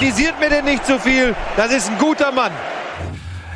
Kritisiert 0.00 0.40
mir 0.40 0.48
denn 0.48 0.64
nicht 0.64 0.86
zu 0.86 0.94
so 0.94 0.98
viel. 0.98 1.36
Das 1.58 1.70
ist 1.70 1.90
ein 1.90 1.98
guter 1.98 2.32
Mann. 2.32 2.52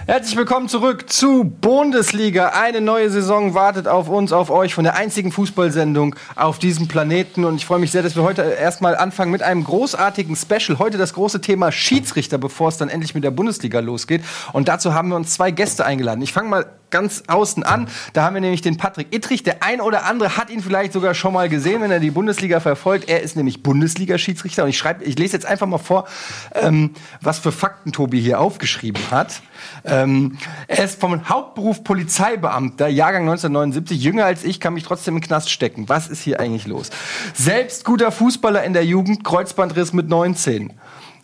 Herzlich 0.04 0.36
willkommen 0.36 0.68
zurück 0.68 1.10
zu 1.10 1.44
Bundesliga. 1.44 2.48
Eine 2.48 2.82
neue 2.82 3.08
Saison 3.08 3.54
wartet 3.54 3.88
auf 3.88 4.10
uns, 4.10 4.30
auf 4.30 4.50
euch 4.50 4.74
von 4.74 4.84
der 4.84 4.94
einzigen 4.94 5.32
Fußballsendung 5.32 6.14
auf 6.36 6.58
diesem 6.58 6.86
Planeten. 6.86 7.46
Und 7.46 7.56
ich 7.56 7.64
freue 7.64 7.78
mich 7.78 7.92
sehr, 7.92 8.02
dass 8.02 8.14
wir 8.14 8.24
heute 8.24 8.42
erstmal 8.42 8.94
anfangen 8.94 9.30
mit 9.30 9.42
einem 9.42 9.64
großartigen 9.64 10.36
Special. 10.36 10.78
Heute 10.78 10.98
das 10.98 11.14
große 11.14 11.40
Thema 11.40 11.72
Schiedsrichter, 11.72 12.36
bevor 12.36 12.68
es 12.68 12.76
dann 12.76 12.90
endlich 12.90 13.14
mit 13.14 13.24
der 13.24 13.30
Bundesliga 13.30 13.80
losgeht. 13.80 14.22
Und 14.52 14.68
dazu 14.68 14.92
haben 14.92 15.08
wir 15.08 15.16
uns 15.16 15.32
zwei 15.32 15.50
Gäste 15.50 15.86
eingeladen. 15.86 16.20
Ich 16.20 16.34
fange 16.34 16.50
mal 16.50 16.66
ganz 16.94 17.24
außen 17.26 17.64
an. 17.64 17.88
Da 18.12 18.22
haben 18.22 18.34
wir 18.34 18.40
nämlich 18.40 18.62
den 18.62 18.76
Patrick 18.76 19.12
Ittrich. 19.12 19.42
Der 19.42 19.64
ein 19.64 19.80
oder 19.80 20.06
andere 20.06 20.36
hat 20.36 20.48
ihn 20.48 20.60
vielleicht 20.60 20.92
sogar 20.92 21.12
schon 21.14 21.34
mal 21.34 21.48
gesehen, 21.48 21.82
wenn 21.82 21.90
er 21.90 21.98
die 21.98 22.12
Bundesliga 22.12 22.60
verfolgt. 22.60 23.08
Er 23.08 23.20
ist 23.20 23.34
nämlich 23.34 23.64
Bundesliga-Schiedsrichter. 23.64 24.62
Und 24.62 24.70
ich 24.70 24.78
schreibe, 24.78 25.02
ich 25.02 25.18
lese 25.18 25.32
jetzt 25.32 25.44
einfach 25.44 25.66
mal 25.66 25.78
vor, 25.78 26.06
ähm, 26.54 26.94
was 27.20 27.40
für 27.40 27.50
Fakten 27.50 27.90
Tobi 27.90 28.20
hier 28.20 28.38
aufgeschrieben 28.38 29.02
hat. 29.10 29.42
Ähm, 29.84 30.38
er 30.68 30.84
ist 30.84 31.00
vom 31.00 31.28
Hauptberuf 31.28 31.82
Polizeibeamter, 31.82 32.86
Jahrgang 32.86 33.22
1979, 33.22 34.00
jünger 34.00 34.26
als 34.26 34.44
ich, 34.44 34.60
kann 34.60 34.74
mich 34.74 34.84
trotzdem 34.84 35.16
im 35.16 35.20
Knast 35.20 35.50
stecken. 35.50 35.88
Was 35.88 36.06
ist 36.06 36.22
hier 36.22 36.38
eigentlich 36.38 36.68
los? 36.68 36.90
Selbst 37.34 37.84
guter 37.84 38.12
Fußballer 38.12 38.62
in 38.62 38.72
der 38.72 38.84
Jugend, 38.84 39.24
Kreuzbandriss 39.24 39.92
mit 39.92 40.08
19. 40.08 40.72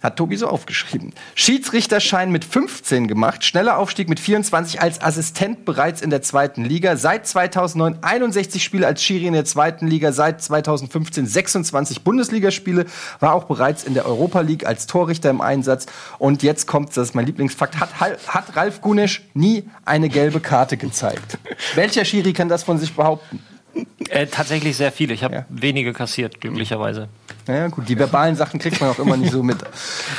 Hat 0.02 0.16
Tobi 0.16 0.36
so 0.36 0.48
aufgeschrieben. 0.48 1.12
Schiedsrichterschein 1.34 2.32
mit 2.32 2.44
15 2.44 3.06
gemacht, 3.06 3.44
schneller 3.44 3.76
Aufstieg 3.76 4.08
mit 4.08 4.18
24 4.18 4.80
als 4.80 5.02
Assistent 5.02 5.66
bereits 5.66 6.00
in 6.00 6.08
der 6.08 6.22
zweiten 6.22 6.64
Liga. 6.64 6.96
Seit 6.96 7.26
2009 7.26 8.02
61 8.02 8.64
Spiele 8.64 8.86
als 8.86 9.02
Schiri 9.02 9.26
in 9.26 9.34
der 9.34 9.44
zweiten 9.44 9.86
Liga, 9.86 10.12
seit 10.12 10.42
2015 10.42 11.26
26 11.26 12.02
Bundesligaspiele, 12.02 12.86
war 13.18 13.34
auch 13.34 13.44
bereits 13.44 13.84
in 13.84 13.92
der 13.92 14.06
Europa 14.06 14.40
League 14.40 14.66
als 14.66 14.86
Torrichter 14.86 15.28
im 15.28 15.42
Einsatz. 15.42 15.86
Und 16.18 16.42
jetzt 16.42 16.66
kommt, 16.66 16.96
das 16.96 17.08
ist 17.08 17.14
mein 17.14 17.26
Lieblingsfakt, 17.26 17.78
hat, 17.78 17.90
hat 18.00 18.56
Ralf 18.56 18.80
Gunesch 18.80 19.22
nie 19.34 19.64
eine 19.84 20.08
gelbe 20.08 20.40
Karte 20.40 20.78
gezeigt. 20.78 21.38
Welcher 21.74 22.06
Schiri 22.06 22.32
kann 22.32 22.48
das 22.48 22.62
von 22.62 22.78
sich 22.78 22.94
behaupten? 22.94 23.40
Äh, 24.08 24.26
tatsächlich 24.26 24.76
sehr 24.76 24.92
viele. 24.92 25.14
Ich 25.14 25.22
habe 25.22 25.34
ja. 25.34 25.46
wenige 25.48 25.92
kassiert, 25.92 26.40
glücklicherweise. 26.40 27.08
Naja, 27.46 27.68
gut, 27.68 27.88
die 27.88 27.98
verbalen 27.98 28.36
Sachen 28.36 28.60
kriegt 28.60 28.80
man 28.80 28.90
auch 28.90 28.98
immer 28.98 29.16
nicht 29.16 29.32
so 29.32 29.42
mit. 29.42 29.58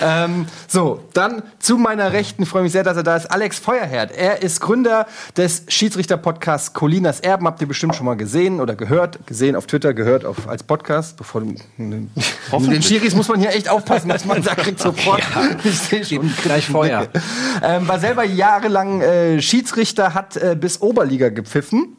Ähm, 0.03 0.47
so, 0.67 1.03
dann 1.14 1.44
zu 1.59 1.77
meiner 1.77 2.11
Rechten, 2.11 2.44
ich 2.44 2.50
freue 2.50 2.64
mich 2.64 2.72
sehr, 2.72 2.83
dass 2.83 2.97
er 2.97 3.03
da 3.03 3.16
ist, 3.16 3.30
Alex 3.30 3.59
Feuerherd. 3.59 4.11
Er 4.11 4.41
ist 4.41 4.59
Gründer 4.59 5.05
des 5.38 5.64
Schiedsrichter-Podcasts 5.67 6.73
Colinas 6.73 7.19
Erben. 7.19 7.45
Habt 7.45 7.61
ihr 7.61 7.67
bestimmt 7.67 7.95
schon 7.95 8.05
mal 8.05 8.16
gesehen 8.16 8.59
oder 8.59 8.75
gehört? 8.75 9.27
Gesehen 9.27 9.55
auf 9.55 9.67
Twitter, 9.67 9.94
gehört 9.94 10.25
auf, 10.25 10.47
als 10.47 10.64
Podcast. 10.64 11.17
Bevor 11.17 11.42
du, 11.42 11.55
den 12.49 12.81
Schiris 12.81 13.14
muss 13.14 13.27
man 13.27 13.39
hier 13.39 13.49
echt 13.49 13.69
aufpassen, 13.69 14.09
dass 14.09 14.25
man 14.25 14.42
sagt, 14.42 14.61
kriegt 14.61 14.80
sofort. 14.80 15.22
Ja. 15.36 15.49
Ich 15.64 15.77
sehe 15.77 16.03
schon 16.03 16.33
gleich 16.44 16.66
Feuer. 16.66 17.08
Ähm, 17.61 17.88
war 17.88 17.99
selber 17.99 18.23
jahrelang 18.23 19.02
äh, 19.02 19.42
Schiedsrichter, 19.42 20.14
hat 20.14 20.36
äh, 20.36 20.55
bis 20.59 20.81
Oberliga 20.81 21.30
gepfiffen 21.30 21.97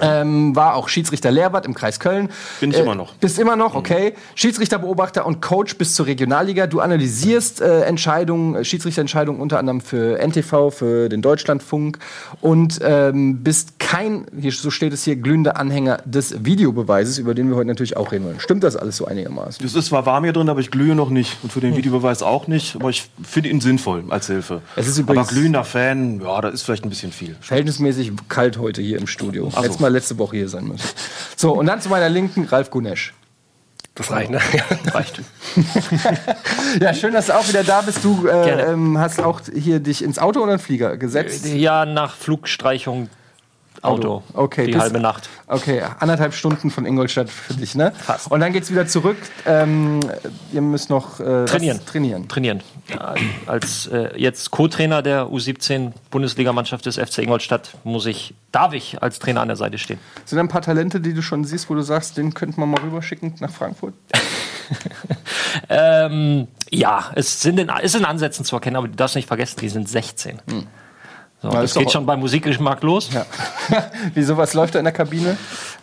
ähm, 0.00 0.54
war 0.56 0.74
auch 0.74 0.88
Schiedsrichter 0.88 1.30
Lehrbad 1.30 1.66
im 1.66 1.74
Kreis 1.74 2.00
Köln. 2.00 2.30
Bin 2.60 2.70
ich 2.70 2.78
äh, 2.78 2.82
immer 2.82 2.94
noch. 2.94 3.14
Bist 3.14 3.38
immer 3.38 3.56
noch, 3.56 3.74
okay. 3.74 4.10
Mhm. 4.10 4.14
Schiedsrichterbeobachter 4.34 5.26
und 5.26 5.42
Coach 5.42 5.76
bis 5.76 5.94
zur 5.94 6.06
Regionalliga. 6.06 6.66
Du 6.66 6.80
analysierst 6.80 7.60
äh, 7.60 7.82
Entscheidungen, 7.82 8.54
äh, 8.54 8.64
Schiedsrichterentscheidungen 8.64 9.40
unter 9.40 9.58
anderem 9.58 9.80
für 9.80 10.18
NTV, 10.18 10.70
für 10.70 11.08
den 11.08 11.22
Deutschlandfunk 11.22 11.98
und 12.40 12.80
ähm, 12.82 13.42
bist 13.42 13.78
kein, 13.78 14.26
hier, 14.38 14.52
so 14.52 14.70
steht 14.70 14.92
es 14.92 15.04
hier, 15.04 15.16
glühender 15.16 15.56
Anhänger 15.56 15.98
des 16.04 16.44
Videobeweises, 16.44 17.18
über 17.18 17.34
den 17.34 17.48
wir 17.48 17.56
heute 17.56 17.68
natürlich 17.68 17.96
auch 17.96 18.12
reden 18.12 18.24
wollen. 18.24 18.40
Stimmt 18.40 18.64
das 18.64 18.76
alles 18.76 18.96
so 18.96 19.06
einigermaßen? 19.06 19.62
Das 19.62 19.74
ist 19.74 19.86
zwar 19.86 20.06
warm 20.06 20.24
hier 20.24 20.32
drin, 20.32 20.48
aber 20.48 20.60
ich 20.60 20.70
glühe 20.70 20.94
noch 20.94 21.10
nicht. 21.10 21.38
Und 21.42 21.52
für 21.52 21.60
den 21.60 21.70
hm. 21.70 21.78
Videobeweis 21.78 22.22
auch 22.22 22.46
nicht. 22.46 22.76
Aber 22.76 22.90
ich 22.90 23.10
finde 23.22 23.50
ihn 23.50 23.60
sinnvoll 23.60 24.04
als 24.08 24.26
Hilfe. 24.26 24.62
Es 24.76 24.88
ist 24.88 24.98
übrigens 24.98 25.28
aber 25.28 25.36
glühender 25.36 25.64
Fan, 25.64 26.20
ja, 26.20 26.40
da 26.40 26.48
ist 26.48 26.62
vielleicht 26.62 26.84
ein 26.84 26.90
bisschen 26.90 27.12
viel. 27.12 27.36
Verhältnismäßig 27.40 28.12
kalt 28.28 28.58
heute 28.58 28.80
hier 28.80 28.98
im 28.98 29.06
Studio. 29.06 29.50
Ach 29.54 29.64
so 29.64 29.81
mal 29.82 29.92
letzte 29.92 30.18
Woche 30.18 30.36
hier 30.36 30.48
sein 30.48 30.64
müssen. 30.64 30.88
So, 31.36 31.52
und 31.52 31.66
dann 31.66 31.80
zu 31.80 31.88
meiner 31.88 32.08
Linken 32.08 32.44
Ralf 32.44 32.70
Gunesch. 32.70 33.14
Das 33.94 34.10
reicht, 34.10 34.30
ne? 34.30 34.40
reicht. 34.94 35.20
ja, 36.80 36.94
schön, 36.94 37.12
dass 37.12 37.26
du 37.26 37.36
auch 37.36 37.46
wieder 37.46 37.62
da 37.62 37.82
bist. 37.82 38.02
Du 38.02 38.26
äh, 38.26 38.72
ähm, 38.72 38.96
hast 38.96 39.20
auch 39.20 39.42
hier 39.54 39.80
dich 39.80 40.02
ins 40.02 40.18
Auto 40.18 40.40
oder 40.40 40.52
in 40.52 40.58
den 40.58 40.64
Flieger 40.64 40.96
gesetzt? 40.96 41.44
Ja, 41.46 41.84
nach 41.84 42.16
Flugstreichung 42.16 43.10
Auto. 43.82 44.22
Okay. 44.32 44.66
Die 44.66 44.78
halbe 44.78 45.00
Nacht. 45.00 45.28
Okay, 45.48 45.82
anderthalb 45.98 46.34
Stunden 46.34 46.70
von 46.70 46.86
Ingolstadt 46.86 47.28
für 47.28 47.54
dich, 47.54 47.74
ne? 47.74 47.92
Fast. 47.98 48.30
Und 48.30 48.38
dann 48.40 48.52
geht's 48.52 48.70
wieder 48.70 48.86
zurück. 48.86 49.16
Ähm, 49.44 49.98
ihr 50.52 50.62
müsst 50.62 50.88
noch 50.88 51.18
äh, 51.18 51.44
trainieren. 51.46 51.80
trainieren. 51.84 52.28
Trainieren. 52.28 52.62
Als 53.46 53.86
äh, 53.86 54.10
jetzt 54.16 54.50
Co-Trainer 54.50 55.02
der 55.02 55.26
U17 55.26 55.92
Bundesligamannschaft 56.10 56.84
des 56.86 56.96
FC 56.96 57.18
Ingolstadt 57.18 57.76
muss 57.84 58.06
ich, 58.06 58.34
darf 58.50 58.72
ich 58.72 59.02
als 59.02 59.18
Trainer 59.18 59.40
an 59.40 59.48
der 59.48 59.56
Seite 59.56 59.78
stehen. 59.78 59.98
Sind 60.24 60.36
da 60.36 60.42
ein 60.42 60.48
paar 60.48 60.62
Talente, 60.62 61.00
die 61.00 61.14
du 61.14 61.22
schon 61.22 61.44
siehst, 61.44 61.70
wo 61.70 61.74
du 61.74 61.82
sagst, 61.82 62.16
den 62.16 62.34
könnten 62.34 62.60
wir 62.60 62.66
mal 62.66 62.80
rüberschicken 62.80 63.34
nach 63.40 63.50
Frankfurt? 63.50 63.94
ähm, 65.68 66.48
ja, 66.70 67.10
es 67.14 67.40
sind 67.40 67.58
in, 67.58 67.70
ist 67.82 67.94
in 67.94 68.04
Ansätzen 68.04 68.44
zu 68.44 68.56
erkennen, 68.56 68.76
aber 68.76 68.88
du 68.88 68.94
darfst 68.94 69.16
nicht 69.16 69.28
vergessen, 69.28 69.60
die 69.60 69.68
sind 69.68 69.88
16. 69.88 70.40
Hm. 70.48 70.66
So, 71.42 71.48
Na, 71.48 71.60
das 71.60 71.74
geht 71.74 71.90
schon 71.90 72.06
beim 72.06 72.20
Musikgeschmack 72.20 72.82
los. 72.82 73.10
Ja. 73.12 73.26
Wieso, 74.14 74.36
was 74.36 74.54
läuft 74.54 74.76
da 74.76 74.78
in 74.78 74.84
der 74.84 74.92
Kabine? 74.92 75.36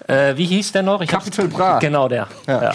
Äh, 0.08 0.38
wie 0.38 0.46
hieß 0.46 0.72
der 0.72 0.84
noch? 0.84 1.02
Ich 1.02 1.10
Capital 1.10 1.50
Bra. 1.50 1.80
Genau 1.80 2.08
der. 2.08 2.28
Ja. 2.48 2.64
ja. 2.64 2.72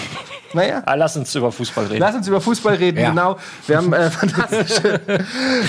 Naja. 0.55 0.83
Ah, 0.87 0.95
lass 0.95 1.17
uns 1.17 1.35
über 1.35 1.53
Fußball 1.53 1.87
reden. 1.87 2.01
Lass 2.01 2.15
uns 2.15 2.29
über 2.29 2.41
Fußball 2.41 2.75
reden, 2.77 2.99
ja. 2.99 3.11
genau. 3.11 3.37
Wir 3.67 3.77
haben 3.77 3.93
äh, 3.93 4.11
fantastische 4.11 5.01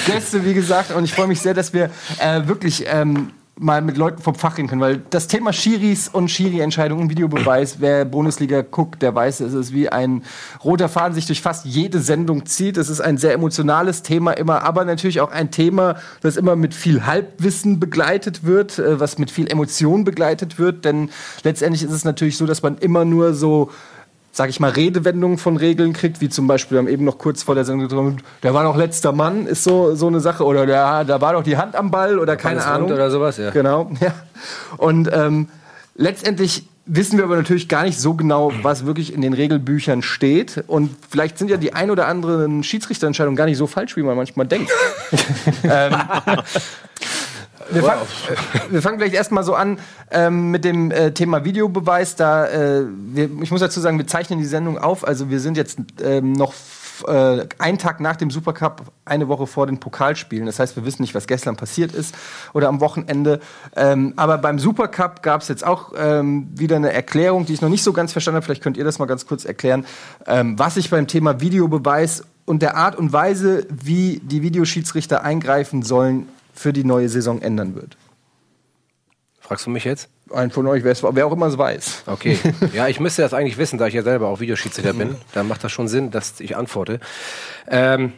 Gäste, 0.05 0.45
wie 0.45 0.53
gesagt, 0.53 0.91
und 0.91 1.03
ich 1.03 1.13
freue 1.13 1.27
mich 1.27 1.41
sehr, 1.41 1.53
dass 1.53 1.73
wir 1.73 1.89
äh, 2.19 2.47
wirklich 2.47 2.85
ähm, 2.87 3.31
mal 3.57 3.81
mit 3.81 3.95
Leuten 3.95 4.21
vom 4.21 4.35
Fach 4.35 4.57
reden 4.57 4.67
können, 4.67 4.81
weil 4.81 5.01
das 5.09 5.27
Thema 5.27 5.53
Schiris 5.53 6.09
und 6.09 6.29
Schiri-Entscheidungen, 6.29 7.09
Videobeweis, 7.09 7.77
wer 7.79 8.03
Bundesliga 8.03 8.61
guckt, 8.61 9.01
der 9.01 9.15
weiß, 9.15 9.39
es 9.39 9.53
ist 9.53 9.73
wie 9.73 9.87
ein 9.87 10.23
roter 10.63 10.89
Faden 10.89 11.15
sich 11.15 11.25
durch 11.25 11.41
fast 11.41 11.65
jede 11.65 11.99
Sendung 12.01 12.45
zieht. 12.45 12.75
Es 12.77 12.89
ist 12.89 12.99
ein 12.99 13.17
sehr 13.17 13.33
emotionales 13.33 14.01
Thema 14.01 14.31
immer, 14.31 14.63
aber 14.63 14.83
natürlich 14.83 15.21
auch 15.21 15.31
ein 15.31 15.51
Thema, 15.51 15.95
das 16.21 16.35
immer 16.35 16.55
mit 16.57 16.73
viel 16.73 17.05
Halbwissen 17.05 17.79
begleitet 17.79 18.43
wird, 18.43 18.77
äh, 18.77 18.99
was 18.99 19.17
mit 19.17 19.31
viel 19.31 19.49
Emotion 19.49 20.03
begleitet 20.03 20.59
wird, 20.59 20.83
denn 20.83 21.09
letztendlich 21.43 21.83
ist 21.83 21.91
es 21.91 22.03
natürlich 22.03 22.37
so, 22.37 22.45
dass 22.45 22.61
man 22.61 22.77
immer 22.77 23.05
nur 23.05 23.33
so 23.33 23.71
sag 24.35 24.49
ich 24.49 24.59
mal, 24.59 24.69
Redewendungen 24.69 25.37
von 25.37 25.55
Regeln 25.55 25.93
kriegt, 25.93 26.19
wie 26.19 26.27
zum 26.27 26.45
Beispiel, 26.45 26.75
wir 26.75 26.79
haben 26.79 26.89
eben 26.89 27.05
noch 27.05 27.17
kurz 27.17 27.41
vor 27.41 27.55
der 27.55 27.63
Sendung 27.63 27.87
getroffen, 27.87 28.21
der 28.43 28.53
war 28.53 28.65
noch 28.65 28.75
letzter 28.75 29.13
Mann, 29.13 29.47
ist 29.47 29.63
so, 29.63 29.95
so 29.95 30.07
eine 30.07 30.19
Sache, 30.19 30.43
oder 30.43 30.65
der, 30.65 31.05
da 31.05 31.21
war 31.21 31.33
doch 31.33 31.43
die 31.43 31.55
Hand 31.55 31.73
am 31.73 31.89
Ball 31.89 32.19
oder 32.19 32.35
keine 32.35 32.65
Ahnung. 32.65 32.91
Oder 32.91 33.09
sowas, 33.09 33.37
ja. 33.37 33.51
Genau, 33.51 33.91
ja. 34.01 34.13
Und 34.75 35.09
ähm, 35.13 35.47
letztendlich 35.95 36.67
wissen 36.85 37.17
wir 37.17 37.23
aber 37.23 37.37
natürlich 37.37 37.69
gar 37.69 37.83
nicht 37.83 37.97
so 37.97 38.13
genau, 38.13 38.51
was 38.61 38.85
wirklich 38.85 39.13
in 39.13 39.21
den 39.21 39.31
Regelbüchern 39.31 40.01
steht. 40.01 40.65
Und 40.67 40.93
vielleicht 41.09 41.37
sind 41.37 41.49
ja 41.49 41.55
die 41.55 41.73
ein 41.73 41.89
oder 41.89 42.05
anderen 42.07 42.61
Schiedsrichterentscheidungen 42.61 43.37
gar 43.37 43.45
nicht 43.45 43.57
so 43.57 43.67
falsch, 43.67 43.95
wie 43.95 44.03
man 44.03 44.17
manchmal 44.17 44.47
denkt. 44.47 44.69
ähm, 45.63 45.95
wir, 47.69 47.83
fang, 47.83 47.97
wir 48.69 48.81
fangen 48.81 48.99
vielleicht 48.99 49.15
erstmal 49.15 49.43
so 49.43 49.55
an 49.55 49.79
ähm, 50.11 50.51
mit 50.51 50.65
dem 50.65 50.91
äh, 50.91 51.11
Thema 51.11 51.45
Videobeweis. 51.45 52.15
Da, 52.15 52.47
äh, 52.47 52.85
wir, 52.87 53.29
ich 53.41 53.51
muss 53.51 53.61
dazu 53.61 53.79
sagen, 53.79 53.97
wir 53.97 54.07
zeichnen 54.07 54.39
die 54.39 54.45
Sendung 54.45 54.77
auf. 54.77 55.07
Also 55.07 55.29
wir 55.29 55.39
sind 55.39 55.57
jetzt 55.57 55.79
ähm, 56.01 56.33
noch 56.33 56.53
äh, 57.07 57.45
einen 57.57 57.77
Tag 57.77 57.99
nach 57.99 58.15
dem 58.15 58.31
Supercup, 58.31 58.83
eine 59.03 59.27
Woche 59.27 59.47
vor 59.47 59.67
den 59.67 59.79
Pokalspielen. 59.79 60.45
Das 60.45 60.59
heißt, 60.59 60.75
wir 60.75 60.85
wissen 60.85 61.01
nicht, 61.01 61.15
was 61.15 61.27
gestern 61.27 61.55
passiert 61.55 61.93
ist 61.93 62.15
oder 62.53 62.67
am 62.67 62.79
Wochenende. 62.79 63.39
Ähm, 63.75 64.13
aber 64.15 64.37
beim 64.37 64.59
Supercup 64.59 65.21
gab 65.21 65.41
es 65.41 65.47
jetzt 65.47 65.65
auch 65.65 65.93
ähm, 65.97 66.47
wieder 66.55 66.75
eine 66.77 66.93
Erklärung, 66.93 67.45
die 67.45 67.53
ich 67.53 67.61
noch 67.61 67.69
nicht 67.69 67.83
so 67.83 67.93
ganz 67.93 68.11
verstanden 68.11 68.37
habe. 68.37 68.45
Vielleicht 68.45 68.63
könnt 68.63 68.77
ihr 68.77 68.85
das 68.85 68.99
mal 68.99 69.05
ganz 69.05 69.25
kurz 69.25 69.45
erklären, 69.45 69.85
ähm, 70.27 70.57
was 70.57 70.75
sich 70.75 70.89
beim 70.89 71.07
Thema 71.07 71.41
Videobeweis 71.41 72.23
und 72.45 72.61
der 72.61 72.77
Art 72.77 72.95
und 72.95 73.11
Weise, 73.11 73.65
wie 73.69 74.21
die 74.23 74.41
Videoschiedsrichter 74.41 75.23
eingreifen 75.23 75.81
sollen, 75.81 76.27
für 76.55 76.73
die 76.73 76.83
neue 76.83 77.09
Saison 77.09 77.41
ändern 77.41 77.75
wird. 77.75 77.97
Fragst 79.39 79.67
du 79.67 79.69
mich 79.69 79.83
jetzt? 79.83 80.09
Ein 80.33 80.49
von 80.49 80.65
euch, 80.65 80.83
wer 80.83 81.27
auch 81.27 81.31
immer 81.31 81.45
es 81.45 81.57
weiß. 81.57 82.03
Okay. 82.07 82.39
Ja, 82.73 82.87
ich 82.87 82.99
müsste 82.99 83.21
das 83.21 83.33
eigentlich 83.35 83.59
wissen, 83.59 83.77
da 83.77 83.85
ich 83.85 83.93
ja 83.93 84.01
selber 84.01 84.27
auch 84.27 84.39
Videoschiedsrichter 84.39 84.93
bin. 84.93 85.15
Da 85.33 85.43
macht 85.43 85.63
das 85.63 85.71
schon 85.71 85.87
Sinn, 85.87 86.09
dass 86.09 86.39
ich 86.39 86.55
antworte. 86.55 86.99
Ähm, 87.67 88.13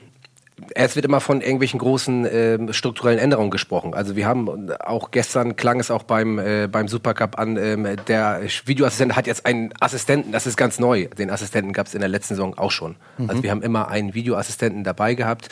es 0.74 0.95
wird 0.95 1.06
immer 1.06 1.21
von 1.21 1.42
irgendwelchen 1.42 1.80
großen 1.80 2.25
äh, 2.25 2.74
strukturellen 2.74 3.19
Änderungen 3.19 3.51
gesprochen. 3.51 3.94
Also 3.94 4.15
wir 4.15 4.25
haben 4.25 4.71
auch 4.80 5.12
gestern 5.12 5.56
klang 5.56 5.80
es 5.80 5.92
auch 5.92 6.04
beim 6.04 6.39
äh, 6.39 6.68
beim 6.68 6.88
Supercup 6.88 7.38
an, 7.38 7.57
ähm, 7.57 7.88
der 8.07 8.42
Videoassistent 8.65 9.15
hat 9.15 9.27
jetzt 9.27 9.45
einen 9.45 9.71
Assistenten, 9.80 10.31
das 10.31 10.48
ist 10.48 10.57
ganz 10.57 10.80
neu. 10.80 11.07
Den 11.18 11.30
Assistenten 11.30 11.74
gab 11.74 11.86
es 11.86 11.94
in 11.94 12.00
der 12.00 12.09
letzten 12.09 12.36
Saison 12.36 12.57
auch 12.57 12.71
schon. 12.71 12.95
Mhm. 13.18 13.30
Also 13.30 13.44
wir 13.44 13.51
haben 13.51 13.62
immer 13.62 13.89
einen 13.89 14.15
Videoassistenten 14.15 14.83
dabei 14.83 15.13
gehabt, 15.13 15.50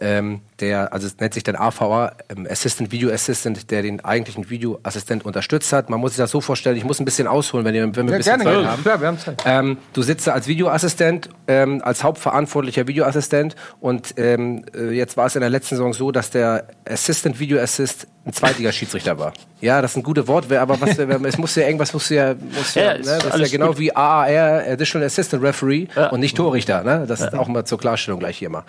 ähm, 0.00 0.40
der 0.58 0.92
also 0.92 1.06
es 1.06 1.18
nennt 1.20 1.34
sich 1.34 1.44
dann 1.44 1.54
AVA, 1.54 2.16
ähm, 2.28 2.46
Assistant 2.50 2.90
Video 2.90 3.12
Assistant, 3.12 3.70
der 3.70 3.82
den 3.82 4.04
eigentlichen 4.04 4.50
Videoassistent 4.50 5.24
unterstützt 5.24 5.72
hat. 5.72 5.88
Man 5.88 6.00
muss 6.00 6.12
sich 6.12 6.18
das 6.18 6.32
so 6.32 6.40
vorstellen, 6.40 6.76
ich 6.76 6.84
muss 6.84 6.98
ein 6.98 7.04
bisschen 7.04 7.28
ausholen, 7.28 7.64
wenn, 7.64 7.76
ihr, 7.76 7.94
wenn 7.94 8.08
wir 8.08 8.18
ja, 8.18 8.34
ein 8.34 8.38
bisschen 8.38 8.40
gerne, 8.40 8.62
Zeit 8.62 8.66
haben. 8.66 8.82
Klar, 8.82 9.00
wir 9.00 9.06
haben 9.06 9.18
Zeit. 9.18 9.42
Ähm, 9.46 9.78
du 9.92 10.02
sitzt 10.02 10.28
als 10.28 10.48
Videoassistent, 10.48 11.28
ähm, 11.46 11.80
als 11.84 12.02
hauptverantwortlicher 12.02 12.88
Videoassistent 12.88 13.54
und 13.80 14.14
ähm, 14.16 14.47
äh, 14.74 14.90
jetzt 14.90 15.16
war 15.16 15.26
es 15.26 15.34
in 15.34 15.40
der 15.40 15.50
letzten 15.50 15.76
Saison 15.76 15.92
so, 15.92 16.10
dass 16.10 16.30
der 16.30 16.68
Assistant 16.88 17.38
Video 17.38 17.60
Assist 17.60 18.06
ein 18.24 18.32
Zweitliga-Schiedsrichter 18.32 19.18
war. 19.18 19.32
Ja, 19.60 19.80
das 19.80 19.92
ist 19.92 19.96
ein 19.96 20.02
gutes 20.02 20.26
Wort, 20.26 20.52
aber 20.52 20.80
was, 20.80 20.98
es 20.98 21.38
muss 21.38 21.54
ja 21.54 21.66
irgendwas, 21.66 21.92
muss 21.92 22.08
ja, 22.08 22.34
muss 22.34 22.74
ja, 22.74 22.82
ja 22.82 22.98
ne, 22.98 23.18
das 23.22 23.24
ist 23.24 23.38
ja 23.38 23.48
genau 23.48 23.68
gut. 23.68 23.78
wie 23.78 23.94
AAR, 23.94 24.62
Additional 24.72 25.06
Assistant 25.06 25.42
Referee 25.42 25.88
ja. 25.94 26.08
und 26.08 26.20
nicht 26.20 26.36
Torrichter. 26.36 26.82
Ne? 26.82 27.04
Das 27.06 27.20
ist 27.20 27.34
auch 27.34 27.48
mal 27.48 27.64
zur 27.64 27.78
Klarstellung 27.78 28.20
gleich 28.20 28.38
hier 28.38 28.50
mal. 28.50 28.64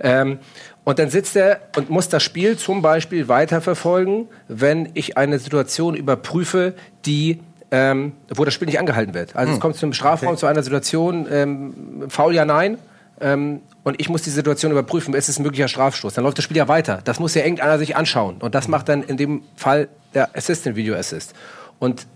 Ähm, 0.00 0.38
und 0.84 0.98
dann 0.98 1.10
sitzt 1.10 1.36
er 1.36 1.60
und 1.76 1.90
muss 1.90 2.08
das 2.08 2.22
Spiel 2.22 2.56
zum 2.56 2.82
Beispiel 2.82 3.28
weiterverfolgen, 3.28 4.28
wenn 4.48 4.88
ich 4.94 5.16
eine 5.16 5.38
Situation 5.38 5.94
überprüfe, 5.94 6.74
die 7.04 7.40
ähm, 7.70 8.12
wo 8.34 8.44
das 8.44 8.54
Spiel 8.54 8.66
nicht 8.66 8.78
angehalten 8.78 9.14
wird. 9.14 9.36
Also 9.36 9.50
hm. 9.50 9.54
es 9.54 9.60
kommt 9.60 9.76
zum 9.76 9.92
Strafraum 9.92 10.30
okay. 10.30 10.38
zu 10.38 10.46
einer 10.46 10.62
Situation, 10.62 11.26
ähm, 11.30 12.04
Foul 12.08 12.34
ja 12.34 12.44
nein, 12.44 12.78
ähm, 13.20 13.60
und 13.82 14.00
ich 14.00 14.08
muss 14.08 14.22
die 14.22 14.30
Situation 14.30 14.72
überprüfen, 14.72 15.14
ist 15.14 15.28
es 15.28 15.38
ein 15.38 15.42
möglicher 15.42 15.68
Strafstoß. 15.68 16.14
Dann 16.14 16.24
läuft 16.24 16.38
das 16.38 16.44
Spiel 16.44 16.56
ja 16.56 16.68
weiter. 16.68 17.00
Das 17.04 17.20
muss 17.20 17.34
ja 17.34 17.42
irgendeiner 17.42 17.78
sich 17.78 17.96
anschauen. 17.96 18.36
Und 18.38 18.54
das 18.54 18.68
macht 18.68 18.88
dann 18.88 19.02
in 19.02 19.16
dem 19.16 19.42
Fall 19.56 19.88
der 20.14 20.34
Assistant 20.36 20.76
Video 20.76 20.94
Assist. 20.94 21.34
Und 21.78 22.06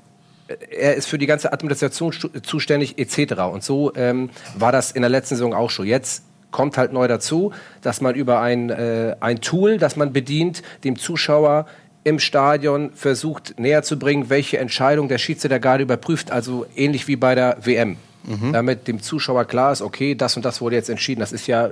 äh, 0.48 0.56
er 0.70 0.94
ist 0.94 1.06
für 1.06 1.18
die 1.18 1.26
ganze 1.26 1.52
Administration 1.52 2.12
zuständig 2.42 2.98
etc. 2.98 3.42
Und 3.52 3.62
so 3.62 3.94
ähm, 3.94 4.30
war 4.56 4.72
das 4.72 4.92
in 4.92 5.02
der 5.02 5.10
letzten 5.10 5.36
Saison 5.36 5.54
auch 5.54 5.70
schon. 5.70 5.86
Jetzt 5.86 6.24
kommt 6.50 6.78
halt 6.78 6.92
neu 6.92 7.08
dazu, 7.08 7.52
dass 7.82 8.00
man 8.00 8.14
über 8.14 8.40
ein, 8.40 8.70
äh, 8.70 9.16
ein 9.20 9.40
Tool, 9.40 9.76
das 9.76 9.96
man 9.96 10.12
bedient, 10.12 10.62
dem 10.84 10.98
Zuschauer 10.98 11.66
im 12.04 12.18
Stadion 12.18 12.92
versucht 12.94 13.58
näher 13.58 13.82
zu 13.82 13.98
bringen, 13.98 14.30
welche 14.30 14.58
Entscheidung 14.58 15.08
der 15.08 15.18
Schiedsrichter 15.18 15.58
gerade 15.58 15.82
überprüft, 15.82 16.30
also 16.30 16.66
ähnlich 16.76 17.08
wie 17.08 17.16
bei 17.16 17.34
der 17.34 17.56
WM. 17.62 17.96
Mhm. 18.26 18.52
Damit 18.52 18.88
dem 18.88 19.02
Zuschauer 19.02 19.44
klar 19.44 19.72
ist, 19.72 19.82
okay, 19.82 20.14
das 20.14 20.36
und 20.36 20.44
das 20.44 20.60
wurde 20.60 20.76
jetzt 20.76 20.90
entschieden. 20.90 21.20
Das 21.20 21.32
ist 21.32 21.46
ja 21.46 21.70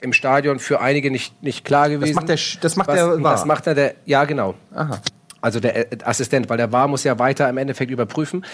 im 0.00 0.12
Stadion 0.12 0.58
für 0.58 0.80
einige 0.80 1.10
nicht, 1.10 1.42
nicht 1.42 1.64
klar 1.64 1.88
gewesen. 1.88 2.14
Das 2.14 2.16
macht 2.16 2.28
der, 2.28 2.38
das 2.60 2.76
macht 2.76 2.88
Was, 2.88 2.96
der 2.96 3.18
Das 3.18 3.44
macht 3.44 3.66
er 3.66 3.74
der, 3.74 3.94
ja 4.06 4.24
genau. 4.24 4.54
Aha. 4.74 5.00
Also 5.40 5.60
der 5.60 5.92
äh, 5.92 5.98
Assistent, 6.04 6.48
weil 6.48 6.56
der 6.56 6.72
war 6.72 6.88
muss 6.88 7.04
ja 7.04 7.18
weiter 7.18 7.48
im 7.48 7.56
Endeffekt 7.56 7.90
überprüfen. 7.90 8.44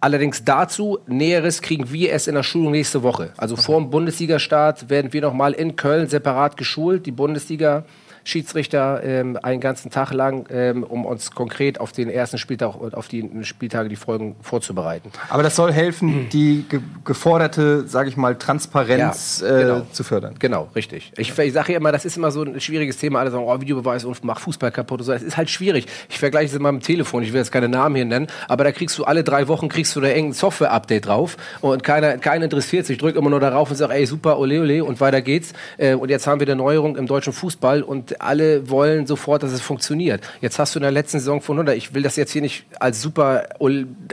Allerdings 0.00 0.44
dazu 0.44 0.98
Näheres 1.06 1.62
kriegen 1.62 1.90
wir 1.90 2.10
erst 2.10 2.28
in 2.28 2.34
der 2.34 2.42
Schulung 2.42 2.72
nächste 2.72 3.02
Woche. 3.02 3.32
Also 3.36 3.56
vor 3.56 3.80
dem 3.80 3.90
Bundesliga-Start 3.90 4.90
werden 4.90 5.12
wir 5.12 5.22
nochmal 5.22 5.54
in 5.54 5.76
Köln 5.76 6.08
separat 6.08 6.56
geschult. 6.56 7.06
Die 7.06 7.10
Bundesliga 7.10 7.84
Schiedsrichter 8.24 9.02
ähm, 9.04 9.38
einen 9.42 9.60
ganzen 9.60 9.90
Tag 9.90 10.12
lang, 10.12 10.46
ähm, 10.50 10.82
um 10.82 11.04
uns 11.04 11.30
konkret 11.30 11.78
auf 11.78 11.92
den 11.92 12.08
ersten 12.08 12.38
Spieltag 12.38 12.74
und 12.74 12.94
auf 12.94 13.06
die 13.08 13.28
Spieltage, 13.42 13.88
die 13.88 13.96
Folgen 13.96 14.34
vorzubereiten. 14.40 15.10
Aber 15.28 15.42
das 15.42 15.56
soll 15.56 15.72
helfen, 15.72 16.28
die 16.30 16.64
ge 16.68 16.80
geforderte, 17.04 17.86
sage 17.86 18.08
ich 18.08 18.16
mal, 18.16 18.36
Transparenz 18.36 19.44
ja, 19.46 19.58
genau. 19.58 19.78
äh, 19.78 19.92
zu 19.92 20.04
fördern. 20.04 20.36
Genau, 20.38 20.70
richtig. 20.74 21.12
Ich, 21.18 21.38
ich 21.38 21.52
sage 21.52 21.72
ja 21.72 21.78
immer, 21.78 21.92
das 21.92 22.06
ist 22.06 22.16
immer 22.16 22.30
so 22.30 22.42
ein 22.42 22.60
schwieriges 22.60 22.96
Thema. 22.96 23.20
Alle 23.20 23.30
sagen, 23.30 23.44
oh, 23.44 23.60
Videobeweis 23.60 24.04
und 24.04 24.24
mach 24.24 24.40
Fußball 24.40 24.70
kaputt 24.70 25.00
und 25.00 25.06
so. 25.06 25.12
Es 25.12 25.22
ist 25.22 25.36
halt 25.36 25.50
schwierig. 25.50 25.86
Ich 26.08 26.18
vergleiche 26.18 26.46
es 26.46 26.54
immer 26.54 26.72
mit 26.72 26.82
dem 26.82 26.86
Telefon. 26.86 27.22
Ich 27.22 27.32
will 27.32 27.40
jetzt 27.40 27.52
keine 27.52 27.68
Namen 27.68 27.94
hier 27.94 28.06
nennen, 28.06 28.28
aber 28.48 28.64
da 28.64 28.72
kriegst 28.72 28.96
du 28.98 29.04
alle 29.04 29.22
drei 29.22 29.48
Wochen 29.48 29.68
kriegst 29.68 29.94
du 29.96 30.00
da 30.00 30.08
irgendein 30.08 30.32
Software-Update 30.32 31.06
drauf 31.06 31.36
und 31.60 31.82
keiner, 31.82 32.16
keiner 32.18 32.44
interessiert 32.44 32.86
sich. 32.86 32.94
Ich 32.94 33.00
drücke 33.00 33.18
immer 33.18 33.30
nur 33.30 33.40
darauf 33.40 33.70
und 33.70 33.76
sage, 33.76 33.92
ey, 33.92 34.06
super, 34.06 34.38
ole, 34.38 34.60
ole 34.60 34.84
und 34.84 35.00
weiter 35.00 35.20
geht's. 35.20 35.52
Äh, 35.76 35.94
und 35.94 36.10
jetzt 36.10 36.26
haben 36.26 36.40
wir 36.40 36.46
eine 36.46 36.56
Neuerung 36.56 36.96
im 36.96 37.06
deutschen 37.06 37.32
Fußball 37.32 37.82
und 37.82 38.13
alle 38.20 38.70
wollen 38.70 39.06
sofort, 39.06 39.42
dass 39.42 39.52
es 39.52 39.60
funktioniert. 39.60 40.22
Jetzt 40.40 40.58
hast 40.58 40.74
du 40.74 40.78
in 40.78 40.82
der 40.82 40.90
letzten 40.90 41.18
Saison 41.18 41.40
von 41.40 41.56
100, 41.56 41.76
ich 41.76 41.94
will 41.94 42.02
das 42.02 42.16
jetzt 42.16 42.32
hier 42.32 42.42
nicht 42.42 42.66
als 42.80 43.00
super 43.00 43.48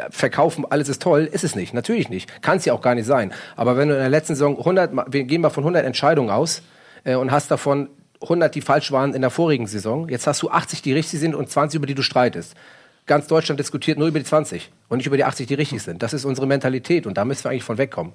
verkaufen, 0.09 0.65
alles 0.69 0.89
ist 0.89 1.01
toll, 1.01 1.29
ist 1.31 1.43
es 1.43 1.55
nicht, 1.55 1.73
natürlich 1.73 2.09
nicht. 2.09 2.41
Kann 2.41 2.57
es 2.57 2.65
ja 2.65 2.73
auch 2.73 2.81
gar 2.81 2.95
nicht 2.95 3.05
sein. 3.05 3.33
Aber 3.55 3.77
wenn 3.77 3.87
du 3.87 3.93
in 3.93 3.99
der 3.99 4.09
letzten 4.09 4.35
Saison 4.35 4.57
100, 4.57 4.91
wir 5.11 5.23
gehen 5.23 5.41
mal 5.41 5.49
von 5.49 5.63
100 5.63 5.85
Entscheidungen 5.85 6.29
aus 6.29 6.61
äh, 7.03 7.15
und 7.15 7.31
hast 7.31 7.51
davon 7.51 7.89
100, 8.21 8.53
die 8.53 8.61
falsch 8.61 8.91
waren 8.91 9.13
in 9.13 9.21
der 9.21 9.31
vorigen 9.31 9.67
Saison, 9.67 10.07
jetzt 10.09 10.27
hast 10.27 10.41
du 10.41 10.49
80, 10.49 10.81
die 10.81 10.93
richtig 10.93 11.19
sind 11.19 11.35
und 11.35 11.49
20, 11.49 11.77
über 11.77 11.87
die 11.87 11.95
du 11.95 12.03
streitest. 12.03 12.55
Ganz 13.07 13.27
Deutschland 13.27 13.59
diskutiert 13.59 13.97
nur 13.97 14.07
über 14.07 14.19
die 14.19 14.25
20 14.25 14.71
und 14.89 14.97
nicht 14.97 15.07
über 15.07 15.17
die 15.17 15.23
80, 15.23 15.47
die 15.47 15.55
richtig 15.55 15.81
sind. 15.81 16.03
Das 16.03 16.13
ist 16.13 16.23
unsere 16.23 16.45
Mentalität 16.45 17.07
und 17.07 17.17
da 17.17 17.25
müssen 17.25 17.43
wir 17.43 17.51
eigentlich 17.51 17.63
von 17.63 17.77
wegkommen. 17.77 18.13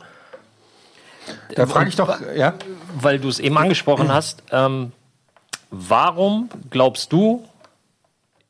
Da 1.55 1.67
frage 1.67 1.89
ich 1.89 1.97
doch, 1.97 2.21
ja? 2.37 2.55
Weil 2.95 3.19
du 3.19 3.29
es 3.29 3.41
eben 3.41 3.59
angesprochen 3.59 4.09
hast, 4.13 4.45
ähm, 4.53 4.93
Warum 5.71 6.49
glaubst 6.71 7.13
du, 7.13 7.45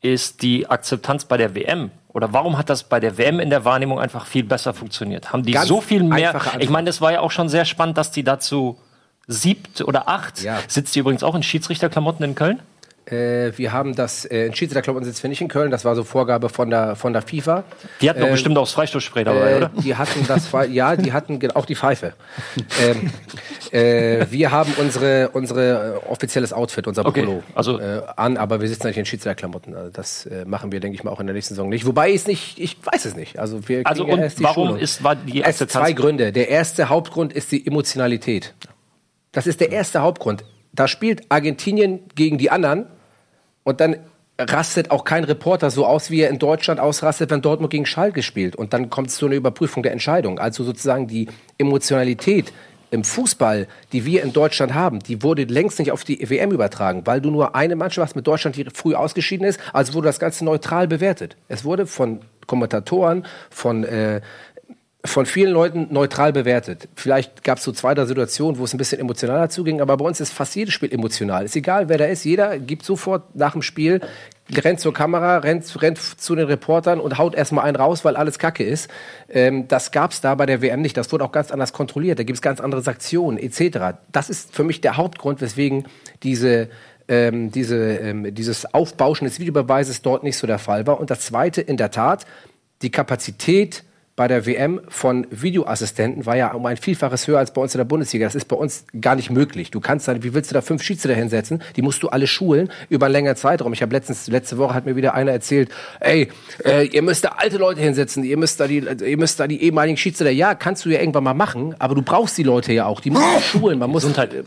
ist 0.03 0.43
die 0.43 0.69
Akzeptanz 0.69 1.25
bei 1.25 1.37
der 1.37 1.55
WM 1.55 1.91
oder 2.09 2.33
warum 2.33 2.57
hat 2.57 2.71
das 2.71 2.85
bei 2.85 3.01
der 3.01 3.19
WM 3.19 3.41
in 3.41 3.51
der 3.51 3.65
Wahrnehmung 3.65 3.99
einfach 4.01 4.27
viel 4.27 4.45
besser 4.45 4.73
funktioniert? 4.73 5.33
Haben 5.33 5.43
die 5.43 5.53
Ganz 5.53 5.69
so 5.69 5.81
viel 5.81 6.03
mehr? 6.03 6.41
Ich 6.59 6.71
meine, 6.71 6.87
das 6.87 7.01
war 7.01 7.13
ja 7.13 7.21
auch 7.21 7.31
schon 7.31 7.49
sehr 7.49 7.65
spannend, 7.65 7.99
dass 7.99 8.11
die 8.11 8.23
dazu 8.23 8.79
siebt 9.27 9.81
oder 9.83 10.09
acht. 10.09 10.43
Ja. 10.43 10.59
Sitzt 10.69 10.95
die 10.95 11.01
übrigens 11.01 11.23
auch 11.23 11.35
in 11.35 11.43
Schiedsrichterklamotten 11.43 12.25
in 12.25 12.35
Köln? 12.35 12.61
Äh, 13.07 13.53
wir 13.57 13.73
haben 13.73 13.95
das 13.95 14.25
äh, 14.25 14.47
in 14.47 14.55
Schiedsrichterclub 14.55 15.03
sitzt 15.05 15.23
wir 15.23 15.31
nicht 15.31 15.41
in 15.41 15.47
Köln, 15.47 15.71
das 15.71 15.85
war 15.85 15.95
so 15.95 16.03
Vorgabe 16.03 16.49
von 16.49 16.71
der 16.71 16.97
von 16.97 17.13
der 17.13 17.23
FIFA. 17.23 17.63
Die 18.01 18.11
hatten 18.11 18.21
doch 18.21 18.27
äh, 18.27 18.33
bestimmt 18.33 18.59
auch 18.59 18.65
das 18.65 18.73
Freistoßspray 18.73 19.23
dabei, 19.23 19.53
äh, 19.53 19.57
oder? 19.57 19.71
Die 19.81 19.95
hatten 19.95 20.27
das 20.27 20.51
ja, 20.71 20.97
die 20.97 21.13
hatten 21.13 21.39
auch 21.53 21.67
die 21.67 21.77
Pfeife. 21.77 22.15
ähm, 22.83 23.13
äh, 23.71 24.27
wir 24.31 24.51
haben 24.51 24.73
unsere 24.79 25.29
unsere 25.29 26.01
äh, 26.05 26.11
offizielles 26.11 26.53
Outfit, 26.53 26.89
unser 26.89 27.07
okay. 27.07 27.23
Polo 27.23 27.45
also, 27.55 27.79
äh, 27.79 28.03
an, 28.17 28.37
aber 28.37 28.61
wir 28.61 28.67
sitzen 28.67 28.89
nicht 28.89 28.99
in 28.99 29.07
Schiedsrichterklamotten. 29.07 29.77
Also 29.77 29.91
das 29.91 30.27
äh, 30.27 30.45
machen 30.45 30.73
wir, 30.73 30.81
denke 30.81 30.97
ich 30.97 31.05
mal, 31.05 31.13
auch 31.13 31.21
in 31.21 31.29
der 31.29 31.35
nächsten 31.35 31.55
Saison 31.55 31.69
nicht. 31.69 31.87
Wobei 31.87 32.11
ich 32.11 32.27
nicht, 32.27 32.59
ich 32.59 32.77
weiß 32.85 33.05
es 33.05 33.15
nicht. 33.15 33.39
Also 33.39 33.69
wir 33.69 33.87
also 33.87 34.05
und 34.05 34.21
die 34.21 34.43
warum 34.43 34.67
Schulung. 34.67 34.81
ist 34.81 35.05
war 35.05 35.15
die 35.15 35.39
erste 35.39 35.65
es 35.65 35.71
zwei 35.71 35.93
Gründe. 35.93 36.33
Der 36.33 36.49
erste 36.49 36.89
Hauptgrund 36.89 37.33
ist 37.33 37.53
die 37.53 37.65
Emotionalität. 37.65 38.53
Das 39.31 39.47
ist 39.47 39.61
der 39.61 39.71
erste 39.71 40.01
Hauptgrund. 40.01 40.45
Da 40.77 40.89
spielt 40.89 41.31
Argentinien 41.31 42.01
gegen 42.15 42.39
die 42.39 42.51
anderen 42.51 42.87
und 43.65 43.81
dann 43.81 43.97
rastet 44.39 44.91
auch 44.91 45.05
kein 45.05 45.25
Reporter 45.25 45.71
so 45.71 45.87
aus, 45.87 46.11
wie 46.11 46.21
er 46.21 46.31
in 46.31 46.39
Deutschland 46.39 46.79
ausrastet, 46.79 47.31
wenn 47.31 47.41
Dortmund 47.41 47.71
gegen 47.71 47.87
Schalke 47.87 48.23
spielt. 48.23 48.55
Und 48.55 48.73
dann 48.73 48.91
kommt 48.91 49.09
es 49.09 49.17
zu 49.17 49.27
einer 49.27 49.35
Überprüfung 49.35 49.83
der 49.83 49.93
Entscheidung. 49.93 50.39
Also 50.39 50.63
sozusagen 50.63 51.09
die 51.09 51.29
Emotionalität 51.59 52.53
im 52.91 53.03
Fußball, 53.03 53.67
die 53.93 54.05
wir 54.05 54.23
in 54.23 54.33
Deutschland 54.33 54.75
haben, 54.75 55.01
die 55.01 55.23
wurde 55.23 55.45
längst 55.45 55.79
nicht 55.79 55.91
auf 55.91 56.05
die 56.05 56.29
WM 56.29 56.53
übertragen, 56.53 57.03
weil 57.05 57.21
du 57.21 57.31
nur 57.31 57.57
eine 57.57 57.77
Mannschaft 57.77 58.11
hast 58.11 58.17
mit 58.17 58.27
Deutschland, 58.27 58.57
die 58.57 58.67
früh 58.73 58.95
ausgeschieden 58.95 59.47
ist. 59.47 59.59
Also 59.73 59.95
wurde 59.95 60.07
das 60.07 60.21
Ganze 60.21 60.45
neutral 60.45 60.87
bewertet. 60.87 61.37
Es 61.49 61.65
wurde 61.65 61.87
von 61.87 62.21
Kommentatoren, 62.47 63.27
von 63.51 63.85
äh, 63.85 64.21
von 65.07 65.27
vielen 65.27 65.53
Leuten 65.53 65.89
neutral 65.91 66.33
bewertet. 66.33 66.89
Vielleicht 66.95 67.45
gab 67.45 67.59
es 67.59 67.65
so 67.65 67.73
zwei, 67.73 67.95
drei 67.95 68.07
Situationen, 68.07 68.59
wo 68.59 68.65
es 68.65 68.75
ein 68.75 68.79
bisschen 68.79 69.01
emotionaler 69.01 69.49
zuging, 69.49 69.81
aber 69.81 69.97
bei 69.97 70.05
uns 70.05 70.21
ist 70.21 70.33
fast 70.33 70.55
jedes 70.55 70.75
Spiel 70.75 70.93
emotional. 70.93 71.45
Ist 71.45 71.57
egal, 71.57 71.89
wer 71.89 71.99
da 71.99 72.05
ist. 72.05 72.25
Jeder 72.25 72.59
gibt 72.59 72.85
sofort 72.85 73.35
nach 73.35 73.53
dem 73.53 73.63
Spiel, 73.63 74.01
rennt 74.53 74.81
zur 74.81 74.93
Kamera, 74.93 75.39
rennt, 75.39 75.83
rennt 75.83 75.99
zu 75.99 76.35
den 76.35 76.47
Reportern 76.47 77.01
und 77.01 77.19
haut 77.19 77.35
erstmal 77.35 77.65
einen 77.65 77.77
raus, 77.77 78.05
weil 78.05 78.17
alles 78.17 78.39
Kacke 78.39 78.65
ist. 78.65 78.91
Ähm, 79.29 79.69
das 79.69 79.91
gab 79.91 80.13
es 80.13 80.21
da 80.21 80.35
bei 80.35 80.47
der 80.47 80.63
WM 80.63 80.81
nicht. 80.81 80.97
Das 80.97 81.11
wurde 81.13 81.25
auch 81.25 81.33
ganz 81.33 81.51
anders 81.51 81.73
kontrolliert. 81.73 82.19
Da 82.19 82.23
gibt 82.23 82.37
es 82.37 82.43
ganz 82.43 82.61
andere 82.61 82.83
Sanktionen 82.83 83.39
etc. 83.39 83.99
Das 84.13 84.31
ist 84.31 84.55
für 84.55 84.65
mich 84.65 84.81
der 84.81 84.97
Hauptgrund, 84.97 85.41
weswegen 85.41 85.87
diese 86.23 86.69
ähm, 87.09 87.53
diese, 87.53 87.77
ähm, 87.99 88.35
dieses 88.35 88.73
Aufbauschen 88.75 89.27
des 89.27 89.39
Videobeweises 89.39 90.03
dort 90.03 90.25
nicht 90.25 90.37
so 90.37 90.47
der 90.47 90.59
Fall 90.59 90.87
war. 90.87 90.99
Und 90.99 91.11
das 91.11 91.21
Zweite, 91.21 91.61
in 91.61 91.77
der 91.77 91.91
Tat, 91.91 92.27
die 92.83 92.91
Kapazität 92.91 93.85
bei 94.17 94.29
der 94.29 94.47
WM 94.47 94.81
von 94.89 95.27
Videoassistenten 95.31 96.25
war 96.25 96.37
ja 96.37 96.53
um 96.53 96.65
ein 96.65 96.79
Vielfaches 96.79 97.29
höher 97.29 97.39
als 97.39 97.53
bei 97.53 97.61
uns 97.61 97.75
in 97.75 97.79
der 97.79 97.85
Bundesliga. 97.85 98.25
Das 98.25 98.35
ist 98.35 98.49
bei 98.49 98.57
uns 98.57 98.87
gar 98.99 99.15
nicht 99.15 99.31
möglich. 99.31 99.71
Du 99.71 99.79
kannst 99.79 100.09
dann, 100.09 100.23
wie 100.23 100.33
willst 100.33 100.51
du 100.51 100.55
da 100.55 100.63
fünf 100.63 100.83
Schiedsrichter 100.83 101.15
hinsetzen? 101.15 101.63
Die 101.77 101.83
musst 101.83 102.03
du 102.03 102.09
alle 102.09 102.27
schulen 102.27 102.71
über 102.89 103.07
einen 103.07 103.13
längeren 103.13 103.37
Zeitraum. 103.37 103.75
Ich 103.75 103.83
habe 103.83 103.93
letztens, 103.95 104.27
letzte 104.29 104.57
Woche 104.57 104.73
hat 104.73 104.87
mir 104.87 104.97
wieder 104.97 105.13
einer 105.13 105.33
erzählt, 105.33 105.71
ey, 106.01 106.31
äh, 106.65 106.87
ihr 106.87 107.03
müsst 107.03 107.25
da 107.25 107.35
alte 107.37 107.59
Leute 107.59 107.83
hinsetzen, 107.83 108.25
ihr 108.25 108.39
müsst 108.39 108.59
da 108.59 108.67
die, 108.67 108.79
ihr 108.79 109.19
müsst 109.19 109.39
da 109.39 109.47
die 109.47 109.63
ehemaligen 109.63 109.99
Schiedsrichter. 109.99 110.33
Ja, 110.33 110.55
kannst 110.55 110.87
du 110.87 110.89
ja 110.89 110.99
irgendwann 110.99 111.25
mal 111.25 111.35
machen, 111.35 111.75
aber 111.79 111.95
du 111.95 112.01
brauchst 112.01 112.39
die 112.39 112.43
Leute 112.43 112.73
ja 112.73 112.87
auch. 112.87 113.01
Die 113.01 113.11
musst 113.11 113.25
du 113.37 113.41
schulen. 113.41 113.79
Man 113.79 113.91
muss 113.91 114.03
Gesundheit. 114.03 114.33
Äh, 114.33 114.45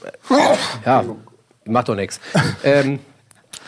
ja, 0.84 1.06
macht 1.66 1.90
doch 1.90 1.96
nichts. 1.96 2.20
ähm, 2.64 2.98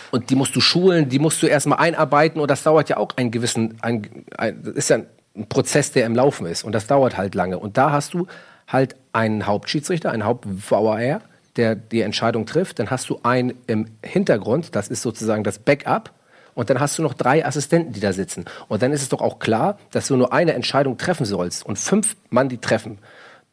und 0.10 0.32
die 0.32 0.36
musst 0.36 0.56
du 0.56 0.62
schulen, 0.62 1.10
die 1.10 1.20
musst 1.20 1.44
du 1.44 1.48
erstmal 1.48 1.78
einarbeiten 1.78 2.42
und 2.42 2.50
das 2.50 2.64
dauert 2.64 2.90
ja 2.90 2.98
auch 2.98 3.16
einen 3.18 3.30
gewissen, 3.30 3.78
ein, 3.82 4.26
ein, 4.36 4.62
das 4.64 4.74
ist 4.76 4.90
ja 4.90 5.00
ein 5.36 5.48
Prozess, 5.48 5.92
der 5.92 6.06
im 6.06 6.16
Laufen 6.16 6.46
ist. 6.46 6.64
Und 6.64 6.74
das 6.74 6.88
dauert 6.88 7.18
halt 7.18 7.36
lange. 7.36 7.60
Und 7.60 7.78
da 7.78 7.92
hast 7.92 8.14
du 8.14 8.28
halt 8.68 8.96
einen 9.14 9.46
Hauptschiedsrichter, 9.46 10.12
einen 10.12 10.26
Haupt-VAR, 10.26 11.22
der 11.56 11.76
die 11.76 12.02
Entscheidung 12.02 12.46
trifft. 12.46 12.80
Dann 12.80 12.90
hast 12.90 13.10
du 13.10 13.20
einen 13.24 13.54
im 13.68 13.88
Hintergrund, 14.04 14.76
das 14.76 14.88
ist 14.88 15.02
sozusagen 15.02 15.44
das 15.44 15.60
Backup. 15.60 16.12
Und 16.54 16.70
dann 16.70 16.80
hast 16.80 16.98
du 16.98 17.02
noch 17.02 17.14
drei 17.14 17.46
Assistenten, 17.46 17.94
die 17.94 18.02
da 18.02 18.12
sitzen. 18.12 18.46
Und 18.68 18.82
dann 18.82 18.92
ist 18.92 19.02
es 19.02 19.10
doch 19.10 19.22
auch 19.22 19.40
klar, 19.40 19.78
dass 19.92 20.08
du 20.08 20.18
nur 20.18 20.34
eine 20.34 20.54
Entscheidung 20.54 20.98
treffen 20.98 21.26
sollst 21.26 21.66
und 21.66 21.80
fünf 21.80 22.18
Mann 22.30 22.50
die 22.50 22.58
treffen, 22.58 23.00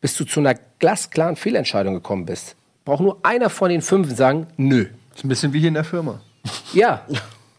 bis 0.01 0.17
du 0.17 0.25
zu 0.25 0.41
einer 0.41 0.55
glasklaren 0.81 1.37
Fehlentscheidung 1.37 1.95
gekommen 1.95 2.27
bist. 2.27 2.57
Braucht 2.85 3.01
nur 3.01 3.19
einer 3.23 3.51
von 3.51 3.71
den 3.71 3.83
fünf 3.83 4.15
sagen, 4.17 4.49
nö. 4.57 4.87
Ist 5.15 5.25
ein 5.25 5.29
bisschen 5.29 5.53
wie 5.53 5.61
hier 5.61 5.69
in 5.69 5.75
der 5.75 5.85
Firma. 5.85 6.21
Ja, 6.73 7.03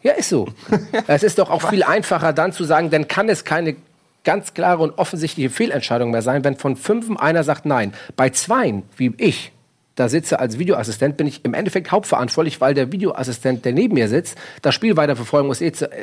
ja, 0.02 0.12
ist 0.12 0.30
so. 0.30 0.48
es 1.06 1.22
ist 1.22 1.38
doch 1.38 1.50
auch 1.50 1.70
viel 1.70 1.82
einfacher 1.82 2.32
dann 2.32 2.52
zu 2.52 2.64
sagen, 2.64 2.90
dann 2.90 3.08
kann 3.08 3.28
es 3.28 3.44
keine 3.44 3.76
ganz 4.24 4.54
klare 4.54 4.82
und 4.82 4.98
offensichtliche 4.98 5.50
Fehlentscheidung 5.50 6.10
mehr 6.10 6.22
sein, 6.22 6.44
wenn 6.44 6.56
von 6.56 6.76
fünf 6.76 7.10
einer 7.18 7.44
sagt 7.44 7.66
nein. 7.66 7.92
Bei 8.16 8.30
zweien, 8.30 8.82
wie 8.96 9.14
ich, 9.16 9.52
da 9.96 10.08
sitze 10.08 10.38
als 10.38 10.58
Videoassistent, 10.58 11.16
bin 11.16 11.26
ich 11.26 11.44
im 11.44 11.54
Endeffekt 11.54 11.90
hauptverantwortlich, 11.90 12.60
weil 12.60 12.74
der 12.74 12.92
Videoassistent, 12.92 13.64
der 13.64 13.72
neben 13.72 13.94
mir 13.94 14.08
sitzt, 14.08 14.36
das 14.62 14.74
Spiel 14.74 14.96
weiterverfolgen 14.96 15.48
muss. 15.48 15.62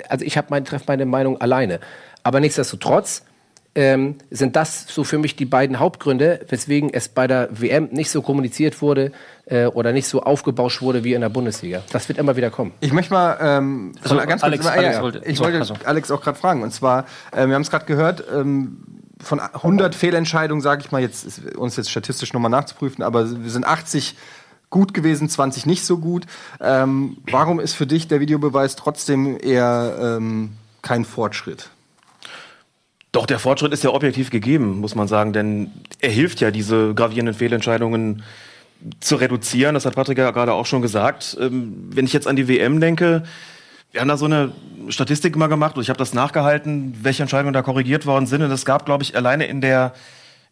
Also 0.10 0.26
ich 0.26 0.38
habe 0.38 0.48
mein, 0.50 0.66
treffe 0.66 0.86
meine 0.88 1.06
Meinung 1.06 1.40
alleine. 1.42 1.80
Aber 2.24 2.40
nichtsdestotrotz 2.40 3.24
ähm, 3.76 4.16
sind 4.32 4.56
das 4.56 4.86
so 4.88 5.04
für 5.04 5.18
mich 5.18 5.36
die 5.36 5.46
beiden 5.46 5.80
Hauptgründe, 5.80 6.42
weswegen 6.50 6.92
es 6.94 7.10
bei 7.10 7.28
der 7.28 7.50
WM 7.52 7.90
nicht 7.92 8.10
so 8.10 8.22
kommuniziert 8.22 8.82
wurde 8.82 9.12
äh, 9.50 9.66
oder 9.66 9.94
nicht 9.94 10.08
so 10.08 10.22
aufgebauscht 10.24 10.82
wurde 10.82 11.04
wie 11.04 11.14
in 11.14 11.22
der 11.22 11.30
Bundesliga. 11.30 11.82
Das 11.92 12.08
wird 12.10 12.20
immer 12.20 12.36
wieder 12.36 12.50
kommen. 12.50 12.74
Ich 12.82 12.92
möchte 12.94 13.14
mal 13.14 13.38
ähm, 13.42 13.94
Also, 14.04 14.16
ganz 14.18 14.44
Alex- 14.44 14.64
kurz, 14.66 14.76
Alex 14.78 14.96
ja, 14.96 15.02
wollte- 15.02 15.22
ich 15.26 15.38
so, 15.38 15.44
wollte 15.44 15.60
also. 15.60 15.74
Alex 15.86 16.12
auch 16.12 16.22
gerade 16.22 16.38
fragen. 16.38 16.64
Und 16.64 16.72
zwar, 16.74 17.06
äh, 17.32 17.48
wir 17.48 17.56
haben 17.56 17.62
es 17.62 17.70
gerade 17.72 17.86
gehört, 17.86 18.24
ähm, 18.34 18.78
von 19.20 19.40
100 19.40 19.96
Fehlentscheidungen, 19.96 20.62
sage 20.62 20.82
ich 20.86 20.92
mal, 20.92 21.02
jetzt 21.02 21.26
ist, 21.26 21.56
uns 21.56 21.76
jetzt 21.76 21.90
statistisch 21.90 22.34
nochmal 22.34 22.52
nachzuprüfen, 22.52 23.04
aber 23.04 23.44
wir 23.44 23.50
sind 23.50 23.66
80 23.66 24.16
gut 24.70 24.94
gewesen, 24.94 25.28
20 25.30 25.66
nicht 25.66 25.86
so 25.86 25.98
gut. 25.98 26.26
Ähm, 26.62 27.18
warum 27.32 27.60
ist 27.60 27.74
für 27.74 27.88
dich 27.88 28.08
der 28.10 28.20
Videobeweis 28.20 28.76
trotzdem 28.76 29.38
eher 29.42 29.96
ähm, 30.18 30.52
kein 30.82 31.04
Fortschritt? 31.06 31.70
Doch, 33.14 33.26
der 33.26 33.40
Fortschritt 33.40 33.72
ist 33.74 33.84
ja 33.84 33.92
objektiv 33.92 34.30
gegeben, 34.30 34.80
muss 34.82 34.94
man 34.94 35.08
sagen, 35.08 35.34
denn 35.34 35.72
er 36.00 36.12
hilft 36.12 36.42
ja, 36.42 36.52
diese 36.52 36.94
gravierenden 36.94 37.34
Fehlentscheidungen 37.34 38.22
zu 39.00 39.16
reduzieren. 39.16 39.74
Das 39.74 39.86
hat 39.86 39.96
Patrick 39.96 40.18
ja 40.18 40.32
gerade 40.32 40.54
auch 40.54 40.66
schon 40.66 40.82
gesagt. 40.82 41.38
Ähm, 41.40 41.90
wenn 41.90 42.06
ich 42.06 42.14
jetzt 42.14 42.28
an 42.28 42.36
die 42.36 42.48
WM 42.48 42.80
denke, 42.80 43.24
wir 43.92 44.02
haben 44.02 44.08
da 44.08 44.18
so 44.18 44.26
eine 44.26 44.52
Statistik 44.90 45.36
mal 45.36 45.48
gemacht 45.48 45.76
und 45.76 45.82
ich 45.82 45.90
habe 45.90 45.98
das 45.98 46.14
nachgehalten, 46.14 46.98
welche 47.02 47.24
Entscheidungen 47.24 47.54
da 47.54 47.62
korrigiert 47.62 48.06
worden 48.06 48.28
sind. 48.28 48.42
Und 48.42 48.52
es 48.52 48.66
gab, 48.66 48.86
glaube 48.86 49.04
ich, 49.04 49.16
alleine 49.16 49.46
in 49.46 49.62
der, 49.62 49.94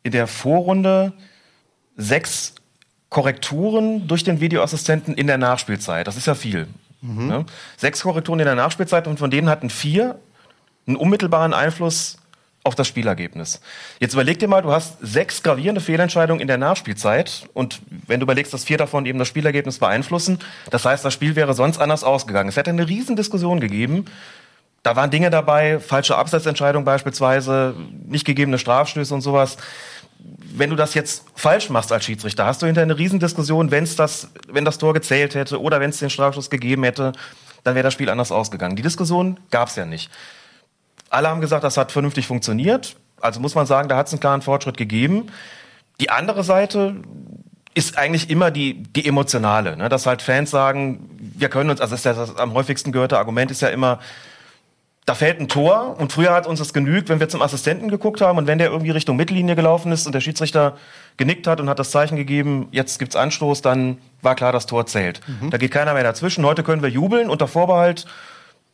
in 0.04 0.12
der 0.12 0.28
Vorrunde 0.28 1.14
sechs 1.96 2.56
Korrekturen 3.10 4.08
durch 4.08 4.24
den 4.24 4.42
Videoassistenten 4.42 5.14
in 5.14 5.28
der 5.28 5.38
Nachspielzeit. 5.38 6.08
Das 6.08 6.18
ist 6.18 6.28
ja 6.28 6.36
viel. 6.36 6.68
Ne? 7.28 7.46
Sechs 7.78 8.02
Korrekturen 8.02 8.40
in 8.40 8.46
der 8.46 8.56
Nachspielzeit 8.56 9.08
und 9.08 9.20
von 9.20 9.30
denen 9.30 9.50
hatten 9.50 9.70
vier 9.70 10.20
einen 10.88 10.96
unmittelbaren 10.96 11.54
Einfluss 11.54 12.18
auf 12.66 12.74
das 12.74 12.88
Spielergebnis. 12.88 13.62
Jetzt 14.00 14.14
überleg 14.14 14.40
dir 14.40 14.48
mal, 14.48 14.64
du 14.64 14.72
hast 14.72 14.98
sechs 15.00 15.44
gravierende 15.44 15.82
Fehlentscheidungen 15.82 16.42
in 16.42 16.48
der 16.48 16.58
Nachspielzeit 16.58 17.48
und 17.54 17.80
wenn 18.08 18.20
du 18.20 18.24
überlegst, 18.24 18.54
dass 18.54 18.64
vier 18.64 18.78
davon 18.78 19.06
eben 19.06 19.20
das 19.20 19.28
Spielergebnis 19.28 19.78
beeinflussen, 19.78 20.40
das 20.72 20.84
heißt, 20.84 21.06
das 21.06 21.14
Spiel 21.14 21.36
wäre 21.36 21.54
sonst 21.54 21.78
anders 21.78 22.04
ausgegangen. 22.04 22.50
Es 22.50 22.58
hätte 22.58 22.72
eine 22.72 22.88
riesen 22.88 23.16
Diskussion 23.16 23.60
gegeben. 23.60 24.06
Da 24.82 24.96
waren 24.96 25.12
Dinge 25.12 25.30
dabei, 25.30 25.80
falsche 25.80 26.18
Abseitsentscheidungen 26.18 26.86
beispielsweise, 26.86 27.76
nicht 28.08 28.26
gegebene 28.26 28.58
Strafstöße 28.58 29.14
und 29.14 29.22
sowas. 29.22 29.58
Wenn 30.20 30.72
du 30.72 30.76
das 30.76 30.96
jetzt 30.96 31.26
falsch 31.36 31.70
machst 31.70 31.92
als 31.92 32.06
Schiedsrichter, 32.06 32.48
hast 32.48 32.64
du 32.64 32.66
hinterher 32.66 32.86
eine 32.86 32.98
Riesendiskussion, 32.98 33.70
wenn's 33.70 33.96
das, 33.96 34.30
wenn 34.48 34.66
das 34.66 34.80
Tor 34.80 34.96
gezählt 34.96 35.36
hätte 35.36 35.62
oder 35.62 35.80
wenn 35.80 35.92
es 35.92 36.00
den 36.00 36.10
Strafschuss 36.10 36.50
gegeben 36.50 36.84
hätte, 36.84 37.14
dann 37.64 37.76
wäre 37.76 37.84
das 37.84 37.94
Spiel 37.94 38.10
anders 38.10 38.32
ausgegangen. 38.32 38.76
Die 38.76 38.82
Diskussion 38.82 39.40
gab's 39.52 39.76
ja 39.76 39.86
nicht. 39.86 40.10
Alle 41.10 41.30
haben 41.30 41.42
gesagt, 41.42 41.64
das 41.64 41.78
hat 41.78 41.92
vernünftig 41.92 42.28
funktioniert. 42.28 42.96
Also 43.22 43.40
muss 43.40 43.56
man 43.56 43.66
sagen, 43.66 43.90
da 43.90 43.98
hat 43.98 44.08
es 44.08 44.14
einen 44.14 44.20
klaren 44.20 44.42
Fortschritt 44.42 44.78
gegeben. 44.78 45.28
Die 46.00 46.10
andere 46.10 46.44
Seite 46.44 46.96
ist 47.74 47.98
eigentlich 47.98 48.30
immer 48.30 48.52
die, 48.52 48.84
die 48.84 49.06
emotionale. 49.06 49.78
Ne? 49.78 49.90
Dass 49.90 50.06
halt 50.06 50.22
Fans 50.22 50.50
sagen, 50.50 51.10
wir 51.38 51.50
können 51.50 51.70
uns, 51.70 51.82
also 51.82 51.92
das 51.92 52.06
ist 52.06 52.18
das 52.18 52.38
am 52.38 52.54
häufigsten 52.54 52.92
gehörte 52.92 53.18
Argument 53.18 53.52
ist 53.52 53.62
ja 53.62 53.68
immer, 53.68 54.00
da 55.06 55.14
fällt 55.14 55.40
ein 55.40 55.48
Tor 55.48 55.98
und 56.00 56.12
früher 56.12 56.34
hat 56.34 56.48
uns 56.48 56.58
das 56.58 56.74
genügt, 56.74 57.10
wenn 57.10 57.20
wir 57.20 57.30
zum 57.30 57.42
Assistenten 57.44 57.90
geguckt 57.90 58.22
haben 58.22 58.40
und 58.40 58.48
wenn 58.48 58.58
der 58.58 58.72
irgendwie 58.72 58.90
Richtung 58.90 59.18
Mittellinie 59.18 59.56
gelaufen 59.56 59.92
ist 59.92 60.08
und 60.08 60.16
der 60.16 60.22
Schiedsrichter 60.22 60.78
genickt 61.18 61.46
hat 61.46 61.60
und 61.60 61.70
hat 61.70 61.78
das 61.78 61.92
Zeichen 61.92 62.16
gegeben, 62.16 62.70
jetzt 62.72 62.98
gibt's 62.98 63.16
Anstoß, 63.16 63.62
dann 63.62 64.00
war 64.24 64.34
klar, 64.34 64.52
das 64.52 64.66
Tor 64.66 64.88
zählt. 64.88 65.22
Da 65.52 65.58
geht 65.58 65.70
keiner 65.70 65.94
mehr 65.94 66.04
dazwischen. 66.04 66.44
Heute 66.44 66.64
können 66.64 66.82
wir 66.82 66.90
jubeln 66.90 67.30
unter 67.30 67.48
Vorbehalt. 67.48 68.08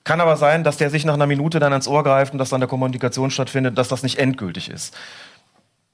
Kann 0.04 0.20
aber 0.20 0.36
sein, 0.36 0.64
dass 0.64 0.78
der 0.78 0.90
sich 0.90 1.06
nach 1.06 1.14
einer 1.14 1.28
Minute 1.28 1.60
dann 1.60 1.74
ans 1.74 1.88
Ohr 1.88 2.04
greift 2.04 2.34
und 2.34 2.40
dass 2.40 2.50
dann 2.50 2.62
der 2.62 2.70
Kommunikation 2.70 3.30
stattfindet, 3.30 3.78
dass 3.78 3.88
das 3.88 4.02
nicht 4.04 4.18
endgültig 4.18 4.70
ist. 4.70 4.96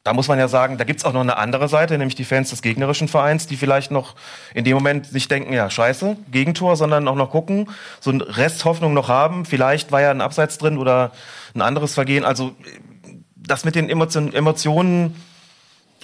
Da 0.04 0.14
muss 0.14 0.30
man 0.30 0.40
ja 0.40 0.48
sagen, 0.48 0.78
da 0.78 0.86
gibt's 0.86 1.04
auch 1.04 1.12
noch 1.12 1.20
eine 1.20 1.36
andere 1.36 1.68
Seite, 1.68 1.98
nämlich 1.98 2.16
die 2.16 2.24
Fans 2.24 2.50
des 2.50 2.62
gegnerischen 2.62 3.10
Vereins, 3.10 3.46
die 3.46 3.58
vielleicht 3.58 3.92
noch 3.92 4.16
in 4.54 4.64
dem 4.64 4.76
Moment 4.76 5.12
nicht 5.12 5.30
denken, 5.30 5.52
ja, 5.52 5.70
scheiße, 5.70 6.16
Gegentor, 6.32 6.78
sondern 6.78 7.10
auch 7.10 7.16
noch 7.16 7.30
gucken, 7.30 7.70
so 8.00 8.12
ein 8.12 8.22
Rest 8.22 8.64
Hoffnung 8.64 8.94
noch 8.94 9.10
haben. 9.10 9.44
Vielleicht 9.44 9.92
war 9.92 10.00
ja 10.00 10.12
ein 10.12 10.22
Abseits 10.22 10.58
drin 10.58 10.78
oder 10.78 11.12
ein 11.54 11.62
anderes 11.62 11.94
Vergehen. 11.94 12.24
Also 12.24 12.56
das 13.36 13.66
mit 13.66 13.76
den 13.76 13.90
Emotion 13.90 14.34
Emotionen 14.34 15.22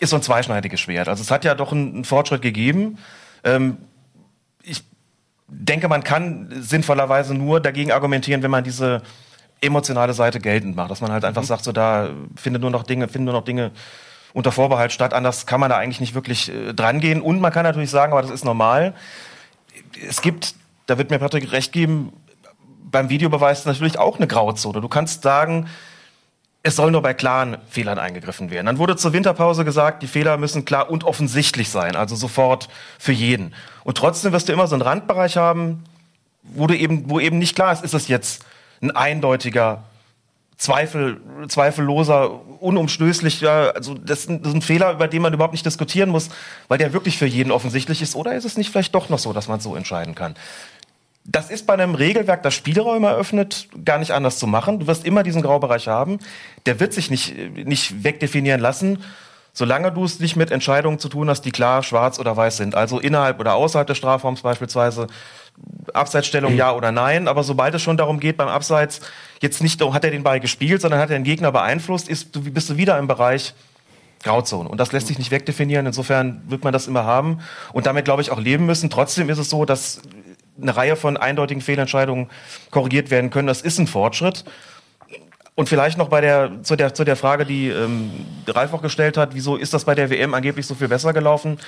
ist 0.02 0.10
so 0.10 0.18
ein 0.18 0.22
zweischneidiges 0.22 0.82
Schwert. 0.82 1.08
Also 1.08 1.22
es 1.22 1.32
hat 1.32 1.46
ja 1.46 1.56
doch 1.56 1.72
einen, 1.72 1.94
einen 1.94 2.04
Fortschritt 2.04 2.42
gegeben. 2.42 2.98
Ähm, 3.46 3.78
denke, 5.48 5.88
man 5.88 6.04
kann 6.04 6.50
sinnvollerweise 6.60 7.34
nur 7.34 7.60
dagegen 7.60 7.92
argumentieren, 7.92 8.44
wenn 8.44 8.52
man 8.52 8.64
diese 8.64 9.02
emotionale 9.62 10.14
Seite 10.14 10.40
geltend 10.40 10.76
macht, 10.76 10.92
dass 10.92 11.02
man 11.02 11.12
halt 11.12 11.26
einfach 11.26 11.44
sagt, 11.44 11.64
so 11.64 11.72
da 11.72 12.10
findet 12.36 12.62
nur 12.62 12.72
noch 12.72 12.84
Dinge, 12.84 13.08
finden 13.08 13.26
nur 13.26 13.34
noch 13.34 13.46
Dinge 13.46 13.72
unter 14.34 14.52
Vorbehalt 14.52 14.92
statt. 14.92 15.14
Anders 15.14 15.46
kann 15.46 15.60
man 15.60 15.70
da 15.70 15.78
eigentlich 15.78 16.02
nicht 16.02 16.16
wirklich 16.16 16.52
äh, 16.52 16.74
dran 16.74 17.00
gehen. 17.00 17.22
Und 17.22 17.40
man 17.40 17.52
kann 17.54 17.64
natürlich 17.64 17.90
sagen, 17.90 18.12
aber 18.12 18.22
das 18.22 18.32
ist 18.32 18.44
normal. 18.44 18.94
Es 20.08 20.22
gibt, 20.22 20.56
da 20.88 20.98
wird 20.98 21.12
mir 21.12 21.20
Patrick 21.20 21.52
recht 21.52 21.72
geben, 21.72 22.12
beim 22.84 23.10
Videobeweis 23.10 23.66
natürlich 23.66 23.98
auch 23.98 24.18
eine 24.18 24.28
Grauzone. 24.28 24.82
Du 24.82 24.88
kannst 24.88 25.24
sagen, 25.24 25.68
es 26.66 26.78
soll 26.78 26.92
nur 26.92 27.02
bei 27.02 27.14
klaren 27.14 27.58
Fehlern 27.70 28.00
eingegriffen 28.00 28.50
werden. 28.50 28.66
Dann 28.66 28.78
wurde 28.78 28.96
zur 28.96 29.12
Winterpause 29.12 29.66
gesagt, 29.66 30.02
die 30.02 30.08
Fehler 30.08 30.38
müssen 30.38 30.64
klar 30.64 30.90
und 30.90 31.04
offensichtlich 31.04 31.70
sein, 31.70 31.98
also 31.98 32.16
sofort 32.16 32.70
für 32.98 33.12
jeden. 33.12 33.54
Und 33.84 33.98
trotzdem 33.98 34.32
wirst 34.32 34.48
du 34.48 34.54
immer 34.54 34.68
so 34.68 34.76
einen 34.76 34.82
Randbereich 34.82 35.36
haben, 35.36 35.84
wo 36.42 36.66
du 36.66 36.76
eben, 36.76 37.10
wo 37.10 37.20
eben 37.20 37.38
nicht 37.38 37.56
klar 37.56 37.74
ist, 37.74 37.84
ist 37.84 37.94
es 37.94 38.08
jetzt 38.08 38.46
ein 38.82 38.92
eindeutiger, 38.92 39.84
Zweifel, 40.56 41.20
zweifelloser, 41.50 42.40
unumstößlicher, 42.62 43.76
also 43.76 43.96
das 43.96 44.20
ist, 44.20 44.30
ein, 44.30 44.42
das 44.42 44.50
ist 44.50 44.56
ein 44.56 44.62
Fehler, 44.62 44.94
über 44.94 45.10
den 45.10 45.22
man 45.22 45.34
überhaupt 45.34 45.54
nicht 45.54 45.66
diskutieren 45.66 46.10
muss, 46.10 46.30
weil 46.70 46.78
der 46.78 46.94
wirklich 46.94 47.18
für 47.18 47.26
jeden 47.26 47.52
offensichtlich 47.52 48.02
ist, 48.02 48.16
oder 48.16 48.36
ist 48.36 48.46
es 48.46 48.56
nicht 48.56 48.70
vielleicht 48.70 48.96
doch 48.96 49.10
noch 49.10 49.20
so, 49.20 49.34
dass 49.34 49.50
man 49.50 49.60
so 49.60 49.76
entscheiden 49.76 50.16
kann? 50.16 50.36
Das 51.26 51.50
ist 51.50 51.66
bei 51.66 51.74
einem 51.74 51.96
Regelwerk, 51.96 52.44
das 52.44 52.54
Spielräume 52.54 53.08
eröffnet, 53.08 53.70
gar 53.86 53.98
nicht 53.98 54.12
anders 54.12 54.40
zu 54.40 54.48
machen. 54.48 54.80
Du 54.80 54.88
wirst 54.88 55.06
immer 55.06 55.24
diesen 55.24 55.42
Graubereich 55.42 55.88
haben. 55.88 56.20
Der 56.66 56.82
wird 56.82 56.94
sich 56.94 57.10
nicht, 57.10 57.36
nicht 57.56 58.04
wegdefinieren 58.04 58.60
lassen, 58.60 59.02
solange 59.54 59.92
du 59.92 60.04
es 60.04 60.20
nicht 60.20 60.36
mit 60.36 60.52
Entscheidungen 60.52 61.00
zu 61.00 61.08
tun 61.08 61.30
hast, 61.30 61.44
die 61.44 61.52
klar 61.52 61.82
schwarz 61.82 62.20
oder 62.20 62.36
weiß 62.36 62.58
sind. 62.58 62.76
Also 62.76 63.00
innerhalb 63.00 63.40
oder 63.40 63.54
außerhalb 63.56 63.88
des 63.88 63.98
Strafraums 63.98 64.42
beispielsweise. 64.42 65.08
Abseitsstellung 65.94 66.56
ja 66.56 66.74
oder 66.74 66.92
nein. 66.92 67.30
Aber 67.30 67.44
sobald 67.44 67.74
es 67.76 67.82
schon 67.82 67.96
darum 67.96 68.20
geht, 68.20 68.36
beim 68.36 68.50
Abseits 68.50 69.00
jetzt 69.42 69.62
nicht, 69.62 69.82
oh, 69.82 69.94
hat 69.94 70.04
er 70.04 70.12
den 70.12 70.24
Ball 70.24 70.42
gespielt, 70.42 70.82
sondern 70.82 71.00
hat 71.00 71.10
er 71.10 71.18
den 71.18 71.24
Gegner 71.24 71.52
beeinflusst, 71.52 72.10
ist, 72.10 72.36
du, 72.36 72.42
bist 72.42 72.70
du 72.70 72.76
wieder 72.76 72.98
im 72.98 73.08
Bereich 73.08 73.54
Grauzone. 74.24 74.68
Und 74.68 74.80
das 74.80 74.92
lässt 74.92 75.08
sich 75.08 75.20
nicht 75.20 75.32
wegdefinieren. 75.32 75.86
Insofern 75.86 76.42
wird 76.48 76.64
man 76.64 76.74
das 76.74 76.88
immer 76.88 77.06
haben 77.06 77.40
und 77.72 77.86
damit, 77.86 78.04
glaube 78.04 78.22
ich, 78.22 78.32
auch 78.32 78.40
leben 78.40 78.66
müssen. 78.66 78.90
Trotzdem 78.90 79.30
ist 79.30 79.38
es 79.38 79.50
so, 79.50 79.64
dass 79.64 80.02
eine 80.62 80.76
Reihe 80.76 80.96
von 80.96 81.18
eindeutigen 81.18 81.62
Fehlentscheidungen 81.62 82.30
korrigiert 82.72 83.12
werden 83.12 83.30
können. 83.30 83.48
Das 83.48 83.62
ist 83.62 83.80
ein 83.80 83.88
Fortschritt. 83.88 84.46
Und 85.56 85.70
vielleicht 85.70 85.98
noch 85.98 86.10
bei 86.10 86.22
der, 86.22 86.64
zu, 86.64 86.76
der, 86.76 86.94
zu 86.94 87.04
der 87.04 87.16
Frage, 87.16 87.46
die 87.46 87.70
ähm, 87.70 88.12
Ralf 88.48 88.74
auch 88.74 88.82
gestellt 88.82 89.18
hat, 89.18 89.36
wieso 89.36 89.56
ist 89.56 89.74
das 89.74 89.86
bei 89.86 89.94
der 89.94 90.10
WM 90.10 90.34
angeblich 90.34 90.66
so 90.66 90.74
viel 90.74 90.88
besser 90.88 91.14
gelaufen? 91.14 91.60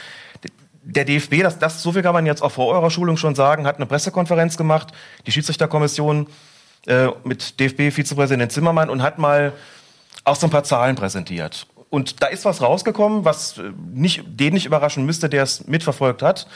Der 0.84 1.06
DFB, 1.06 1.42
das, 1.42 1.60
das, 1.60 1.84
so 1.84 1.92
viel 1.92 2.02
kann 2.02 2.14
man 2.14 2.26
jetzt 2.26 2.42
auch 2.42 2.52
vor 2.52 2.74
eurer 2.74 2.90
Schulung 2.90 3.18
schon 3.18 3.36
sagen, 3.36 3.68
hat 3.68 3.76
eine 3.76 3.86
Pressekonferenz 3.86 4.58
gemacht, 4.58 4.92
die 5.28 5.32
Schiedsrichterkommission 5.32 6.28
äh, 6.88 7.08
mit 7.24 7.60
DFB-Vizepräsident 7.60 8.52
Zimmermann 8.52 8.90
und 8.90 9.02
hat 9.02 9.20
mal 9.20 9.54
auch 10.24 10.36
so 10.36 10.48
ein 10.48 10.52
paar 10.52 10.64
Zahlen 10.64 10.96
präsentiert. 10.96 11.68
Und 11.90 12.22
da 12.22 12.28
ist 12.28 12.46
was 12.46 12.62
rausgekommen, 12.62 13.24
was 13.24 13.58
äh, 13.58 13.72
nicht, 13.94 14.24
den 14.28 14.54
nicht 14.54 14.66
überraschen 14.66 15.06
müsste, 15.06 15.30
der 15.30 15.44
es 15.44 15.68
mitverfolgt 15.68 16.24
hat. 16.24 16.48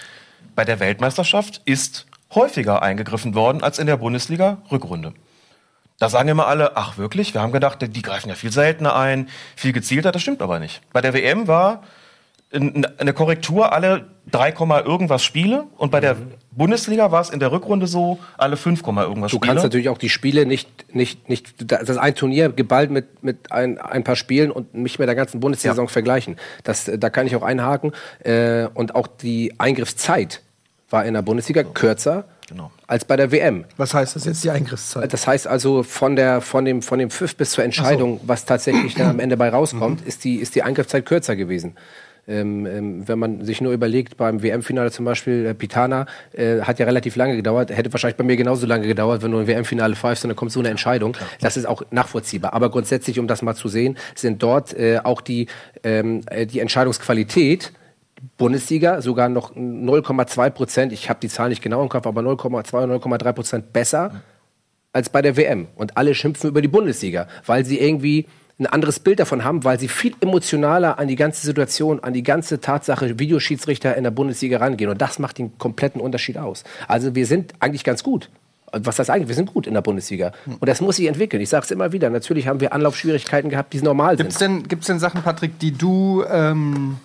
Bei 0.55 0.65
der 0.65 0.79
Weltmeisterschaft 0.79 1.61
ist 1.65 2.07
häufiger 2.33 2.81
eingegriffen 2.81 3.35
worden 3.35 3.63
als 3.63 3.79
in 3.79 3.87
der 3.87 3.97
Bundesliga-Rückrunde. 3.97 5.13
Da 5.99 6.09
sagen 6.09 6.29
immer 6.29 6.47
alle, 6.47 6.77
ach 6.77 6.97
wirklich, 6.97 7.33
wir 7.33 7.41
haben 7.41 7.51
gedacht, 7.51 7.79
die 7.81 8.01
greifen 8.01 8.29
ja 8.29 8.35
viel 8.35 8.51
seltener 8.51 8.95
ein, 8.95 9.27
viel 9.55 9.73
gezielter, 9.73 10.11
das 10.11 10.21
stimmt 10.21 10.41
aber 10.41 10.59
nicht. 10.59 10.81
Bei 10.93 11.01
der 11.01 11.13
WM 11.13 11.47
war 11.47 11.83
eine 12.51 13.13
Korrektur 13.13 13.73
alle 13.73 14.07
3, 14.31 14.53
irgendwas 14.85 15.23
Spiele 15.23 15.65
und 15.77 15.91
bei 15.91 15.99
der 15.99 16.15
mhm. 16.15 16.31
Bundesliga 16.51 17.11
war 17.11 17.21
es 17.21 17.29
in 17.29 17.39
der 17.39 17.51
Rückrunde 17.51 17.85
so 17.85 18.17
alle 18.37 18.57
5, 18.57 18.81
irgendwas 18.81 19.31
Spiele. 19.31 19.39
Du 19.39 19.39
kannst 19.39 19.63
natürlich 19.63 19.89
auch 19.89 19.99
die 19.99 20.09
Spiele 20.09 20.45
nicht, 20.45 20.93
nicht, 20.95 21.29
nicht, 21.29 21.71
das 21.71 21.89
ist 21.89 21.97
ein 21.97 22.15
Turnier 22.15 22.49
geballt 22.49 22.89
mit, 22.89 23.23
mit 23.23 23.51
ein, 23.51 23.77
ein 23.77 24.03
paar 24.03 24.15
Spielen 24.15 24.49
und 24.49 24.73
nicht 24.73 24.97
mit 24.97 25.07
der 25.07 25.15
ganzen 25.15 25.39
Bundessaison 25.39 25.85
ja. 25.85 25.91
vergleichen. 25.91 26.37
Das, 26.63 26.89
da 26.91 27.09
kann 27.09 27.27
ich 27.27 27.35
auch 27.35 27.43
einhaken. 27.43 27.91
Äh, 28.23 28.67
und 28.73 28.95
auch 28.95 29.05
die 29.05 29.53
Eingriffszeit 29.59 30.41
war 30.89 31.05
in 31.05 31.13
der 31.13 31.21
Bundesliga 31.21 31.63
kürzer 31.63 32.25
genau. 32.47 32.71
als 32.87 33.05
bei 33.05 33.15
der 33.15 33.31
WM. 33.31 33.65
Was 33.77 33.93
heißt 33.93 34.15
das 34.15 34.25
jetzt, 34.25 34.43
die 34.43 34.49
Eingriffszeit? 34.49 35.11
Das 35.13 35.27
heißt 35.27 35.47
also, 35.47 35.83
von, 35.83 36.15
der, 36.15 36.41
von, 36.41 36.65
dem, 36.65 36.81
von 36.81 36.99
dem 36.99 37.09
Pfiff 37.09 37.35
bis 37.35 37.51
zur 37.51 37.63
Entscheidung, 37.63 38.19
so. 38.21 38.27
was 38.27 38.45
tatsächlich 38.45 38.95
dann 38.95 39.09
am 39.09 39.19
Ende 39.19 39.37
bei 39.37 39.49
rauskommt, 39.49 40.01
mhm. 40.01 40.07
ist, 40.07 40.23
die, 40.23 40.35
ist 40.35 40.55
die 40.55 40.63
Eingriffszeit 40.63 41.05
kürzer 41.05 41.35
gewesen. 41.35 41.75
Ähm, 42.27 42.67
ähm, 42.67 43.07
wenn 43.07 43.17
man 43.17 43.43
sich 43.43 43.59
nur 43.59 43.73
überlegt, 43.73 44.15
beim 44.15 44.43
WM-Finale 44.43 44.91
zum 44.91 45.03
Beispiel, 45.03 45.47
äh, 45.47 45.55
Pitana 45.55 46.05
äh, 46.33 46.61
hat 46.61 46.77
ja 46.77 46.85
relativ 46.85 47.15
lange 47.15 47.35
gedauert, 47.35 47.71
hätte 47.75 47.91
wahrscheinlich 47.91 48.17
bei 48.17 48.23
mir 48.23 48.37
genauso 48.37 48.67
lange 48.67 48.85
gedauert, 48.85 49.23
wenn 49.23 49.31
du 49.31 49.39
ein 49.39 49.47
WM-Finale 49.47 49.95
pfeifst 49.95 50.25
und 50.25 50.29
dann 50.29 50.35
kommt 50.35 50.51
so 50.51 50.59
eine 50.59 50.69
Entscheidung. 50.69 51.17
Das 51.41 51.57
ist 51.57 51.65
auch 51.65 51.81
nachvollziehbar. 51.89 52.53
Aber 52.53 52.69
grundsätzlich, 52.69 53.17
um 53.17 53.25
das 53.25 53.41
mal 53.41 53.55
zu 53.55 53.67
sehen, 53.67 53.97
sind 54.13 54.43
dort 54.43 54.75
äh, 54.75 54.99
auch 55.03 55.21
die, 55.21 55.47
ähm, 55.83 56.21
äh, 56.29 56.45
die 56.45 56.59
Entscheidungsqualität 56.59 57.71
Bundesliga 58.37 59.01
sogar 59.01 59.29
noch 59.29 59.55
0,2 59.55 60.49
Prozent, 60.49 60.93
ich 60.93 61.09
habe 61.09 61.19
die 61.21 61.29
Zahl 61.29 61.49
nicht 61.49 61.61
genau 61.61 61.81
im 61.81 61.89
Kopf, 61.89 62.05
aber 62.05 62.21
0,2 62.21 62.83
oder 62.83 62.95
0,3 62.95 63.33
Prozent 63.33 63.73
besser 63.73 64.21
als 64.93 65.09
bei 65.09 65.21
der 65.21 65.37
WM. 65.37 65.67
Und 65.75 65.97
alle 65.97 66.15
schimpfen 66.15 66.49
über 66.49 66.61
die 66.61 66.67
Bundesliga, 66.67 67.27
weil 67.45 67.65
sie 67.65 67.79
irgendwie 67.79 68.27
ein 68.59 68.65
anderes 68.65 68.99
Bild 68.99 69.19
davon 69.19 69.45
haben, 69.45 69.63
weil 69.63 69.79
sie 69.79 69.87
viel 69.87 70.13
emotionaler 70.19 70.99
an 70.99 71.07
die 71.07 71.15
ganze 71.15 71.45
Situation, 71.45 72.01
an 72.01 72.13
die 72.13 72.23
ganze 72.23 72.59
Tatsache 72.59 73.17
Videoschiedsrichter 73.17 73.95
in 73.95 74.03
der 74.03 74.11
Bundesliga 74.11 74.57
rangehen. 74.57 74.89
Und 74.89 75.01
das 75.01 75.17
macht 75.17 75.37
den 75.37 75.57
kompletten 75.57 76.01
Unterschied 76.01 76.37
aus. 76.37 76.65
Also 76.87 77.15
wir 77.15 77.25
sind 77.25 77.53
eigentlich 77.59 77.85
ganz 77.85 78.03
gut. 78.03 78.29
Was 78.71 78.99
heißt 78.99 79.09
eigentlich? 79.09 79.29
Wir 79.29 79.35
sind 79.35 79.53
gut 79.53 79.65
in 79.65 79.73
der 79.73 79.81
Bundesliga. 79.81 80.33
Und 80.45 80.67
das 80.67 80.81
muss 80.81 80.97
sich 80.97 81.07
entwickeln. 81.07 81.41
Ich 81.41 81.49
sage 81.49 81.63
es 81.63 81.71
immer 81.71 81.91
wieder. 81.91 82.09
Natürlich 82.09 82.47
haben 82.47 82.59
wir 82.59 82.73
Anlaufschwierigkeiten 82.73 83.49
gehabt, 83.49 83.73
die 83.73 83.81
normal 83.81 84.17
sind. 84.17 84.67
Gibt 84.67 84.81
es 84.81 84.87
denn 84.87 84.99
Sachen, 84.99 85.23
Patrick, 85.23 85.57
die 85.59 85.71
du 85.71 86.23
ähm, 86.29 86.97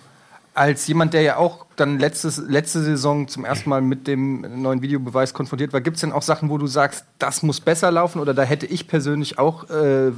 als 0.55 0.87
jemand, 0.87 1.13
der 1.13 1.21
ja 1.21 1.37
auch 1.37 1.65
dann 1.75 1.99
letztes, 1.99 2.37
letzte 2.37 2.81
Saison 2.81 3.27
zum 3.27 3.45
ersten 3.45 3.69
Mal 3.69 3.81
mit 3.81 4.07
dem 4.07 4.61
neuen 4.61 4.81
Videobeweis 4.81 5.33
konfrontiert 5.33 5.73
war, 5.73 5.81
gibt 5.81 5.97
es 5.97 6.01
denn 6.01 6.11
auch 6.11 6.21
Sachen, 6.21 6.49
wo 6.49 6.57
du 6.57 6.65
sagst, 6.65 7.05
das 7.19 7.43
muss 7.43 7.59
besser 7.59 7.91
laufen 7.91 8.19
oder 8.19 8.33
da 8.33 8.43
hätte 8.43 8.65
ich 8.65 8.87
persönlich 8.87 9.37
auch 9.37 9.69
äh, 9.69 10.11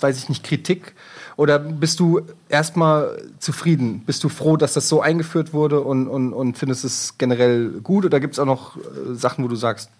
weiß 0.00 0.18
ich 0.18 0.28
nicht, 0.28 0.44
Kritik? 0.44 0.94
Oder 1.36 1.58
bist 1.58 2.00
du 2.00 2.22
erstmal 2.48 3.20
zufrieden? 3.38 4.02
Bist 4.06 4.22
du 4.24 4.28
froh, 4.28 4.56
dass 4.56 4.74
das 4.74 4.88
so 4.88 5.00
eingeführt 5.00 5.52
wurde 5.52 5.80
und, 5.80 6.08
und, 6.08 6.32
und 6.32 6.58
findest 6.58 6.84
es 6.84 7.18
generell 7.18 7.80
gut? 7.82 8.04
Oder 8.04 8.20
gibt 8.20 8.34
es 8.34 8.38
auch 8.38 8.46
noch 8.46 8.76
äh, 8.76 9.14
Sachen, 9.14 9.44
wo 9.44 9.48
du 9.48 9.56
sagst, 9.56 9.90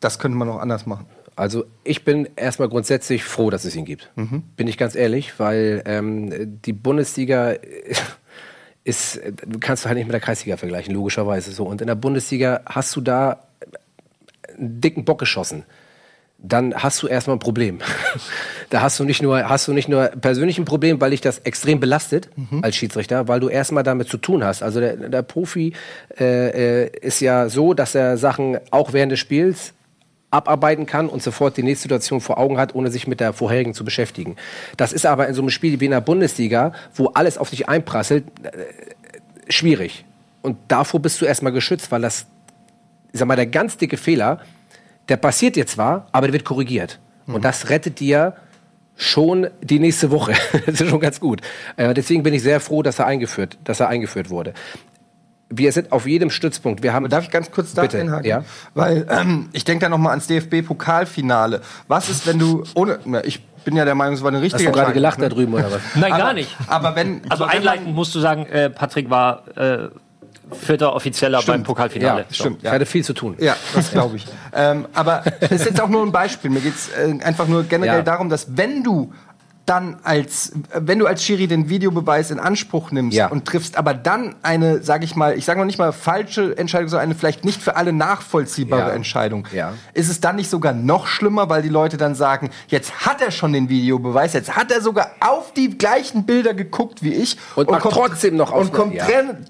das 0.00 0.18
könnte 0.18 0.38
man 0.38 0.48
noch 0.48 0.58
anders 0.58 0.86
machen? 0.86 1.06
Also 1.34 1.66
ich 1.84 2.04
bin 2.04 2.28
erstmal 2.36 2.70
grundsätzlich 2.70 3.22
froh, 3.22 3.50
dass 3.50 3.66
es 3.66 3.76
ihn 3.76 3.84
gibt. 3.84 4.10
Mhm. 4.16 4.42
Bin 4.56 4.68
ich 4.68 4.78
ganz 4.78 4.94
ehrlich, 4.94 5.38
weil 5.38 5.82
ähm, 5.84 6.62
die 6.62 6.72
Bundesliga 6.72 7.54
ist, 8.86 9.20
kannst 9.60 9.84
du 9.84 9.88
halt 9.88 9.98
nicht 9.98 10.06
mit 10.06 10.14
der 10.14 10.20
Kreisliga 10.20 10.56
vergleichen, 10.56 10.94
logischerweise 10.94 11.52
so. 11.52 11.64
Und 11.64 11.80
in 11.80 11.86
der 11.86 11.94
Bundesliga 11.94 12.60
hast 12.66 12.94
du 12.96 13.00
da 13.00 13.40
einen 14.56 14.80
dicken 14.80 15.04
Bock 15.04 15.18
geschossen 15.18 15.64
dann 16.38 16.74
hast 16.74 17.02
du 17.02 17.06
erstmal 17.06 17.36
ein 17.36 17.40
Problem. 17.40 17.78
da 18.70 18.82
hast 18.82 19.00
du 19.00 19.04
nicht 19.04 19.22
nur, 19.22 19.48
hast 19.48 19.68
du 19.68 19.72
nicht 19.72 19.88
nur 19.88 20.08
persönlich 20.08 20.58
ein 20.58 20.64
Problem, 20.64 21.00
weil 21.00 21.10
dich 21.10 21.20
das 21.20 21.38
extrem 21.40 21.80
belastet 21.80 22.28
mhm. 22.36 22.62
als 22.62 22.76
Schiedsrichter, 22.76 23.28
weil 23.28 23.40
du 23.40 23.48
erstmal 23.48 23.82
damit 23.82 24.08
zu 24.08 24.18
tun 24.18 24.44
hast. 24.44 24.62
Also 24.62 24.80
der, 24.80 24.96
der 24.96 25.22
Profi 25.22 25.72
äh, 26.18 26.84
äh, 26.84 26.90
ist 27.00 27.20
ja 27.20 27.48
so, 27.48 27.74
dass 27.74 27.94
er 27.94 28.16
Sachen 28.16 28.58
auch 28.70 28.92
während 28.92 29.12
des 29.12 29.20
Spiels 29.20 29.72
abarbeiten 30.30 30.86
kann 30.86 31.08
und 31.08 31.22
sofort 31.22 31.56
die 31.56 31.62
nächste 31.62 31.84
Situation 31.84 32.20
vor 32.20 32.38
Augen 32.38 32.58
hat, 32.58 32.74
ohne 32.74 32.90
sich 32.90 33.06
mit 33.06 33.20
der 33.20 33.32
vorherigen 33.32 33.74
zu 33.74 33.84
beschäftigen. 33.84 34.36
Das 34.76 34.92
ist 34.92 35.06
aber 35.06 35.28
in 35.28 35.34
so 35.34 35.42
einem 35.42 35.50
Spiel 35.50 35.80
wie 35.80 35.84
in 35.84 35.92
der 35.92 36.00
Bundesliga, 36.00 36.72
wo 36.94 37.08
alles 37.08 37.38
auf 37.38 37.50
dich 37.50 37.68
einprasselt, 37.68 38.24
äh, 38.42 39.52
schwierig. 39.52 40.04
Und 40.42 40.56
davor 40.68 41.00
bist 41.00 41.20
du 41.20 41.24
erstmal 41.24 41.52
geschützt, 41.52 41.90
weil 41.90 42.02
das, 42.02 42.26
ich 43.12 43.18
sag 43.18 43.26
mal, 43.26 43.36
der 43.36 43.46
ganz 43.46 43.76
dicke 43.76 43.96
Fehler 43.96 44.40
der 45.08 45.16
passiert 45.16 45.56
jetzt 45.56 45.72
zwar, 45.72 46.08
aber 46.12 46.26
der 46.26 46.34
wird 46.34 46.44
korrigiert. 46.44 46.98
Mhm. 47.26 47.36
Und 47.36 47.44
das 47.44 47.68
rettet 47.68 48.00
dir 48.00 48.34
schon 48.96 49.48
die 49.60 49.78
nächste 49.78 50.10
Woche. 50.10 50.32
das 50.66 50.80
ist 50.80 50.88
schon 50.88 51.00
ganz 51.00 51.20
gut. 51.20 51.40
Äh, 51.76 51.94
deswegen 51.94 52.22
bin 52.22 52.34
ich 52.34 52.42
sehr 52.42 52.60
froh, 52.60 52.82
dass 52.82 52.98
er 52.98 53.06
eingeführt, 53.06 53.58
dass 53.64 53.80
er 53.80 53.88
eingeführt 53.88 54.30
wurde. 54.30 54.54
Wir 55.48 55.70
sind 55.70 55.92
auf 55.92 56.06
jedem 56.06 56.30
Stützpunkt. 56.30 56.82
Wir 56.82 56.92
haben 56.92 57.08
Darf 57.08 57.24
ich 57.24 57.30
ganz 57.30 57.50
kurz 57.50 57.72
da 57.72 57.82
bitte? 57.82 58.00
einhaken? 58.00 58.26
Ja? 58.26 58.44
Weil 58.74 59.06
ähm, 59.08 59.48
ich 59.52 59.64
denke 59.64 59.84
da 59.84 59.88
noch 59.88 59.98
mal 59.98 60.10
ans 60.10 60.26
DFB-Pokalfinale. 60.26 61.60
Was 61.86 62.08
ist, 62.08 62.26
wenn 62.26 62.38
du 62.38 62.64
ohne, 62.74 62.98
na, 63.04 63.24
ich 63.24 63.44
bin 63.64 63.76
ja 63.76 63.84
der 63.84 63.94
Meinung, 63.94 64.14
es 64.14 64.22
war 64.22 64.28
eine 64.28 64.40
richtige 64.40 64.64
Hast 64.64 64.74
du 64.74 64.80
gerade 64.80 64.92
gelacht 64.92 65.18
ne? 65.18 65.28
da 65.28 65.34
drüben 65.34 65.54
oder 65.54 65.70
was? 65.70 65.80
Nein, 65.94 66.12
aber, 66.12 66.22
gar 66.22 66.32
nicht. 66.32 66.56
Aber 66.66 66.96
wenn 66.96 67.20
also 67.28 67.44
einleitend 67.44 67.94
musst 67.94 68.14
du 68.14 68.20
sagen, 68.20 68.46
äh, 68.46 68.70
Patrick 68.70 69.08
war 69.08 69.44
äh, 69.56 69.88
vierter 70.52 70.94
Offizieller 70.94 71.42
stimmt. 71.42 71.58
beim 71.58 71.62
Pokalfinale. 71.64 72.20
Ja, 72.20 72.26
stimmt. 72.34 72.62
Ja. 72.62 72.70
Ich 72.70 72.74
hatte 72.74 72.86
viel 72.86 73.04
zu 73.04 73.12
tun. 73.12 73.36
Ja, 73.38 73.56
das 73.74 73.90
glaube 73.90 74.16
ich. 74.16 74.26
ähm, 74.52 74.86
aber 74.94 75.24
es 75.40 75.50
ist 75.50 75.66
jetzt 75.66 75.80
auch 75.80 75.88
nur 75.88 76.02
ein 76.02 76.12
Beispiel. 76.12 76.50
Mir 76.50 76.60
geht 76.60 76.74
es 76.74 76.88
äh, 76.88 77.22
einfach 77.22 77.48
nur 77.48 77.64
generell 77.64 77.98
ja. 77.98 78.02
darum, 78.02 78.28
dass 78.28 78.56
wenn 78.56 78.82
du 78.82 79.12
dann 79.66 79.96
als, 80.04 80.52
wenn 80.72 81.00
du 81.00 81.06
als 81.06 81.24
Schiri 81.24 81.48
den 81.48 81.68
Videobeweis 81.68 82.30
in 82.30 82.38
Anspruch 82.38 82.92
nimmst 82.92 83.16
ja. 83.16 83.26
und 83.26 83.46
triffst 83.46 83.76
aber 83.76 83.94
dann 83.94 84.36
eine, 84.42 84.82
sage 84.82 85.04
ich 85.04 85.16
mal, 85.16 85.36
ich 85.36 85.44
sage 85.44 85.58
noch 85.58 85.66
nicht 85.66 85.78
mal 85.78 85.92
falsche 85.92 86.56
Entscheidung, 86.56 86.88
sondern 86.88 87.06
eine 87.06 87.14
vielleicht 87.16 87.44
nicht 87.44 87.60
für 87.60 87.74
alle 87.74 87.92
nachvollziehbare 87.92 88.90
ja. 88.90 88.94
Entscheidung, 88.94 89.48
ja. 89.52 89.72
ist 89.92 90.08
es 90.08 90.20
dann 90.20 90.36
nicht 90.36 90.48
sogar 90.48 90.72
noch 90.72 91.08
schlimmer, 91.08 91.48
weil 91.48 91.62
die 91.62 91.68
Leute 91.68 91.96
dann 91.96 92.14
sagen, 92.14 92.50
jetzt 92.68 93.06
hat 93.06 93.20
er 93.20 93.32
schon 93.32 93.52
den 93.52 93.68
Videobeweis, 93.68 94.34
jetzt 94.34 94.56
hat 94.56 94.70
er 94.70 94.80
sogar 94.80 95.10
auf 95.18 95.52
die 95.52 95.76
gleichen 95.76 96.24
Bilder 96.26 96.54
geguckt 96.54 97.02
wie 97.02 97.14
ich 97.14 97.36
und, 97.56 97.66
und 97.66 97.80
kommt 97.80 97.94
trotzdem 97.94 98.36
noch 98.36 98.52
und 98.52 98.72
kommt 98.72 98.94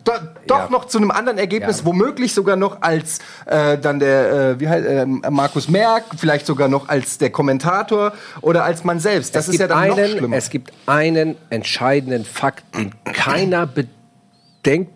do, 0.05 0.12
doch 0.46 0.70
noch 0.70 0.87
zu 0.87 0.96
einem 0.96 1.11
anderen 1.11 1.37
Ergebnis, 1.37 1.85
womöglich 1.85 2.33
sogar 2.33 2.57
noch 2.57 2.81
als 2.81 3.18
äh, 3.44 3.76
dann 3.76 3.98
der 3.98 4.33
äh, 4.33 4.61
wie 4.61 4.68
heißt, 4.68 4.87
äh, 4.87 5.07
Markus 5.07 5.68
Merck, 5.68 6.05
vielleicht 6.16 6.46
sogar 6.46 6.68
noch 6.68 6.88
als 6.88 7.18
der 7.18 7.31
Kommentator 7.31 8.14
oder 8.40 8.64
als 8.64 8.83
man 8.83 8.98
selbst. 8.98 9.35
Das 9.35 9.48
es 9.48 9.55
ist 9.55 9.61
ja 9.61 9.68
dann 9.68 9.88
noch 9.88 10.06
einen, 10.07 10.33
es 10.33 10.51
gibt 10.51 10.73
einen 10.87 11.37
entscheidenden 11.51 12.25
Fakt, 12.25 12.64
den 12.75 12.92
keiner 13.05 13.66
bedenkt, 13.66 14.92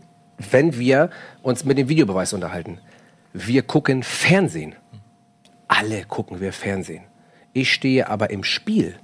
wenn 0.51 0.79
wir 0.79 1.11
uns 1.43 1.65
mit 1.65 1.79
dem 1.79 1.89
Videobeweis 1.89 2.33
unterhalten. 2.33 2.79
Wir 3.33 3.63
gucken 3.63 4.03
Fernsehen. 4.03 4.75
Alle 5.69 6.05
gucken 6.05 6.41
wir 6.41 6.53
Fernsehen. 6.53 7.05
Ich 7.53 7.73
stehe 7.73 8.09
aber 8.09 8.31
im 8.31 8.45
Spiel. 8.45 8.97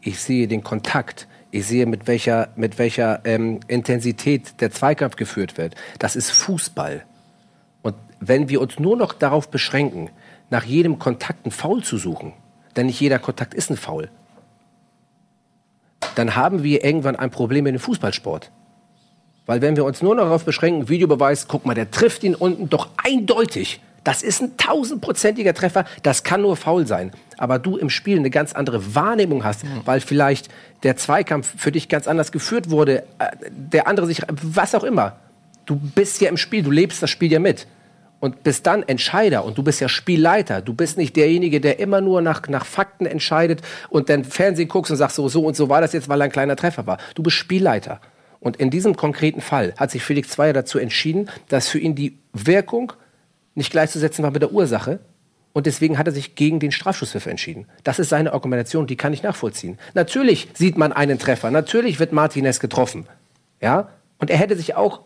Ich 0.00 0.20
sehe 0.20 0.48
den 0.48 0.62
Kontakt. 0.62 1.28
Ich 1.50 1.66
sehe, 1.66 1.86
mit 1.86 2.06
welcher, 2.06 2.48
mit 2.56 2.78
welcher 2.78 3.20
ähm, 3.24 3.60
Intensität 3.68 4.60
der 4.60 4.70
Zweikampf 4.70 5.16
geführt 5.16 5.56
wird. 5.56 5.74
Das 5.98 6.14
ist 6.14 6.30
Fußball. 6.30 7.04
Und 7.82 7.94
wenn 8.20 8.48
wir 8.48 8.60
uns 8.60 8.78
nur 8.78 8.96
noch 8.96 9.14
darauf 9.14 9.50
beschränken, 9.50 10.10
nach 10.50 10.64
jedem 10.64 10.98
Kontakt 10.98 11.44
einen 11.44 11.52
Foul 11.52 11.82
zu 11.82 11.96
suchen, 11.96 12.32
denn 12.76 12.86
nicht 12.86 13.00
jeder 13.00 13.18
Kontakt 13.18 13.54
ist 13.54 13.70
ein 13.70 13.76
Foul, 13.76 14.10
dann 16.18 16.34
haben 16.34 16.64
wir 16.64 16.84
irgendwann 16.84 17.16
ein 17.16 17.30
Problem 17.30 17.64
mit 17.64 17.74
dem 17.74 17.80
Fußballsport. 17.80 18.50
Weil 19.46 19.62
wenn 19.62 19.76
wir 19.76 19.84
uns 19.84 20.02
nur 20.02 20.14
noch 20.14 20.24
darauf 20.24 20.44
beschränken, 20.44 20.88
Videobeweis, 20.88 21.46
guck 21.48 21.64
mal, 21.64 21.74
der 21.74 21.90
trifft 21.90 22.24
ihn 22.24 22.34
unten 22.34 22.68
doch 22.68 22.88
eindeutig. 22.96 23.80
Das 24.04 24.22
ist 24.22 24.42
ein 24.42 24.56
tausendprozentiger 24.56 25.54
Treffer, 25.54 25.84
das 26.02 26.24
kann 26.24 26.42
nur 26.42 26.56
faul 26.56 26.86
sein. 26.86 27.12
Aber 27.36 27.58
du 27.58 27.76
im 27.76 27.88
Spiel 27.88 28.18
eine 28.18 28.30
ganz 28.30 28.52
andere 28.52 28.94
Wahrnehmung 28.94 29.44
hast, 29.44 29.64
mhm. 29.64 29.82
weil 29.84 30.00
vielleicht 30.00 30.48
der 30.82 30.96
Zweikampf 30.96 31.54
für 31.56 31.72
dich 31.72 31.88
ganz 31.88 32.08
anders 32.08 32.32
geführt 32.32 32.70
wurde, 32.70 33.04
äh, 33.18 33.28
der 33.50 33.86
andere 33.86 34.06
sich, 34.06 34.20
was 34.28 34.74
auch 34.74 34.84
immer. 34.84 35.16
Du 35.66 35.76
bist 35.76 36.20
ja 36.20 36.28
im 36.28 36.36
Spiel, 36.36 36.62
du 36.62 36.70
lebst 36.70 37.02
das 37.02 37.10
Spiel 37.10 37.30
ja 37.30 37.38
mit 37.38 37.66
und 38.20 38.42
bist 38.42 38.66
dann 38.66 38.82
Entscheider 38.82 39.44
und 39.44 39.58
du 39.58 39.62
bist 39.62 39.80
ja 39.80 39.88
Spielleiter. 39.88 40.60
Du 40.62 40.74
bist 40.74 40.98
nicht 40.98 41.16
derjenige, 41.16 41.60
der 41.60 41.78
immer 41.78 42.00
nur 42.00 42.20
nach, 42.20 42.46
nach 42.48 42.66
Fakten 42.66 43.06
entscheidet 43.06 43.62
und 43.90 44.08
dann 44.08 44.24
Fernsehen 44.24 44.68
guckst 44.68 44.90
und 44.90 44.96
sagst, 44.96 45.16
so, 45.16 45.28
so 45.28 45.44
und 45.44 45.56
so 45.56 45.68
war 45.68 45.80
das 45.80 45.92
jetzt, 45.92 46.08
weil 46.08 46.20
ein 46.22 46.32
kleiner 46.32 46.56
Treffer 46.56 46.86
war. 46.86 46.98
Du 47.14 47.22
bist 47.22 47.36
Spielleiter. 47.36 48.00
Und 48.40 48.56
in 48.56 48.70
diesem 48.70 48.96
konkreten 48.96 49.40
Fall 49.40 49.74
hat 49.76 49.90
sich 49.90 50.02
Felix 50.02 50.30
Zweier 50.30 50.52
dazu 50.52 50.78
entschieden, 50.78 51.28
dass 51.48 51.68
für 51.68 51.78
ihn 51.78 51.94
die 51.94 52.18
Wirkung 52.32 52.92
nicht 53.54 53.70
gleichzusetzen 53.70 54.22
war 54.22 54.30
mit 54.30 54.42
der 54.42 54.52
Ursache. 54.52 55.00
Und 55.52 55.66
deswegen 55.66 55.98
hat 55.98 56.06
er 56.06 56.12
sich 56.12 56.36
gegen 56.36 56.60
den 56.60 56.70
Strafschusspfiff 56.70 57.26
entschieden. 57.26 57.66
Das 57.82 57.98
ist 57.98 58.10
seine 58.10 58.32
Argumentation, 58.32 58.86
die 58.86 58.96
kann 58.96 59.12
ich 59.12 59.24
nachvollziehen. 59.24 59.78
Natürlich 59.94 60.48
sieht 60.54 60.78
man 60.78 60.92
einen 60.92 61.18
Treffer, 61.18 61.50
natürlich 61.50 61.98
wird 61.98 62.12
Martinez 62.12 62.60
getroffen. 62.60 63.06
Ja? 63.60 63.88
Und 64.18 64.30
er 64.30 64.36
hätte 64.36 64.56
sich 64.56 64.76
auch 64.76 65.00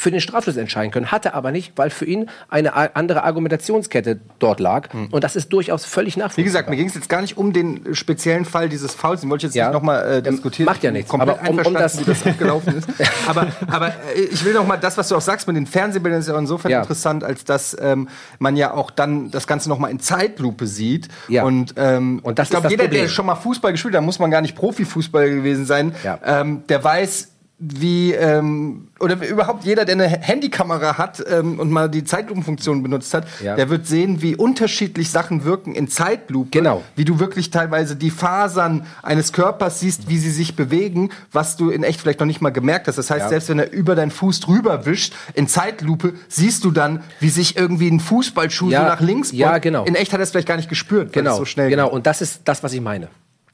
für 0.00 0.12
den 0.12 0.20
Strafschuss 0.20 0.56
entscheiden 0.56 0.92
können. 0.92 1.10
Hatte 1.10 1.34
aber 1.34 1.50
nicht, 1.50 1.72
weil 1.74 1.90
für 1.90 2.04
ihn 2.04 2.30
eine 2.48 2.76
andere 2.94 3.24
Argumentationskette 3.24 4.20
dort 4.38 4.60
lag. 4.60 4.92
Mhm. 4.92 5.08
Und 5.10 5.24
das 5.24 5.34
ist 5.34 5.52
durchaus 5.52 5.84
völlig 5.84 6.16
nachvollziehbar. 6.16 6.38
Wie 6.44 6.44
gesagt, 6.44 6.70
mir 6.70 6.76
ging 6.76 6.86
es 6.86 6.94
jetzt 6.94 7.08
gar 7.08 7.20
nicht 7.20 7.36
um 7.36 7.52
den 7.52 7.96
speziellen 7.96 8.44
Fall 8.44 8.68
dieses 8.68 8.94
Fouls. 8.94 9.22
Den 9.22 9.30
wollte 9.30 9.46
ich 9.46 9.48
jetzt 9.50 9.56
Ja. 9.56 9.66
nicht 9.66 9.74
nochmal 9.74 10.18
äh, 10.18 10.22
diskutieren. 10.22 10.66
Macht 10.66 10.84
ja 10.84 10.92
nichts. 10.92 11.10
Komplett 11.10 11.40
Aber 11.40 11.50
um- 11.50 11.58
um 11.66 11.74
das- 11.74 11.98
wie 11.98 12.04
das 12.04 12.24
abgelaufen 12.26 12.76
ist. 12.78 12.88
aber, 13.26 13.48
aber 13.66 13.88
äh, 14.14 14.20
ich 14.30 14.44
will 14.44 14.54
noch 14.54 14.66
mal 14.66 14.76
das, 14.76 14.96
was 14.96 15.08
du 15.08 15.16
auch 15.16 15.20
sagst 15.20 15.48
mit 15.48 15.56
den 15.56 15.66
Fernsehbildern, 15.66 16.20
ist 16.20 16.28
ja 16.28 16.38
insofern 16.38 16.70
Ja. 16.70 16.78
interessant, 16.80 17.24
als 17.24 17.42
dass 17.44 17.76
ähm, 17.80 18.08
man 18.38 18.54
ja 18.56 18.72
auch 18.74 18.92
dann 18.92 19.32
das 19.32 19.48
Ganze 19.48 19.68
noch 19.68 19.80
mal 19.80 19.88
in 19.90 19.98
Zeitlupe 19.98 20.68
sieht. 20.68 21.08
Ja. 21.26 21.42
Und, 21.42 21.74
ähm, 21.76 22.20
Und 22.22 22.38
das 22.38 22.46
ich 22.46 22.50
glaube, 22.50 22.68
jeder, 22.68 22.84
der 22.84 22.88
Problem. 22.90 23.08
schon 23.08 23.26
mal 23.26 23.34
Fußball 23.34 23.72
gespielt 23.72 23.96
hat, 23.96 24.02
muss 24.04 24.20
man 24.20 24.30
gar 24.30 24.42
nicht 24.42 24.54
Profifußball 24.54 25.28
gewesen 25.28 25.66
sein, 25.66 25.92
Ja. 26.04 26.20
ähm, 26.24 26.62
der 26.68 26.84
weiß, 26.84 27.30
wie 27.60 28.12
ähm, 28.12 28.88
oder 29.00 29.16
überhaupt 29.28 29.64
jeder, 29.64 29.84
der 29.84 29.94
eine 29.96 30.06
Handykamera 30.08 30.96
hat 30.96 31.24
ähm, 31.28 31.58
und 31.58 31.70
mal 31.70 31.88
die 31.88 32.04
Zeitlupenfunktion 32.04 32.82
benutzt 32.84 33.12
hat, 33.14 33.26
Ja. 33.42 33.56
der 33.56 33.68
wird 33.68 33.84
sehen, 33.86 34.22
wie 34.22 34.36
unterschiedlich 34.36 35.10
Sachen 35.10 35.42
wirken 35.44 35.74
in 35.74 35.88
Zeitlupe. 35.88 36.50
Genau. 36.50 36.82
Wie 36.94 37.04
du 37.04 37.18
wirklich 37.18 37.50
teilweise 37.50 37.96
die 37.96 38.10
Fasern 38.10 38.86
eines 39.02 39.32
Körpers 39.32 39.80
siehst, 39.80 40.08
wie 40.08 40.18
sie 40.18 40.30
sich 40.30 40.54
bewegen, 40.54 41.10
was 41.32 41.56
du 41.56 41.70
in 41.70 41.82
echt 41.82 42.00
vielleicht 42.00 42.20
noch 42.20 42.26
nicht 42.26 42.40
mal 42.40 42.50
gemerkt 42.50 42.86
hast. 42.86 42.96
Das 42.96 43.10
heißt, 43.10 43.22
Ja. 43.24 43.28
selbst 43.28 43.48
wenn 43.48 43.58
er 43.58 43.72
über 43.72 43.96
deinen 43.96 44.12
Fuß 44.12 44.38
drüber 44.38 44.86
wischt, 44.86 45.14
in 45.34 45.48
Zeitlupe 45.48 46.12
siehst 46.28 46.62
du 46.64 46.70
dann, 46.70 47.02
wie 47.18 47.28
sich 47.28 47.56
irgendwie 47.56 47.88
ein 47.90 47.98
Fußballschuh 47.98 48.70
Ja, 48.70 48.82
so 48.82 48.86
nach 48.86 49.00
links 49.00 49.32
ja, 49.32 49.50
beugt. 49.50 49.62
genau. 49.62 49.84
In 49.84 49.96
echt 49.96 50.12
hat 50.12 50.20
er 50.20 50.24
es 50.24 50.30
vielleicht 50.30 50.46
gar 50.48 50.56
nicht 50.56 50.68
gespürt, 50.68 51.08
weil 51.08 51.22
Genau, 51.24 51.32
es 51.32 51.38
so 51.38 51.44
schnell 51.44 51.70
genau. 51.70 51.86
geht. 51.86 51.92
Und 51.94 52.06
das 52.06 52.20
ist 52.22 52.42
das, 52.44 52.62
was 52.62 52.72
ich 52.72 52.80
meine. 52.80 53.08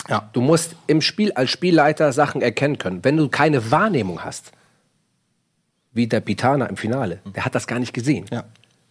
Ja. 0.09 0.29
Du 0.33 0.41
musst 0.41 0.77
im 0.87 1.01
Spiel 1.01 1.33
als 1.33 1.51
Spielleiter 1.51 2.13
Sachen 2.13 2.43
erkennen 2.43 2.79
können. 2.79 3.05
Wenn 3.05 3.17
du 3.17 3.29
keine 3.29 3.71
Wahrnehmung 3.71 4.25
hast, 4.25 4.53
wie 5.93 6.07
der 6.07 6.21
Pitana 6.21 6.67
im 6.67 6.77
Finale, 6.77 7.21
der 7.35 7.45
hat 7.45 7.55
das 7.55 7.67
gar 7.67 7.79
nicht 7.79 7.93
gesehen. 7.93 8.27
Ja. 8.31 8.45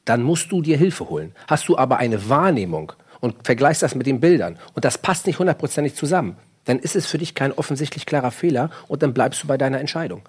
Dann 0.06 0.24
musst 0.24 0.52
du 0.52 0.62
dir 0.62 0.78
Hilfe 0.78 1.10
holen. 1.10 1.34
Hast 1.48 1.68
du 1.68 1.78
aber 1.78 1.98
eine 1.98 2.30
Wahrnehmung 2.30 2.94
und 3.20 3.46
vergleichst 3.46 3.84
das 3.84 3.96
mit 3.96 4.08
den 4.08 4.20
Bildern 4.20 4.58
und 4.74 4.86
das 4.86 4.98
passt 4.98 5.28
nicht 5.28 5.40
hundertprozentig 5.40 5.96
zusammen, 5.96 6.38
dann 6.66 6.80
ist 6.80 6.96
es 6.96 7.06
für 7.06 7.18
dich 7.18 7.36
kein 7.36 7.52
offensichtlich 7.52 8.06
klarer 8.06 8.32
Fehler 8.32 8.70
und 8.88 9.04
dann 9.04 9.14
bleibst 9.14 9.44
du 9.44 9.48
bei 9.48 9.58
deiner 9.58 9.80
Entscheidung. 9.80 10.24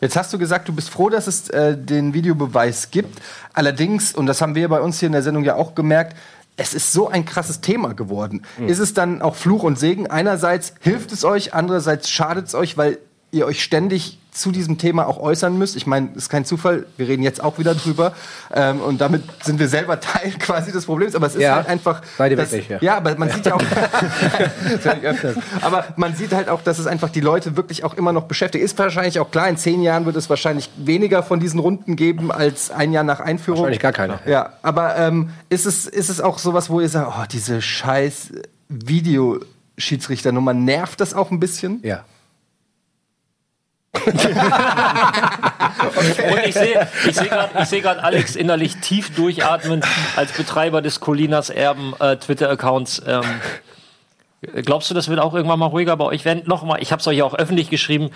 Jetzt 0.00 0.16
hast 0.16 0.32
du 0.32 0.38
gesagt, 0.38 0.68
du 0.68 0.74
bist 0.74 0.90
froh, 0.90 1.10
dass 1.10 1.26
es 1.26 1.48
äh, 1.50 1.76
den 1.76 2.14
Videobeweis 2.14 2.90
gibt. 2.90 3.20
Allerdings, 3.52 4.14
und 4.14 4.26
das 4.26 4.40
haben 4.40 4.54
wir 4.54 4.68
bei 4.68 4.80
uns 4.80 5.00
hier 5.00 5.06
in 5.06 5.12
der 5.12 5.22
Sendung 5.22 5.44
ja 5.44 5.54
auch 5.54 5.74
gemerkt, 5.74 6.16
es 6.56 6.74
ist 6.74 6.92
so 6.92 7.08
ein 7.08 7.24
krasses 7.24 7.60
Thema 7.60 7.92
geworden. 7.94 8.42
Ist 8.66 8.78
es 8.78 8.94
dann 8.94 9.20
auch 9.20 9.36
Fluch 9.36 9.62
und 9.62 9.78
Segen? 9.78 10.06
Einerseits 10.06 10.74
hilft 10.80 11.12
es 11.12 11.24
euch, 11.24 11.52
andererseits 11.52 12.08
schadet 12.08 12.46
es 12.46 12.54
euch, 12.54 12.78
weil 12.78 12.98
ihr 13.32 13.46
euch 13.46 13.62
ständig 13.62 14.18
zu 14.30 14.52
diesem 14.52 14.76
Thema 14.76 15.06
auch 15.06 15.18
äußern 15.18 15.56
müsst. 15.56 15.76
Ich 15.76 15.86
meine, 15.86 16.10
ist 16.14 16.28
kein 16.28 16.44
Zufall, 16.44 16.84
wir 16.98 17.08
reden 17.08 17.22
jetzt 17.22 17.42
auch 17.42 17.58
wieder 17.58 17.74
drüber. 17.74 18.12
Ähm, 18.52 18.80
und 18.80 19.00
damit 19.00 19.22
sind 19.42 19.58
wir 19.58 19.66
selber 19.66 19.98
Teil 19.98 20.30
quasi 20.38 20.72
des 20.72 20.84
Problems. 20.84 21.14
Aber 21.14 21.26
es 21.26 21.34
ist 21.36 21.40
Ja, 21.42 21.56
halt 21.56 21.68
einfach. 21.68 22.02
beide 22.18 22.36
dass- 22.36 22.52
wirklich, 22.52 22.68
ja. 22.68 22.78
ja, 22.82 22.96
aber 22.98 23.16
man 23.16 23.30
sieht 23.30 23.46
ja 23.46 23.54
auch. 23.54 23.62
aber 25.62 25.86
man 25.96 26.14
sieht 26.14 26.34
halt 26.34 26.50
auch, 26.50 26.60
dass 26.62 26.78
es 26.78 26.86
einfach 26.86 27.08
die 27.08 27.20
Leute 27.22 27.56
wirklich 27.56 27.82
auch 27.82 27.94
immer 27.94 28.12
noch 28.12 28.24
beschäftigt. 28.24 28.62
Ist 28.62 28.78
wahrscheinlich 28.78 29.18
auch 29.20 29.30
klar, 29.30 29.48
in 29.48 29.56
zehn 29.56 29.82
Jahren 29.82 30.04
wird 30.04 30.16
es 30.16 30.28
wahrscheinlich 30.28 30.68
weniger 30.76 31.22
von 31.22 31.40
diesen 31.40 31.58
Runden 31.58 31.96
geben 31.96 32.30
als 32.30 32.70
ein 32.70 32.92
Jahr 32.92 33.04
nach 33.04 33.20
Einführung. 33.20 33.60
Wahrscheinlich 33.60 33.80
gar 33.80 33.92
keine. 33.92 34.18
Ja, 34.26 34.50
aber 34.62 34.96
ähm, 34.96 35.30
ist, 35.48 35.64
es, 35.64 35.86
ist 35.86 36.10
es 36.10 36.20
auch 36.20 36.38
sowas, 36.38 36.68
wo 36.68 36.80
ihr 36.82 36.88
sagt, 36.90 37.10
oh, 37.18 37.24
diese 37.30 37.62
scheiß 37.62 38.32
Videoschiedsrichternummer, 38.68 40.52
nervt 40.52 41.00
das 41.00 41.14
auch 41.14 41.30
ein 41.30 41.40
bisschen? 41.40 41.80
Ja. 41.82 42.04
Und 46.30 46.44
ich 46.46 46.54
sehe 46.54 46.88
ich 47.08 47.14
seh 47.16 47.26
gerade 47.28 47.66
seh 47.66 47.80
grad 47.80 47.98
Alex 48.02 48.36
innerlich 48.36 48.76
tief 48.76 49.14
durchatmen 49.14 49.82
als 50.16 50.32
Betreiber 50.32 50.82
des 50.82 51.00
Colinas 51.00 51.50
Erben 51.50 51.94
äh, 52.00 52.16
Twitter-Accounts. 52.16 53.02
Ähm, 53.06 53.22
glaubst 54.64 54.90
du, 54.90 54.94
das 54.94 55.08
wird 55.08 55.18
auch 55.18 55.34
irgendwann 55.34 55.58
mal 55.58 55.66
ruhiger 55.66 55.96
bei 55.96 56.04
euch 56.04 56.24
werden? 56.24 56.42
Nochmal, 56.46 56.80
ich 56.82 56.92
habe 56.92 57.00
es 57.00 57.06
euch 57.06 57.18
ja 57.18 57.24
auch 57.24 57.34
öffentlich 57.34 57.70
geschrieben. 57.70 58.10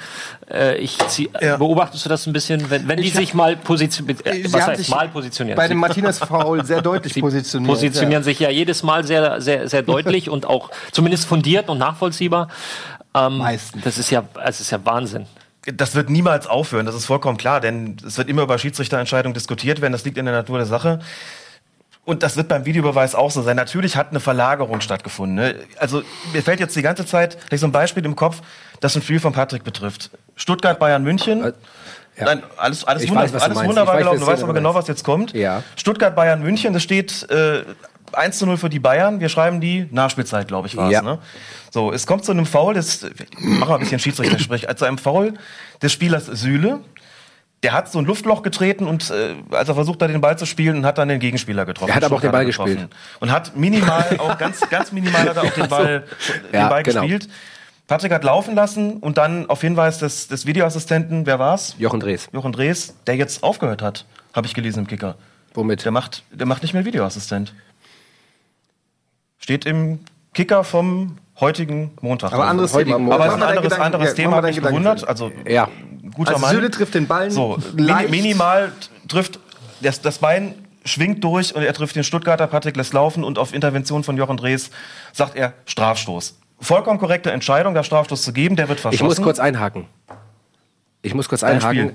Äh, 0.51 0.77
ich 0.79 0.99
zieh, 1.09 1.31
Ja. 1.41 1.57
Beobachtest 1.57 2.05
du 2.05 2.09
das 2.09 2.27
ein 2.27 2.33
bisschen, 2.33 2.71
wenn, 2.71 2.87
wenn 2.89 2.99
die 2.99 3.09
Ich- 3.09 3.15
sich 3.15 3.35
mal 3.35 3.57
positionieren? 3.57 4.19
Äh, 4.25 4.45
was 4.53 4.67
heißt 4.67 4.79
sich 4.79 4.91
mal 4.91 5.09
positionieren? 5.09 5.57
Bei 5.57 5.69
dem 5.69 5.79
Martinez 5.79 6.19
Foul 6.19 6.65
sehr 6.65 6.83
deutlich 6.83 7.15
Sie 7.15 7.21
positioniert. 7.21 7.69
positionieren 7.71 8.23
sich 8.23 8.39
ja 8.39 8.51
jedes 8.51 8.83
Mal 8.83 9.05
sehr, 9.05 9.41
sehr, 9.41 9.69
sehr 9.69 9.83
deutlich 9.83 10.29
und 10.31 10.47
auch 10.47 10.71
zumindest 10.93 11.27
fundiert 11.27 11.69
und 11.69 11.79
nachvollziehbar. 11.79 12.49
Ähm, 13.15 13.39
Meistens. 13.39 13.83
Das 13.83 13.99
ist 13.99 14.11
ja, 14.11 14.23
es 14.45 14.61
ist 14.61 14.71
ja 14.71 14.79
Wahnsinn. 14.85 15.27
Das 15.67 15.95
wird 15.95 16.09
niemals 16.09 16.47
aufhören, 16.47 16.87
das 16.87 16.95
ist 16.95 17.05
vollkommen 17.05 17.37
klar, 17.37 17.61
denn 17.61 17.97
es 18.07 18.17
wird 18.17 18.29
immer 18.31 18.43
über 18.43 18.59
Schiedsrichterentscheidungen 18.59 19.35
diskutiert 19.35 19.83
werden, 19.83 19.93
das 19.93 20.05
liegt 20.05 20.17
in 20.17 20.25
der 20.25 20.35
Natur 20.35 20.57
der 20.57 20.67
Sache. 20.67 21.01
Und 22.07 22.23
das 22.23 22.37
wird 22.37 22.49
beim 22.49 22.65
Videobeweis 22.65 23.15
auch 23.15 23.31
so 23.31 23.43
sein. 23.43 23.57
Natürlich 23.57 23.95
hat 23.95 24.11
eine 24.11 24.21
Verlagerung 24.21 24.81
stattgefunden. 24.81 25.37
Ne? 25.37 25.55
Also 25.79 26.03
mir 26.33 26.43
fällt 26.43 26.59
jetzt 26.59 26.75
die 26.75 26.83
ganze 26.83 27.05
Zeit 27.05 27.37
so 27.55 27.67
ein 27.67 27.73
Beispiel 27.73 28.05
im 28.05 28.17
Kopf, 28.17 28.41
das 28.81 28.97
ein 28.97 29.03
Spiel 29.03 29.21
von 29.21 29.35
Patrick 29.35 29.65
betrifft. 29.65 30.11
Stuttgart, 30.35 30.79
Bayern, 30.79 31.05
München. 31.05 31.45
Äh, 31.45 31.53
ja. 32.17 32.25
Nein, 32.25 32.43
alles, 32.57 32.85
alles, 32.85 33.03
Ich 33.03 33.11
wunder, 33.11 33.33
weiß, 33.33 33.43
alles 33.43 33.65
wunderbar 33.65 33.99
gelaufen. 33.99 34.21
Du 34.21 34.27
weißt 34.27 34.43
aber 34.43 34.55
genau, 34.55 34.75
was 34.75 34.89
jetzt 34.89 35.05
kommt. 35.05 35.35
Ja. 35.35 35.63
Stuttgart, 35.77 36.17
Bayern, 36.17 36.43
München. 36.43 36.73
Das 36.73 36.83
steht 36.83 37.31
äh, 37.31 37.65
1 38.13 38.39
zu 38.39 38.47
0 38.47 38.57
für 38.57 38.69
die 38.69 38.79
Bayern. 38.79 39.21
Wir 39.21 39.29
schreiben 39.29 39.61
die 39.61 39.87
Nachspielzeit, 39.91 40.49
glaube 40.49 40.69
ich, 40.69 40.77
war 40.77 40.87
es. 40.87 40.93
Ja. 40.93 41.03
Ne? 41.03 41.19
So, 41.71 41.93
es 41.93 42.07
kommt 42.07 42.25
zu 42.25 42.33
einem 42.33 42.47
Foul, 42.47 42.75
des, 42.75 43.07
mal 43.39 43.73
ein 43.75 43.81
bisschen 43.81 43.99
Schiedsrichter-Sprech, 43.99 44.67
zu 44.77 44.85
einem 44.85 44.99
Foul 44.99 45.35
des 45.83 45.93
Spielers 45.93 46.27
Süle. 46.27 46.81
Der 47.63 47.73
hat 47.73 47.93
so 47.93 47.99
ein 47.99 48.07
Luftloch 48.07 48.43
getreten 48.43 48.87
und 48.87 49.11
äh, 49.11 49.35
als 49.51 49.69
er 49.69 49.75
versucht 49.75 50.01
hat, 50.03 50.09
den 50.09 50.23
Ball 50.23 50.39
zu 50.39 50.47
spielen, 50.47 50.87
hat 50.87 50.97
dann 50.97 51.09
den 51.09 51.21
Gegenspieler 51.21 51.67
getroffen. 51.67 51.91
Er 51.91 51.97
hat 51.97 52.05
aber 52.05 52.17
auch 52.17 52.21
den 52.23 52.33
Ball 52.33 52.47
gespielt. 52.47 52.89
Und 53.21 53.31
hat 53.31 53.55
minimal, 53.55 54.05
auch 54.19 54.39
ganz, 54.39 54.61
ganz 54.71 54.93
minimal 54.93 55.29
hat 55.29 55.37
er 55.37 55.43
auch 55.43 55.53
den 55.53 55.69
Ball, 55.69 56.05
den 56.53 56.61
Ja, 56.61 56.69
Ball 56.69 56.83
genau. 56.83 57.03
gespielt. 57.03 57.29
Patrick 57.87 58.13
hat 58.13 58.23
laufen 58.25 58.55
lassen 58.55 58.99
und 58.99 59.19
dann 59.19 59.51
auf 59.51 59.61
Hinweis 59.61 59.99
des, 59.99 60.29
des 60.29 60.47
Videoassistenten, 60.47 61.27
wer 61.27 61.39
war's? 61.41 61.75
Jochen 61.77 61.99
Drees. 61.99 62.29
Jochen 62.33 62.53
Drees, 62.53 62.95
der 63.09 63.17
jetzt 63.17 63.43
aufgehört 63.43 63.83
hat, 63.83 64.07
habe 64.33 64.47
ich 64.47 64.55
gelesen 64.55 64.79
im 64.79 64.87
Kicker. 64.87 65.17
Womit? 65.55 65.85
Der 65.85 65.91
macht, 65.91 66.23
der 66.31 66.47
macht 66.47 66.63
nicht 66.63 66.73
mehr 66.73 66.85
Videoassistent. 66.85 67.53
Steht 69.41 69.65
im 69.67 70.01
Kicker 70.35 70.63
vom 70.65 71.17
heutigen 71.41 71.91
Montag. 72.03 72.33
Aber 72.33 72.47
anderes 72.47 72.73
Heutigen 72.75 72.91
Thema. 72.93 72.99
Montag. 73.01 73.15
Aber 73.21 73.27
es 73.27 73.31
ist 73.35 73.43
ein 73.43 73.49
anderes, 73.49 73.63
Gedanken- 73.65 73.85
anderes 73.95 74.09
ja, 74.11 74.15
Thema, 74.15 74.41
deine 74.43 74.55
Gedanken 74.55 74.69
gewundert. 74.83 75.09
Also, 75.09 75.33
Ja. 75.49 75.69
guter 76.15 76.33
Also 76.35 76.41
Mann. 76.47 76.55
Süle 76.55 76.71
trifft 76.71 76.95
den 76.95 77.07
Ball 77.07 77.31
So, 77.31 77.59
leicht. 77.77 78.11
mini, 78.11 78.23
minimal 78.29 78.73
trifft 79.09 79.41
das, 79.81 80.03
das 80.03 80.19
Bein 80.19 80.55
schwingt 80.85 81.25
durch 81.25 81.55
und 81.55 81.63
er 81.63 81.73
trifft 81.73 81.97
den 81.97 82.05
Stuttgarter, 82.05 82.47
Patrick 82.47 82.77
lässt 82.77 82.93
laufen 82.93 83.25
und 83.25 83.39
auf 83.39 83.55
Intervention 83.55 84.05
von 84.05 84.17
Jochen 84.17 84.37
Drees 84.37 84.71
sagt 85.13 85.37
er 85.37 85.55
Strafstoß. 85.67 86.39
Vollkommen 86.61 86.99
korrekte 86.99 87.31
Entscheidung, 87.33 87.73
da 87.75 87.83
Strafstoß 87.83 88.23
zu 88.23 88.33
geben, 88.35 88.57
der 88.57 88.69
wird 88.69 88.79
Ich 88.79 88.83
verschossen. 88.83 89.07
muss 89.07 89.23
kurz 89.23 89.39
einhaken. 89.39 89.87
Ich 91.03 91.15
muss 91.15 91.29
kurz 91.31 91.43
einhaken. 91.43 91.79
Spiel. 91.89 91.95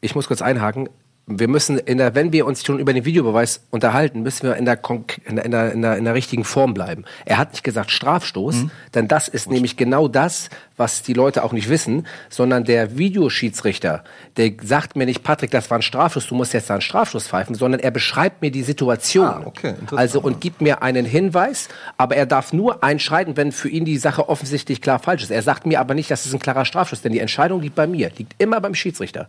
Ich 0.00 0.14
muss 0.14 0.26
kurz 0.26 0.40
einhaken. 0.40 0.88
Wir 1.28 1.48
müssen, 1.48 1.76
in 1.78 1.98
der, 1.98 2.14
wenn 2.14 2.32
wir 2.32 2.46
uns 2.46 2.64
schon 2.64 2.78
über 2.78 2.92
den 2.92 3.04
Videobeweis 3.04 3.60
unterhalten, 3.70 4.22
müssen 4.22 4.44
wir 4.46 4.54
in 4.54 4.64
der, 4.64 4.78
in 5.24 5.34
der, 5.34 5.44
in 5.44 5.50
der, 5.50 5.72
in 5.72 5.82
der, 5.82 5.96
in 5.96 6.04
der 6.04 6.14
richtigen 6.14 6.44
Form 6.44 6.72
bleiben. 6.72 7.04
Er 7.24 7.38
hat 7.38 7.50
nicht 7.50 7.64
gesagt 7.64 7.90
Strafstoß, 7.90 8.54
Mhm. 8.54 8.70
denn 8.94 9.08
das 9.08 9.26
ist 9.26 9.50
nämlich 9.50 9.76
genau 9.76 10.06
das, 10.06 10.50
was 10.76 11.02
die 11.02 11.14
Leute 11.14 11.42
auch 11.42 11.52
nicht 11.52 11.68
wissen, 11.68 12.06
sondern 12.28 12.62
der 12.62 12.96
Videoschiedsrichter, 12.96 14.04
der 14.36 14.52
sagt 14.62 14.94
mir 14.94 15.04
nicht, 15.04 15.24
Patrick, 15.24 15.50
das 15.50 15.68
war 15.68 15.78
ein 15.80 15.82
Strafstoß, 15.82 16.28
du 16.28 16.36
musst 16.36 16.52
jetzt 16.52 16.70
da 16.70 16.74
einen 16.74 16.80
Strafstoß 16.80 17.26
pfeifen, 17.26 17.56
sondern 17.56 17.80
er 17.80 17.90
beschreibt 17.90 18.40
mir 18.40 18.52
die 18.52 18.62
Situation. 18.62 19.26
Ah, 19.26 19.42
okay, 19.44 19.74
also 19.96 20.20
und 20.20 20.40
gibt 20.40 20.60
mir 20.60 20.82
einen 20.82 21.04
Hinweis, 21.06 21.68
aber 21.96 22.14
er 22.14 22.26
darf 22.26 22.52
nur 22.52 22.84
einschreiten, 22.84 23.36
wenn 23.36 23.50
für 23.50 23.68
ihn 23.68 23.84
die 23.84 23.98
Sache 23.98 24.28
offensichtlich 24.28 24.80
klar 24.80 25.00
falsch 25.00 25.24
ist. 25.24 25.30
Er 25.32 25.42
sagt 25.42 25.66
mir 25.66 25.80
aber 25.80 25.94
nicht, 25.94 26.08
das 26.08 26.24
ist 26.24 26.34
ein 26.34 26.38
klarer 26.38 26.64
Strafstoß, 26.64 27.02
denn 27.02 27.10
die 27.10 27.20
Entscheidung 27.20 27.60
liegt 27.62 27.74
bei 27.74 27.88
mir, 27.88 28.12
liegt 28.16 28.40
immer 28.40 28.60
beim 28.60 28.74
Schiedsrichter. 28.76 29.26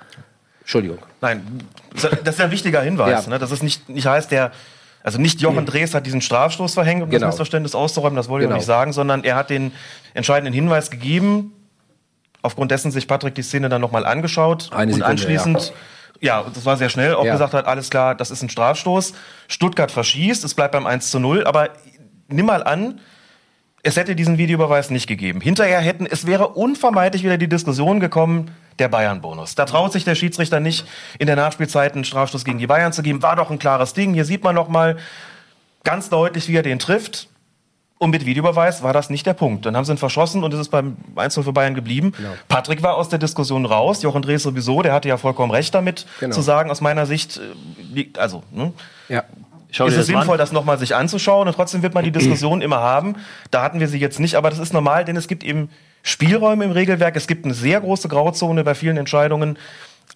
Entschuldigung. 0.67 0.97
Nein, 1.21 1.61
das 1.93 2.35
ist 2.35 2.41
ein 2.41 2.51
wichtiger 2.51 2.81
Hinweis. 2.81 3.23
Ja. 3.25 3.29
Ne? 3.31 3.39
Das 3.39 3.51
ist 3.51 3.63
nicht, 3.63 3.87
nicht 3.87 4.05
heißt, 4.05 4.29
der, 4.31 4.51
also 5.01 5.17
nicht 5.17 5.39
Jochen 5.39 5.65
Drees 5.65 5.93
hat 5.93 6.05
diesen 6.05 6.19
Strafstoß 6.19 6.73
verhängt, 6.73 7.01
um 7.03 7.09
Genau. 7.09 7.21
das 7.27 7.35
Missverständnis 7.35 7.73
auszuräumen, 7.73 8.17
das 8.17 8.27
wollte 8.27 8.43
ich 8.43 8.47
Genau. 8.47 8.55
auch 8.55 8.59
nicht 8.59 8.65
sagen, 8.67 8.91
sondern 8.91 9.23
er 9.23 9.37
hat 9.37 9.49
den 9.49 9.71
entscheidenden 10.13 10.53
Hinweis 10.53 10.91
gegeben, 10.91 11.53
aufgrund 12.41 12.71
dessen 12.71 12.91
sich 12.91 13.07
Patrick 13.07 13.33
die 13.33 13.43
Szene 13.43 13.69
dann 13.69 13.79
nochmal 13.79 14.05
angeschaut 14.05 14.67
Eine 14.73 14.91
und 14.91 14.97
Sekunde, 14.97 15.05
anschließend, 15.05 15.71
ja. 16.19 16.43
das 16.53 16.65
war 16.65 16.75
sehr 16.75 16.89
schnell, 16.89 17.15
auch 17.15 17.23
Ja. 17.23 17.31
gesagt 17.31 17.53
hat, 17.53 17.65
alles 17.65 17.89
klar, 17.89 18.13
das 18.13 18.29
ist 18.29 18.41
ein 18.43 18.49
Strafstoß. 18.49 19.13
Stuttgart 19.47 19.89
verschießt, 19.89 20.43
es 20.43 20.53
bleibt 20.53 20.73
beim 20.73 20.85
1 20.85 21.09
zu 21.11 21.19
0, 21.19 21.45
aber 21.45 21.69
nimm 22.27 22.45
mal 22.45 22.61
an, 22.61 22.99
es 23.83 23.95
hätte 23.95 24.15
diesen 24.15 24.37
Videobeweis 24.37 24.89
nicht 24.89 25.07
gegeben. 25.07 25.39
Hinterher 25.41 25.79
hätten, 25.79 26.05
es 26.05 26.25
wäre 26.25 26.49
unvermeidlich 26.49 27.23
wieder 27.23 27.37
die 27.37 27.47
Diskussion 27.47 27.99
gekommen, 27.99 28.51
der 28.79 28.89
Bayern-Bonus. 28.89 29.55
Da 29.55 29.65
traut 29.65 29.93
sich 29.93 30.03
der 30.03 30.15
Schiedsrichter 30.15 30.59
nicht, 30.59 30.85
in 31.19 31.27
der 31.27 31.35
Nachspielzeit 31.35 31.93
einen 31.93 32.03
Strafstoß 32.03 32.45
gegen 32.45 32.59
die 32.59 32.67
Bayern 32.67 32.93
zu 32.93 33.01
geben. 33.01 33.21
War 33.21 33.35
doch 33.35 33.49
ein 33.49 33.59
klares 33.59 33.93
Ding. 33.93 34.13
Hier 34.13 34.25
sieht 34.25 34.43
man 34.43 34.55
noch 34.55 34.67
mal 34.67 34.97
ganz 35.83 36.09
deutlich, 36.09 36.47
wie 36.47 36.55
er 36.55 36.63
den 36.63 36.79
trifft. 36.79 37.29
Und 37.99 38.11
mit 38.11 38.27
Videobeweis 38.27 38.83
war 38.83 38.93
das 38.93 39.09
nicht 39.09 39.25
der 39.25 39.33
Punkt. 39.33 39.65
Dann 39.65 39.75
haben 39.75 39.83
sie 39.83 39.91
ihn 39.91 39.97
verschossen 39.97 40.43
und 40.43 40.53
es 40.53 40.59
ist 40.59 40.69
beim 40.69 40.97
1 41.15 41.33
für 41.33 41.51
Bayern 41.51 41.73
geblieben. 41.73 42.11
Genau. 42.15 42.29
Patrick 42.47 42.83
war 42.83 42.95
aus 42.95 43.09
der 43.09 43.17
Diskussion 43.17 43.65
raus. 43.65 44.03
Jochen 44.03 44.21
Drees 44.21 44.43
sowieso, 44.43 44.83
der 44.83 44.93
hatte 44.93 45.07
ja 45.07 45.17
vollkommen 45.17 45.51
recht 45.51 45.73
damit, 45.73 46.05
genau. 46.19 46.35
zu 46.35 46.41
sagen, 46.41 46.69
aus 46.69 46.79
meiner 46.79 47.07
Sicht, 47.07 47.41
äh, 47.95 48.05
also, 48.17 48.43
ne? 48.51 48.71
Ja. 49.09 49.23
Schau 49.71 49.85
ist 49.87 49.97
es 49.97 50.07
sinnvoll, 50.07 50.35
an. 50.35 50.39
das 50.39 50.51
nochmal 50.51 50.77
sich 50.77 50.95
anzuschauen 50.95 51.47
und 51.47 51.53
trotzdem 51.53 51.83
wird 51.83 51.93
man 51.93 52.03
die 52.03 52.11
Diskussion 52.17 52.61
immer 52.61 52.77
haben. 52.77 53.15
Da 53.51 53.63
hatten 53.63 53.79
wir 53.79 53.87
sie 53.87 53.99
jetzt 53.99 54.19
nicht, 54.19 54.35
aber 54.35 54.49
das 54.49 54.59
ist 54.59 54.73
normal, 54.73 55.05
denn 55.05 55.15
es 55.15 55.27
gibt 55.27 55.43
eben 55.43 55.69
Spielräume 56.03 56.63
im 56.63 56.71
Regelwerk. 56.71 57.15
Es 57.15 57.27
gibt 57.27 57.45
eine 57.45 57.53
sehr 57.53 57.81
große 57.81 58.07
Grauzone 58.07 58.63
bei 58.63 58.75
vielen 58.75 58.97
Entscheidungen. 58.97 59.57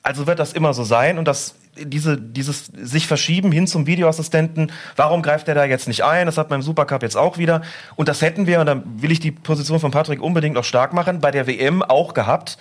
Also 0.03 0.25
wird 0.25 0.39
das 0.39 0.53
immer 0.53 0.73
so 0.73 0.83
sein 0.83 1.17
und 1.17 1.27
das 1.27 1.55
diese, 1.75 2.17
dieses 2.17 2.65
sich 2.65 3.07
verschieben 3.07 3.51
hin 3.51 3.67
zum 3.67 3.87
Videoassistenten, 3.87 4.71
warum 4.95 5.21
greift 5.21 5.47
er 5.47 5.55
da 5.55 5.65
jetzt 5.65 5.87
nicht 5.87 6.03
ein? 6.03 6.25
Das 6.25 6.37
hat 6.37 6.49
man 6.49 6.59
im 6.59 6.63
Supercup 6.63 7.01
jetzt 7.01 7.15
auch 7.15 7.37
wieder. 7.37 7.61
Und 7.95 8.09
das 8.09 8.21
hätten 8.21 8.47
wir, 8.47 8.59
und 8.59 8.65
da 8.65 8.81
will 8.97 9.11
ich 9.11 9.19
die 9.19 9.31
Position 9.31 9.79
von 9.79 9.91
Patrick 9.91 10.21
unbedingt 10.21 10.57
auch 10.57 10.63
stark 10.63 10.93
machen, 10.93 11.21
bei 11.21 11.31
der 11.31 11.47
WM 11.47 11.81
auch 11.81 12.13
gehabt, 12.13 12.57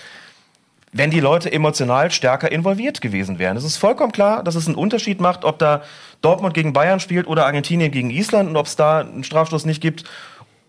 wenn 0.92 1.10
die 1.10 1.20
Leute 1.20 1.52
emotional 1.52 2.10
stärker 2.10 2.50
involviert 2.50 3.00
gewesen 3.00 3.38
wären. 3.38 3.56
Es 3.56 3.64
ist 3.64 3.76
vollkommen 3.76 4.12
klar, 4.12 4.42
dass 4.42 4.56
es 4.56 4.66
einen 4.66 4.76
Unterschied 4.76 5.20
macht, 5.20 5.44
ob 5.44 5.58
da 5.58 5.82
Dortmund 6.20 6.54
gegen 6.54 6.72
Bayern 6.72 7.00
spielt 7.00 7.26
oder 7.26 7.46
Argentinien 7.46 7.92
gegen 7.92 8.10
Island 8.10 8.48
und 8.48 8.56
ob 8.56 8.66
es 8.66 8.76
da 8.76 9.00
einen 9.00 9.24
Strafstoß 9.24 9.66
nicht 9.66 9.80
gibt 9.80 10.04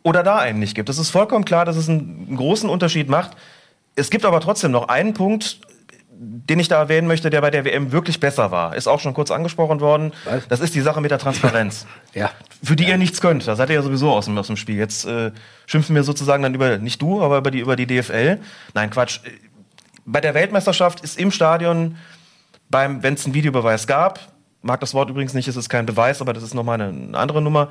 oder 0.03 0.23
da 0.23 0.37
einen 0.37 0.59
nicht 0.59 0.75
gibt. 0.75 0.89
Es 0.89 0.97
ist 0.97 1.09
vollkommen 1.09 1.45
klar, 1.45 1.65
dass 1.65 1.75
es 1.75 1.89
einen 1.89 2.35
großen 2.35 2.69
Unterschied 2.69 3.09
macht. 3.09 3.31
Es 3.95 4.09
gibt 4.09 4.25
aber 4.25 4.39
trotzdem 4.39 4.71
noch 4.71 4.87
einen 4.89 5.13
Punkt, 5.13 5.59
den 6.23 6.59
ich 6.59 6.67
da 6.67 6.77
erwähnen 6.77 7.07
möchte, 7.07 7.31
der 7.31 7.41
bei 7.41 7.49
der 7.49 7.65
WM 7.65 7.91
wirklich 7.91 8.19
besser 8.19 8.51
war, 8.51 8.75
ist 8.75 8.87
auch 8.87 8.99
schon 8.99 9.15
kurz 9.15 9.31
angesprochen 9.31 9.79
worden. 9.79 10.13
Was? 10.25 10.47
Das 10.47 10.59
ist 10.59 10.75
die 10.75 10.81
Sache 10.81 11.01
mit 11.01 11.09
der 11.09 11.17
Transparenz. 11.17 11.87
ja. 12.13 12.29
Für 12.63 12.75
die 12.75 12.83
ja. 12.83 12.91
ihr 12.91 12.97
nichts 12.99 13.21
könnt. 13.21 13.47
Da 13.47 13.55
seid 13.55 13.69
ihr 13.69 13.75
ja 13.75 13.81
sowieso 13.81 14.11
aus 14.11 14.25
dem, 14.25 14.37
aus 14.37 14.45
dem 14.45 14.55
Spiel. 14.55 14.77
Jetzt 14.77 15.05
äh, 15.05 15.31
schimpfen 15.65 15.95
wir 15.95 16.03
sozusagen 16.03 16.43
dann 16.43 16.53
über, 16.53 16.77
nicht 16.77 17.01
du, 17.01 17.23
aber 17.23 17.39
über 17.39 17.49
die, 17.49 17.59
über 17.59 17.75
die 17.75 17.87
DFL. 17.87 18.37
Nein, 18.75 18.91
Quatsch. 18.91 19.21
Bei 20.11 20.19
der 20.19 20.33
Weltmeisterschaft 20.33 20.99
ist 20.99 21.17
im 21.17 21.31
Stadion, 21.31 21.95
beim, 22.69 23.01
wenn 23.01 23.13
es 23.13 23.23
einen 23.23 23.33
Videobeweis 23.33 23.87
gab, 23.87 24.19
mag 24.61 24.81
das 24.81 24.93
Wort 24.93 25.09
übrigens 25.09 25.33
nicht, 25.33 25.47
es 25.47 25.55
ist 25.55 25.69
kein 25.69 25.85
Beweis, 25.85 26.21
aber 26.21 26.33
das 26.33 26.43
ist 26.43 26.53
nochmal 26.53 26.81
eine, 26.81 26.89
eine 26.89 27.17
andere 27.17 27.41
Nummer. 27.41 27.69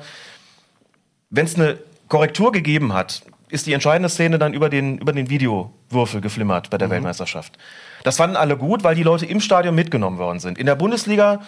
Wenn 1.29 1.45
es 1.45 1.55
eine 1.55 1.77
Korrektur 2.07 2.51
gegeben 2.51 2.93
hat, 2.93 3.21
ist 3.49 3.67
die 3.67 3.73
entscheidende 3.73 4.09
Szene 4.09 4.39
dann 4.39 4.53
über 4.53 4.69
den, 4.69 4.97
über 4.97 5.13
den 5.13 5.29
Videowürfel 5.29 6.19
geflimmert 6.19 6.71
bei 6.71 6.79
der 6.79 6.87
mhm. 6.87 6.93
Weltmeisterschaft. 6.93 7.59
Das 8.03 8.17
fanden 8.17 8.35
alle 8.35 8.57
gut, 8.57 8.83
weil 8.83 8.95
die 8.95 9.03
Leute 9.03 9.27
im 9.27 9.39
Stadion 9.39 9.75
mitgenommen 9.75 10.17
worden 10.17 10.39
sind. 10.39 10.57
In 10.57 10.65
der 10.65 10.75
Bundesliga 10.75 11.41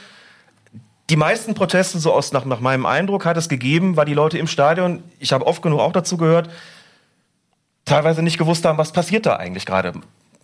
die 1.09 1.15
meisten 1.15 1.55
Proteste, 1.55 1.99
so 1.99 2.13
aus 2.13 2.31
nach, 2.33 2.45
nach 2.45 2.59
meinem 2.59 2.85
Eindruck, 2.85 3.25
hat 3.25 3.35
es 3.35 3.49
gegeben, 3.49 3.97
weil 3.97 4.05
die 4.05 4.13
Leute 4.13 4.37
im 4.37 4.47
Stadion, 4.47 5.03
ich 5.19 5.33
habe 5.33 5.45
oft 5.47 5.61
genug 5.61 5.79
auch 5.79 5.91
dazu 5.91 6.17
gehört, 6.17 6.49
teilweise 7.83 8.21
nicht 8.21 8.37
gewusst 8.37 8.63
haben, 8.63 8.77
was 8.77 8.93
passiert 8.93 9.25
da 9.25 9.35
eigentlich 9.35 9.65
gerade. 9.65 9.93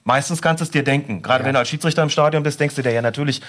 Meistens 0.09 0.41
kannst 0.41 0.61
du 0.61 0.63
es 0.63 0.71
dir 0.71 0.83
denken. 0.83 1.21
Gerade 1.21 1.43
ja. 1.43 1.45
wenn 1.45 1.53
du 1.53 1.59
als 1.59 1.69
Schiedsrichter 1.69 2.01
im 2.01 2.09
Stadion 2.09 2.41
bist, 2.41 2.59
denkst 2.59 2.73
du 2.73 2.81
dir 2.81 2.91
ja 2.91 3.03
natürlich, 3.03 3.43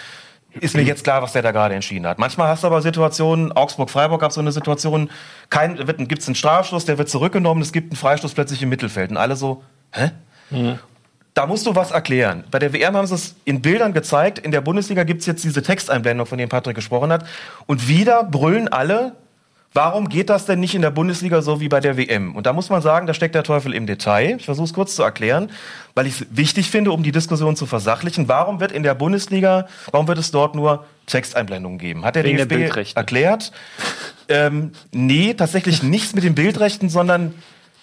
ist 0.60 0.76
mir 0.76 0.82
jetzt 0.82 1.04
klar, 1.04 1.22
was 1.22 1.32
der 1.32 1.40
da 1.40 1.52
gerade 1.52 1.74
entschieden 1.74 2.06
hat. 2.06 2.18
Manchmal 2.18 2.48
hast 2.48 2.64
du 2.64 2.66
aber 2.66 2.82
Situationen, 2.82 3.50
Augsburg-Freiburg 3.52 4.20
gab 4.20 4.30
so 4.30 4.42
eine 4.42 4.52
Situation, 4.52 5.08
gibt 5.48 6.20
es 6.20 6.28
einen 6.28 6.34
Strafschluss, 6.34 6.84
der 6.84 6.98
wird 6.98 7.08
zurückgenommen, 7.08 7.62
es 7.62 7.72
gibt 7.72 7.92
einen 7.92 7.96
Freistoß 7.96 8.34
plötzlich 8.34 8.60
im 8.60 8.68
Mittelfeld. 8.68 9.10
Und 9.10 9.16
alle 9.16 9.36
so, 9.36 9.62
hä? 9.92 10.10
Mhm 10.50 10.78
da 11.34 11.46
musst 11.46 11.66
du 11.66 11.74
was 11.74 11.90
erklären. 11.90 12.44
Bei 12.50 12.58
der 12.58 12.72
WM 12.72 12.96
haben 12.96 13.06
sie 13.06 13.14
es 13.14 13.34
in 13.44 13.62
Bildern 13.62 13.92
gezeigt. 13.92 14.38
In 14.38 14.50
der 14.50 14.60
Bundesliga 14.60 15.04
gibt 15.04 15.20
es 15.20 15.26
jetzt 15.26 15.44
diese 15.44 15.62
Texteinblendung, 15.62 16.26
von 16.26 16.38
der 16.38 16.48
Patrick 16.48 16.74
gesprochen 16.74 17.12
hat. 17.12 17.24
Und 17.66 17.88
wieder 17.88 18.24
brüllen 18.24 18.68
alle, 18.68 19.12
warum 19.72 20.08
geht 20.08 20.30
das 20.30 20.46
denn 20.46 20.60
nicht 20.60 20.74
in 20.74 20.82
der 20.82 20.90
Bundesliga 20.90 21.42
so 21.42 21.60
wie 21.60 21.68
bei 21.68 21.80
der 21.80 21.96
WM? 21.96 22.34
Und 22.34 22.46
da 22.46 22.52
muss 22.52 22.70
man 22.70 22.82
sagen, 22.82 23.06
da 23.06 23.14
steckt 23.14 23.34
der 23.34 23.42
Teufel 23.42 23.74
im 23.74 23.86
Detail. 23.86 24.36
Ich 24.38 24.44
versuche 24.44 24.64
es 24.64 24.74
kurz 24.74 24.94
zu 24.94 25.02
erklären, 25.02 25.50
weil 25.94 26.06
ich 26.06 26.20
es 26.20 26.26
wichtig 26.30 26.70
finde, 26.70 26.92
um 26.92 27.02
die 27.02 27.12
Diskussion 27.12 27.56
zu 27.56 27.66
versachlichen. 27.66 28.28
Warum 28.28 28.60
wird 28.60 28.72
in 28.72 28.82
der 28.82 28.94
Bundesliga, 28.94 29.66
warum 29.90 30.08
wird 30.08 30.18
es 30.18 30.30
dort 30.30 30.54
nur 30.54 30.84
Texteinblendungen 31.06 31.78
geben? 31.78 32.04
Hat 32.04 32.16
der 32.16 32.24
Wegen 32.24 32.36
DFB 32.36 32.74
der 32.74 32.96
erklärt? 32.96 33.52
Ähm, 34.28 34.72
nee, 34.92 35.34
tatsächlich 35.34 35.82
nichts 35.82 36.14
mit 36.14 36.24
den 36.24 36.34
Bildrechten, 36.34 36.88
sondern 36.88 37.34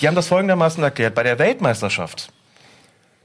die 0.01 0.07
haben 0.07 0.15
das 0.15 0.27
folgendermaßen 0.27 0.83
erklärt. 0.83 1.15
Bei 1.15 1.23
der 1.23 1.39
Weltmeisterschaft 1.39 2.31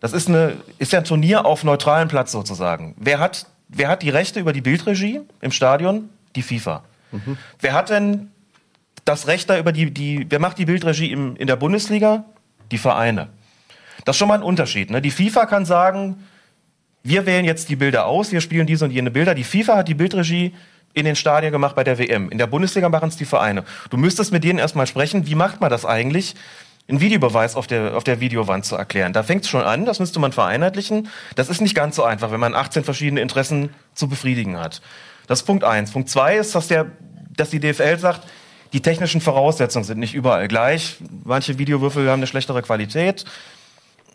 das 0.03 0.13
ist, 0.13 0.29
eine, 0.29 0.57
ist 0.79 0.93
ja 0.93 0.99
ein 0.99 1.05
Turnier 1.05 1.47
auf 1.47 1.63
neutralem 1.63 2.09
Platz 2.09 2.33
sozusagen. 2.33 2.97
Wer 2.99 3.21
hat, 3.21 3.47
wer 3.69 3.87
hat 3.87 4.03
die 4.03 4.11
Rechte 4.11 4.41
über 4.41 4.53
die 4.53 4.61
Bildregie 4.61 5.21
im 5.41 5.53
Stadion? 5.53 6.11
Die 6.35 6.43
FIFA. 6.43 6.83
Mhm. 7.13 7.39
Wer 7.61 7.73
hat 7.73 7.89
denn 7.89 8.32
das 9.05 9.27
Recht 9.27 9.51
da 9.51 9.59
über 9.59 9.73
die, 9.73 9.91
die, 9.91 10.27
wer 10.29 10.39
macht 10.39 10.59
die 10.59 10.65
Bildregie 10.65 11.11
im, 11.11 11.37
in 11.37 11.47
der 11.47 11.57
Bundesliga? 11.57 12.25
Die 12.71 12.79
Vereine. 12.79 13.29
Das 14.05 14.17
ist 14.17 14.19
schon 14.19 14.29
mal 14.29 14.35
ein 14.35 14.43
Unterschied. 14.43 14.91
Ne? 14.91 15.03
Die 15.03 15.11
FIFA 15.11 15.47
kann 15.47 15.65
sagen, 15.65 16.25
wir 17.03 17.27
wählen 17.27 17.45
jetzt 17.45 17.69
die 17.69 17.77
Bilder 17.77 18.07
aus, 18.07 18.33
wir 18.33 18.41
spielen 18.41 18.67
diese 18.67 18.85
und 18.85 18.91
jene 18.91 19.11
Bilder. 19.11 19.35
Die 19.35 19.45
FIFA 19.45 19.79
hat 19.79 19.89
die 19.89 19.95
Bildregie 19.95 20.55
in 20.95 21.05
den 21.05 21.17
Stadien 21.17 21.53
gemacht 21.53 21.75
bei 21.75 21.85
der 21.85 21.99
WM. 21.99 22.31
In 22.31 22.39
der 22.39 22.47
Bundesliga 22.47 22.89
machen 22.89 23.09
es 23.09 23.17
die 23.17 23.25
Vereine. 23.25 23.65
Du 23.91 23.97
müsstest 23.97 24.33
mit 24.33 24.45
denen 24.45 24.59
erstmal 24.59 24.87
sprechen, 24.87 25.27
wie 25.27 25.35
macht 25.35 25.61
man 25.61 25.71
das 25.71 25.85
eigentlich? 25.85 26.35
einen 26.89 27.01
Videobeweis 27.01 27.57
auf 27.57 27.67
der, 27.67 27.97
auf 27.97 28.05
der 28.05 28.21
Videowand 28.21 28.65
zu 28.65 28.77
erklären. 28.77 29.13
Da 29.13 29.23
fängt 29.23 29.45
es 29.45 29.49
schon 29.49 29.63
an, 29.63 29.85
das 29.85 30.01
müsste 30.01 30.19
man 30.19 30.33
vereinheitlichen. 30.33 31.09
Das 31.37 31.49
ist 31.49 31.61
nicht 31.61 31.75
ganz 31.75 31.97
so 31.97 32.05
einfach, 32.05 32.33
wenn 32.33 32.41
man 32.41 32.55
18 32.55 32.85
verschiedene 32.85 33.21
Interessen 33.21 33.71
zu 33.95 34.09
befriedigen 34.09 34.59
hat. 34.59 34.83
Das 35.27 35.41
ist 35.41 35.47
Punkt 35.47 35.65
eins. 35.65 35.93
Punkt 35.93 36.09
zwei 36.09 36.37
ist, 36.37 36.55
dass, 36.55 36.69
der, 36.69 36.87
dass 37.37 37.51
die 37.51 37.61
DFL 37.61 37.99
sagt, 37.99 38.27
die 38.73 38.81
technischen 38.81 39.21
Voraussetzungen 39.21 39.85
sind 39.85 39.99
nicht 39.99 40.15
überall 40.15 40.49
gleich. 40.49 40.97
Manche 41.25 41.59
Videowürfel 41.59 42.09
haben 42.09 42.21
eine 42.21 42.27
schlechtere 42.27 42.63
Qualität. 42.63 43.25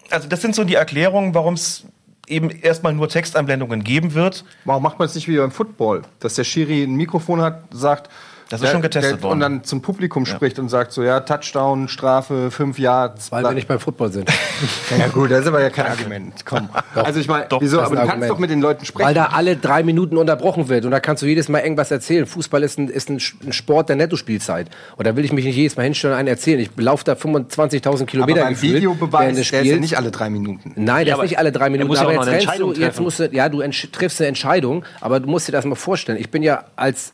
Also 0.10 0.28
das 0.28 0.41
sind 0.41 0.56
so 0.56 0.63
die 0.63 0.76
Erklärungen, 0.76 1.34
warum 1.34 1.54
es 1.54 1.86
eben 2.28 2.50
erstmal 2.50 2.93
nur 2.93 3.10
Texteinblendungen 3.10 3.84
geben 3.84 4.13
wird. 4.13 4.46
Warum 4.65 4.84
macht 4.84 5.00
man 5.00 5.08
es 5.08 5.15
nicht 5.15 5.28
wie 5.28 5.38
beim 5.38 5.52
Football? 5.52 6.04
Dass 6.20 6.36
der 6.36 6.43
Schiri 6.43 6.84
ein 6.84 6.96
Mikrofon 6.96 7.41
hat, 7.41 7.63
sagt, 7.72 8.10
das 8.49 8.62
ist 8.62 8.67
der, 8.67 8.71
schon 8.71 8.81
getestet 8.81 9.15
der, 9.17 9.23
worden. 9.23 9.33
Und 9.33 9.39
dann 9.39 9.63
zum 9.63 9.81
Publikum 9.81 10.23
ja. 10.23 10.33
spricht 10.33 10.60
und 10.60 10.69
sagt 10.69 10.91
so, 10.91 11.03
ja, 11.03 11.19
Touchdown, 11.19 11.88
Strafe, 11.88 12.51
fünf 12.51 12.79
Jahre. 12.79 13.15
Weil 13.29 13.43
wir 13.43 13.51
nicht 13.51 13.67
beim 13.67 13.79
Football 13.79 14.12
sind. 14.12 14.29
ja 14.97 15.07
gut, 15.07 15.31
das 15.31 15.41
ist 15.41 15.47
aber 15.47 15.62
ja 15.62 15.69
kein 15.69 15.88
Argument. 15.88 16.45
Komm. 16.45 16.69
Doch. 16.95 17.03
Also 17.03 17.19
ich 17.19 17.27
meine, 17.27 17.47
wieso? 17.60 17.79
Aber 17.79 17.95
du 17.95 18.01
Argument. 18.01 18.10
kannst 18.10 18.29
doch 18.29 18.39
mit 18.39 18.49
den 18.49 18.62
Leuten 18.62 18.86
sprechen. 18.86 19.07
Weil 19.07 19.13
da 19.13 19.27
alle 19.27 19.57
drei 19.57 19.83
Minuten 19.83 20.17
unterbrochen 20.17 20.69
wird 20.69 20.86
und 20.86 20.91
da 20.91 20.99
kannst 20.99 21.23
du 21.23 21.27
jedes 21.27 21.49
Mal 21.49 21.60
irgendwas 21.60 21.91
erzählen. 21.91 22.25
Fußball 22.25 22.63
ist 22.63 22.79
ein, 22.79 22.88
ist 22.88 23.10
ein 23.10 23.19
Sport 23.19 23.89
der 23.89 23.95
Nettospielzeit. 23.95 24.69
Und 24.95 25.05
da 25.05 25.15
will 25.15 25.25
ich 25.25 25.33
mich 25.33 25.45
nicht 25.45 25.55
jedes 25.55 25.75
Mal 25.75 25.83
hinstellen 25.83 26.13
und 26.13 26.19
einen 26.19 26.27
erzählen. 26.27 26.60
Ich 26.60 26.69
laufe 26.77 27.03
da 27.03 27.13
25.000 27.13 28.05
Kilometer 28.05 28.41
aber 28.41 28.49
beim 28.49 28.62
Videobeweis, 28.62 29.49
der 29.49 29.62
ist 29.62 29.67
ja 29.67 29.77
nicht 29.77 29.97
alle 29.97 30.12
drei 30.12 30.29
Minuten. 30.29 30.73
Nein, 30.75 31.05
der 31.05 31.15
ja, 31.15 31.23
ist 31.23 31.29
nicht 31.29 31.39
alle 31.39 31.51
drei 31.51 31.69
Minuten. 31.69 31.95
Aber 31.97 32.13
jetzt, 32.13 32.27
rennst 32.27 32.60
du, 32.60 32.73
jetzt 32.73 32.99
musst 32.99 33.19
du, 33.19 33.29
ja, 33.31 33.49
du 33.49 33.62
triffst 33.91 34.21
eine 34.21 34.27
Entscheidung, 34.29 34.86
aber 35.01 35.19
du 35.19 35.29
musst 35.29 35.47
dir 35.47 35.51
das 35.51 35.65
mal 35.65 35.75
vorstellen. 35.75 36.17
Ich 36.19 36.29
bin 36.29 36.43
ja 36.43 36.65
als, 36.75 37.13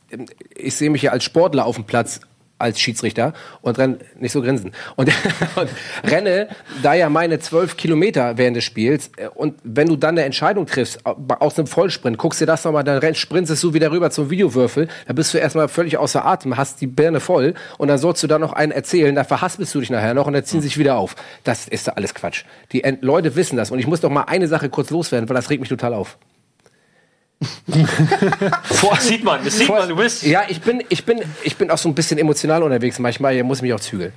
ich 0.56 0.76
sehe 0.76 0.90
mich 0.90 1.02
ja 1.02 1.12
als 1.12 1.23
Sportler 1.24 1.66
auf 1.66 1.76
dem 1.76 1.86
Platz 1.86 2.20
als 2.64 2.80
Schiedsrichter 2.80 3.34
und 3.62 3.78
renne, 3.78 3.98
nicht 4.20 4.32
so 4.32 4.42
grinsen, 4.42 4.72
und, 4.96 5.10
und, 5.56 5.70
renne 6.10 6.48
da 6.82 6.94
ja 6.94 7.10
meine 7.10 7.40
zwölf 7.40 7.78
Kilometer 7.78 8.38
während 8.38 8.56
des 8.56 8.64
Spiels 8.64 9.12
und 9.36 9.56
wenn 9.64 9.88
du 9.88 9.96
dann 9.98 10.16
eine 10.16 10.24
Entscheidung 10.24 10.66
triffst, 10.66 11.00
aus 11.06 11.58
einem 11.58 11.68
Vollsprint, 11.68 12.18
guckst 12.18 12.42
dir 12.42 12.46
das 12.46 12.64
nochmal, 12.64 12.84
dann 12.84 13.16
sprintest 13.16 13.62
du 13.62 13.74
wieder 13.74 13.92
rüber 13.92 14.10
zum 14.12 14.30
Videowürfel, 14.30 14.88
da 15.08 15.14
bist 15.14 15.34
du 15.34 15.38
erstmal 15.38 15.68
völlig 15.68 15.98
außer 15.98 16.26
Atem, 16.26 16.56
hast 16.56 16.80
die 16.80 16.88
Birne 16.88 17.20
voll 17.20 17.54
und 17.78 17.90
dann 17.90 17.98
sollst 17.98 18.24
du 18.24 18.28
da 18.28 18.40
noch 18.40 18.54
einen 18.54 18.72
erzählen, 18.72 19.14
da 19.14 19.24
verhaspelst 19.24 19.76
du 19.76 19.82
dich 19.82 19.90
nachher 19.90 20.14
noch 20.14 20.28
und 20.28 20.34
dann 20.34 20.46
ziehen 20.46 20.62
sie 20.62 20.70
sich 20.70 20.78
wieder 20.78 20.96
auf. 20.96 21.16
Das 21.44 21.68
ist 21.68 21.90
alles 21.90 22.14
Quatsch. 22.14 22.46
Die 22.72 22.82
Leute 23.02 23.36
wissen 23.36 23.58
das 23.58 23.72
und 23.72 23.80
ich 23.80 23.88
muss 23.88 24.00
doch 24.00 24.10
mal 24.10 24.24
eine 24.24 24.48
Sache 24.48 24.70
kurz 24.70 24.90
loswerden, 24.90 25.28
weil 25.28 25.36
das 25.36 25.50
regt 25.50 25.60
mich 25.60 25.70
total 25.70 25.94
auf. 25.94 26.18
Vor, 28.64 28.98
sieht 28.98 29.24
man, 29.24 29.44
das 29.44 29.58
sieht 29.58 29.68
Vor, 29.68 29.80
man, 29.80 29.90
du 29.90 29.96
bist. 29.96 30.24
Ja, 30.24 30.44
ich 30.48 30.62
bin, 30.62 30.84
ich, 30.90 31.06
bin, 31.06 31.22
ich 31.44 31.56
bin 31.56 31.70
auch 31.72 31.78
so 31.78 31.90
ein 31.90 31.96
bisschen 31.96 32.18
emotional 32.18 32.64
unterwegs 32.64 33.00
manchmal, 33.00 33.34
hier 33.34 33.44
muss 33.44 33.60
ich 33.60 33.64
mich 33.64 33.74
auch 33.74 33.80
zügeln. 33.80 34.14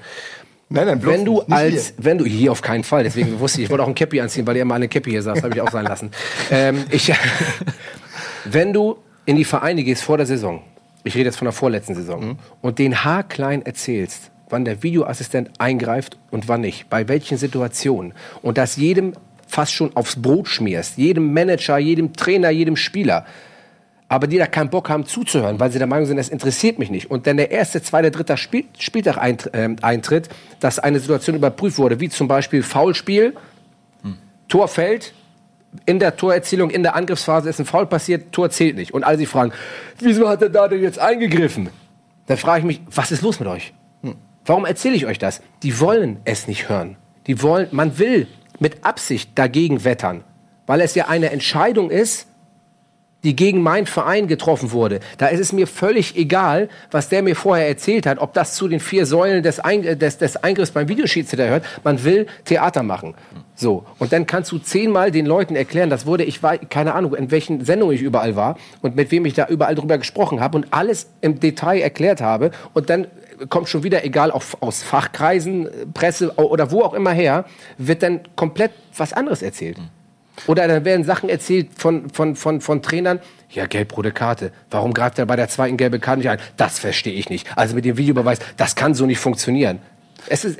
Nein, 0.68 0.86
nein, 0.86 1.06
wenn 1.06 1.24
du 1.24 1.42
als, 1.42 1.86
hier. 1.88 1.94
wenn 1.98 2.18
du 2.18 2.24
hier 2.24 2.50
auf 2.50 2.60
keinen 2.60 2.82
Fall, 2.82 3.04
deswegen 3.04 3.38
wusste 3.38 3.60
ich, 3.60 3.64
ich 3.64 3.70
wollte 3.70 3.84
auch 3.84 3.88
ein 3.88 3.94
Cappy 3.94 4.20
anziehen, 4.20 4.46
weil 4.46 4.56
ihr 4.56 4.62
immer 4.62 4.74
eine 4.74 4.88
Cappy 4.88 5.10
hier 5.10 5.22
saß, 5.22 5.42
habe 5.42 5.54
ich 5.54 5.60
auch 5.60 5.70
sein 5.70 5.84
lassen. 5.84 6.10
ähm, 6.50 6.84
ich, 6.90 7.12
wenn 8.44 8.72
du 8.72 8.98
in 9.26 9.36
die 9.36 9.44
Vereine 9.44 9.84
gehst 9.84 10.02
vor 10.02 10.16
der 10.16 10.26
Saison, 10.26 10.62
ich 11.04 11.14
rede 11.14 11.26
jetzt 11.26 11.36
von 11.36 11.46
der 11.46 11.52
vorletzten 11.52 11.94
Saison, 11.94 12.20
mhm. 12.20 12.38
und 12.62 12.80
den 12.80 13.04
haarklein 13.04 13.64
erzählst, 13.64 14.32
wann 14.48 14.64
der 14.64 14.82
Videoassistent 14.82 15.50
eingreift 15.58 16.18
und 16.32 16.48
wann 16.48 16.62
nicht, 16.62 16.90
bei 16.90 17.06
welchen 17.06 17.38
Situationen, 17.38 18.12
und 18.42 18.58
das 18.58 18.76
jedem 18.76 19.12
fast 19.46 19.72
schon 19.72 19.96
aufs 19.96 20.20
Brot 20.20 20.48
schmierst, 20.48 20.98
jedem 20.98 21.32
Manager, 21.32 21.78
jedem 21.78 22.12
Trainer, 22.12 22.50
jedem 22.50 22.76
Spieler, 22.76 23.26
aber 24.08 24.26
die 24.26 24.38
da 24.38 24.46
keinen 24.46 24.70
Bock 24.70 24.88
haben 24.88 25.06
zuzuhören, 25.06 25.58
weil 25.58 25.72
sie 25.72 25.78
der 25.78 25.86
Meinung 25.86 26.06
sind, 26.06 26.16
das 26.16 26.28
interessiert 26.28 26.78
mich 26.78 26.90
nicht. 26.90 27.10
Und 27.10 27.26
dann 27.26 27.36
der 27.36 27.50
erste, 27.50 27.82
zweite, 27.82 28.10
dritte 28.10 28.36
Spiel, 28.36 28.64
Spieltag 28.78 29.16
äh, 29.52 29.76
eintritt, 29.82 30.28
dass 30.60 30.78
eine 30.78 31.00
Situation 31.00 31.36
überprüft 31.36 31.78
wurde, 31.78 31.98
wie 31.98 32.08
zum 32.08 32.28
Beispiel 32.28 32.62
Foulspiel, 32.62 33.34
hm. 34.02 34.16
Tor 34.48 34.68
fällt, 34.68 35.12
in 35.84 35.98
der 35.98 36.16
Torerzielung, 36.16 36.70
in 36.70 36.82
der 36.82 36.94
Angriffsphase 36.94 37.50
ist 37.50 37.58
ein 37.58 37.66
Foul 37.66 37.86
passiert, 37.86 38.32
Tor 38.32 38.48
zählt 38.50 38.76
nicht. 38.76 38.94
Und 38.94 39.04
alle 39.04 39.18
sie 39.18 39.26
fragen, 39.26 39.52
wieso 39.98 40.28
hat 40.28 40.40
er 40.40 40.48
da 40.48 40.68
denn 40.68 40.82
jetzt 40.82 40.98
eingegriffen? 40.98 41.68
Dann 42.26 42.36
frage 42.36 42.60
ich 42.60 42.66
mich, 42.66 42.80
was 42.90 43.12
ist 43.12 43.22
los 43.22 43.40
mit 43.40 43.48
euch? 43.48 43.74
Hm. 44.02 44.14
Warum 44.44 44.64
erzähle 44.64 44.94
ich 44.94 45.06
euch 45.06 45.18
das? 45.18 45.42
Die 45.64 45.80
wollen 45.80 46.18
es 46.24 46.46
nicht 46.46 46.68
hören. 46.68 46.96
Die 47.26 47.42
wollen, 47.42 47.68
man 47.72 47.98
will 47.98 48.28
mit 48.58 48.84
Absicht 48.84 49.30
dagegen 49.34 49.84
wettern, 49.84 50.24
weil 50.66 50.80
es 50.80 50.94
ja 50.94 51.08
eine 51.08 51.30
Entscheidung 51.30 51.90
ist, 51.90 52.26
die 53.26 53.34
gegen 53.34 53.60
meinen 53.60 53.86
Verein 53.86 54.28
getroffen 54.28 54.70
wurde. 54.70 55.00
Da 55.18 55.26
ist 55.26 55.40
es 55.40 55.52
mir 55.52 55.66
völlig 55.66 56.16
egal, 56.16 56.68
was 56.92 57.08
der 57.08 57.22
mir 57.22 57.34
vorher 57.34 57.66
erzählt 57.66 58.06
hat, 58.06 58.18
ob 58.18 58.34
das 58.34 58.54
zu 58.54 58.68
den 58.68 58.78
vier 58.78 59.04
Säulen 59.04 59.42
des, 59.42 59.58
Ein 59.58 59.98
des, 59.98 60.18
des 60.18 60.36
Eingriffs 60.36 60.70
beim 60.70 60.86
Videoschiedsrichter 60.86 61.48
hört. 61.48 61.64
Man 61.82 62.04
will 62.04 62.28
Theater 62.44 62.84
machen. 62.84 63.14
So. 63.56 63.84
Und 63.98 64.12
dann 64.12 64.26
kannst 64.26 64.52
du 64.52 64.58
zehnmal 64.58 65.10
den 65.10 65.26
Leuten 65.26 65.56
erklären, 65.56 65.90
das 65.90 66.06
wurde, 66.06 66.22
ich 66.22 66.44
war, 66.44 66.56
keine 66.56 66.94
Ahnung, 66.94 67.16
in 67.16 67.32
welchen 67.32 67.64
Sendungen 67.64 67.96
ich 67.96 68.02
überall 68.02 68.36
war 68.36 68.58
und 68.80 68.94
mit 68.94 69.10
wem 69.10 69.26
ich 69.26 69.34
da 69.34 69.48
überall 69.48 69.74
drüber 69.74 69.98
gesprochen 69.98 70.38
habe 70.40 70.58
und 70.58 70.68
alles 70.70 71.08
im 71.20 71.40
Detail 71.40 71.80
erklärt 71.80 72.20
habe. 72.20 72.52
Und 72.74 72.90
dann 72.90 73.08
kommt 73.48 73.68
schon 73.68 73.82
wieder, 73.82 74.04
egal 74.04 74.30
auch 74.30 74.42
aus 74.60 74.82
Fachkreisen, 74.82 75.68
Presse 75.94 76.34
oder 76.36 76.70
wo 76.70 76.82
auch 76.82 76.94
immer 76.94 77.12
her, 77.12 77.44
wird 77.78 78.02
dann 78.02 78.20
komplett 78.36 78.72
was 78.96 79.12
anderes 79.12 79.42
erzählt. 79.42 79.78
Oder 80.46 80.68
dann 80.68 80.84
werden 80.84 81.04
Sachen 81.04 81.28
erzählt 81.28 81.70
von, 81.76 82.10
von, 82.10 82.36
von, 82.36 82.60
von 82.60 82.82
Trainern, 82.82 83.20
ja, 83.50 83.66
gelb-rote 83.66 84.12
Karte. 84.12 84.52
Warum 84.70 84.92
greift 84.92 85.18
er 85.18 85.26
bei 85.26 85.36
der 85.36 85.48
zweiten 85.48 85.76
gelben 85.76 86.00
Karte 86.00 86.18
nicht 86.18 86.28
ein? 86.28 86.38
Das 86.56 86.78
verstehe 86.78 87.14
ich 87.14 87.30
nicht. 87.30 87.48
Also 87.56 87.74
mit 87.74 87.84
dem 87.84 87.96
Videobeweis, 87.96 88.38
das 88.56 88.74
kann 88.74 88.94
so 88.94 89.06
nicht 89.06 89.18
funktionieren. 89.18 89.78
Es 90.28 90.44
ist, 90.44 90.58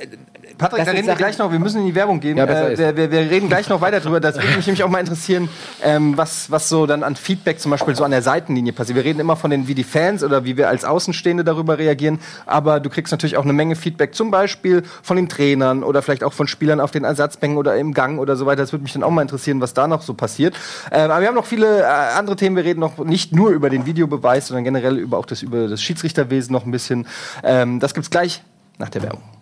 Patrick, 0.57 0.85
da 0.85 0.91
reden 0.91 1.07
wir 1.07 1.15
gleich 1.15 1.37
noch, 1.37 1.51
wir 1.51 1.59
müssen 1.59 1.81
in 1.81 1.87
die 1.87 1.95
Werbung 1.95 2.19
gehen. 2.19 2.37
Ja, 2.37 2.45
äh, 2.45 2.77
wir, 2.77 2.97
wir, 2.97 3.11
wir, 3.11 3.19
reden 3.19 3.47
gleich 3.47 3.69
noch 3.69 3.81
weiter 3.81 3.99
drüber. 3.99 4.19
Das 4.19 4.35
würde 4.35 4.55
mich 4.55 4.65
nämlich 4.65 4.83
auch 4.83 4.89
mal 4.89 4.99
interessieren, 4.99 5.49
ähm, 5.83 6.17
was, 6.17 6.49
was 6.49 6.69
so 6.69 6.85
dann 6.85 7.03
an 7.03 7.15
Feedback 7.15 7.59
zum 7.59 7.71
Beispiel 7.71 7.95
so 7.95 8.03
an 8.03 8.11
der 8.11 8.21
Seitenlinie 8.21 8.73
passiert. 8.73 8.95
Wir 8.95 9.03
reden 9.03 9.19
immer 9.19 9.35
von 9.35 9.51
den, 9.51 9.67
wie 9.67 9.75
die 9.75 9.83
Fans 9.83 10.23
oder 10.23 10.45
wie 10.45 10.57
wir 10.57 10.69
als 10.69 10.83
Außenstehende 10.83 11.43
darüber 11.43 11.77
reagieren, 11.77 12.19
aber 12.45 12.79
du 12.79 12.89
kriegst 12.89 13.11
natürlich 13.11 13.37
auch 13.37 13.43
eine 13.43 13.53
Menge 13.53 13.75
Feedback, 13.75 14.15
zum 14.15 14.31
Beispiel 14.31 14.83
von 15.03 15.17
den 15.17 15.29
Trainern 15.29 15.83
oder 15.83 16.01
vielleicht 16.01 16.23
auch 16.23 16.33
von 16.33 16.47
Spielern 16.47 16.79
auf 16.79 16.91
den 16.91 17.03
Ersatzbänken 17.03 17.57
oder 17.57 17.75
im 17.75 17.93
Gang 17.93 18.19
oder 18.19 18.35
so 18.35 18.45
weiter. 18.45 18.61
Das 18.61 18.71
würde 18.71 18.83
mich 18.83 18.93
dann 18.93 19.03
auch 19.03 19.11
mal 19.11 19.21
interessieren, 19.21 19.61
was 19.61 19.73
da 19.73 19.87
noch 19.87 20.01
so 20.01 20.13
passiert. 20.13 20.55
Ähm, 20.91 21.11
aber 21.11 21.21
wir 21.21 21.27
haben 21.27 21.35
noch 21.35 21.45
viele 21.45 21.81
äh, 21.81 21.83
andere 21.83 22.35
Themen. 22.35 22.55
Wir 22.55 22.63
reden 22.63 22.79
noch 22.79 22.97
nicht 22.97 23.33
nur 23.33 23.51
über 23.51 23.69
den 23.69 23.85
Videobeweis, 23.85 24.47
sondern 24.47 24.63
generell 24.63 24.97
über 24.97 25.17
auch 25.17 25.25
das, 25.25 25.43
über 25.43 25.67
das 25.67 25.81
Schiedsrichterwesen 25.81 26.51
noch 26.51 26.65
ein 26.65 26.71
bisschen. 26.71 27.05
Ähm, 27.43 27.79
das 27.79 27.93
gibt's 27.93 28.09
gleich 28.09 28.41
nach 28.79 28.89
der 28.89 29.03
Werbung. 29.03 29.36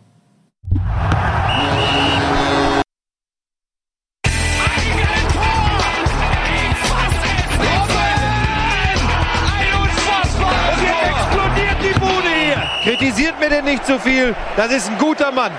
Kritisiert 12.85 13.39
mir 13.39 13.49
denn 13.49 13.65
nicht 13.65 13.83
zu 13.83 13.93
so 13.93 13.99
viel. 13.99 14.35
Das 14.55 14.71
ist 14.71 14.89
ein 14.89 14.97
guter 14.99 15.31
Mann. 15.31 15.51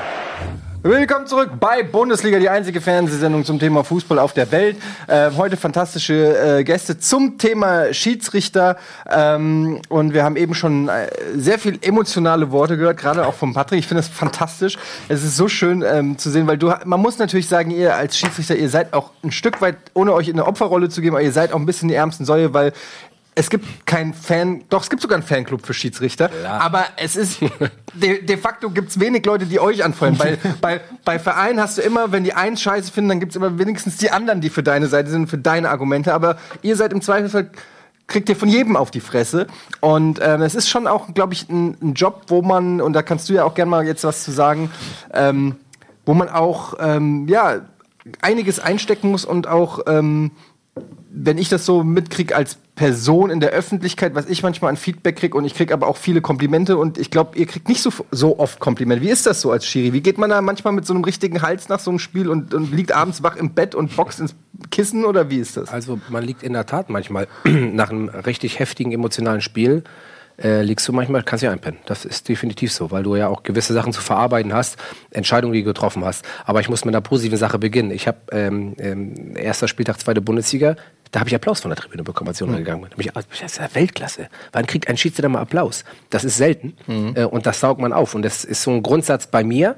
Willkommen 0.89 1.27
zurück 1.27 1.51
bei 1.59 1.83
Bundesliga, 1.83 2.39
die 2.39 2.49
einzige 2.49 2.81
Fernsehsendung 2.81 3.45
zum 3.45 3.59
Thema 3.59 3.83
Fußball 3.83 4.21
auf 4.21 4.35
der 4.35 4.53
Welt. 4.53 4.77
Äh, 5.09 5.33
heute 5.37 5.57
fantastische 5.57 6.59
äh, 6.59 6.63
Gäste 6.63 6.97
zum 6.97 7.39
Thema 7.39 7.93
Schiedsrichter. 7.93 8.77
Ähm, 9.11 9.81
und 9.89 10.15
wir 10.15 10.23
haben 10.23 10.37
eben 10.37 10.55
schon 10.55 10.89
äh, 10.89 11.09
sehr 11.35 11.59
viel 11.59 11.81
emotionale 11.83 12.53
Worte 12.53 12.77
gehört, 12.77 12.99
gerade 12.99 13.27
auch 13.27 13.35
von 13.35 13.53
Patrick. 13.53 13.81
Ich 13.81 13.89
finde 13.89 14.05
das 14.05 14.09
fantastisch. 14.09 14.79
Es 15.09 15.25
ist 15.25 15.37
so 15.37 15.49
schön 15.49 15.83
ähm, 15.83 16.19
zu 16.19 16.31
sehen, 16.31 16.47
weil 16.47 16.57
du, 16.57 16.73
man 16.85 17.01
muss 17.01 17.19
natürlich 17.19 17.49
sagen, 17.49 17.73
ihr 17.73 17.97
als 17.97 18.17
Schiedsrichter, 18.17 18.55
ihr 18.55 18.71
seid 18.71 18.93
auch 18.93 19.11
ein 19.25 19.33
Stück 19.33 19.61
weit, 19.61 19.79
ohne 19.93 20.13
euch 20.13 20.29
in 20.29 20.35
eine 20.35 20.47
Opferrolle 20.47 20.89
zu 20.89 21.01
geben, 21.01 21.17
aber 21.17 21.25
ihr 21.25 21.33
seid 21.33 21.53
auch 21.53 21.59
ein 21.59 21.67
bisschen 21.67 21.89
die 21.89 21.97
ärmsten 21.97 22.25
Säue, 22.25 22.55
weil 22.55 22.73
es 23.39 23.51
gibt 23.51 23.87
keinen 23.87 24.15
Fan, 24.15 24.65
doch 24.71 24.83
es 24.83 24.89
gibt 24.89 25.03
sogar 25.03 25.19
einen 25.19 25.27
Fanclub 25.27 25.65
für 25.65 25.75
Schiedsrichter, 25.75 26.31
ja. 26.43 26.59
aber 26.59 26.87
es 26.97 27.17
ist 27.17 27.41
de, 27.95 28.25
de 28.25 28.37
facto 28.39 28.71
gibt's 28.71 28.99
wenig 28.99 29.27
Leute, 29.27 29.45
die 29.45 29.61
euch 29.61 29.85
anfeuern. 29.85 30.19
Weil 30.19 30.39
bei, 30.63 30.81
bei 31.05 31.19
Vereinen 31.19 31.61
hast 31.61 31.77
du 31.77 31.83
immer, 31.83 32.13
wenn 32.13 32.25
die 32.25 32.33
einen 32.33 32.57
Scheiße 32.57 32.91
finden, 32.91 33.11
dann 33.11 33.21
gibt's 33.21 33.37
immer 33.37 33.59
wenigstens 33.59 33.99
die 33.99 34.11
anderen, 34.11 34.41
die 34.41 34.49
für 34.49 34.63
deine 34.63 34.87
Seite 34.87 35.11
sind, 35.11 35.29
für 35.29 35.37
deine 35.37 35.69
Argumente. 35.69 36.15
Aber 36.15 36.39
ihr 36.63 36.77
seid 36.77 36.95
im 36.95 37.03
Zweifelsfall 37.03 37.51
kriegt 38.07 38.29
ihr 38.31 38.37
von 38.37 38.49
jedem 38.49 38.75
auf 38.75 38.91
die 38.91 39.01
Fresse. 39.01 39.49
Und 39.81 40.19
ähm, 40.23 40.41
es 40.41 40.55
ist 40.55 40.71
schon 40.71 40.87
auch, 40.87 41.13
glaube 41.13 41.35
ich, 41.35 41.49
ein, 41.51 41.77
ein, 41.83 41.93
Job, 41.93 42.23
wo 42.29 42.41
man, 42.41 42.81
und 42.81 42.95
da 42.95 43.03
kannst 43.03 43.29
du 43.29 43.35
ja 43.35 43.45
auch 43.45 43.55
gerne 43.55 43.71
mal 43.71 43.85
jetzt 43.85 44.05
was 44.05 44.25
zu 44.25 44.31
sagen, 44.31 44.71
ähm, 45.13 45.57
wo 46.07 46.15
man 46.15 46.31
auch, 46.31 46.75
ähm, 46.79 47.27
ja, 47.29 47.61
einiges 48.23 48.61
einstecken 48.61 49.11
muss 49.11 49.25
und 49.25 49.47
auch, 49.47 49.81
ähm, 49.89 50.31
wenn 51.11 51.37
ich 51.37 51.49
das 51.49 51.67
so 51.67 51.83
mitkriege 51.83 52.37
als 52.37 52.59
Person 52.77 53.31
in 53.31 53.41
der 53.41 53.51
Öffentlichkeit, 53.51 54.15
was 54.15 54.27
ich 54.27 54.43
manchmal 54.43 54.69
an 54.69 54.77
Feedback 54.77 55.17
kriege 55.17 55.37
und 55.37 55.47
ich 55.47 55.55
kriege 55.55 55.73
aber 55.73 55.89
auch 55.89 55.97
viele 55.97 56.21
Komplimente 56.21 56.77
und 56.77 56.99
ich 56.99 57.11
glaube, 57.11 57.37
ihr 57.39 57.47
kriegt 57.47 57.69
nicht 57.69 57.83
so, 57.83 57.91
so 58.11 58.39
oft 58.39 58.61
Komplimente. 58.61 59.03
Wie 59.03 59.09
ist 59.09 59.27
das 59.27 59.41
so 59.41 59.51
als 59.51 59.67
Schiri? 59.67 59.95
Wie 59.95 60.03
geht 60.03 60.19
man 60.19 60.29
da 60.29 60.43
manchmal 60.43 60.75
mit 60.75 60.87
so 60.87 60.93
einem 60.93 61.03
richtigen 61.03 61.41
Hals 61.41 61.71
nach 61.71 61.81
so 61.81 61.91
einem 61.91 61.99
Spiel 61.99 62.29
und, 62.29 62.53
und 62.53 62.73
liegt 62.73 62.93
abends 62.93 63.23
wach 63.23 63.37
im 63.37 63.55
Bett 63.55 63.75
und 63.75 63.97
boxt 63.97 64.21
ins 64.21 64.35
Kissen 64.71 65.07
oder 65.07 65.31
wie 65.31 65.39
ist 65.39 65.57
das? 65.57 65.71
Also 65.71 65.99
man 66.11 66.23
liegt 66.23 66.43
in 66.43 66.53
der 66.53 66.67
Tat 66.67 66.91
manchmal 66.91 67.29
nach 67.45 67.91
einem 67.91 68.11
richtig 68.11 68.59
heftigen 68.59 68.93
emotionalen 68.93 69.41
Spiel 69.41 69.83
äh, 70.43 70.63
liegst 70.63 70.87
du 70.87 70.93
manchmal, 70.93 71.23
kannst 71.23 71.43
du 71.43 71.47
ja 71.47 71.53
einpennen. 71.53 71.81
Das 71.87 72.05
ist 72.05 72.29
definitiv 72.29 72.73
so, 72.73 72.91
weil 72.91 73.03
du 73.03 73.17
ja 73.17 73.29
auch 73.29 73.43
gewisse 73.43 73.73
Sachen 73.73 73.93
zu 73.93 74.01
verarbeiten 74.01 74.53
hast, 74.53 74.77
Entscheidungen, 75.11 75.55
die 75.55 75.61
du 75.61 75.67
getroffen 75.67 76.05
hast. 76.05 76.25
Aber 76.45 76.61
ich 76.61 76.69
muss 76.69 76.85
mit 76.85 76.95
einer 76.95 77.01
positiven 77.01 77.39
Sache 77.39 77.59
beginnen. 77.59 77.91
Ich 77.91 78.07
habe 78.07 78.19
ähm, 78.33 78.75
ähm, 78.79 79.37
erster 79.37 79.69
Spieltag 79.69 79.99
zweite 79.99 80.21
Bundesliga, 80.21 80.77
da 81.17 81.21
habe 81.21 81.31
ich 81.31 81.35
Applaus 81.35 81.61
von 81.61 81.71
der 81.71 81.79
Tribüne 81.79 82.03
bekommen, 82.03 82.29
als 82.29 82.43
ich 82.43 82.47
mhm. 82.47 82.57
gegangen 82.57 82.83
bin. 82.83 82.91
Da 82.91 82.97
ich, 82.99 83.11
das 83.41 83.53
ist 83.53 83.59
ja 83.59 83.75
Weltklasse. 83.75 84.29
Wann 84.53 84.67
kriegt 84.67 84.87
ein 84.87 84.99
Schiedsrichter 84.99 85.31
mal 85.31 85.41
Applaus? 85.41 85.87
Das 86.11 86.25
ist 86.25 86.37
selten 86.37 86.77
mhm. 86.87 87.15
äh, 87.17 87.25
und 87.25 87.47
das 87.47 87.61
saugt 87.61 87.81
man 87.81 87.95
auf. 87.95 88.15
Und 88.15 88.21
das 88.21 88.45
ist 88.45 88.63
so 88.63 88.71
ein 88.71 88.83
Grundsatz 88.83 89.27
bei 89.27 89.43
mir, 89.43 89.77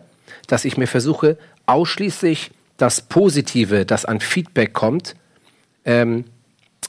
dass 0.49 0.65
ich 0.65 0.77
mir 0.77 0.89
versuche, 0.89 1.39
ausschließlich 1.67 2.51
das 2.77 3.03
Positive, 3.03 3.87
das 3.87 4.05
an 4.05 4.19
Feedback 4.19 4.73
kommt, 4.73 5.15
ähm, 5.85 6.25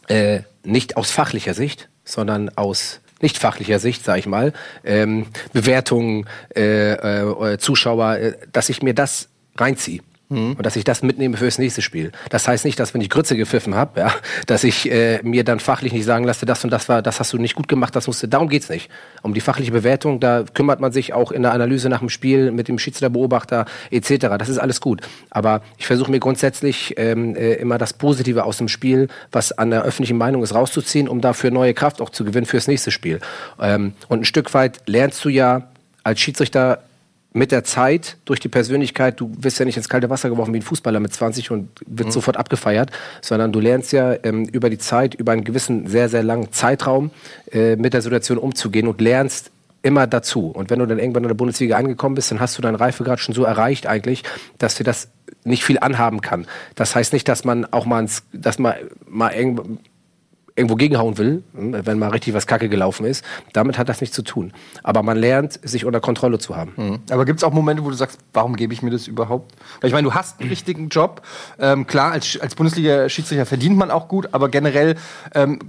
äh, 0.08 0.40
nicht 0.64 0.98
aus 0.98 1.12
fachlicher 1.12 1.54
Sicht, 1.54 1.88
sondern 2.04 2.50
aus 2.58 3.02
nicht 3.22 3.38
fachlicher 3.38 3.78
Sicht, 3.78 4.04
sage 4.04 4.18
ich 4.18 4.26
mal, 4.26 4.54
ähm, 4.84 5.28
Bewertungen, 5.54 6.26
äh, 6.56 6.94
äh, 6.94 7.60
Zuschauer, 7.60 8.16
äh, 8.16 8.34
dass 8.52 8.70
ich 8.70 8.82
mir 8.82 8.96
das 8.96 9.30
reinziehe. 9.58 10.02
Mhm. 10.30 10.54
Und 10.54 10.66
dass 10.66 10.76
ich 10.76 10.84
das 10.84 11.02
mitnehme 11.02 11.38
fürs 11.38 11.58
nächste 11.58 11.82
Spiel. 11.82 12.12
Das 12.30 12.48
heißt 12.48 12.64
nicht, 12.64 12.80
dass 12.80 12.94
wenn 12.94 13.02
ich 13.02 13.10
Grütze 13.10 13.36
gepfiffen 13.36 13.74
habe, 13.74 14.00
ja, 14.00 14.14
dass 14.46 14.64
ich 14.64 14.90
äh, 14.92 15.20
mir 15.24 15.44
dann 15.44 15.60
fachlich 15.60 15.92
nicht 15.92 16.06
sagen 16.06 16.24
lasse, 16.24 16.46
das 16.46 16.64
und 16.64 16.70
das 16.70 16.88
war, 16.88 17.02
das 17.02 17.20
hast 17.20 17.34
du 17.34 17.40
nicht 17.40 17.56
gut 17.56 17.68
gemacht, 17.68 17.96
das 17.96 18.06
musste. 18.06 18.28
Darum 18.28 18.48
geht's 18.48 18.70
nicht. 18.70 18.92
Um 19.24 19.34
die 19.34 19.42
fachliche 19.42 19.72
Bewertung, 19.72 20.20
da 20.20 20.46
kümmert 20.54 20.80
man 20.80 20.92
sich 20.92 21.14
auch 21.14 21.32
in 21.32 21.42
der 21.42 21.54
Analyse 21.54 21.90
nach 21.90 22.00
dem 22.00 22.10
Spiel 22.10 22.52
mit 22.52 22.68
dem 22.68 22.78
Schiedsrichterbeobachter 22.78 23.66
etc. 23.90 24.28
Das 24.38 24.50
ist 24.50 24.60
alles 24.60 24.82
gut. 24.82 25.02
Aber 25.32 25.64
ich 25.78 25.88
versuche 25.88 26.12
mir 26.12 26.20
grundsätzlich 26.20 26.94
ähm, 26.98 27.36
äh, 27.36 27.54
immer 27.54 27.80
das 27.80 27.94
Positive 27.94 28.44
aus 28.44 28.58
dem 28.58 28.68
Spiel, 28.68 29.08
was 29.32 29.52
an 29.52 29.72
der 29.72 29.82
öffentlichen 29.82 30.18
Meinung 30.18 30.44
ist, 30.44 30.54
rauszuziehen, 30.54 31.10
um 31.10 31.22
dafür 31.22 31.50
neue 31.50 31.74
Kraft 31.74 32.02
auch 32.02 32.12
zu 32.12 32.24
gewinnen 32.24 32.46
fürs 32.46 32.68
nächste 32.68 32.92
Spiel. 32.92 33.20
Ähm, 33.60 33.94
und 34.08 34.22
ein 34.22 34.26
Stück 34.26 34.54
weit 34.54 34.82
lernst 34.86 35.26
du 35.26 35.30
ja 35.30 35.70
als 36.04 36.20
Schiedsrichter 36.20 36.84
mit 37.32 37.52
der 37.52 37.64
Zeit, 37.64 38.18
durch 38.26 38.40
die 38.40 38.50
Persönlichkeit, 38.50 39.20
du 39.20 39.32
wirst 39.38 39.60
ja 39.60 39.66
nicht 39.66 39.78
ins 39.78 39.88
kalte 39.88 40.10
Wasser 40.10 40.30
geworfen 40.30 40.54
wie 40.54 40.60
ein 40.60 40.64
Fußballer 40.64 41.00
mit 41.00 41.14
20 41.14 41.52
und 41.52 41.70
wird 41.86 42.08
mhm. 42.08 42.12
sofort 42.12 42.38
abgefeiert, 42.38 42.92
sondern 43.22 43.52
du 43.52 43.60
lernst 43.60 43.92
ja 43.92 44.16
ähm, 44.24 44.46
über 44.46 44.70
die 44.70 44.80
Zeit, 44.80 45.14
über 45.14 45.32
einen 45.32 45.44
gewissen, 45.44 45.88
sehr, 45.88 46.10
sehr 46.10 46.24
langen 46.24 46.52
Zeitraum 46.52 47.12
äh, 47.52 47.76
mit 47.76 47.94
der 47.94 48.02
Situation 48.02 48.40
umzugehen 48.40 48.88
und 48.88 49.00
lernst 49.00 49.52
immer 49.82 50.08
dazu. 50.08 50.48
Und 50.48 50.70
wenn 50.70 50.80
du 50.80 50.88
dann 50.88 51.00
irgendwann 51.00 51.24
in 51.24 51.30
der 51.30 51.36
Bundesliga 51.36 51.78
angekommen 51.78 52.16
bist, 52.16 52.32
dann 52.32 52.40
hast 52.40 52.58
du 52.58 52.62
deinen 52.62 52.76
Reifegrad 52.76 53.20
schon 53.20 53.36
so 53.36 53.44
erreicht 53.44 53.88
eigentlich, 53.88 54.24
dass 54.58 54.76
dir 54.76 54.84
das 54.84 55.10
nicht 55.44 55.64
viel 55.64 55.80
anhaben 55.80 56.22
kann. 56.22 56.48
Das 56.76 56.96
heißt 56.96 57.14
nicht, 57.14 57.28
dass 57.28 57.46
man 57.46 57.66
auch 57.66 57.86
mal, 57.86 58.02
ins, 58.02 58.24
dass 58.34 58.60
man 58.60 58.74
mal 59.08 59.32
irgendwo 59.34 59.64
irgendwo 60.60 60.76
gegenhauen 60.76 61.18
will, 61.18 61.44
hm, 61.56 61.86
wenn 61.86 61.98
mal 61.98 62.10
richtig 62.10 62.34
was 62.34 62.46
Kacke 62.46 62.70
gelaufen 62.70 63.06
ist. 63.06 63.26
Damit 63.54 63.78
hat 63.78 63.90
das 63.90 64.02
nichts 64.02 64.16
zu 64.16 64.22
tun. 64.22 64.54
Aber 64.84 65.02
man 65.02 65.18
lernt, 65.18 65.60
sich 65.68 65.86
unter 65.86 66.00
Kontrolle 66.00 66.38
zu 66.38 66.56
haben. 66.56 66.74
Mhm. 66.76 67.00
Aber 67.10 67.26
gibt 67.26 67.40
es 67.40 67.44
auch 67.44 67.54
Momente, 67.54 67.84
wo 67.84 67.90
du 67.90 67.96
sagst, 67.96 68.20
warum 68.34 68.56
gebe 68.56 68.74
ich 68.74 68.82
mir 68.82 68.92
das 68.92 69.08
überhaupt? 69.08 69.56
Weil 69.82 69.88
ich 69.88 69.94
meine, 69.94 70.08
du 70.08 70.14
hast 70.14 70.40
einen 70.40 70.50
richtigen 70.50 70.90
Job. 70.90 71.22
Ähm, 71.58 71.88
klar, 71.88 72.12
als, 72.12 72.40
als 72.40 72.56
Bundesliga-Schiedsrichter 72.56 73.46
verdient 73.46 73.78
man 73.78 73.90
auch 73.90 74.08
gut, 74.08 74.30
aber 74.34 74.50
generell 74.50 74.96
ähm, 75.34 75.60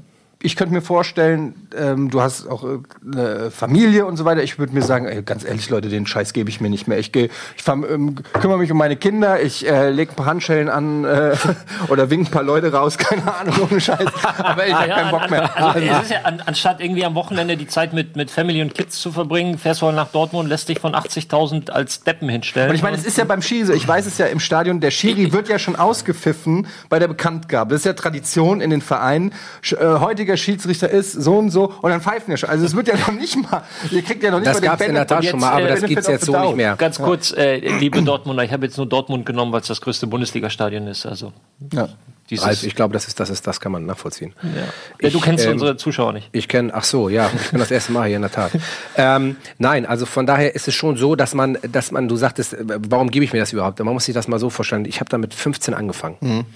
ich 0.43 0.57
könnte 0.57 0.73
mir 0.73 0.81
vorstellen, 0.81 1.55
ähm, 1.77 2.11
du 2.11 2.23
hast 2.23 2.47
auch 2.47 2.65
äh, 2.65 2.79
eine 3.05 3.51
Familie 3.51 4.07
und 4.07 4.17
so 4.17 4.25
weiter. 4.25 4.43
Ich 4.43 4.59
würde 4.59 4.73
mir 4.73 4.81
sagen, 4.81 5.07
ey, 5.07 5.23
ganz 5.23 5.45
ehrlich, 5.45 5.69
Leute, 5.69 5.91
den 5.91 6.07
Scheiß 6.07 6.33
gebe 6.33 6.49
ich 6.49 6.63
mir 6.63 6.71
nicht 6.71 6.89
mehr. 6.89 6.99
Ich, 6.99 7.13
geh, 7.13 7.29
ich 7.59 7.69
ähm, 7.69 8.15
kümmere 8.33 8.59
mich 8.59 8.73
um 8.73 8.79
meine 8.79 8.97
Kinder, 8.97 9.43
ich 9.43 9.69
äh, 9.69 9.91
lege 9.91 10.13
ein 10.13 10.17
paar 10.17 10.25
Handschellen 10.25 10.71
an 10.71 11.05
äh, 11.05 11.37
oder 11.89 12.09
wink 12.09 12.29
ein 12.29 12.31
paar 12.31 12.43
Leute 12.43 12.73
raus, 12.73 12.97
keine 12.99 13.23
Ahnung, 13.35 13.55
ohne 13.71 13.81
Scheiß. 13.81 14.07
Aber 14.39 14.67
ich 14.67 14.73
habe 14.73 14.89
ja, 14.89 14.95
keinen 14.95 15.11
Bock 15.11 15.31
mehr. 15.31 15.57
Also, 15.57 15.79
es 15.79 16.03
ist 16.05 16.11
ja, 16.11 16.23
an, 16.23 16.43
anstatt 16.47 16.81
irgendwie 16.81 17.05
am 17.05 17.15
Wochenende 17.15 17.59
die 17.59 17.67
Zeit 17.67 17.93
mit, 17.93 18.17
mit 18.17 18.31
Family 18.31 18.63
und 18.63 18.75
Kids 18.75 18.99
zu 18.99 19.13
verbringen, 19.13 19.59
fährst 19.59 19.83
du 19.83 19.87
mal 19.87 19.93
nach 19.93 20.09
Dortmund, 20.09 20.49
lässt 20.49 20.71
dich 20.71 20.81
von 20.81 20.95
80.000 20.95 21.69
als 21.69 22.03
Deppen 22.03 22.31
hinstellen. 22.31 22.71
Und 22.71 22.77
ich 22.77 22.83
meine, 22.83 22.97
es 22.97 23.05
ist 23.05 23.19
ja 23.19 23.25
beim 23.25 23.43
Schiri 23.43 23.75
ich 23.75 23.87
weiß 23.87 24.07
es 24.07 24.17
ja 24.17 24.25
im 24.27 24.41
Stadion, 24.41 24.81
der 24.81 24.91
Schiri 24.91 25.35
wird 25.35 25.51
ja 25.51 25.59
schon 25.59 25.77
ausgepfiffen 25.77 26.67
bei 26.89 26.99
der 26.99 27.09
Bekanntgabe. 27.09 27.75
Das 27.75 27.83
ist 27.83 27.85
ja 27.85 27.93
Tradition 27.93 28.63
in 28.63 28.71
den 28.71 28.81
Vereinen. 28.81 29.33
Äh, 29.71 29.77
heutige 30.01 30.30
Bundesliga-Schiedsrichter 30.31 30.91
ist 30.91 31.13
so 31.13 31.39
und 31.39 31.51
so 31.51 31.73
und 31.83 31.91
dann 31.91 32.01
pfeifen 32.01 32.29
wir 32.29 32.37
schon. 32.37 32.51
Also 32.51 32.65
es 32.65 32.75
wird 32.75 32.89
ja 32.89 32.97
noch 32.97 33.13
nicht 33.13 33.37
mal, 33.37 33.63
ihr 33.91 34.03
kriegt 34.03 34.23
ja 34.23 34.31
noch 34.31 34.39
nicht 34.39 34.49
Das 34.49 34.61
mal 34.61 34.69
gab's 34.69 34.83
in 34.83 34.95
der 34.95 35.07
Tat 35.07 35.25
schon 35.25 35.41
mal, 35.41 35.53
aber 35.53 35.69
das 35.69 35.83
gibt's 35.83 36.07
jetzt 36.07 36.25
so 36.25 36.39
nicht 36.39 36.57
mehr. 36.57 36.77
Ganz 36.77 36.99
kurz, 36.99 37.33
äh, 37.33 37.57
liebe 37.79 38.03
Dortmunder, 38.03 38.45
ich 38.45 38.53
habe 38.53 38.67
jetzt 38.67 38.77
nur 38.77 38.87
Dortmund 38.87 39.27
genommen, 39.27 39.53
weil 39.53 39.61
es 39.61 39.67
das 39.69 39.81
größte 39.81 40.07
Bundesliga-Stadion 40.07 40.87
ist. 40.87 41.07
Also 41.07 41.33
Ja. 41.73 41.89
Also 42.43 42.65
ich 42.69 42.77
glaube, 42.77 42.93
das 42.93 43.09
ist, 43.09 43.19
das 43.19 43.29
ist, 43.29 43.45
das 43.49 43.59
kann 43.59 43.73
man 43.73 43.87
nachvollziehen. 43.87 44.35
ja. 44.45 44.51
Ja, 45.01 45.11
du 45.11 45.19
Ich, 45.19 45.21
kennst 45.25 45.45
ähm, 45.47 45.55
unsere 45.55 45.77
Zuschauer 45.77 46.13
nicht. 46.13 46.29
Ich 46.31 46.47
kenne, 46.47 46.73
ach 46.73 46.85
so, 46.85 47.09
ja, 47.09 47.29
ich 47.35 47.51
bin 47.51 47.59
das 47.59 47.73
erste 47.73 47.91
Mal 47.91 48.07
hier 48.07 48.15
in 48.17 48.23
der 48.23 48.31
Tat. 48.31 48.53
ähm, 48.97 49.37
nein, 49.59 49.85
also 49.85 50.07
von 50.07 50.27
daher 50.27 50.55
ist 50.55 50.69
es 50.69 50.75
schon 50.75 50.97
so, 50.97 51.17
dass 51.17 51.35
man, 51.35 51.59
dass 51.73 51.91
man, 51.91 52.07
du 52.07 52.15
sagtest, 52.15 52.55
äh, 52.55 52.65
warum 52.89 53.11
gebe 53.11 53.25
ich 53.25 53.33
mir 53.33 53.41
das 53.41 53.53
überhaupt? 53.53 53.81
Man 53.81 53.93
muss 53.93 54.05
sich 54.05 54.15
das 54.15 54.29
mal 54.29 54.39
so 54.39 54.49
vorstellen. 54.49 54.85
Ich 54.85 55.01
habe 55.01 55.11
da 55.11 55.19
mit 55.19 55.35
15 55.35 55.75
angefangen. 55.75 56.47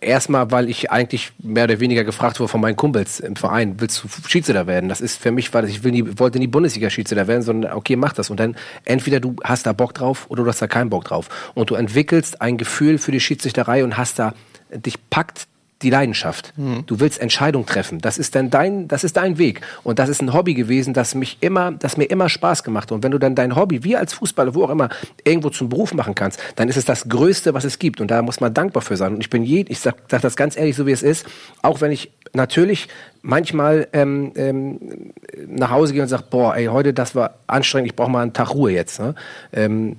Erstmal, 0.00 0.50
weil 0.50 0.68
ich 0.68 0.90
eigentlich 0.90 1.32
mehr 1.38 1.64
oder 1.64 1.78
weniger 1.78 2.02
gefragt 2.02 2.40
wurde 2.40 2.48
von 2.48 2.60
meinen 2.60 2.76
Kumpels 2.76 3.20
im 3.20 3.36
Verein, 3.36 3.76
willst 3.78 4.02
du 4.02 4.08
Schiedsrichter 4.28 4.66
werden? 4.66 4.88
Das 4.88 5.00
ist 5.00 5.20
für 5.20 5.30
mich, 5.30 5.54
weil 5.54 5.68
ich 5.68 5.84
will 5.84 5.92
nie, 5.92 6.04
wollte 6.16 6.38
nie 6.38 6.48
Bundesliga-Schiedsrichter 6.48 7.28
werden, 7.28 7.42
sondern 7.42 7.72
okay, 7.72 7.96
mach 7.96 8.12
das. 8.12 8.30
Und 8.30 8.40
dann 8.40 8.56
entweder 8.84 9.20
du 9.20 9.36
hast 9.44 9.66
da 9.66 9.72
Bock 9.72 9.94
drauf 9.94 10.26
oder 10.28 10.42
du 10.42 10.48
hast 10.48 10.60
da 10.60 10.66
keinen 10.66 10.90
Bock 10.90 11.04
drauf. 11.04 11.28
Und 11.54 11.70
du 11.70 11.76
entwickelst 11.76 12.40
ein 12.40 12.58
Gefühl 12.58 12.98
für 12.98 13.12
die 13.12 13.20
Schiedsrichterei 13.20 13.84
und 13.84 13.96
hast 13.96 14.18
da, 14.18 14.34
dich 14.70 14.98
packt 15.10 15.46
die 15.82 15.90
Leidenschaft. 15.90 16.52
Du 16.86 17.00
willst 17.00 17.20
Entscheidungen 17.20 17.66
treffen. 17.66 18.00
Das 18.00 18.18
ist 18.18 18.34
dann 18.34 18.50
dein, 18.50 18.88
das 18.88 19.04
ist 19.04 19.16
dein 19.16 19.38
Weg. 19.38 19.60
Und 19.82 19.98
das 19.98 20.08
ist 20.08 20.22
ein 20.22 20.32
Hobby 20.32 20.54
gewesen, 20.54 20.94
das 20.94 21.14
mich 21.14 21.38
immer, 21.40 21.72
das 21.72 21.96
mir 21.96 22.04
immer 22.04 22.28
Spaß 22.28 22.64
gemacht 22.64 22.84
hat. 22.84 22.92
Und 22.92 23.02
wenn 23.02 23.12
du 23.12 23.18
dann 23.18 23.34
dein 23.34 23.56
Hobby, 23.56 23.84
wie 23.84 23.96
als 23.96 24.12
Fußballer, 24.14 24.54
wo 24.54 24.64
auch 24.64 24.70
immer, 24.70 24.88
irgendwo 25.24 25.50
zum 25.50 25.68
Beruf 25.68 25.94
machen 25.94 26.14
kannst, 26.14 26.40
dann 26.56 26.68
ist 26.68 26.76
es 26.76 26.84
das 26.84 27.08
Größte, 27.08 27.54
was 27.54 27.64
es 27.64 27.78
gibt. 27.78 28.00
Und 28.00 28.10
da 28.10 28.22
muss 28.22 28.40
man 28.40 28.54
dankbar 28.54 28.82
für 28.82 28.96
sein. 28.96 29.14
Und 29.14 29.20
ich 29.20 29.30
bin 29.30 29.44
je, 29.44 29.64
ich 29.68 29.80
sag, 29.80 29.96
sag 30.08 30.22
das 30.22 30.36
ganz 30.36 30.56
ehrlich, 30.56 30.76
so 30.76 30.86
wie 30.86 30.92
es 30.92 31.02
ist, 31.02 31.26
auch 31.62 31.80
wenn 31.80 31.92
ich 31.92 32.10
natürlich 32.34 32.88
manchmal 33.22 33.88
ähm, 33.92 34.32
ähm, 34.36 35.12
nach 35.46 35.70
Hause 35.70 35.92
gehe 35.92 36.02
und 36.02 36.08
sage, 36.08 36.24
boah, 36.30 36.56
ey, 36.56 36.66
heute 36.66 36.92
das 36.92 37.14
war 37.14 37.38
anstrengend, 37.46 37.90
ich 37.90 37.96
brauche 37.96 38.10
mal 38.10 38.22
einen 38.22 38.32
Tag 38.32 38.54
Ruhe 38.54 38.72
jetzt. 38.72 39.00
Ne? 39.00 39.14
Ähm, 39.52 39.96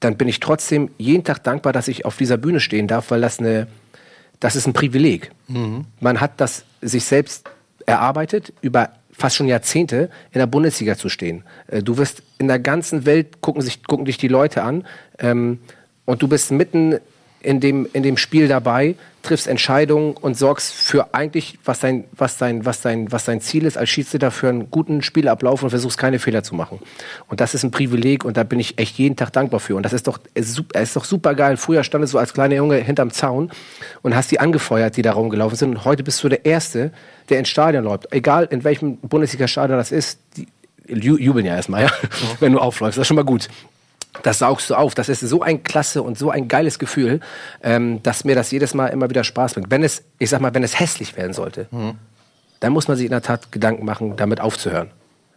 dann 0.00 0.16
bin 0.16 0.28
ich 0.28 0.40
trotzdem 0.40 0.90
jeden 0.98 1.24
Tag 1.24 1.42
dankbar, 1.44 1.72
dass 1.72 1.88
ich 1.88 2.04
auf 2.04 2.16
dieser 2.16 2.36
Bühne 2.36 2.60
stehen 2.60 2.86
darf, 2.86 3.10
weil 3.10 3.20
das 3.20 3.38
eine, 3.38 3.66
das 4.44 4.56
ist 4.56 4.66
ein 4.66 4.74
Privileg. 4.74 5.30
Man 6.00 6.20
hat 6.20 6.38
das 6.38 6.66
sich 6.82 7.06
selbst 7.06 7.48
erarbeitet, 7.86 8.52
über 8.60 8.90
fast 9.10 9.36
schon 9.36 9.46
Jahrzehnte 9.48 10.10
in 10.32 10.38
der 10.38 10.46
Bundesliga 10.46 10.98
zu 10.98 11.08
stehen. 11.08 11.44
Äh, 11.66 11.82
Du 11.82 11.96
wirst 11.96 12.22
in 12.36 12.46
der 12.46 12.58
ganzen 12.58 13.06
Welt 13.06 13.40
gucken 13.40 13.62
sich 13.62 13.84
gucken 13.84 14.04
dich 14.04 14.18
die 14.18 14.28
Leute 14.28 14.62
an 14.62 14.84
ähm, 15.18 15.60
und 16.04 16.20
du 16.20 16.28
bist 16.28 16.50
mitten 16.50 16.98
in 17.40 17.60
dem 17.60 17.88
in 17.94 18.02
dem 18.02 18.18
Spiel 18.18 18.46
dabei, 18.46 18.96
triffst 19.24 19.48
Entscheidungen 19.48 20.16
und 20.16 20.36
sorgst 20.38 20.72
für 20.72 21.12
eigentlich 21.14 21.58
was 21.64 21.80
dein 21.80 22.04
was 22.12 22.36
dein 22.38 22.64
was 22.64 22.80
dein 22.82 23.10
was 23.10 23.24
dein 23.24 23.40
Ziel 23.40 23.66
ist 23.66 23.76
als 23.76 23.90
Schiedsrichter 23.90 24.30
für 24.30 24.48
einen 24.48 24.70
guten 24.70 25.02
Spielablauf 25.02 25.62
und 25.62 25.70
versuchst 25.70 25.98
keine 25.98 26.18
Fehler 26.18 26.42
zu 26.42 26.54
machen. 26.54 26.78
Und 27.28 27.40
das 27.40 27.54
ist 27.54 27.64
ein 27.64 27.70
Privileg 27.72 28.24
und 28.24 28.36
da 28.36 28.44
bin 28.44 28.60
ich 28.60 28.78
echt 28.78 28.96
jeden 28.98 29.16
Tag 29.16 29.32
dankbar 29.32 29.58
für. 29.60 29.74
Und 29.74 29.82
das 29.82 29.92
ist 29.92 30.06
doch 30.06 30.18
es 30.34 30.48
ist 30.50 30.56
sup- 30.58 30.70
es 30.74 30.90
ist 30.90 30.96
doch 30.96 31.04
super 31.04 31.34
geil. 31.34 31.56
Früher 31.56 31.82
standest 31.82 32.14
du 32.14 32.18
als 32.18 32.32
kleiner 32.32 32.54
Junge 32.54 32.76
hinterm 32.76 33.10
Zaun 33.10 33.50
und 34.02 34.14
hast 34.14 34.30
die 34.30 34.38
angefeuert, 34.38 34.96
die 34.96 35.02
da 35.02 35.12
rumgelaufen 35.12 35.56
sind. 35.58 35.70
Und 35.70 35.84
heute 35.84 36.04
bist 36.04 36.22
du 36.22 36.28
der 36.28 36.44
Erste, 36.44 36.92
der 37.30 37.38
ins 37.40 37.48
Stadion 37.48 37.82
läuft. 37.84 38.12
Egal 38.12 38.46
in 38.50 38.62
welchem 38.62 38.98
Bundesliga-Stadion 38.98 39.78
das 39.78 39.90
ist, 39.90 40.18
die 40.36 40.46
ju- 40.86 41.18
jubeln 41.18 41.46
ja 41.46 41.56
erstmal, 41.56 41.84
ja, 41.84 41.90
wenn 42.40 42.52
du 42.52 42.58
aufläufst. 42.58 42.98
Das 42.98 43.02
ist 43.02 43.08
schon 43.08 43.16
mal 43.16 43.24
gut. 43.24 43.48
Das 44.22 44.38
saugst 44.38 44.70
du 44.70 44.74
auf. 44.74 44.94
Das 44.94 45.08
ist 45.08 45.20
so 45.20 45.42
ein 45.42 45.62
klasse 45.62 46.02
und 46.02 46.18
so 46.18 46.30
ein 46.30 46.48
geiles 46.48 46.78
Gefühl, 46.78 47.20
ähm, 47.62 48.02
dass 48.02 48.24
mir 48.24 48.34
das 48.34 48.50
jedes 48.50 48.74
Mal 48.74 48.88
immer 48.88 49.10
wieder 49.10 49.24
Spaß 49.24 49.54
bringt. 49.54 49.70
Wenn 49.70 49.82
es, 49.82 50.04
ich 50.18 50.30
sag 50.30 50.40
mal, 50.40 50.54
wenn 50.54 50.62
es 50.62 50.78
hässlich 50.78 51.16
werden 51.16 51.32
sollte, 51.32 51.66
dann 52.60 52.72
muss 52.72 52.88
man 52.88 52.96
sich 52.96 53.06
in 53.06 53.10
der 53.10 53.22
Tat 53.22 53.52
Gedanken 53.52 53.84
machen, 53.84 54.16
damit 54.16 54.40
aufzuhören. 54.40 54.90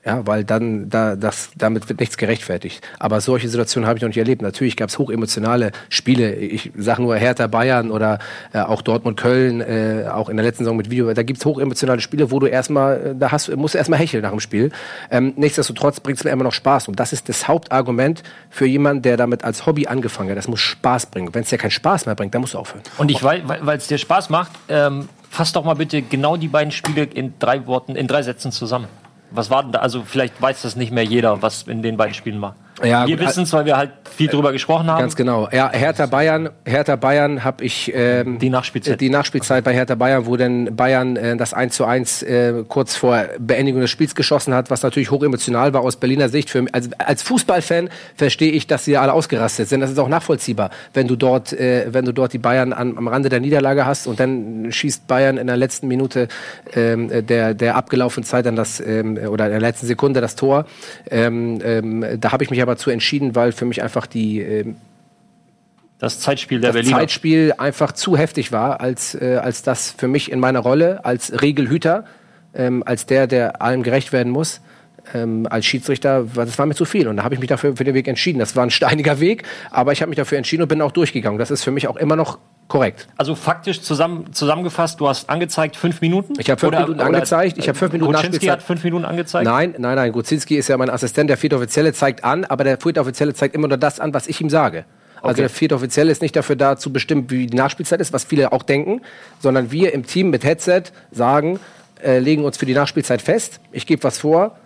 Ja, 0.07 0.25
weil 0.25 0.45
dann, 0.45 0.89
da, 0.89 1.17
das, 1.17 1.49
damit 1.57 1.89
wird 1.89 1.99
nichts 1.99 2.15
gerechtfertigt. 2.15 2.81
Aber 2.97 3.19
solche 3.19 3.49
Situationen 3.49 3.89
habe 3.89 3.97
ich 3.97 4.03
noch 4.03 4.07
nicht 4.07 4.17
erlebt. 4.17 4.41
Natürlich 4.41 4.77
gab 4.77 4.87
es 4.87 4.97
hochemotionale 4.97 5.73
Spiele. 5.89 6.33
Ich 6.33 6.71
sage 6.77 7.01
nur 7.01 7.17
Hertha 7.17 7.47
Bayern 7.47 7.91
oder 7.91 8.19
äh, 8.53 8.59
auch 8.59 8.81
Dortmund 8.81 9.19
Köln, 9.19 9.59
äh, 9.59 10.05
auch 10.09 10.29
in 10.29 10.37
der 10.37 10.45
letzten 10.45 10.63
Saison 10.63 10.77
mit 10.77 10.89
Video. 10.89 11.13
Da 11.13 11.23
gibt 11.23 11.39
es 11.39 11.45
hochemotionale 11.45 11.99
Spiele, 11.99 12.31
wo 12.31 12.39
du 12.39 12.47
erstmal, 12.47 13.07
äh, 13.07 13.15
da 13.19 13.33
hast, 13.33 13.53
musst 13.57 13.73
du 13.73 13.79
erstmal 13.79 13.99
hecheln 13.99 14.23
nach 14.23 14.29
dem 14.29 14.39
Spiel. 14.39 14.71
Ähm, 15.11 15.33
nichtsdestotrotz 15.35 15.99
bringt 15.99 16.19
es 16.19 16.23
mir 16.23 16.31
immer 16.31 16.45
noch 16.45 16.53
Spaß. 16.53 16.87
Und 16.87 17.01
das 17.01 17.11
ist 17.11 17.27
das 17.27 17.49
Hauptargument 17.49 18.23
für 18.49 18.65
jemanden, 18.65 19.01
der 19.01 19.17
damit 19.17 19.43
als 19.43 19.65
Hobby 19.65 19.87
angefangen 19.87 20.29
hat. 20.29 20.37
Das 20.37 20.47
muss 20.47 20.61
Spaß 20.61 21.07
bringen. 21.07 21.35
Wenn 21.35 21.43
es 21.43 21.49
dir 21.49 21.57
keinen 21.57 21.71
Spaß 21.71 22.05
mehr 22.05 22.15
bringt, 22.15 22.33
dann 22.33 22.39
musst 22.39 22.53
du 22.53 22.59
aufhören. 22.59 22.83
Und 22.97 23.11
ich 23.11 23.21
weil 23.23 23.77
es 23.77 23.87
dir 23.87 23.97
Spaß 23.97 24.29
macht, 24.29 24.51
ähm, 24.69 25.09
fass 25.29 25.51
doch 25.51 25.65
mal 25.65 25.73
bitte 25.73 26.01
genau 26.01 26.37
die 26.37 26.47
beiden 26.47 26.71
Spiele 26.71 27.03
in 27.03 27.33
drei 27.39 27.67
Worten, 27.67 27.97
in 27.97 28.07
drei 28.07 28.21
Sätzen 28.21 28.53
zusammen. 28.53 28.87
Was 29.31 29.49
war 29.49 29.63
denn 29.63 29.71
da? 29.71 29.79
Also 29.79 30.03
vielleicht 30.03 30.41
weiß 30.41 30.61
das 30.61 30.75
nicht 30.75 30.91
mehr 30.91 31.03
jeder, 31.03 31.41
was 31.41 31.63
in 31.63 31.81
den 31.81 31.97
beiden 31.97 32.13
Spielen 32.13 32.41
war. 32.41 32.55
Ja, 32.83 33.07
Wir 33.07 33.19
wissen 33.19 33.43
es, 33.43 33.53
weil 33.53 33.65
wir 33.65 33.75
halt 33.77 33.91
viel 34.15 34.27
drüber 34.27 34.51
gesprochen 34.51 34.87
haben. 34.87 34.99
Ganz 34.99 35.15
genau. 35.15 35.47
Ja, 35.51 35.71
Hertha 35.71 36.05
Bayern, 36.05 36.49
Hertha 36.65 36.95
Bayern 36.95 37.43
habe 37.43 37.63
ich 37.63 37.91
ähm, 37.95 38.37
Die 38.39 38.49
Nachspielzeit. 38.49 38.93
äh, 38.93 38.97
Die 38.97 39.09
Nachspielzeit 39.09 39.63
bei 39.63 39.73
Hertha 39.73 39.95
Bayern, 39.95 40.25
wo 40.25 40.37
dann 40.37 40.75
Bayern 40.75 41.15
äh, 41.15 41.35
das 41.37 41.53
1 41.53 41.75
zu 41.75 41.85
1 41.85 42.21
äh, 42.23 42.53
kurz 42.67 42.95
vor 42.95 43.25
Beendigung 43.39 43.81
des 43.81 43.89
Spiels 43.89 44.13
geschossen 44.13 44.53
hat, 44.53 44.69
was 44.69 44.83
natürlich 44.83 45.09
hochemotional 45.11 45.73
war 45.73 45.81
aus 45.81 45.95
Berliner 45.95 46.29
Sicht. 46.29 46.49
Für, 46.49 46.65
also 46.71 46.89
als 46.99 47.23
Fußballfan 47.23 47.89
verstehe 48.15 48.51
ich, 48.51 48.67
dass 48.67 48.85
sie 48.85 48.95
alle 48.97 49.13
ausgerastet 49.13 49.67
sind. 49.69 49.79
Das 49.81 49.89
ist 49.89 49.97
auch 49.97 50.09
nachvollziehbar, 50.09 50.69
wenn 50.93 51.07
du 51.07 51.15
dort, 51.15 51.53
äh, 51.53 51.87
wenn 51.91 52.05
du 52.05 52.11
dort 52.11 52.33
die 52.33 52.37
Bayern 52.37 52.73
an, 52.73 52.97
am 52.97 53.07
Rande 53.07 53.29
der 53.29 53.39
Niederlage 53.39 53.85
hast 53.85 54.05
und 54.07 54.19
dann 54.19 54.67
schießt 54.71 55.07
Bayern 55.07 55.37
in 55.37 55.47
der 55.47 55.57
letzten 55.57 55.87
Minute 55.87 56.27
ähm, 56.75 57.09
der, 57.27 57.53
der 57.55 57.75
abgelaufenen 57.75 58.23
Zeit 58.25 58.45
dann 58.45 58.55
das 58.55 58.79
ähm, 58.79 59.17
oder 59.17 59.45
in 59.45 59.51
der 59.51 59.61
letzten 59.61 59.87
Sekunde 59.87 60.21
das 60.21 60.35
Tor. 60.35 60.65
Ähm, 61.09 61.59
ähm, 61.63 62.05
da 62.19 62.31
habe 62.31 62.43
ich 62.43 62.49
mich 62.49 62.66
aber 62.67 62.77
zu 62.77 62.89
entschieden, 62.89 63.35
weil 63.35 63.51
für 63.51 63.65
mich 63.65 63.81
einfach 63.81 64.05
die 64.05 64.41
ähm, 64.41 64.75
Das 65.99 66.19
Zeitspiel 66.19 66.59
der 66.59 66.69
das 66.69 66.75
Berliner. 66.75 66.97
Zeitspiel 66.97 67.53
einfach 67.57 67.93
zu 67.93 68.17
heftig 68.17 68.51
war, 68.51 68.81
als, 68.81 69.15
äh, 69.15 69.39
als 69.41 69.63
das 69.63 69.91
für 69.97 70.07
mich 70.07 70.31
in 70.31 70.39
meiner 70.39 70.59
Rolle 70.59 71.05
als 71.05 71.41
Regelhüter, 71.41 72.03
ähm, 72.53 72.83
als 72.85 73.05
der, 73.05 73.27
der 73.27 73.61
allem 73.61 73.83
gerecht 73.83 74.11
werden 74.11 74.31
muss, 74.31 74.61
ähm, 75.13 75.47
als 75.49 75.65
Schiedsrichter, 75.65 76.35
war- 76.35 76.45
das 76.45 76.57
war 76.59 76.65
mir 76.65 76.75
zu 76.75 76.85
viel. 76.85 77.07
Und 77.07 77.17
da 77.17 77.23
habe 77.23 77.33
ich 77.35 77.39
mich 77.39 77.49
dafür 77.49 77.75
für 77.75 77.83
den 77.83 77.93
Weg 77.93 78.07
entschieden. 78.07 78.39
Das 78.39 78.55
war 78.55 78.63
ein 78.63 78.69
steiniger 78.71 79.19
Weg, 79.19 79.43
aber 79.71 79.91
ich 79.91 80.01
habe 80.01 80.09
mich 80.09 80.17
dafür 80.17 80.37
entschieden 80.37 80.63
und 80.63 80.67
bin 80.67 80.81
auch 80.81 80.91
durchgegangen. 80.91 81.39
Das 81.39 81.51
ist 81.51 81.63
für 81.63 81.71
mich 81.71 81.87
auch 81.87 81.95
immer 81.97 82.15
noch 82.15 82.39
korrekt. 82.67 83.07
Also 83.17 83.33
faktisch 83.35 83.81
zusammen, 83.81 84.33
zusammengefasst, 84.33 84.99
du 84.99 85.07
hast 85.07 85.29
angezeigt 85.29 85.77
fünf 85.77 86.01
Minuten. 86.01 86.33
Ich 86.37 86.49
habe 86.49 86.59
fünf 86.59 86.71
Oder- 86.73 86.81
Minuten 86.81 86.99
oder 86.99 87.07
angezeigt, 87.07 87.57
ich 87.57 87.69
habe 87.69 87.77
fünf 87.77 87.93
Minuten 87.93 88.13
Kuczynski 88.13 88.47
hat 88.47 88.61
fünf 88.61 88.83
Minuten 88.83 89.05
angezeigt. 89.05 89.45
Nein, 89.45 89.75
nein, 89.77 89.95
nein. 89.95 90.11
Gutzinski 90.11 90.57
ist 90.57 90.67
ja 90.67 90.77
mein 90.77 90.89
Assistent. 90.89 91.29
Der 91.29 91.37
vierte 91.37 91.55
Offizielle 91.55 91.93
zeigt 91.93 92.23
an, 92.25 92.43
aber 92.43 92.63
der 92.65 92.77
vierte 92.77 92.99
Offizielle 92.99 93.33
zeigt 93.33 93.55
immer 93.55 93.69
nur 93.69 93.77
das 93.77 93.99
an, 94.01 94.13
was 94.13 94.27
ich 94.27 94.41
ihm 94.41 94.49
sage. 94.49 94.83
Also 95.21 95.29
Okay. 95.29 95.41
der 95.41 95.49
vierte 95.49 95.75
Offizielle 95.75 96.11
ist 96.11 96.21
nicht 96.21 96.35
dafür 96.35 96.55
da, 96.57 96.75
zu 96.77 96.91
bestimmen, 96.93 97.29
wie 97.31 97.47
die 97.47 97.57
Nachspielzeit 97.57 97.99
ist, 98.01 98.11
was 98.13 98.25
viele 98.25 98.51
auch 98.51 98.63
denken, 98.63 99.01
sondern 99.39 99.71
wir 99.71 99.93
im 99.93 100.05
Team 100.05 100.29
mit 100.29 100.43
Headset 100.43 100.83
sagen, 101.11 101.59
äh, 102.05 102.19
legen 102.19 102.43
uns 102.45 102.57
für 102.57 102.65
die 102.67 102.73
Nachspielzeit 102.75 103.21
fest. 103.21 103.59
Ich 103.71 103.87
gebe 103.87 104.03
was 104.03 104.19
vor. 104.19 104.57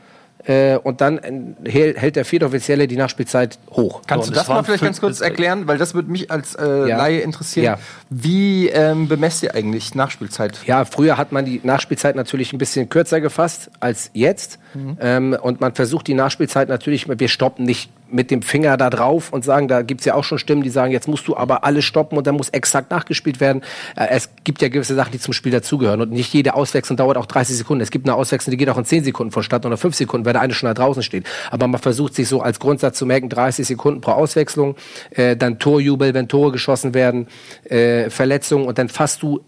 Äh, 0.46 0.78
und 0.78 1.02
dann 1.02 1.56
äh, 1.64 1.94
hält 1.96 2.16
der 2.16 2.26
vierte 2.26 2.46
Offizielle 2.46 2.88
die 2.88 2.96
Nachspielzeit 2.98 3.60
hoch. 3.72 4.02
Kannst 4.08 4.26
So, 4.26 4.32
du 4.32 4.36
das 4.36 4.48
das 4.48 4.56
mal 4.56 4.64
vielleicht 4.64 4.84
ganz 4.84 5.00
kurz 5.00 5.22
erklären? 5.22 5.68
Weil 5.68 5.78
das 5.78 5.94
würde 5.94 6.10
mich 6.12 6.32
als 6.32 6.56
äh, 6.56 6.88
Ja. 6.88 6.98
Laie 6.98 7.20
interessieren. 7.20 7.66
Ja. 7.66 7.80
Wie 8.10 8.70
ähm, 8.70 9.08
bemesst 9.08 9.44
ihr 9.44 9.54
eigentlich 9.56 9.94
Nachspielzeit? 9.96 10.60
Ja, 10.66 10.86
früher 10.86 11.18
hat 11.18 11.32
man 11.32 11.46
die 11.46 11.62
Nachspielzeit 11.64 12.16
natürlich 12.16 12.54
ein 12.54 12.58
bisschen 12.58 12.90
kürzer 12.90 13.22
gefasst 13.22 13.70
als 13.80 14.10
jetzt. 14.14 14.58
Ähm, 15.00 15.38
und 15.42 15.62
man 15.62 15.74
versucht 15.74 16.08
die 16.08 16.14
Nachspielzeit 16.14 16.70
natürlich, 16.70 17.08
wir 17.08 17.28
stoppen 17.28 17.66
nicht 17.66 17.90
mit 18.10 18.30
dem 18.32 18.42
Finger 18.42 18.78
da 18.78 18.90
drauf 18.90 19.32
und 19.32 19.44
sagen, 19.44 19.68
da 19.68 19.82
gibt's 19.82 20.06
ja 20.06 20.16
auch 20.16 20.24
schon 20.24 20.38
Stimmen, 20.38 20.64
die 20.64 20.70
sagen, 20.70 20.92
jetzt 20.92 21.08
musst 21.08 21.28
du 21.28 21.36
aber 21.36 21.64
alles 21.64 21.86
stoppen 21.86 22.18
und 22.18 22.28
dann 22.28 22.36
muss 22.36 22.50
exakt 22.50 22.92
nachgespielt 22.92 23.40
werden. 23.40 23.62
Äh, 23.96 24.08
es 24.10 24.30
gibt 24.44 24.62
ja 24.62 24.70
gewisse 24.70 24.96
Sachen, 24.96 25.12
die 25.12 25.20
zum 25.20 25.34
Spiel 25.34 25.52
dazugehören. 25.52 26.02
Und 26.02 26.12
nicht 26.12 26.34
jede 26.34 26.54
Auswechslung 26.54 26.98
dauert 26.98 27.18
auch 27.18 27.26
30 27.26 27.56
Sekunden. 27.56 27.82
Es 27.82 27.92
gibt 27.92 28.08
eine 28.08 28.16
Auswechslung, 28.16 28.52
die 28.52 28.58
geht 28.58 28.70
auch 28.70 28.78
in 28.78 28.86
10 28.86 29.04
Sekunden 29.04 29.32
vonstatten 29.32 29.68
oder 29.68 29.78
5 29.78 29.96
Sekunden, 29.96 30.26
weil 30.26 30.34
der 30.34 30.42
eine 30.42 30.54
schon 30.54 30.68
da 30.68 30.74
draußen 30.74 31.04
steht. 31.04 31.26
Aber 31.50 31.68
man 31.68 31.82
versucht 31.82 32.16
sich 32.16 32.28
so 32.28 32.42
als 32.42 32.60
Grundsatz 32.60 32.98
zu 32.98 33.06
merken, 33.06 33.30
30 33.30 33.66
Sekunden 33.66 34.02
pro 34.02 34.12
Auswechslung, 34.12 34.76
äh, 35.12 35.36
dann 35.36 35.60
Torjubel, 35.60 36.14
wenn 36.14 36.28
Tore 36.28 36.52
geschossen 36.52 36.94
werden, 36.94 37.28
äh, 37.64 38.10
Verletzungen 38.10 38.66
und 38.66 38.78
dann 38.78 38.90
fasst 38.90 39.24
du 39.24 39.42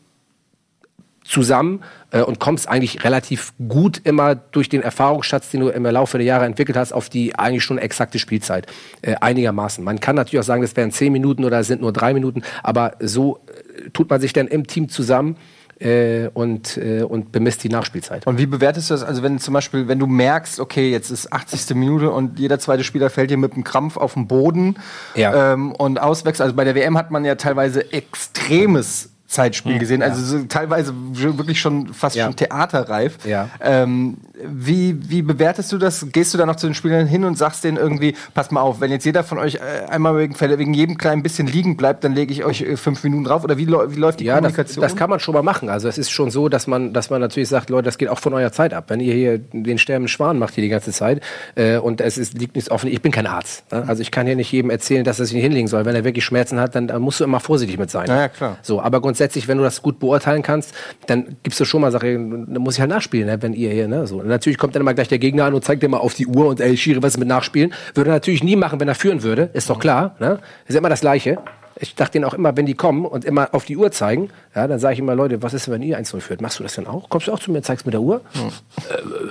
zusammen 1.24 1.82
äh, 2.12 2.22
und 2.22 2.40
kommst 2.40 2.68
eigentlich 2.68 3.04
relativ 3.04 3.54
gut 3.68 4.02
immer 4.04 4.36
durch 4.36 4.70
den 4.70 4.82
Erfahrungsschatz, 4.82 5.50
den 5.50 5.62
du 5.62 5.70
im 5.70 5.84
Laufe 5.86 6.18
der 6.18 6.26
Jahre 6.26 6.46
entwickelt 6.46 6.78
hast, 6.78 6.92
auf 6.94 7.10
die 7.10 7.36
eigentlich 7.38 7.64
schon 7.64 7.78
exakte 7.78 8.20
Spielzeit. 8.20 8.68
Äh, 9.02 9.16
einigermaßen. 9.22 9.84
Man 9.84 10.00
kann 10.00 10.16
natürlich 10.16 10.40
auch 10.42 10.48
sagen, 10.48 10.62
das 10.62 10.76
wären 10.76 10.92
zehn 10.92 11.14
Minuten 11.14 11.44
oder 11.46 11.60
es 11.60 11.68
sind 11.68 11.82
nur 11.82 11.94
drei 11.94 12.14
Minuten, 12.14 12.44
aber 12.62 12.94
so 13.00 13.40
äh, 13.48 13.90
tut 13.92 14.10
man 14.10 14.20
sich 14.22 14.34
dann 14.34 14.48
im 14.48 14.68
Team 14.68 14.90
zusammen 14.90 15.38
äh, 15.80 16.30
und, 16.34 16.78
äh, 16.78 17.04
und 17.04 17.32
bemisst 17.32 17.64
die 17.64 17.70
Nachspielzeit. 17.70 18.26
Und 18.28 18.38
wie 18.38 18.46
bewertest 18.46 18.90
du 18.90 18.94
das? 18.94 19.04
Also, 19.04 19.24
wenn 19.24 19.40
zum 19.40 19.54
Beispiel, 19.54 19.88
wenn 19.88 20.00
du 20.00 20.08
merkst, 20.08 20.60
okay, 20.60 20.92
jetzt 20.92 21.10
ist 21.10 21.34
80. 21.34 21.76
Minute 21.76 22.12
und 22.12 22.40
jeder 22.40 22.60
zweite 22.60 22.84
Spieler 22.84 23.10
fällt 23.10 23.32
dir 23.32 23.38
mit 23.38 23.54
einem 23.54 23.64
Krampf 23.64 23.98
auf 23.98 24.14
den 24.14 24.28
Boden 24.28 24.76
Ja. 25.16 25.54
ähm, 25.54 25.72
und 25.74 26.00
auswechselt. 26.00 26.42
Also 26.46 26.56
bei 26.56 26.64
der 26.64 26.76
WM 26.76 26.98
hat 26.98 27.12
man 27.12 27.26
ja 27.26 27.36
teilweise 27.36 27.92
extremes 27.92 29.13
Zeitspiel 29.34 29.80
gesehen. 29.80 30.02
Also 30.02 30.24
so 30.24 30.44
teilweise 30.46 30.94
wirklich 31.12 31.60
schon 31.60 31.94
fast 31.94 32.16
Ja. 32.16 32.26
schon 32.26 32.36
theaterreif. 32.36 33.18
Ja. 33.26 33.50
Ähm, 33.62 34.18
wie, 34.46 34.98
wie 35.10 35.22
bewertest 35.22 35.72
du 35.72 35.78
das? 35.78 36.08
Gehst 36.12 36.34
du 36.34 36.38
da 36.38 36.46
noch 36.46 36.56
zu 36.56 36.68
den 36.68 36.74
Spielern 36.76 37.08
hin 37.08 37.24
und 37.24 37.38
sagst 37.38 37.64
denen 37.64 37.78
irgendwie, 37.78 38.16
pass 38.34 38.52
mal 38.52 38.62
auf, 38.62 38.80
wenn 38.82 38.92
jetzt 38.92 39.06
jeder 39.06 39.24
von 39.24 39.38
euch 39.40 39.56
äh, 39.56 39.60
einmal 39.90 40.18
wegen, 40.18 40.40
wegen 40.40 40.74
jedem 40.74 40.98
kleinen 40.98 41.24
bisschen 41.24 41.48
liegen 41.48 41.78
bleibt, 41.78 42.04
dann 42.04 42.14
lege 42.14 42.32
ich 42.32 42.44
euch 42.44 42.62
äh, 42.62 42.78
fünf 42.78 43.04
Minuten 43.04 43.24
drauf? 43.24 43.44
Oder 43.44 43.58
wie, 43.58 43.68
wie 43.68 44.00
läuft 44.00 44.20
die 44.20 44.26
Ja, 44.26 44.36
das, 44.36 44.54
Kommunikation? 44.54 44.82
das 44.82 44.96
kann 44.96 45.10
man 45.10 45.20
schon 45.20 45.34
mal 45.34 45.44
machen. 45.44 45.70
Also 45.70 45.88
es 45.88 45.98
ist 45.98 46.12
schon 46.12 46.30
so, 46.32 46.50
dass 46.50 46.68
man, 46.68 46.94
dass 46.94 47.10
man 47.10 47.20
natürlich 47.22 47.50
sagt, 47.50 47.70
Leute, 47.70 47.86
das 47.86 47.98
geht 47.98 48.10
auch 48.10 48.20
von 48.20 48.34
eurer 48.34 48.52
Zeit 48.52 48.74
ab. 48.74 48.86
Wenn 48.90 49.00
ihr 49.00 49.14
hier 49.14 49.38
den 49.40 49.78
sterbenden 49.78 50.10
Schwan 50.10 50.38
macht 50.40 50.54
hier 50.56 50.64
die 50.64 50.70
ganze 50.70 50.92
Zeit 50.92 51.22
äh, 51.56 51.78
und 51.78 52.02
es 52.02 52.18
ist, 52.18 52.38
liegt 52.38 52.56
nichts 52.56 52.70
offen, 52.70 52.90
ich 52.92 53.02
bin 53.02 53.12
kein 53.12 53.26
Arzt. 53.28 53.72
Ne? 53.72 53.84
Also 53.88 54.02
ich 54.02 54.12
kann 54.12 54.26
hier 54.28 54.36
nicht 54.36 54.52
jedem 54.52 54.70
erzählen, 54.70 55.04
dass 55.04 55.20
er 55.20 55.26
sich 55.26 55.34
nicht 55.34 55.44
hinlegen 55.44 55.68
soll. 55.68 55.86
Wenn 55.86 55.96
er 55.96 56.04
wirklich 56.04 56.26
Schmerzen 56.26 56.60
hat, 56.60 56.76
dann, 56.76 56.88
dann 56.88 57.02
musst 57.02 57.20
du 57.20 57.24
immer 57.24 57.40
vorsichtig 57.40 57.78
mit 57.80 57.90
sein. 57.90 58.08
Ja, 58.08 58.18
ja, 58.22 58.28
klar. 58.30 58.58
So, 58.62 58.82
aber 58.82 59.02
grundsätzlich, 59.02 59.23
wenn 59.48 59.58
du 59.58 59.64
das 59.64 59.82
gut 59.82 60.00
beurteilen 60.00 60.42
kannst, 60.42 60.74
dann 61.08 61.38
gibst 61.44 61.60
du 61.60 61.66
schon 61.66 61.82
mal 61.82 61.92
Sachen, 61.92 62.54
dann 62.54 62.62
muss 62.62 62.76
ich 62.76 62.82
halt 62.82 62.90
nachspielen, 62.90 63.28
ne? 63.28 63.42
wenn 63.42 63.54
ihr 63.54 63.72
hier, 63.72 63.88
ne? 63.88 64.08
So. 64.08 64.20
Und 64.20 64.28
natürlich 64.28 64.58
kommt 64.58 64.76
dann 64.76 64.82
immer 64.82 64.94
gleich 64.94 65.08
der 65.08 65.20
Gegner 65.20 65.46
an 65.46 65.54
und 65.54 65.64
zeigt 65.64 65.84
dir 65.84 65.90
mal 65.90 65.98
auf 65.98 66.14
die 66.14 66.28
Uhr 66.28 66.48
und 66.48 66.60
ey, 66.60 66.76
Schiri, 66.78 67.02
was 67.02 67.14
ist 67.14 67.20
mit 67.20 67.28
Nachspielen? 67.28 67.74
Würde 67.94 68.10
er 68.10 68.14
natürlich 68.14 68.44
nie 68.44 68.56
machen, 68.56 68.80
wenn 68.80 68.88
er 68.88 68.96
führen 68.96 69.24
würde, 69.24 69.50
ist 69.54 69.70
doch 69.70 69.80
klar. 69.80 70.16
Ne? 70.20 70.40
Ist 70.68 70.76
immer 70.76 70.90
das 70.90 71.02
Gleiche. 71.02 71.38
Ich 71.80 71.96
dachte 71.96 72.14
denen 72.14 72.26
auch 72.26 72.34
immer, 72.34 72.56
wenn 72.56 72.66
die 72.66 72.76
kommen 72.76 73.06
und 73.06 73.26
immer 73.26 73.50
auf 73.54 73.66
die 73.66 73.78
Uhr 73.78 73.92
zeigen, 73.92 74.30
ja, 74.56 74.68
dann 74.68 74.80
sage 74.80 74.94
ich 74.94 75.00
immer, 75.00 75.16
Leute, 75.16 75.42
was 75.42 75.54
ist, 75.54 75.70
wenn 75.70 75.82
ihr 75.82 76.00
1-0 76.00 76.20
führt? 76.20 76.40
Machst 76.40 76.60
du 76.60 76.64
das 76.64 76.76
dann 76.76 76.86
auch? 76.86 77.10
Kommst 77.10 77.28
du 77.28 77.32
auch 77.34 77.40
zu 77.40 77.52
mir, 77.52 77.62
zeigst 77.62 77.86
mit 77.86 77.94
der 77.94 78.02
Uhr? 78.02 78.22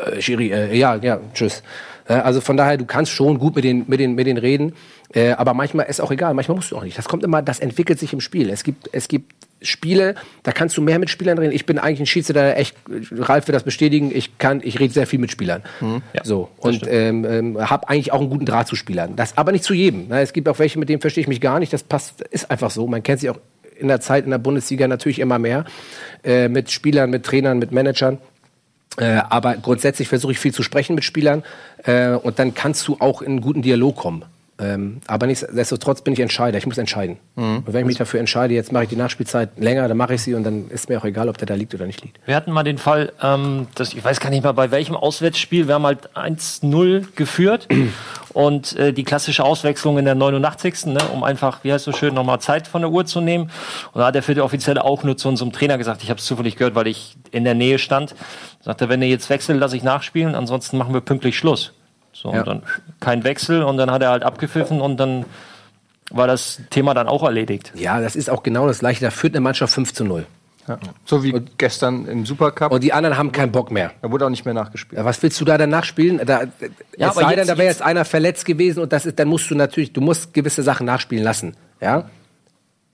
Äh, 0.09 0.18
äh, 0.18 0.22
Schiri, 0.22 0.53
äh, 0.53 0.76
ja, 0.76 0.97
ja, 0.97 1.20
tschüss. 1.34 1.62
Äh, 2.09 2.14
also 2.14 2.40
von 2.40 2.57
daher, 2.57 2.76
du 2.76 2.84
kannst 2.84 3.12
schon 3.12 3.38
gut 3.38 3.57
mit 3.57 3.64
den, 3.64 3.84
mit 3.86 4.00
den, 4.00 4.14
mit 4.14 4.26
den 4.26 4.38
reden, 4.38 4.74
äh, 5.14 5.32
aber 5.32 5.55
manchmal 5.55 5.86
ist 5.86 6.00
auch 6.00 6.11
egal, 6.11 6.34
manchmal 6.34 6.57
musst 6.57 6.70
du 6.70 6.76
auch 6.76 6.84
nicht. 6.84 6.96
Das 6.98 7.07
kommt 7.07 7.22
immer, 7.22 7.42
das 7.42 7.61
entwickelt 7.61 7.98
sich 7.98 8.12
im 8.12 8.20
Spiel. 8.20 8.50
Es 8.50 8.64
gibt, 8.64 8.88
es 8.92 9.09
gibt 9.09 9.34
Spiele, 9.61 10.16
da 10.42 10.53
kannst 10.53 10.76
du 10.76 10.82
mehr 10.82 10.98
mit 10.98 11.11
Spielern 11.11 11.38
reden. 11.38 11.53
Ich 11.53 11.66
bin 11.66 11.78
eigentlich 11.78 12.00
ein 12.00 12.07
Schiedsrichter, 12.07 12.42
der 12.42 12.59
echt, 12.59 12.76
Ralf 13.12 13.46
wird 13.46 13.55
das 13.55 13.62
bestätigen, 13.62 14.11
ich 14.12 14.38
kann, 14.38 14.61
ich 14.64 14.80
rede 14.80 14.92
sehr 14.92 15.07
viel 15.07 15.18
mit 15.18 15.30
Spielern. 15.30 15.62
Ja, 16.12 16.24
so. 16.24 16.48
Und 16.59 16.86
ähm, 16.88 17.24
ähm, 17.24 17.70
habe 17.70 17.88
eigentlich 17.88 18.12
auch 18.12 18.20
einen 18.20 18.30
guten 18.30 18.46
Draht 18.46 18.66
zu 18.66 18.76
Spielern. 18.76 19.14
Das 19.16 19.36
aber 19.36 19.53
nicht 19.53 19.64
zu 19.64 19.74
jedem. 19.74 20.09
Ne? 20.09 20.20
Es 20.20 20.32
gibt 20.32 20.48
auch 20.48 20.59
welche, 20.59 20.78
mit 20.78 20.88
denen 20.88 21.00
verstehe 21.00 21.22
ich 21.22 21.28
mich 21.28 21.40
gar 21.40 21.59
nicht. 21.59 21.72
Das 21.72 21.82
passt, 21.82 22.22
ist 22.22 22.50
einfach 22.50 22.70
so. 22.70 22.86
Man 22.86 23.03
kennt 23.03 23.20
sich 23.20 23.30
auch 23.30 23.38
in 23.78 23.88
der 23.88 24.00
Zeit 24.00 24.24
in 24.24 24.30
der 24.30 24.38
Bundesliga 24.38 24.88
natürlich 24.88 25.18
immer 25.18 25.38
mehr. 25.38 25.64
Äh, 26.24 26.48
mit 26.48 26.70
Spielern, 26.70 27.11
mit 27.11 27.24
Trainern, 27.24 27.59
mit 27.59 27.72
Managern. 27.72 28.18
Äh, 28.99 29.22
aber 29.28 29.57
grundsätzlich 29.57 30.09
versuche 30.09 30.32
ich 30.32 30.38
viel 30.38 30.53
zu 30.53 30.62
sprechen 30.62 30.95
mit 30.95 31.05
Spielern 31.05 31.45
äh, 31.84 32.11
und 32.11 32.38
dann 32.38 32.55
kannst 32.55 32.86
du 32.88 32.97
auch 33.01 33.22
in 33.22 33.32
einen 33.32 33.40
guten 33.40 33.62
Dialog 33.62 33.97
kommen. 33.97 34.24
Ähm, 34.59 35.00
aber 35.07 35.26
nichtsdestotrotz 35.26 36.03
bin 36.03 36.12
ich 36.12 36.20
Entscheider. 36.20 36.59
Ich 36.59 36.66
muss 36.66 36.78
entscheiden. 36.78 37.18
Und 37.34 37.72
wenn 37.72 37.80
ich 37.80 37.86
mich 37.86 37.96
dafür 37.96 38.20
entscheide, 38.20 38.55
jetzt 38.55 38.70
mache 38.70 38.84
ich 38.84 38.90
die 38.90 38.96
Nachspielzeit 38.96 39.59
länger, 39.59 39.88
dann 39.88 39.96
mache 39.96 40.14
ich 40.14 40.22
sie 40.22 40.34
und 40.34 40.44
dann 40.44 40.68
ist 40.68 40.88
mir 40.88 40.98
auch 40.98 41.05
egal, 41.05 41.28
ob 41.28 41.38
der 41.38 41.46
da 41.46 41.55
liegt 41.55 41.74
oder 41.74 41.86
nicht 41.86 42.03
liegt. 42.03 42.18
Wir 42.26 42.36
hatten 42.36 42.53
mal 42.53 42.62
den 42.62 42.78
Fall, 42.78 43.12
ähm, 43.22 43.66
dass, 43.74 43.94
ich 43.94 44.05
weiß 44.05 44.20
gar 44.20 44.30
nicht 44.30 44.42
mehr 44.42 44.53
bei 44.53 44.70
welchem 44.70 44.94
Auswärtsspiel, 44.94 45.66
wir 45.68 45.74
haben 45.74 45.86
halt 45.86 46.11
1-0 46.14 47.07
geführt 47.16 47.66
und 48.32 48.76
äh, 48.76 48.92
die 48.92 49.05
klassische 49.05 49.44
Auswechslung 49.44 49.98
in 49.98 50.05
der 50.05 50.14
89. 50.14 50.86
Ne, 50.86 51.00
um 51.12 51.24
einfach, 51.24 51.64
wie 51.64 51.72
heißt 51.72 51.84
so 51.84 51.92
schön, 51.92 52.14
nochmal 52.14 52.40
Zeit 52.40 52.68
von 52.68 52.82
der 52.82 52.90
Uhr 52.90 53.07
zu 53.07 53.20
nehmen. 53.20 53.50
Und 53.92 54.00
da 54.00 54.07
hat 54.07 54.14
der 54.14 54.22
vierte 54.22 54.44
Offizielle 54.44 54.84
auch 54.84 55.03
nur 55.03 55.16
zu 55.16 55.28
unserem 55.28 55.53
Trainer 55.53 55.78
gesagt, 55.78 56.03
ich 56.03 56.11
habe 56.11 56.18
es 56.18 56.26
zufällig 56.26 56.57
gehört, 56.57 56.74
weil 56.74 56.86
ich 56.86 57.16
in 57.30 57.44
der 57.44 57.55
Nähe 57.55 57.78
stand, 57.78 58.14
sagte, 58.61 58.88
wenn 58.88 59.00
ihr 59.03 59.09
jetzt 59.09 59.30
wechselt, 59.30 59.59
lasse 59.59 59.76
ich 59.76 59.82
nachspielen, 59.82 60.34
ansonsten 60.34 60.76
machen 60.76 60.92
wir 60.94 61.00
pünktlich 61.00 61.38
Schluss. 61.38 61.72
So, 62.12 62.32
Ja. 62.32 62.40
und 62.40 62.46
dann 62.46 62.62
kein 63.00 63.24
Wechsel 63.24 63.62
und 63.62 63.76
dann 63.76 63.90
hat 63.90 64.02
er 64.02 64.10
halt 64.10 64.22
abgepfiffen 64.22 64.80
und 64.80 64.98
dann 64.98 65.24
war 66.10 66.26
das 66.26 66.60
Thema 66.70 66.92
dann 66.94 67.08
auch 67.08 67.22
erledigt. 67.22 67.72
Ja, 67.74 68.00
das 68.00 68.16
ist 68.16 68.28
auch 68.28 68.42
genau 68.42 68.66
das 68.66 68.80
Gleiche. 68.80 69.00
Da 69.04 69.10
führt 69.10 69.34
eine 69.34 69.40
Mannschaft 69.40 69.72
5 69.72 69.94
zu 69.94 70.04
0. 70.04 70.26
ja. 70.68 70.78
So 71.06 71.24
wie 71.24 71.32
gestern 71.56 72.06
im 72.06 72.26
Supercup. 72.26 72.70
Und 72.70 72.84
die 72.84 72.92
anderen 72.92 73.16
haben 73.16 73.32
keinen 73.32 73.50
Bock 73.50 73.70
mehr. 73.70 73.92
da 74.02 74.10
wurde 74.10 74.26
auch 74.26 74.30
nicht 74.30 74.44
mehr 74.44 74.52
nachgespielt. 74.54 74.98
Ja, 74.98 75.04
was 75.06 75.22
willst 75.22 75.40
du 75.40 75.44
da 75.46 75.56
dann 75.56 75.70
nachspielen? 75.70 76.20
Da, 76.26 76.42
Ja, 76.42 77.08
es 77.10 77.16
aber 77.16 77.22
sei 77.28 77.36
denn, 77.36 77.46
da 77.46 77.56
wäre 77.56 77.66
jetzt- 77.68 77.78
jetzt 77.80 77.82
einer 77.86 78.04
verletzt 78.04 78.44
gewesen 78.44 78.80
und 78.82 78.92
das 78.92 79.06
ist, 79.06 79.18
dann 79.18 79.28
musst 79.28 79.50
du 79.50 79.54
natürlich, 79.54 79.92
du 79.94 80.00
musst 80.02 80.34
gewisse 80.34 80.62
Sachen 80.62 80.84
nachspielen 80.86 81.24
lassen. 81.24 81.56
Ja? 81.80 82.10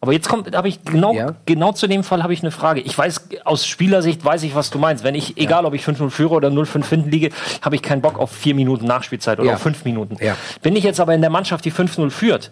Aber 0.00 0.12
jetzt 0.12 0.28
kommt, 0.28 0.54
habe 0.54 0.68
ich 0.68 0.84
genau, 0.84 1.12
Ja. 1.12 1.34
genau 1.44 1.72
zu 1.72 1.88
dem 1.88 2.04
Fall 2.04 2.22
habe 2.22 2.32
ich 2.32 2.40
eine 2.42 2.52
Frage. 2.52 2.80
Ich 2.80 2.96
weiß, 2.96 3.28
aus 3.44 3.66
Spielersicht 3.66 4.24
weiß 4.24 4.44
ich, 4.44 4.54
was 4.54 4.70
du 4.70 4.78
meinst. 4.78 5.02
Wenn 5.02 5.16
ich, 5.16 5.36
egal 5.38 5.64
ob 5.64 5.74
ich 5.74 5.82
5-0 5.84 6.10
führe 6.10 6.34
oder 6.34 6.48
0-5 6.50 6.88
hinten 6.88 7.10
liege, 7.10 7.30
habe 7.62 7.74
ich 7.74 7.82
keinen 7.82 8.00
Bock 8.00 8.18
auf 8.18 8.30
vier 8.30 8.54
Minuten 8.54 8.86
Nachspielzeit 8.86 9.40
oder 9.40 9.54
auf 9.54 9.60
fünf 9.62 9.84
Minuten. 9.84 10.16
Wenn 10.62 10.76
ich 10.76 10.84
jetzt 10.84 11.00
aber 11.00 11.14
in 11.14 11.20
der 11.20 11.30
Mannschaft 11.30 11.64
die 11.64 11.72
5-0 11.72 12.10
führt 12.10 12.50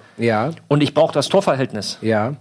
und 0.69 0.83
ich 0.83 0.93
brauche 0.95 1.13
das 1.13 1.29
Torverhältnis, 1.29 1.99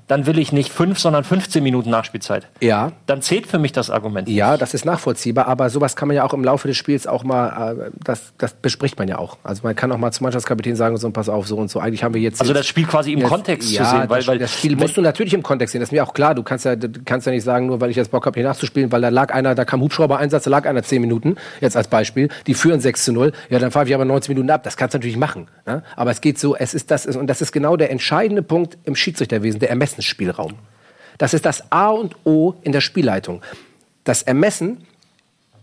dann 0.08 0.26
will 0.26 0.40
ich 0.40 0.52
nicht 0.52 0.72
fünf, 0.72 1.00
sondern 1.00 1.24
15 1.24 1.62
Minuten 1.64 1.90
Nachspielzeit. 1.92 2.48
Ja. 2.62 2.92
Dann 3.06 3.22
zählt 3.22 3.46
für 3.48 3.60
mich 3.60 3.72
das 3.74 3.90
Argument. 3.92 4.28
Ja, 4.28 4.58
das 4.58 4.74
ist 4.74 4.86
nachvollziehbar, 4.86 5.48
aber 5.48 5.70
sowas 5.70 5.96
kann 5.96 6.08
man 6.08 6.18
ja 6.18 6.24
auch 6.24 6.34
im 6.34 6.44
Laufe 6.44 6.68
des 6.68 6.78
Spiels 6.78 7.06
auch 7.06 7.24
mal, 7.24 7.76
äh, 7.78 7.92
das, 8.04 8.34
das 8.40 8.54
bespricht 8.54 8.98
man 8.98 9.08
ja 9.08 9.20
auch. 9.20 9.38
Also 9.44 9.62
man 9.64 9.76
kann 9.76 9.92
auch 9.92 9.98
mal 9.98 10.12
zum 10.12 10.24
Mannschaftskapitän 10.24 10.76
sagen, 10.76 10.98
so 10.98 11.10
pass 11.12 11.30
auf, 11.30 11.48
so 11.48 11.58
und 11.58 11.70
so. 11.70 11.80
Eigentlich 11.80 12.04
haben 12.04 12.14
wir 12.16 12.22
jetzt. 12.22 12.42
Also 12.42 12.54
das 12.54 12.66
Spiel 12.66 12.86
quasi 12.86 13.14
im 13.14 13.20
jetzt- 13.20 13.30
Kontext 13.30 13.70
zu 13.70 13.76
sehen, 13.76 14.04
weil, 14.08 14.20
das, 14.20 14.28
weil 14.28 14.40
das 14.40 14.52
Spiel 14.58 14.76
musst 14.96 14.98
du 14.98 15.02
natürlich 15.10 15.34
im 15.34 15.44
Kontext 15.44 15.74
sehen. 15.74 15.82
Das 15.82 15.90
ist 15.90 15.92
mir 15.92 16.04
auch 16.04 16.14
klar. 16.14 16.36
Du 16.36 16.44
kannst 16.44 16.64
ja, 16.64 16.76
kannst 17.04 17.28
ja 17.28 17.34
nicht 17.34 17.44
sagen, 17.44 17.68
nur 17.68 17.82
weil 17.82 17.90
ich 17.90 17.98
jetzt 17.98 18.12
Bock 18.12 18.26
habe, 18.26 18.40
hier 18.40 18.48
nachzuspielen, 18.48 18.92
weil 18.94 19.02
da 19.02 19.10
lag 19.10 19.34
einer, 19.34 19.54
da 19.54 19.66
kam 19.66 19.82
Hubschrauber-Einsatz, 19.82 20.46
da 20.46 20.50
lag 20.50 20.66
einer 20.66 20.84
10 20.84 21.02
Minuten, 21.02 21.36
jetzt 21.60 21.76
als 21.76 21.90
Beispiel, 21.90 22.30
die 22.48 22.54
führen 22.54 22.80
6 22.80 23.04
zu 23.04 23.12
0, 23.12 23.34
ja, 23.50 23.60
dann 23.60 23.72
pfeife 23.72 23.90
ich 23.90 23.96
aber 23.96 24.06
90 24.06 24.30
Minuten 24.30 24.50
ab. 24.50 24.64
Das 24.64 24.78
kannst 24.78 24.94
du 24.94 24.98
natürlich 24.98 25.18
machen. 25.18 25.48
Ne? 25.66 25.84
Aber 25.98 26.12
es 26.12 26.22
geht 26.22 26.40
so, 26.40 26.56
es 26.56 26.74
ist 26.74 26.92
das, 26.92 27.06
und 27.08 27.28
das 27.28 27.42
ist 27.42 27.52
genau 27.52 27.76
der 27.76 27.92
entscheidende 27.92 28.42
Punkt 28.42 28.78
im 28.86 28.96
Schiedsrichterwesen, 28.96 29.60
der 29.60 29.70
Ermessensspielraum. 29.70 30.54
Das 31.18 31.34
ist 31.34 31.46
das 31.46 31.72
A 31.72 31.90
und 31.90 32.16
O 32.24 32.54
in 32.62 32.72
der 32.72 32.82
Spielleitung. 32.82 33.42
Das 34.06 34.22
Ermessen 34.22 34.86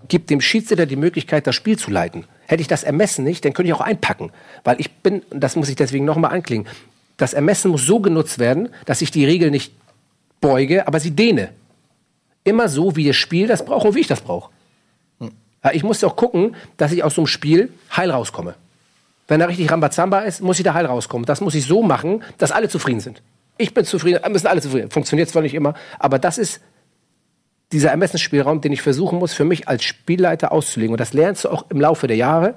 gibt 0.09 0.29
dem 0.29 0.41
Schiedsrichter 0.43 0.85
die 0.85 0.97
Möglichkeit, 0.97 1.47
das 1.47 1.55
Spiel 1.55 1.79
zu 1.79 1.91
leiten. 1.91 2.25
Hätte 2.47 2.61
ich 2.61 2.69
das 2.69 2.83
Ermessen 2.83 3.25
nicht, 3.25 3.45
dann 3.45 3.55
könnte 3.55 3.69
ich 3.69 3.75
auch 3.75 3.81
einpacken. 3.81 4.31
Weil 4.65 4.79
ich 4.79 4.91
bin, 4.97 5.23
das 5.31 5.57
muss 5.57 5.69
ich 5.69 5.77
deswegen 5.77 6.05
nochmal 6.05 6.33
anklingen, 6.33 6.67
das 7.23 7.35
Ermessen 7.35 7.71
muss 7.71 7.87
so 7.87 8.01
genutzt 8.01 8.39
werden, 8.41 8.69
dass 8.85 9.01
ich 9.01 9.13
die 9.13 9.25
Regel 9.25 9.51
nicht 9.51 9.73
beuge, 10.41 10.89
aber 10.89 10.99
sie 10.99 11.13
dehne. 11.13 11.51
Immer 12.43 12.69
so, 12.69 12.97
wie 12.97 13.07
das 13.07 13.17
Spiel 13.17 13.47
das 13.47 13.65
braucht 13.65 13.87
und 13.87 13.95
wie 13.95 14.01
ich 14.01 14.09
das 14.09 14.21
brauche. 14.21 14.51
Ja, 15.63 15.71
ich 15.73 15.85
muss 15.85 16.03
auch 16.03 16.17
gucken, 16.17 16.57
dass 16.77 16.91
ich 16.91 17.05
aus 17.05 17.15
so 17.15 17.21
einem 17.21 17.29
Spiel 17.29 17.73
heil 17.97 18.11
rauskomme. 18.11 18.57
Wenn 19.29 19.39
da 19.39 19.47
richtig 19.47 19.71
Rambazamba 19.71 20.23
ist, 20.23 20.43
muss 20.43 20.59
ich 20.59 20.65
da 20.65 20.75
heil 20.75 20.87
rauskommen. 20.87 21.25
Das 21.25 21.41
muss 21.41 21.55
ich 21.55 21.65
so 21.65 21.85
machen, 21.85 22.25
dass 22.39 22.51
alle 22.51 22.69
zufrieden 22.69 22.99
sind. 22.99 23.23
Ich 23.57 23.73
bin 23.73 23.85
zufrieden, 23.85 24.21
müssen 24.33 24.49
alle 24.49 24.61
zufrieden. 24.61 24.91
Funktioniert 24.91 25.29
zwar 25.29 25.43
nicht 25.43 25.55
immer, 25.55 25.75
aber 26.01 26.19
das 26.19 26.39
ist 26.39 26.61
dieser 27.71 27.91
Ermessensspielraum, 27.91 28.61
den 28.61 28.73
ich 28.73 28.83
versuchen 28.83 29.21
muss, 29.21 29.33
für 29.33 29.45
mich 29.45 29.69
als 29.69 29.85
Spielleiter 29.85 30.51
auszulegen. 30.51 30.93
Und 30.93 31.01
das 31.01 31.13
lernst 31.13 31.45
du 31.45 31.51
auch 31.51 31.67
im 31.71 31.81
Laufe 31.81 32.09
der 32.09 32.17
Jahre, 32.17 32.55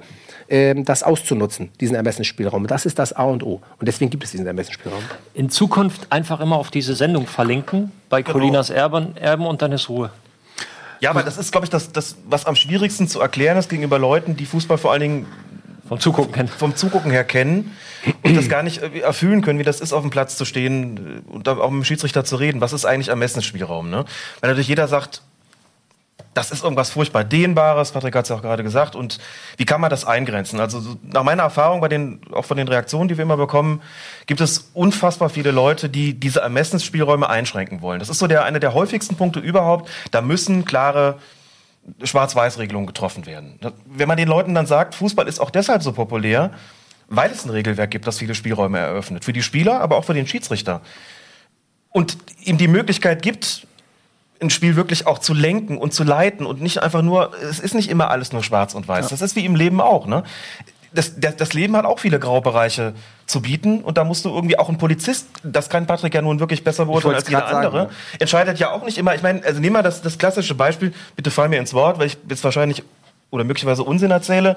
das 0.48 1.02
auszunutzen, 1.02 1.72
diesen 1.80 1.96
Ermessensspielraum. 1.96 2.68
Das 2.68 2.86
ist 2.86 3.00
das 3.00 3.14
A 3.14 3.24
und 3.24 3.42
O. 3.44 3.62
Und 3.80 3.88
deswegen 3.88 4.12
gibt 4.12 4.24
es 4.24 4.32
diesen 4.32 4.46
Ermessensspielraum. 4.46 5.02
In 5.34 5.50
Zukunft 5.50 6.12
einfach 6.12 6.40
immer 6.40 6.58
auf 6.58 6.70
diese 6.70 6.94
Sendung 6.96 7.26
verlinken, 7.26 7.92
bei 8.10 8.22
Colinas 8.22 8.70
Erben, 8.70 9.18
Erben 9.18 9.48
und 9.48 9.64
dann 9.64 9.72
ist 9.72 9.90
Ruhe. 9.90 10.12
Ja, 11.00 11.10
aber 11.10 11.24
das 11.24 11.38
ist, 11.38 11.52
glaube 11.52 11.66
ich, 11.66 11.70
das, 11.70 11.92
das, 11.92 12.16
was 12.28 12.46
am 12.46 12.56
schwierigsten 12.56 13.08
zu 13.08 13.20
erklären 13.20 13.58
ist 13.58 13.70
gegenüber 13.70 14.00
Leuten, 14.00 14.36
die 14.36 14.46
Fußball 14.46 14.78
vor 14.78 14.92
allen 14.92 15.02
Dingen 15.02 15.26
Vom 15.88 16.00
Zugucken 16.00 16.32
kennen. 16.32 16.48
vom 16.48 16.76
Zugucken 16.76 17.12
her 17.12 17.24
kennen 17.24 17.76
und 18.24 18.36
das 18.36 18.50
gar 18.50 18.64
nicht 18.64 18.82
äh, 18.82 19.00
erfüllen 19.00 19.42
können, 19.42 19.60
wie 19.60 19.64
das 19.64 19.82
ist, 19.82 19.94
auf 19.94 20.02
dem 20.02 20.10
Platz 20.10 20.36
zu 20.36 20.46
stehen 20.46 21.24
äh, 21.28 21.32
und 21.32 21.48
da 21.48 21.58
auch 21.58 21.70
mit 21.70 21.82
dem 21.82 21.86
Schiedsrichter 21.86 22.24
zu 22.24 22.38
reden. 22.38 22.62
Was 22.62 22.74
ist 22.74 22.86
eigentlich 22.86 23.10
Ermessensspielraum? 23.10 23.90
Ne? 23.90 24.06
Weil 24.42 24.50
natürlich 24.50 24.68
jeder 24.68 24.88
sagt, 24.88 25.22
das 26.36 26.52
ist 26.52 26.64
irgendwas 26.64 26.90
furchtbar 26.90 27.24
Dehnbares, 27.24 27.92
Patrick 27.92 28.14
hat 28.14 28.26
es 28.26 28.30
ja 28.30 28.36
auch 28.36 28.42
gerade 28.42 28.62
gesagt, 28.62 28.96
und 28.96 29.20
wie 29.56 29.64
kann 29.64 29.80
man 29.80 29.90
das 29.90 30.06
eingrenzen? 30.06 30.60
Also 30.60 30.82
so, 30.82 30.98
nach 31.02 31.24
meiner 31.24 31.44
Erfahrung, 31.44 31.80
bei 31.80 31.88
den, 31.88 32.20
auch 32.34 32.44
von 32.44 32.58
den 32.58 32.68
Reaktionen, 32.68 33.08
die 33.08 33.18
wir 33.18 33.24
immer 33.24 33.38
bekommen, 33.38 33.82
gibt 34.26 34.42
es 34.42 34.70
unfassbar 34.74 35.30
viele 35.30 35.52
Leute, 35.52 35.90
die 35.90 36.14
diese 36.14 36.42
Ermessensspielräume 36.42 37.30
einschränken 37.30 37.82
wollen. 37.82 38.00
Das 38.00 38.10
ist 38.10 38.20
so 38.20 38.28
der, 38.28 38.44
einer 38.44 38.60
der 38.60 38.74
häufigsten 38.74 39.16
Punkte 39.16 39.40
überhaupt. 39.40 39.90
Da 40.12 40.22
müssen 40.22 40.66
klare 40.66 41.20
Schwarz-Weiß-Regelungen 42.04 42.88
getroffen 42.88 43.26
werden. 43.26 43.58
Wenn 43.86 44.08
man 44.10 44.18
den 44.18 44.28
Leuten 44.28 44.54
dann 44.54 44.66
sagt, 44.66 44.94
Fußball 44.94 45.30
ist 45.30 45.40
auch 45.40 45.52
deshalb 45.52 45.84
so 45.84 45.94
populär, 45.94 46.52
weil 47.08 47.32
es 47.32 47.46
ein 47.46 47.50
Regelwerk 47.50 47.92
gibt, 47.92 48.08
das 48.08 48.20
viele 48.20 48.36
Spielräume 48.36 48.80
eröffnet. 48.80 49.24
Für 49.24 49.34
die 49.34 49.44
Spieler, 49.44 49.80
aber 49.80 49.96
auch 49.96 50.04
für 50.04 50.14
den 50.14 50.28
Schiedsrichter. 50.28 50.82
Und 51.92 52.18
ihm 52.44 52.58
die 52.58 52.68
Möglichkeit 52.68 53.22
gibt, 53.22 53.68
ein 54.42 54.50
Spiel 54.50 54.76
wirklich 54.76 55.08
auch 55.08 55.20
zu 55.20 55.34
lenken 55.34 55.78
und 55.78 55.94
zu 55.94 56.04
leiten 56.04 56.46
und 56.46 56.62
nicht 56.62 56.82
einfach 56.82 57.02
nur, 57.02 57.32
es 57.42 57.60
ist 57.60 57.74
nicht 57.74 57.90
immer 57.90 58.10
alles 58.10 58.34
nur 58.34 58.44
schwarz 58.44 58.74
und 58.74 58.88
weiß. 58.88 59.10
Das 59.10 59.22
ist 59.22 59.36
wie 59.36 59.46
im 59.46 59.56
Leben 59.56 59.82
auch, 59.82 60.08
ne? 60.08 60.24
Das, 60.94 61.20
das, 61.20 61.36
das 61.36 61.54
Leben 61.54 61.76
hat 61.76 61.84
auch 61.84 62.00
viele 62.00 62.20
Graubereiche 62.20 62.94
zu 63.26 63.42
bieten 63.42 63.82
und 63.82 63.98
da 63.98 64.06
musst 64.06 64.24
du 64.24 64.30
irgendwie 64.30 64.58
auch 64.58 64.70
ein 64.70 64.78
Polizist, 64.78 65.28
das 65.44 65.70
kann 65.70 65.88
Patrick 65.88 66.14
ja 66.14 66.22
nun 66.22 66.40
wirklich 66.40 66.64
besser 66.64 66.86
beurteilen 66.86 67.16
als 67.16 67.28
jeder 67.28 67.42
sagen, 67.42 67.56
andere, 67.58 67.78
ja. 67.78 67.90
entscheidet 68.20 68.60
ja 68.60 68.72
auch 68.72 68.86
nicht 68.86 68.98
immer, 68.98 69.14
ich 69.14 69.22
meine, 69.22 69.44
also 69.44 69.60
nehmen 69.60 69.76
wir 69.76 69.84
das, 69.84 70.02
das 70.02 70.18
klassische 70.18 70.56
Beispiel, 70.56 70.94
bitte 71.18 71.32
fall 71.32 71.50
mir 71.50 71.60
ins 71.60 71.74
Wort, 71.74 72.00
weil 72.00 72.08
ich 72.08 72.18
jetzt 72.30 72.46
wahrscheinlich 72.46 72.84
oder 73.30 73.44
möglicherweise 73.44 73.84
Unsinn 73.84 74.12
erzähle. 74.12 74.56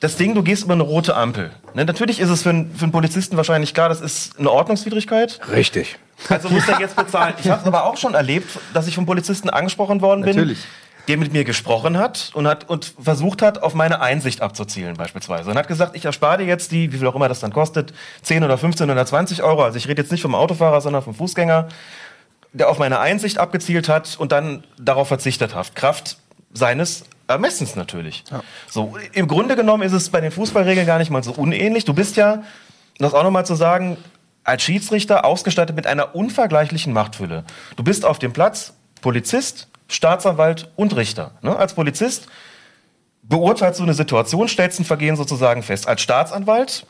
Das 0.00 0.16
Ding, 0.16 0.34
du 0.34 0.42
gehst 0.42 0.62
über 0.64 0.74
eine 0.74 0.82
rote 0.84 1.16
Ampel. 1.16 1.50
Ne, 1.74 1.84
natürlich 1.84 2.20
ist 2.20 2.28
es 2.28 2.42
für, 2.42 2.50
einen- 2.50 2.74
für 2.74 2.84
einen 2.84 2.92
Polizisten 2.92 3.36
wahrscheinlich 3.36 3.74
klar, 3.74 3.88
das 3.88 4.00
ist 4.00 4.38
eine 4.38 4.50
Ordnungswidrigkeit. 4.50 5.40
Richtig. 5.50 5.98
Also 6.28 6.48
muss 6.48 6.68
er 6.68 6.80
jetzt 6.80 6.94
bezahlen. 6.96 7.34
Ich 7.40 7.48
habe 7.50 7.66
aber 7.66 7.84
auch 7.84 7.96
schon 7.96 8.14
erlebt, 8.14 8.48
dass 8.74 8.86
ich 8.86 8.94
vom 8.94 9.06
Polizisten 9.06 9.50
angesprochen 9.50 10.00
worden 10.00 10.22
bin. 10.22 10.36
Natürlich. 10.36 10.58
Der 11.08 11.16
mit 11.16 11.32
mir 11.32 11.44
gesprochen 11.44 11.96
hat 11.96 12.30
und 12.34 12.46
hat 12.46 12.68
und 12.68 12.92
versucht 13.02 13.40
hat, 13.40 13.62
auf 13.62 13.72
meine 13.74 14.00
Einsicht 14.02 14.42
abzuzielen, 14.42 14.94
beispielsweise. 14.96 15.50
Und 15.50 15.56
hat 15.56 15.66
gesagt, 15.66 15.96
ich 15.96 16.04
erspare 16.04 16.38
dir 16.38 16.44
jetzt 16.44 16.70
die, 16.70 16.92
wie 16.92 16.98
viel 16.98 17.06
auch 17.06 17.14
immer 17.14 17.28
das 17.30 17.40
dann 17.40 17.52
kostet, 17.52 17.94
10 18.22 18.44
oder 18.44 18.58
15 18.58 18.90
oder 18.90 19.06
20 19.06 19.42
Euro. 19.42 19.62
Also 19.64 19.78
ich 19.78 19.88
rede 19.88 20.02
jetzt 20.02 20.12
nicht 20.12 20.20
vom 20.20 20.34
Autofahrer, 20.34 20.80
sondern 20.82 21.02
vom 21.02 21.14
Fußgänger, 21.14 21.68
der 22.52 22.68
auf 22.68 22.78
meine 22.78 22.98
Einsicht 23.00 23.38
abgezielt 23.38 23.88
hat 23.88 24.16
und 24.18 24.32
dann 24.32 24.64
darauf 24.78 25.08
verzichtet 25.08 25.54
hat. 25.54 25.74
Kraft 25.74 26.18
seines 26.52 27.04
Ermessens 27.28 27.76
natürlich. 27.76 28.24
So, 28.70 28.96
im 29.12 29.28
Grunde 29.28 29.54
genommen 29.54 29.82
ist 29.82 29.92
es 29.92 30.08
bei 30.08 30.20
den 30.20 30.30
Fußballregeln 30.32 30.86
gar 30.86 30.98
nicht 30.98 31.10
mal 31.10 31.22
so 31.22 31.32
unähnlich. 31.32 31.84
Du 31.84 31.92
bist 31.92 32.16
ja, 32.16 32.34
um 32.34 32.42
das 32.98 33.12
auch 33.12 33.22
nochmal 33.22 33.44
zu 33.44 33.54
sagen, 33.54 33.98
als 34.44 34.62
Schiedsrichter 34.62 35.26
ausgestattet 35.26 35.76
mit 35.76 35.86
einer 35.86 36.14
unvergleichlichen 36.14 36.92
Machtfülle. 36.92 37.44
Du 37.76 37.84
bist 37.84 38.06
auf 38.06 38.18
dem 38.18 38.32
Platz 38.32 38.72
Polizist, 39.02 39.68
Staatsanwalt 39.88 40.70
und 40.74 40.96
Richter. 40.96 41.32
Ne? 41.42 41.54
Als 41.54 41.74
Polizist 41.74 42.28
beurteilst 43.22 43.78
du 43.78 43.84
eine 43.84 43.94
Situation, 43.94 44.48
stellst 44.48 44.80
ein 44.80 44.86
Vergehen 44.86 45.16
sozusagen 45.16 45.62
fest. 45.62 45.86
Als 45.86 46.00
Staatsanwalt 46.00 46.86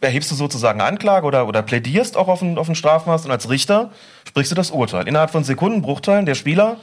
erhebst 0.00 0.30
du 0.30 0.36
sozusagen 0.36 0.80
Anklage 0.80 1.26
oder, 1.26 1.48
oder 1.48 1.62
plädierst 1.62 2.16
auch 2.16 2.28
auf 2.28 2.40
ein, 2.40 2.56
auf 2.56 2.68
ein 2.68 2.76
Strafmaß 2.76 3.24
und 3.24 3.32
als 3.32 3.50
Richter 3.50 3.90
sprichst 4.28 4.52
du 4.52 4.54
das 4.54 4.70
Urteil. 4.70 5.08
Innerhalb 5.08 5.30
von 5.30 5.42
Sekundenbruchteilen, 5.42 6.24
der 6.24 6.36
Spieler 6.36 6.76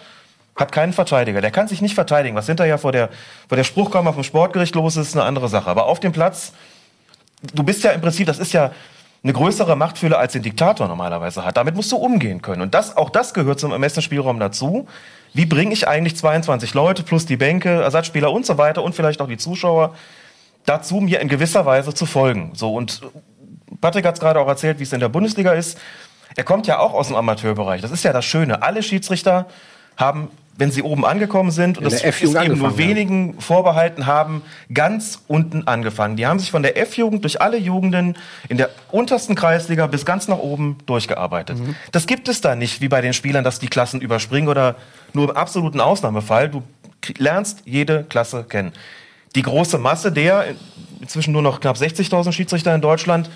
hat 0.56 0.72
keinen 0.72 0.94
Verteidiger. 0.94 1.42
Der 1.42 1.52
kann 1.52 1.68
sich 1.68 1.82
nicht 1.82 1.96
verteidigen. 1.96 2.36
Was 2.36 2.46
hinterher 2.46 2.78
vor 2.78 2.92
der, 2.92 3.10
vor 3.48 3.56
der 3.56 3.64
Spruchkammer 3.64 4.14
vom 4.14 4.24
Sportgericht 4.24 4.76
los 4.76 4.98
ist, 4.98 5.10
ist 5.10 5.16
eine 5.16 5.26
andere 5.26 5.50
Sache. 5.50 5.70
Aber 5.70 5.86
auf 5.86 6.00
dem 6.00 6.12
Platz, 6.12 6.54
du 7.54 7.64
bist 7.64 7.84
ja 7.84 7.92
im 7.92 8.02
Prinzip, 8.02 8.28
das 8.28 8.40
ist 8.40 8.54
ja 8.54 8.72
eine 9.24 9.34
größere 9.34 9.76
Machtfülle 9.76 10.18
als 10.18 10.34
den 10.34 10.44
Diktator 10.44 10.88
normalerweise 10.88 11.46
hat. 11.46 11.58
Damit 11.58 11.76
musst 11.76 11.92
du 11.92 11.96
umgehen 11.96 12.42
können. 12.42 12.62
Und 12.62 12.74
das, 12.74 12.98
auch 12.98 13.10
das 13.10 13.34
gehört 13.34 13.60
zum 13.60 13.72
Ermessensspielraum 13.72 14.40
dazu. 14.40 14.88
Wie 15.34 15.46
bringe 15.46 15.74
ich 15.74 15.88
eigentlich 15.88 16.18
22 16.18 16.74
Leute 16.74 17.04
plus 17.04 17.26
die 17.26 17.38
Bänke, 17.38 17.82
Ersatzspieler 17.82 18.32
und 18.32 18.46
so 18.46 18.58
weiter 18.58 18.84
und 18.84 18.94
vielleicht 18.94 19.22
auch 19.22 19.28
die 19.28 19.38
Zuschauer 19.38 19.96
dazu, 20.66 20.96
mir 21.00 21.22
in 21.22 21.30
gewisser 21.30 21.66
Weise 21.66 21.94
zu 21.94 22.06
folgen? 22.06 22.52
So 22.54 22.76
und 22.76 23.02
Patrick 23.82 24.06
hat 24.06 24.16
es 24.16 24.20
gerade 24.20 24.40
auch 24.40 24.48
erzählt, 24.48 24.80
wie 24.80 24.84
es 24.84 24.94
in 24.94 25.00
der 25.00 25.10
Bundesliga 25.10 25.54
ist. 25.54 25.80
Er 26.36 26.44
kommt 26.44 26.68
ja 26.68 26.80
auch 26.80 26.94
aus 26.94 27.08
dem 27.08 27.16
Amateurbereich. 27.16 27.82
Das 27.82 27.92
ist 27.92 28.04
ja 28.04 28.12
das 28.14 28.26
Schöne. 28.26 28.62
Alle 28.62 28.84
Schiedsrichter 28.84 29.48
haben 29.98 30.30
wenn 30.56 30.72
sie 30.72 30.84
oben 30.84 31.06
angekommen 31.06 31.52
sind 31.52 31.78
und 31.78 31.84
das 31.84 32.04
ist 32.04 32.22
eben 32.22 32.58
nur 32.58 32.78
wenigen 32.78 33.40
vorbehalten 33.40 34.06
haben, 34.06 34.44
ganz 34.74 35.22
unten 35.28 35.68
angefangen. 35.68 36.16
Die 36.16 36.28
haben 36.28 36.40
sich 36.40 36.52
von 36.52 36.62
der 36.62 36.78
F-Jugend 36.78 37.24
durch 37.24 37.42
alle 37.42 37.58
Jugenden 37.58 38.16
in 38.50 38.58
der 38.58 38.70
untersten 38.92 39.36
Kreisliga 39.36 39.88
bis 39.88 40.06
ganz 40.06 40.28
nach 40.28 40.38
oben 40.38 40.78
durchgearbeitet. 40.86 41.58
Mhm. 41.58 41.76
Das 41.92 42.06
gibt 42.06 42.28
es 42.28 42.42
da 42.42 42.56
nicht, 42.56 42.82
wie 42.82 42.88
bei 42.88 43.02
den 43.02 43.14
Spielern, 43.14 43.44
dass 43.44 43.60
die 43.60 43.68
Klassen 43.68 44.00
überspringen 44.00 44.48
oder 44.48 44.76
nur 45.14 45.30
im 45.30 45.36
absoluten 45.36 45.80
Ausnahmefall. 45.80 46.50
Du 46.50 46.64
lernst 47.18 47.64
jede 47.66 48.04
Klasse 48.04 48.44
kennen. 48.44 48.74
Die 49.36 49.42
große 49.42 49.80
Masse 49.80 50.12
der, 50.12 50.46
inzwischen 51.02 51.34
nur 51.34 51.42
noch 51.42 51.60
knapp 51.60 51.78
60.000 51.78 52.32
Schiedsrichter 52.32 52.76
in 52.76 52.82
Deutschland, 52.82 53.30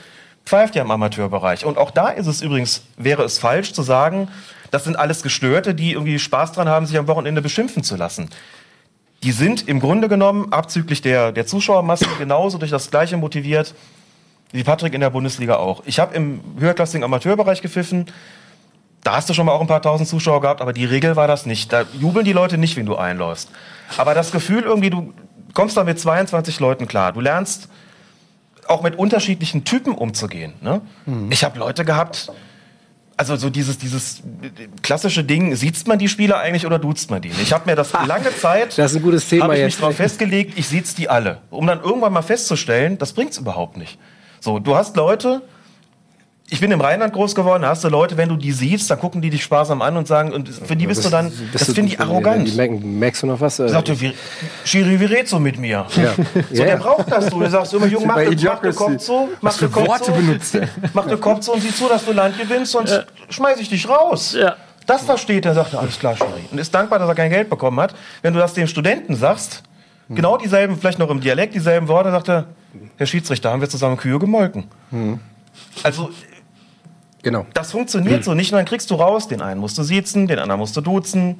pfeift 0.45 0.75
ja 0.75 0.83
im 0.83 0.91
Amateurbereich. 0.91 1.65
Und 1.65 1.77
auch 1.77 1.91
da 1.91 2.09
ist 2.09 2.27
es 2.27 2.41
übrigens, 2.41 2.83
wäre 2.95 3.23
es 3.23 3.39
falsch 3.39 3.73
zu 3.73 3.81
sagen, 3.81 4.29
das 4.71 4.83
sind 4.83 4.97
alles 4.97 5.23
Gestörte, 5.23 5.75
die 5.75 5.93
irgendwie 5.93 6.19
Spaß 6.19 6.53
dran 6.53 6.67
haben, 6.67 6.85
sich 6.85 6.97
am 6.97 7.07
Wochenende 7.07 7.41
beschimpfen 7.41 7.83
zu 7.83 7.95
lassen. 7.95 8.29
Die 9.23 9.31
sind 9.31 9.67
im 9.67 9.79
Grunde 9.79 10.09
genommen, 10.09 10.51
abzüglich 10.51 11.01
der, 11.01 11.31
der 11.31 11.47
Zuschauermasse, 11.47 12.05
genauso 12.19 12.57
durch 12.57 12.71
das 12.71 12.91
Gleiche 12.91 13.17
motiviert 13.17 13.73
wie 14.51 14.63
Patrick 14.63 14.93
in 14.93 15.01
der 15.01 15.09
Bundesliga 15.09 15.57
auch. 15.57 15.83
Ich 15.85 15.99
habe 15.99 16.15
im 16.15 16.39
höherklassigen 16.57 17.03
Amateurbereich 17.03 17.61
gepfiffen. 17.61 18.05
Da 19.03 19.15
hast 19.15 19.29
du 19.29 19.33
schon 19.33 19.45
mal 19.45 19.51
auch 19.51 19.61
ein 19.61 19.67
paar 19.67 19.81
tausend 19.81 20.07
Zuschauer 20.07 20.41
gehabt, 20.41 20.61
aber 20.61 20.73
die 20.73 20.85
Regel 20.85 21.15
war 21.15 21.27
das 21.27 21.45
nicht. 21.45 21.71
Da 21.73 21.85
jubeln 21.99 22.25
die 22.25 22.33
Leute 22.33 22.57
nicht, 22.57 22.75
wenn 22.77 22.85
du 22.85 22.95
einläufst. 22.95 23.49
Aber 23.97 24.13
das 24.13 24.31
Gefühl 24.31 24.63
irgendwie, 24.63 24.89
du 24.89 25.13
kommst 25.53 25.77
da 25.77 25.83
mit 25.83 25.99
22 25.99 26.59
Leuten 26.59 26.87
klar. 26.87 27.13
Du 27.13 27.19
lernst 27.19 27.69
auch 28.67 28.83
mit 28.83 28.97
unterschiedlichen 28.97 29.63
Typen 29.63 29.93
umzugehen. 29.93 30.53
Ne? 30.61 30.81
Ich 31.29 31.43
habe 31.43 31.59
Leute 31.59 31.85
gehabt, 31.85 32.31
also 33.17 33.35
so 33.35 33.49
dieses, 33.49 33.77
dieses 33.79 34.21
klassische 34.83 35.23
Ding, 35.23 35.55
sieht 35.55 35.87
man 35.87 35.97
die 35.97 36.07
Spieler 36.07 36.37
eigentlich 36.39 36.65
oder 36.67 36.77
duzt 36.77 37.09
man 37.09 37.21
die? 37.21 37.31
Ich 37.41 37.51
habe 37.51 37.67
mir 37.69 37.75
das 37.75 37.91
lange 38.05 38.35
Zeit, 38.35 38.77
Das 38.77 38.91
ist 38.91 38.97
ein 38.97 39.03
gutes 39.03 39.27
Thema 39.27 39.45
ich 39.45 39.49
mich 39.51 39.59
jetzt. 39.73 39.81
darauf 39.81 39.95
festgelegt, 39.95 40.53
ich 40.57 40.67
sieht's 40.67 40.93
die 40.93 41.09
alle. 41.09 41.39
Um 41.49 41.65
dann 41.65 41.81
irgendwann 41.81 42.13
mal 42.13 42.21
festzustellen, 42.21 42.97
das 42.99 43.13
bringt's 43.13 43.37
überhaupt 43.39 43.75
nicht. 43.77 43.97
So, 44.39 44.59
du 44.59 44.75
hast 44.75 44.95
Leute, 44.95 45.41
ich 46.49 46.61
bin 46.61 46.71
im 46.71 46.79
Rheinland 46.79 47.13
groß 47.13 47.35
geworden, 47.35 47.63
da 47.63 47.69
hast 47.69 47.83
du 47.83 47.89
Leute, 47.89 48.15
wenn 48.15 48.29
du 48.29 48.37
die 48.37 48.53
siehst, 48.53 48.89
dann 48.89 48.99
gucken 48.99 49.21
die 49.21 49.29
dich 49.29 49.43
sparsam 49.43 49.81
an 49.81 49.97
und 49.97 50.07
sagen, 50.07 50.31
und 50.31 50.47
für 50.47 50.77
die 50.77 50.87
bist 50.87 51.03
du 51.03 51.09
dann, 51.09 51.31
das 51.51 51.65
finde 51.73 51.91
ich 51.91 51.99
arrogant. 51.99 52.55
Merken, 52.55 52.99
merkst 52.99 53.23
du 53.23 53.27
noch 53.27 53.41
was? 53.41 53.59
Äh, 53.59 53.67
Sagt 53.67 53.99
wie, 53.99 54.13
Schiri, 54.63 54.97
wie 54.97 55.05
redst 55.05 55.33
du 55.33 55.39
mit 55.39 55.59
mir? 55.59 55.85
Ja. 55.95 56.13
So, 56.49 56.63
der 56.63 56.77
braucht 56.77 57.11
das. 57.11 57.27
Du 57.27 57.45
sagst 57.49 57.73
immer, 57.73 57.87
Junge, 57.87 58.05
mach, 58.05 58.15
mach 58.15 58.59
den. 58.61 58.75
Kopf 58.75 58.97
zu, 58.97 59.29
mach 59.41 59.57
den 59.57 59.71
Kopf 59.71 59.87
Worte 59.87 60.03
zu, 60.05 60.11
benutzt 60.13 60.57
mach 60.93 61.07
den 61.07 61.19
Kopf 61.19 61.41
zu 61.41 61.53
und 61.53 61.61
sieh 61.61 61.73
zu, 61.73 61.89
dass 61.89 62.05
du 62.05 62.13
Land 62.13 62.39
gewinnst, 62.39 62.71
sonst 62.71 63.05
schmeiß 63.29 63.59
ich 63.59 63.69
dich 63.69 63.87
raus. 63.89 64.35
Ja. 64.39 64.55
Das 64.85 65.03
versteht 65.03 65.45
er, 65.45 65.53
sagt 65.53 65.73
er, 65.73 65.81
alles 65.81 65.99
klar, 65.99 66.15
Schiri. 66.15 66.29
Und 66.49 66.57
ist 66.57 66.73
dankbar, 66.73 66.99
dass 66.99 67.09
er 67.09 67.15
kein 67.15 67.29
Geld 67.29 67.49
bekommen 67.49 67.79
hat. 67.79 67.93
Wenn 68.21 68.33
du 68.33 68.39
das 68.39 68.53
dem 68.53 68.67
Studenten 68.67 69.15
sagst, 69.15 69.63
genau 70.09 70.37
dieselben, 70.37 70.77
vielleicht 70.77 70.99
noch 70.99 71.09
im 71.09 71.19
Dialekt 71.19 71.53
dieselben 71.55 71.89
Worte, 71.89 72.11
sagt 72.11 72.29
er, 72.29 72.45
Herr 72.95 73.05
Schiedsrichter, 73.05 73.51
haben 73.51 73.61
wir 73.61 73.69
zusammen 73.69 73.97
Kühe 73.97 74.17
gemolken. 74.17 74.65
Also, 75.83 76.09
Genau. 77.23 77.45
das 77.53 77.71
funktioniert 77.71 78.23
so 78.23 78.33
nicht. 78.33 78.51
Und 78.53 78.57
dann 78.57 78.65
kriegst 78.65 78.89
du 78.91 78.95
raus, 78.95 79.27
den 79.27 79.41
einen 79.41 79.59
musst 79.59 79.77
du 79.77 79.83
siezen, 79.83 80.27
den 80.27 80.39
anderen 80.39 80.59
musst 80.59 80.77
du 80.77 80.81
duzen. 80.81 81.37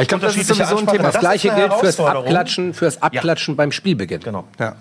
Ich 0.00 0.08
glaube, 0.08 0.24
das 0.24 0.36
ist 0.36 0.48
sowieso 0.48 0.64
ein 0.64 0.70
Ansprache. 0.78 0.96
Thema. 0.96 1.04
Das, 1.04 1.12
Das 1.14 1.20
gleiche 1.20 1.54
gilt 1.54 1.74
fürs. 1.74 2.00
Abklatschen, 2.00 2.74
fürs 2.74 3.02
Abklatschen 3.02 3.54
beim 3.56 3.70
Spielbeginn. 3.70 4.20
Genau. 4.20 4.44
Ja. 4.58 4.76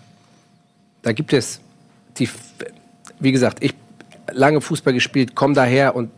Da 1.02 1.12
gibt 1.12 1.34
es 1.34 1.60
die, 2.18 2.30
wie 3.20 3.32
gesagt, 3.32 3.64
ich 3.64 3.74
lange 4.32 4.62
Fußball 4.62 4.94
gespielt, 4.94 5.36
komme 5.36 5.54
daher 5.54 5.96
und 5.96 6.12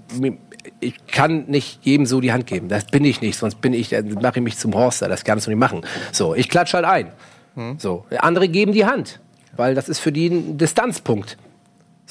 ich 0.79 0.95
kann 1.07 1.45
nicht 1.47 1.79
jedem 1.83 2.05
so 2.05 2.21
die 2.21 2.31
Hand 2.31 2.45
geben. 2.47 2.67
Das 2.69 2.85
bin 2.85 3.03
ich 3.05 3.21
nicht, 3.21 3.37
sonst 3.37 3.61
bin 3.61 3.73
ich, 3.73 3.91
mache 4.21 4.39
ich 4.39 4.43
mich 4.43 4.57
zum 4.57 4.73
Horster. 4.73 5.07
Das 5.09 5.23
kannst 5.23 5.47
du 5.47 5.51
nicht 5.51 5.59
machen. 5.59 5.81
So, 6.11 6.35
ich 6.35 6.49
klatsche 6.49 6.77
halt 6.77 6.85
ein. 7.55 7.77
So, 7.79 8.05
andere 8.19 8.47
geben 8.47 8.71
die 8.71 8.85
Hand, 8.85 9.19
weil 9.57 9.75
das 9.75 9.89
ist 9.89 9.99
für 9.99 10.11
die 10.11 10.27
ein 10.27 10.57
Distanzpunkt. 10.57 11.37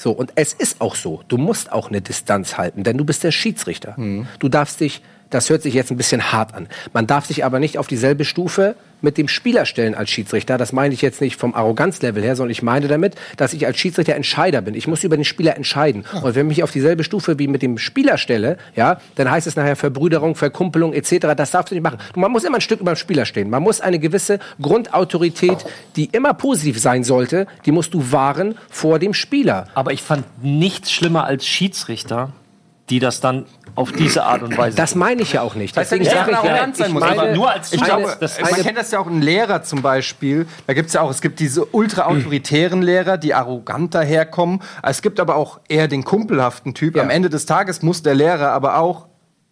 So, 0.01 0.11
und 0.11 0.31
es 0.33 0.53
ist 0.53 0.81
auch 0.81 0.95
so. 0.95 1.21
Du 1.27 1.37
musst 1.37 1.71
auch 1.71 1.89
eine 1.89 2.01
Distanz 2.01 2.57
halten, 2.57 2.81
denn 2.83 2.97
du 2.97 3.05
bist 3.05 3.23
der 3.23 3.29
Schiedsrichter. 3.29 3.93
Du 4.39 4.49
darfst 4.49 4.79
dich, 4.79 5.03
das 5.31 5.49
hört 5.49 5.63
sich 5.63 5.73
jetzt 5.73 5.91
ein 5.91 5.97
bisschen 5.97 6.31
hart 6.31 6.53
an, 6.53 6.67
man 6.93 7.07
darf 7.07 7.25
sich 7.25 7.43
aber 7.43 7.59
nicht 7.59 7.77
auf 7.77 7.87
dieselbe 7.87 8.23
Stufe 8.23 8.75
mit 9.01 9.17
dem 9.17 9.27
Spieler 9.27 9.65
stellen 9.65 9.95
als 9.95 10.09
Schiedsrichter. 10.09 10.57
Das 10.57 10.71
meine 10.71 10.93
ich 10.93 11.01
jetzt 11.01 11.21
nicht 11.21 11.35
vom 11.35 11.53
Arroganzlevel 11.55 12.23
her, 12.23 12.35
sondern 12.35 12.51
ich 12.51 12.61
meine 12.61 12.87
damit, 12.87 13.15
dass 13.37 13.53
ich 13.53 13.65
als 13.65 13.77
Schiedsrichter 13.77 14.15
Entscheider 14.15 14.61
bin. 14.61 14.75
Ich 14.75 14.87
muss 14.87 15.03
über 15.03 15.17
den 15.17 15.25
Spieler 15.25 15.57
entscheiden. 15.57 16.05
Und 16.21 16.35
wenn 16.35 16.45
ich 16.47 16.57
mich 16.57 16.63
auf 16.63 16.71
dieselbe 16.71 17.03
Stufe 17.03 17.39
wie 17.39 17.47
mit 17.47 17.61
dem 17.61 17.77
Spieler 17.77 18.17
stelle, 18.17 18.57
ja, 18.75 18.99
dann 19.15 19.29
heißt 19.29 19.47
es 19.47 19.55
nachher 19.55 19.75
Verbrüderung, 19.75 20.35
Verkumpelung 20.35 20.93
etc. 20.93 21.27
Das 21.35 21.51
darfst 21.51 21.71
du 21.71 21.75
nicht 21.75 21.83
machen. 21.83 21.99
Man 22.15 22.31
muss 22.31 22.43
immer 22.43 22.57
ein 22.57 22.61
Stück 22.61 22.79
über 22.79 22.93
dem 22.93 22.97
Spieler 22.97 23.25
stehen. 23.25 23.49
Man 23.49 23.63
muss 23.63 23.81
eine 23.81 23.99
gewisse 23.99 24.39
Grundautorität, 24.61 25.57
die 25.95 26.05
immer 26.05 26.33
positiv 26.33 26.79
sein 26.79 27.03
sollte, 27.03 27.47
die 27.65 27.71
musst 27.71 27.93
du 27.93 28.11
wahren 28.11 28.55
vor 28.69 28.99
dem 28.99 29.13
Spieler. 29.13 29.67
Aber 29.73 29.93
ich 29.93 30.01
fand 30.01 30.25
nichts 30.43 30.91
schlimmer 30.91 31.25
als 31.25 31.45
Schiedsrichter, 31.45 32.33
die 32.89 32.99
das 32.99 33.21
dann 33.21 33.45
auf 33.75 33.91
diese 33.91 34.23
Art 34.23 34.43
und 34.43 34.57
Weise. 34.57 34.75
Das 34.77 34.95
meine 34.95 35.21
ich 35.21 35.33
ja 35.33 35.41
auch 35.41 35.55
nicht. 35.55 35.75
Heißt 35.77 35.91
ja 35.91 35.97
Deswegen 35.97 36.15
nicht, 36.15 36.27
dass 36.27 36.31
man 36.31 36.35
arrogant 36.51 36.75
sein 36.77 36.91
muss, 36.91 37.01
meine, 37.01 37.21
aber 37.21 37.31
nur 37.35 37.49
als 37.51 37.73
Ich 37.73 37.83
glaube, 37.83 38.15
das- 38.19 38.39
man 38.41 38.53
kennt 38.53 38.77
das 38.77 38.91
ja 38.91 38.99
auch 38.99 39.07
ein 39.07 39.21
Lehrer 39.21 39.63
zum 39.63 39.81
Beispiel. 39.81 40.45
Da 40.67 40.73
gibt 40.73 40.87
es 40.87 40.93
ja 40.93 41.01
auch, 41.01 41.09
es 41.09 41.21
gibt 41.21 41.39
diese 41.39 41.65
ultra-autoritären 41.65 42.81
Lehrer, 42.81 43.17
die 43.17 43.33
arrogant 43.33 43.93
daherkommen. 43.95 44.61
Es 44.83 45.01
gibt 45.01 45.19
aber 45.19 45.35
auch 45.35 45.59
eher 45.67 45.87
den 45.87 46.03
kumpelhaften 46.03 46.73
Typ. 46.73 46.95
Ja. 46.95 47.03
Am 47.03 47.09
Ende 47.09 47.29
des 47.29 47.45
Tages 47.45 47.81
muss 47.81 48.03
der 48.03 48.15
Lehrer 48.15 48.51
aber 48.51 48.77
auch 48.77 49.07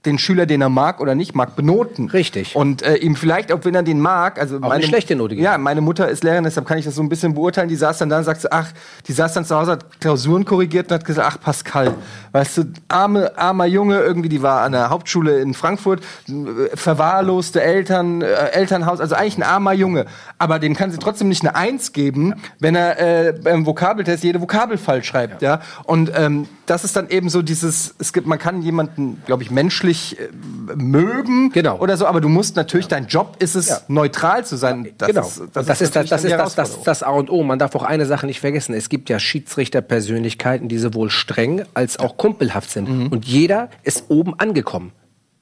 den 0.06 0.18
Schüler, 0.18 0.46
den 0.46 0.62
er 0.62 0.70
mag 0.70 1.02
oder 1.02 1.14
nicht 1.14 1.36
mag, 1.36 1.58
benoten. 1.58 2.10
Richtig. 2.10 2.56
Und 2.56 2.82
äh, 2.84 2.96
ihm 2.96 3.18
vielleicht, 3.18 3.52
auch 3.52 3.66
wenn 3.66 3.76
er 3.76 3.84
den 3.84 4.00
mag, 4.00 4.40
also 4.40 4.62
eine 4.62 4.84
schlechte 4.84 5.14
Note 5.18 5.36
geben. 5.36 5.44
Ja, 5.44 5.58
meine 5.58 5.82
Mutter 5.82 6.08
ist 6.08 6.24
Lehrerin, 6.24 6.46
deshalb 6.46 6.66
kann 6.66 6.78
ich 6.78 6.86
das 6.86 6.96
so 6.96 7.02
ein 7.02 7.10
bisschen 7.10 7.34
beurteilen. 7.34 7.68
Die 7.68 7.76
saß 7.76 7.98
dann 7.98 8.08
da 8.08 8.20
und 8.20 8.24
sagte, 8.24 8.50
ach, 8.50 8.72
die 9.08 9.12
saß 9.12 9.34
dann 9.34 9.44
zu 9.44 9.58
Hause, 9.58 9.72
hat 9.74 10.00
Klausuren 10.00 10.46
korrigiert 10.46 10.90
und 10.90 10.96
hat 10.96 11.06
gesagt, 11.06 11.28
ach 11.30 11.42
Pascal, 11.42 11.96
weißt 12.32 12.58
du, 12.58 12.64
arme, 12.88 13.38
armer 13.38 13.66
Junge, 13.66 14.00
irgendwie, 14.00 14.30
die 14.30 14.42
war 14.42 14.62
an 14.62 14.72
der 14.72 14.90
Hauptschule 14.90 15.42
in 15.42 15.54
Frankfurt, 15.54 16.02
äh, 16.30 16.76
verwahrloste 16.78 17.62
Eltern, 17.62 18.22
äh, 18.22 18.52
Elternhaus, 18.52 19.02
also 19.02 19.16
eigentlich 19.16 19.38
ein 19.38 19.44
armer 19.44 19.74
Junge. 19.74 20.06
Aber 20.38 20.60
dem 20.60 20.78
kann 20.78 20.92
sie 20.92 20.98
trotzdem 20.98 21.28
nicht 21.28 21.42
eine 21.42 21.56
Eins 21.56 21.92
geben, 21.92 22.36
wenn 22.60 22.76
er 22.76 23.00
äh, 23.00 23.34
beim 23.34 23.66
Vokabeltest 23.66 24.24
jede 24.24 24.40
Vokabel 24.40 24.78
falsch 24.78 25.08
schreibt, 25.08 25.42
ja. 25.42 25.60
Und 25.84 26.10
ähm, 26.16 26.48
das 26.70 26.84
ist 26.84 26.96
dann 26.96 27.10
eben 27.10 27.30
so 27.30 27.42
dieses, 27.42 27.96
es 27.98 28.14
gibt, 28.14 28.28
man 28.28 28.38
kann 28.38 28.62
jemanden, 28.62 29.22
glaube 29.26 29.42
ich, 29.44 29.50
menschlich 29.50 30.20
äh, 30.20 30.30
mögen 30.76 31.52
Genau. 31.52 31.80
oder 31.80 31.98
so, 31.98 32.06
aber 32.06 32.22
du 32.22 32.30
musst 32.30 32.56
natürlich, 32.56 32.88
dein 32.88 33.08
Job 33.08 33.38
ist 33.40 33.56
es, 33.56 33.70
Ja. 33.70 33.80
neutral 33.88 34.46
zu 34.46 34.56
sein. 34.56 34.90
Das 34.98 35.08
genau. 35.08 35.22
ist, 35.22 35.40
das, 35.54 35.66
das 35.66 35.82
ist 35.82 35.96
das, 35.96 36.10
das, 36.10 36.24
ist 36.24 36.32
das, 36.36 36.56
das, 36.56 36.84
das 36.84 37.04
A 37.04 37.10
und 37.10 37.30
O. 37.32 37.44
Man 37.44 37.58
darf 37.58 37.74
auch 37.76 37.84
eine 37.84 38.06
Sache 38.06 38.28
nicht 38.28 38.40
vergessen. 38.40 38.74
Es 38.76 38.90
gibt 38.90 39.10
ja 39.10 39.20
Schiedsrichterpersönlichkeiten, 39.20 40.68
die 40.70 40.78
sowohl 40.78 41.10
streng 41.10 41.64
als 41.74 41.98
auch 41.98 42.18
kumpelhaft 42.18 42.70
sind. 42.70 42.88
Mhm. 42.90 43.08
Und 43.08 43.26
jeder 43.26 43.70
ist 43.84 44.06
oben 44.10 44.40
angekommen. 44.40 44.92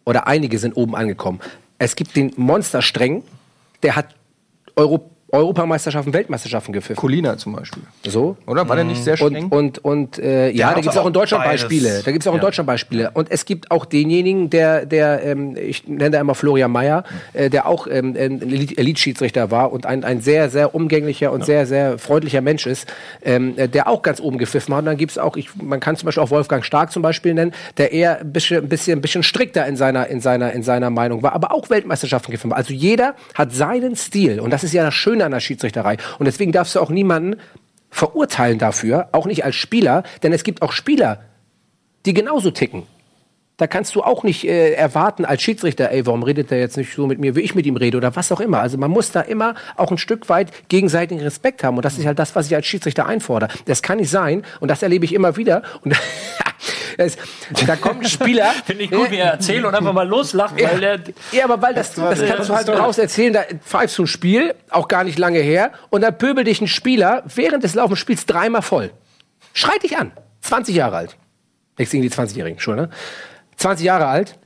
Oder 0.05 0.27
einige 0.27 0.59
sind 0.59 0.77
oben 0.77 0.95
angekommen. 0.95 1.39
Es 1.77 1.95
gibt 1.95 2.15
den 2.15 2.31
Monster 2.37 2.81
streng, 2.81 3.23
der 3.83 3.95
hat 3.95 4.15
Euro 4.75 5.11
Europameisterschaften, 5.29 6.13
Weltmeisterschaften 6.13 6.71
gepfiffen. 6.71 6.95
Colina 6.95 7.37
zum 7.37 7.53
Beispiel. 7.53 7.83
So. 8.05 8.37
Oder? 8.45 8.67
War 8.69 8.77
der 8.77 8.85
nicht 8.85 9.03
sehr 9.03 9.17
streng? 9.17 9.47
Und, 9.49 9.79
und, 9.79 10.17
und 10.17 10.19
äh, 10.19 10.51
ja, 10.51 10.69
da 10.69 10.79
gibt 10.79 10.93
es 10.93 10.97
auch 10.97 11.05
in 11.05 11.11
Deutschland 11.13 11.43
beides. 11.43 11.63
Beispiele. 11.63 12.01
Da 12.03 12.11
gibt 12.11 12.23
es 12.23 12.27
auch 12.27 12.33
in 12.33 12.37
Ja. 12.37 12.43
Deutschland 12.45 12.67
Beispiele. 12.67 13.11
Und 13.13 13.29
es 13.29 13.43
gibt 13.43 13.69
auch 13.69 13.85
denjenigen, 13.85 14.49
der, 14.49 14.85
der 14.85 15.23
ähm, 15.23 15.57
ich 15.57 15.85
nenne 15.87 16.11
da 16.11 16.21
immer 16.21 16.33
Florian 16.33 16.71
Mayer, 16.71 17.03
äh, 17.33 17.49
der 17.49 17.67
auch 17.67 17.87
ähm, 17.87 18.15
Elite-Schiedsrichter 18.15 19.51
war 19.51 19.73
und 19.73 19.85
ein, 19.85 20.05
ein 20.05 20.21
sehr, 20.21 20.49
sehr 20.49 20.73
umgänglicher 20.73 21.31
und 21.33 21.45
sehr, 21.45 21.65
sehr 21.65 21.97
freundlicher 21.97 22.39
Mensch 22.41 22.65
ist, 22.65 22.87
ähm, 23.21 23.53
äh, 23.57 23.67
der 23.67 23.89
auch 23.89 24.03
ganz 24.03 24.21
oben 24.21 24.37
gepfiffen 24.37 24.73
hat. 24.75 24.79
Und 24.79 24.85
dann 24.85 24.97
gibt 24.97 25.11
es 25.11 25.17
auch, 25.17 25.35
ich, 25.35 25.49
man 25.55 25.81
kann 25.81 25.97
zum 25.97 26.05
Beispiel 26.05 26.23
auch 26.23 26.31
Wolfgang 26.31 26.63
Stark 26.63 26.91
zum 26.93 27.01
Beispiel 27.01 27.33
nennen, 27.33 27.53
der 27.75 27.91
eher 27.91 28.21
ein 28.21 28.31
bisschen, 28.31 28.63
ein 28.63 28.69
bisschen, 28.69 28.99
ein 28.99 29.01
bisschen 29.01 29.23
strikter 29.23 29.65
in 29.67 29.75
seiner, 29.75 30.07
in, 30.07 30.21
seiner, 30.21 30.53
in 30.53 30.63
seiner 30.63 30.89
Meinung 30.89 31.21
war, 31.21 31.33
aber 31.33 31.51
auch 31.51 31.69
Weltmeisterschaften 31.69 32.31
gepfiffen 32.31 32.51
hat. 32.51 32.57
Also 32.59 32.73
jeder 32.73 33.15
hat 33.33 33.51
seinen 33.51 33.97
Stil. 33.97 34.39
Und 34.39 34.51
das 34.51 34.63
ist 34.63 34.73
ja 34.73 34.83
das 34.85 34.93
Schöne 34.93 35.16
an 35.25 35.31
der 35.31 35.39
Schiedsrichterei. 35.39 35.97
Und 36.19 36.25
deswegen 36.25 36.51
darfst 36.51 36.75
du 36.75 36.79
auch 36.79 36.89
niemanden 36.89 37.37
verurteilen 37.89 38.59
dafür, 38.59 39.09
auch 39.11 39.25
nicht 39.25 39.45
als 39.45 39.55
Spieler, 39.55 40.03
denn 40.23 40.33
es 40.33 40.43
gibt 40.43 40.61
auch 40.61 40.71
Spieler, 40.71 41.21
die 42.05 42.13
genauso 42.13 42.51
ticken. 42.51 42.83
Da 43.57 43.65
kannst 43.65 43.95
du 43.95 44.03
auch 44.03 44.23
nicht 44.23 44.47
äh, 44.47 44.73
erwarten 44.73 45.25
als 45.25 45.41
Schiedsrichter, 45.41 45.91
ey, 45.91 46.05
warum 46.05 46.21
redet 46.21 46.51
der 46.51 46.59
jetzt 46.59 46.77
nicht 46.77 46.93
so 46.93 47.07
mit 47.07 47.19
mir, 47.19 47.35
wie 47.35 47.41
ich 47.41 47.55
mit 47.55 47.65
ihm 47.65 47.75
rede 47.75 47.97
oder 47.97 48.15
was 48.15 48.31
auch 48.31 48.39
immer. 48.39 48.59
Also 48.59 48.77
man 48.77 48.91
muss 48.91 49.11
da 49.11 49.21
immer 49.21 49.55
auch 49.75 49.89
ein 49.89 49.97
Stück 49.97 50.29
weit 50.29 50.51
gegenseitigen 50.69 51.21
Respekt 51.21 51.63
haben 51.63 51.75
und 51.75 51.83
das 51.83 51.97
ist 51.97 52.05
halt 52.05 52.19
das, 52.19 52.35
was 52.35 52.45
ich 52.45 52.55
als 52.55 52.67
Schiedsrichter 52.67 53.07
einfordere. 53.07 53.49
Das 53.65 53.81
kann 53.81 53.97
nicht 53.97 54.11
sein 54.11 54.43
und 54.59 54.69
das 54.69 54.83
erlebe 54.83 55.05
ich 55.05 55.13
immer 55.13 55.37
wieder 55.37 55.63
und 55.81 55.95
es, 56.97 57.17
da 57.65 57.75
kommt 57.75 58.03
ein 58.03 58.09
Spieler. 58.09 58.51
Finde 58.65 58.83
ich 58.83 58.91
gut, 58.91 59.09
wie 59.09 59.17
er 59.17 59.31
erzählt 59.31 59.65
und 59.65 59.73
einfach 59.73 59.93
mal 59.93 60.07
loslacht, 60.07 60.61
weil 60.61 60.79
der. 60.79 60.99
Ja, 61.31 61.45
aber 61.45 61.59
weil 61.59 61.73
das, 61.73 61.95
das 61.95 62.23
kannst 62.23 62.49
du 62.49 62.55
halt 62.55 62.69
raus 62.69 62.99
erzählen, 62.99 63.33
da 63.33 63.43
pfeifst 63.65 63.97
du 63.97 64.03
ein 64.03 64.07
Spiel, 64.07 64.53
auch 64.69 64.87
gar 64.87 65.03
nicht 65.03 65.17
lange 65.17 65.39
her, 65.39 65.71
und 65.89 66.01
dann 66.01 66.15
pöbel 66.15 66.43
dich 66.43 66.61
ein 66.61 66.67
Spieler 66.67 67.23
während 67.33 67.63
des 67.63 67.73
Laufens 67.73 67.97
Spiels 67.97 68.27
dreimal 68.27 68.61
voll. 68.61 68.91
Schreit 69.53 69.81
dich 69.81 69.97
an. 69.97 70.11
20 70.41 70.75
Jahre 70.75 70.97
alt. 70.97 71.17
Nichts 71.77 71.91
gegen 71.91 72.03
die 72.03 72.09
20-Jährigen, 72.09 72.59
schon, 72.59 72.75
ne? 72.75 72.89
20 73.57 73.85
Jahre 73.85 74.07
alt. 74.07 74.37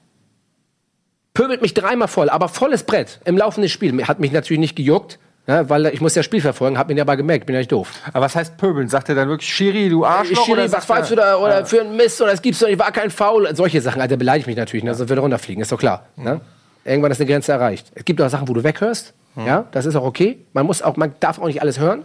Pöbelt 1.33 1.61
mich 1.61 1.73
dreimal 1.73 2.07
voll, 2.07 2.29
aber 2.29 2.49
volles 2.49 2.83
Brett 2.83 3.21
im 3.23 3.37
laufenden 3.37 3.69
Spiel. 3.69 4.05
Hat 4.05 4.19
mich 4.19 4.31
natürlich 4.31 4.59
nicht 4.59 4.75
gejuckt, 4.75 5.17
ja, 5.47 5.69
weil 5.69 5.87
ich 5.87 6.01
muss 6.01 6.13
ja 6.13 6.23
Spiel 6.23 6.41
verfolgen, 6.41 6.77
hab 6.77 6.89
mir 6.89 7.01
aber 7.01 7.15
gemerkt, 7.15 7.45
bin 7.45 7.53
ja 7.53 7.59
nicht 7.59 7.71
doof. 7.71 7.91
Aber 8.13 8.25
was 8.25 8.35
heißt 8.35 8.57
pöbeln? 8.57 8.89
Sagt 8.89 9.09
er 9.09 9.15
dann 9.15 9.29
wirklich 9.29 9.49
Schiri, 9.49 9.89
du 9.89 10.05
Arschloch? 10.05 10.45
Schiri, 10.45 10.63
oder 10.63 10.71
was 10.71 10.85
pfeifst 10.85 11.11
du 11.11 11.15
da 11.15 11.37
oder 11.37 11.65
für 11.65 11.81
einen 11.81 11.95
Mist 11.95 12.21
oder 12.21 12.33
es 12.33 12.41
gibt's 12.41 12.59
doch 12.59 12.67
nicht, 12.67 12.79
war 12.79 12.91
kein 12.91 13.09
Foul. 13.09 13.55
Solche 13.55 13.81
Sachen, 13.81 14.01
Alter, 14.01 14.17
beleidigt 14.17 14.47
mich 14.47 14.57
natürlich, 14.57 14.83
ne? 14.83 14.93
sonst 14.93 15.09
würde 15.09 15.21
er 15.21 15.23
runterfliegen, 15.23 15.61
ist 15.61 15.71
doch 15.71 15.79
klar. 15.79 16.05
Ne? 16.17 16.41
Irgendwann 16.83 17.11
ist 17.11 17.19
eine 17.21 17.29
Grenze 17.29 17.53
erreicht. 17.53 17.91
Es 17.95 18.05
gibt 18.05 18.21
auch 18.21 18.29
Sachen, 18.29 18.47
wo 18.47 18.53
du 18.53 18.63
weghörst, 18.63 19.13
ja, 19.35 19.65
das 19.71 19.85
ist 19.85 19.95
auch 19.95 20.03
okay. 20.03 20.45
Man 20.51 20.65
muss 20.65 20.81
auch, 20.81 20.97
man 20.97 21.15
darf 21.21 21.39
auch 21.39 21.47
nicht 21.47 21.61
alles 21.61 21.79
hören. 21.79 22.03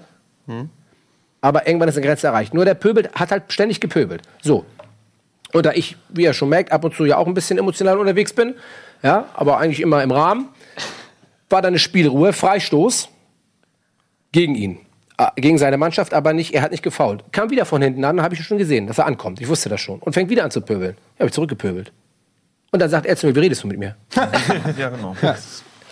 Aber 1.40 1.66
irgendwann 1.66 1.88
ist 1.88 1.96
eine 1.96 2.06
Grenze 2.06 2.28
erreicht. 2.28 2.54
Nur 2.54 2.64
der 2.64 2.74
Pöbel 2.74 3.08
hat 3.14 3.30
halt 3.30 3.52
ständig 3.52 3.80
gepöbelt. 3.80 4.22
So. 4.42 4.64
Und 5.52 5.64
da 5.66 5.72
ich, 5.72 5.96
wie 6.08 6.22
ihr 6.24 6.32
schon 6.32 6.48
merkt, 6.48 6.72
ab 6.72 6.84
und 6.84 6.94
zu 6.94 7.04
ja 7.04 7.16
auch 7.16 7.26
ein 7.26 7.34
bisschen 7.34 7.58
emotional 7.58 7.98
unterwegs 7.98 8.32
bin, 8.32 8.54
ja, 9.02 9.26
aber 9.34 9.58
eigentlich 9.58 9.80
immer 9.80 10.02
im 10.02 10.10
Rahmen, 10.10 10.48
war 11.48 11.62
da 11.62 11.68
eine 11.68 11.78
Spielruhe, 11.78 12.32
Freistoß 12.32 13.08
gegen 14.32 14.54
ihn. 14.54 14.78
Ah, 15.18 15.32
Gegen 15.36 15.56
seine 15.56 15.78
Mannschaft, 15.78 16.12
aber 16.12 16.34
nicht, 16.34 16.52
er 16.52 16.60
hat 16.60 16.72
nicht 16.72 16.82
gefault. 16.82 17.24
Kam 17.32 17.48
wieder 17.50 17.64
von 17.64 17.80
hinten 17.80 18.04
an, 18.04 18.20
habe 18.20 18.34
ich 18.34 18.44
schon 18.44 18.58
gesehen, 18.58 18.86
dass 18.86 18.98
er 18.98 19.06
ankommt. 19.06 19.40
Ich 19.40 19.48
wusste 19.48 19.68
das 19.70 19.80
schon. 19.80 19.98
Und 20.00 20.12
fängt 20.12 20.28
wieder 20.28 20.44
an 20.44 20.50
zu 20.50 20.60
pöbeln. 20.60 20.94
Ja, 21.14 21.20
habe 21.20 21.28
ich 21.28 21.32
zurückgepöbelt. 21.32 21.90
Und 22.70 22.80
dann 22.82 22.90
sagt 22.90 23.06
er 23.06 23.16
zu 23.16 23.26
mir, 23.26 23.34
wie 23.34 23.40
redest 23.40 23.62
du 23.62 23.68
mit 23.68 23.78
mir? 23.78 23.96
Ja, 24.76 24.90
genau. 24.90 25.16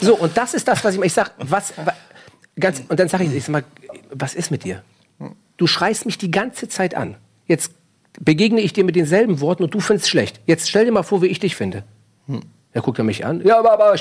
So, 0.01 0.17
und 0.17 0.37
das 0.37 0.53
ist 0.53 0.69
das, 0.69 0.85
was 0.85 0.95
ich 0.97 1.01
ich 1.01 1.13
sag, 1.13 1.31
was, 1.39 1.73
wa- 1.79 1.95
ganz, 2.61 2.83
und 2.89 2.99
dann 3.01 3.09
sage 3.09 3.25
ich, 3.25 3.33
ich 3.35 3.45
sag 3.45 3.53
mal, 3.53 3.65
was 4.11 4.35
ist 4.35 4.51
mit 4.51 4.65
dir? 4.65 4.83
Du 5.57 5.67
schreist 5.69 6.05
mich 6.05 6.19
die 6.19 6.31
ganze 6.31 6.69
Zeit 6.69 6.95
an. 6.95 7.17
Jetzt 7.47 7.71
begegne 8.21 8.61
ich 8.61 8.73
dir 8.73 8.85
mit 8.85 8.97
denselben 8.97 9.41
Worten 9.41 9.65
und 9.65 9.75
du 9.75 9.81
findest 9.81 10.09
schlecht. 10.09 10.41
Jetzt 10.47 10.69
stell 10.69 10.85
dir 10.85 10.93
mal 10.93 11.03
vor, 11.03 11.23
wie 11.23 11.27
ich 11.27 11.41
dich 11.41 11.57
finde. 11.57 11.85
Da 12.73 12.81
guckt 12.81 12.99
er 12.99 13.05
mich 13.05 13.25
an. 13.25 13.41
Ja, 13.45 13.59
aber, 13.59 13.73
aber 13.73 13.95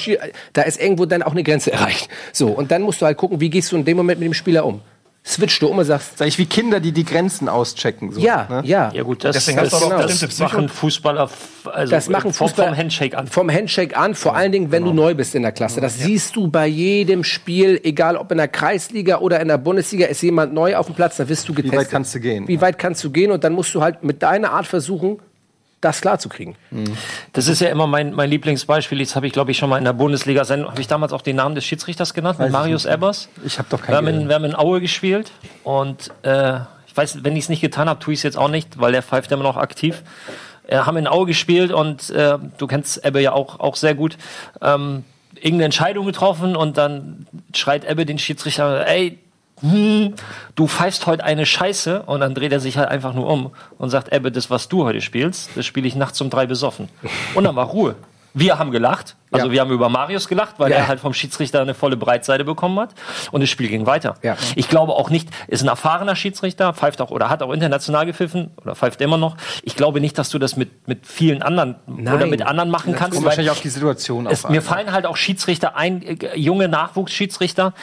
da 0.54 0.62
ist 0.64 0.82
irgendwo 0.82 1.06
dann 1.06 1.24
auch 1.24 1.32
eine 1.32 1.44
Grenze 1.44 1.72
erreicht. 1.74 2.10
So, 2.32 2.50
und 2.50 2.72
dann 2.72 2.82
musst 2.82 3.02
du 3.02 3.06
halt 3.06 3.18
gucken, 3.18 3.40
wie 3.40 3.50
gehst 3.50 3.72
du 3.72 3.76
in 3.76 3.86
dem 3.86 3.98
Moment 3.98 4.20
mit 4.20 4.28
dem 4.28 4.34
Spieler 4.34 4.66
um? 4.66 4.82
Switchst 5.26 5.62
du 5.62 5.68
um 5.68 5.78
und 5.78 5.86
sagst, 5.86 6.18
Sag 6.18 6.28
ich 6.28 6.38
wie 6.38 6.46
Kinder, 6.46 6.82
die 6.82 6.92
die 6.92 7.06
Grenzen 7.06 7.48
auschecken. 7.48 8.12
So, 8.12 8.20
ja, 8.20 8.46
ne? 8.50 8.62
ja. 8.66 8.92
Ja 8.94 9.04
gut, 9.04 9.24
das, 9.24 9.36
Deswegen 9.38 9.60
hast 9.62 9.72
das, 9.72 9.80
du 9.80 9.86
aber 9.86 9.98
auch 10.00 10.02
das, 10.06 10.20
Psycho- 10.20 10.44
machen 10.44 10.68
Fußballer 10.70 11.30
also 11.66 11.92
Das 11.92 12.10
machen 12.10 12.34
vom, 12.34 12.48
Fußball 12.50 12.68
vom 12.68 12.78
Handshake 12.78 13.18
an. 13.18 13.28
Vom 13.28 13.50
Handshake 13.50 13.96
an, 13.96 14.16
vor 14.16 14.36
allen 14.36 14.52
Dingen, 14.52 14.72
wenn 14.72 14.84
du 14.84 14.92
neu 14.92 15.16
bist 15.16 15.34
in 15.34 15.44
der 15.44 15.54
Klasse. 15.54 15.80
Das 15.80 15.98
siehst 15.98 16.36
du 16.36 16.50
bei 16.50 16.68
jedem 16.68 17.24
Spiel, 17.24 17.80
egal 17.84 18.18
ob 18.18 18.32
in 18.32 18.38
der 18.38 18.50
Kreisliga 18.50 19.20
oder 19.20 19.40
in 19.40 19.48
der 19.48 19.58
Bundesliga, 19.58 20.08
ist 20.08 20.22
jemand 20.24 20.54
neu 20.54 20.76
auf 20.76 20.88
dem 20.88 20.96
Platz, 20.96 21.16
da 21.16 21.30
wirst 21.30 21.48
du 21.48 21.54
getestet. 21.54 21.80
weit 21.80 21.90
kannst 21.90 22.14
du 22.16 22.20
gehen? 22.20 22.46
Wie 22.50 22.60
weit 22.60 22.78
kannst 22.78 23.02
du 23.06 23.10
gehen? 23.10 23.32
Und 23.32 23.46
dann 23.46 23.54
musst 23.54 23.74
du 23.74 23.82
halt 23.82 24.04
mit 24.04 24.22
deiner 24.24 24.52
Art 24.52 24.68
versuchen, 24.68 25.20
das 25.84 26.02
klarzukriegen. 26.02 26.56
Das 27.34 27.48
ist 27.48 27.60
ja 27.60 27.70
immer 27.70 27.88
mein, 27.88 28.14
mein 28.14 28.30
Lieblingsbeispiel. 28.30 29.00
Jetzt 29.00 29.16
habe 29.16 29.28
ich, 29.28 29.34
glaube 29.34 29.52
ich, 29.52 29.58
schon 29.58 29.70
mal 29.70 29.78
in 29.78 29.86
der 29.86 29.94
Bundesliga-Sendung, 29.94 30.70
habe 30.72 30.82
ich 30.82 30.88
damals 30.88 31.14
auch 31.14 31.22
den 31.22 31.36
Namen 31.36 31.56
des 31.56 31.66
Schiedsrichters 31.66 32.14
genannt, 32.14 32.40
mit 32.40 32.52
Marius 32.52 32.86
Ebbers. 32.86 33.30
Ich 33.46 33.60
habe 33.60 33.68
doch 33.70 33.88
Wir 33.88 33.96
haben, 33.96 34.06
keinen. 34.06 34.22
in, 34.22 34.28
wir 34.28 34.36
haben 34.36 34.46
in 34.46 34.56
Aue 34.56 34.82
gespielt 34.82 35.32
und 35.64 36.12
äh, 36.24 36.60
ich 36.88 36.96
weiß, 36.96 37.24
wenn 37.24 37.36
ich 37.36 37.46
es 37.46 37.50
nicht 37.50 37.62
getan 37.62 37.90
habe, 37.90 38.00
tue 38.00 38.14
ich 38.14 38.20
es 38.20 38.24
jetzt 38.24 38.38
auch 38.38 38.50
nicht, 38.50 38.80
weil 38.80 38.92
der 38.92 39.02
pfeift 39.02 39.32
immer 39.32 39.44
noch 39.44 39.58
aktiv. 39.58 40.04
Äh, 40.68 40.78
haben 40.78 40.98
in 40.98 41.08
Aue 41.08 41.26
gespielt 41.26 41.72
und 41.72 42.10
äh, 42.12 42.38
du 42.58 42.68
kennst 42.68 43.04
Ebbe 43.06 43.20
ja 43.20 43.34
auch, 43.34 43.60
auch 43.60 43.76
sehr 43.76 43.96
gut. 43.96 44.18
Ähm, 44.62 45.04
irgendeine 45.36 45.66
Entscheidung 45.66 46.06
getroffen 46.06 46.56
und 46.56 46.78
dann 46.78 47.28
schreit 47.54 47.84
Ebbe 47.84 48.06
den 48.06 48.20
Schiedsrichter, 48.20 48.88
ey, 48.88 49.20
hm, 49.62 50.14
du 50.56 50.68
pfeifst 50.68 51.06
heute 51.08 51.24
eine 51.24 51.46
Scheiße 51.46 52.04
und 52.04 52.20
dann 52.22 52.34
dreht 52.36 52.52
er 52.52 52.60
sich 52.60 52.78
halt 52.78 52.90
einfach 52.90 53.14
nur 53.14 53.28
um 53.28 53.52
und 53.78 53.90
sagt, 53.90 54.12
Ebbe, 54.14 54.32
das, 54.32 54.50
was 54.50 54.68
du 54.68 54.84
heute 54.84 55.02
spielst, 55.02 55.50
das 55.56 55.66
spiele 55.66 55.88
ich 55.88 55.96
nachts 55.96 56.20
um 56.22 56.30
drei 56.30 56.46
besoffen. 56.46 56.90
Und 57.36 57.46
dann 57.46 57.56
war 57.56 57.66
Ruhe. 57.68 57.96
Wir 58.36 58.58
haben 58.58 58.72
gelacht, 58.72 59.16
also 59.30 59.46
Ja. 59.46 59.52
wir 59.52 59.62
haben 59.62 59.70
über 59.70 59.90
Marius 59.90 60.28
gelacht, 60.28 60.56
weil 60.58 60.72
Ja. 60.72 60.78
er 60.78 60.88
halt 60.88 61.00
vom 61.00 61.14
Schiedsrichter 61.14 61.62
eine 61.62 61.76
volle 61.76 61.98
Breitseite 61.98 62.44
bekommen 62.44 62.80
hat 62.80 62.90
und 63.32 63.42
das 63.42 63.50
Spiel 63.52 63.70
ging 63.70 63.86
weiter. 63.86 64.16
Ja. 64.24 64.36
Ich 64.56 64.70
glaube 64.70 64.94
auch 64.94 65.12
nicht, 65.12 65.30
ist 65.48 65.62
ein 65.62 65.68
erfahrener 65.68 66.16
Schiedsrichter, 66.16 66.74
pfeift 66.74 67.00
auch 67.00 67.12
oder 67.12 67.30
hat 67.30 67.44
auch 67.44 67.52
international 67.54 68.08
gepfiffen 68.08 68.50
oder 68.58 68.74
pfeift 68.76 69.02
immer 69.02 69.18
noch. 69.20 69.38
Ich 69.62 69.76
glaube 69.76 70.02
nicht, 70.02 70.18
dass 70.18 70.30
du 70.32 70.40
das 70.40 70.56
mit, 70.58 70.88
mit 70.88 71.06
vielen 71.06 71.44
anderen 71.44 71.76
oder 71.86 72.18
Nein. 72.18 72.30
mit 72.32 72.42
anderen 72.42 72.72
machen 72.72 72.96
kannst. 72.96 73.14
Kommt 73.14 73.26
wahrscheinlich 73.28 73.52
auf 73.52 73.62
die 73.62 73.70
Situation 73.70 74.26
es, 74.26 74.46
auf 74.46 74.50
mir 74.50 74.58
an. 74.62 74.64
fallen 74.64 74.92
halt 74.94 75.06
auch 75.06 75.16
Schiedsrichter 75.16 75.76
ein, 75.76 76.02
äh, 76.02 76.36
junge 76.36 76.68
Nachwuchsschiedsrichter, 76.68 77.76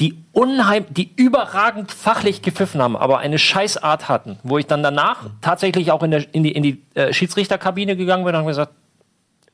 die 0.00 0.24
unheim, 0.32 0.86
die 0.88 1.12
überragend 1.14 1.92
fachlich 1.92 2.40
gepfiffen 2.40 2.80
haben, 2.80 2.96
aber 2.96 3.18
eine 3.18 3.38
Scheißart 3.38 4.08
hatten, 4.08 4.38
wo 4.42 4.56
ich 4.56 4.66
dann 4.66 4.82
danach 4.82 5.26
tatsächlich 5.42 5.92
auch 5.92 6.02
in, 6.02 6.10
der, 6.10 6.34
in 6.34 6.42
die, 6.42 6.52
in 6.52 6.62
die 6.62 6.82
äh, 6.94 7.12
Schiedsrichterkabine 7.12 7.96
gegangen 7.96 8.24
bin 8.24 8.34
und 8.34 8.40
habe 8.40 8.50
gesagt, 8.50 8.72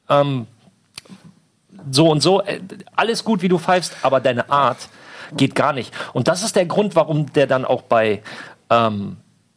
ähm, 0.09 0.47
so 1.91 2.09
und 2.09 2.21
so, 2.21 2.43
äh, 2.43 2.61
alles 2.95 3.25
gut, 3.25 3.43
wie 3.43 3.49
du 3.49 3.59
pfeifst, 3.59 3.97
aber 4.03 4.21
deine 4.21 4.49
Art 4.49 4.89
geht 5.37 5.57
gar 5.57 5.73
nicht. 5.73 5.93
Und 6.13 6.29
das 6.29 6.45
ist 6.45 6.55
der 6.55 6.67
Grund, 6.67 6.95
warum 6.95 7.33
der 7.33 7.49
dann 7.49 7.65
auch 7.65 7.83
bei, 7.83 8.23
ähm, 8.71 9.17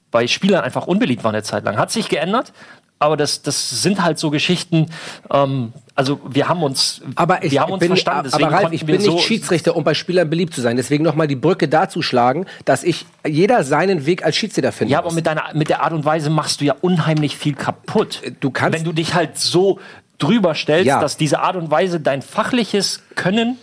bei 0.10 0.26
Spielern 0.26 0.64
einfach 0.64 0.88
unbeliebt 0.88 1.24
war 1.24 1.32
eine 1.32 1.44
Zeit 1.44 1.66
lang. 1.66 1.78
Hat 1.78 1.92
sich 1.92 2.10
geändert, 2.10 2.52
aber 3.00 3.16
das, 3.18 3.42
das 3.42 3.82
sind 3.82 4.04
halt 4.04 4.20
so 4.20 4.30
Geschichten, 4.30 4.88
ähm, 5.32 5.72
also 5.96 6.20
wir 6.30 6.48
haben 6.50 6.62
uns, 6.64 7.02
Aber 7.16 7.44
ich 7.44 7.52
wir 7.52 7.62
haben 7.62 7.72
uns 7.72 7.80
bin, 7.80 7.88
verstanden, 7.90 8.30
aber 8.34 8.52
Ralf, 8.52 8.72
ich 8.72 8.86
bin 8.86 8.98
nicht 8.98 9.06
so, 9.06 9.18
Schiedsrichter, 9.18 9.76
um 9.76 9.84
bei 9.84 9.94
Spielern 9.94 10.30
beliebt 10.30 10.54
zu 10.54 10.62
sein. 10.62 10.78
Deswegen 10.78 11.04
nochmal 11.04 11.28
die 11.28 11.36
Brücke 11.36 11.68
dazu 11.68 12.02
schlagen, 12.02 12.46
dass 12.66 12.84
ich 12.84 13.06
jeder 13.26 13.64
seinen 13.64 14.06
Weg 14.06 14.24
als 14.24 14.36
Schiedsrichter 14.38 14.72
finde. 14.72 14.94
Ja, 14.94 15.00
aber 15.00 15.12
mit 15.14 15.26
deiner, 15.28 15.44
mit 15.54 15.70
der 15.70 15.82
Art 15.84 15.94
und 15.94 16.06
Weise 16.06 16.30
machst 16.30 16.62
du 16.62 16.66
ja 16.66 16.76
unheimlich 16.82 17.38
viel 17.38 17.56
kaputt. 17.56 18.22
Du 18.40 18.52
kannst- 18.52 18.78
Wenn 18.78 18.86
du 18.86 18.94
dich 18.94 19.14
halt 19.14 19.38
so 19.38 19.80
drüber 20.18 20.54
stellst, 20.56 20.86
Ja. 20.88 21.00
dass 21.00 21.18
diese 21.18 21.40
Art 21.40 21.56
und 21.56 21.72
Weise 21.72 22.00
dein 22.00 22.22
fachliches 22.22 23.02
Können 23.16 23.58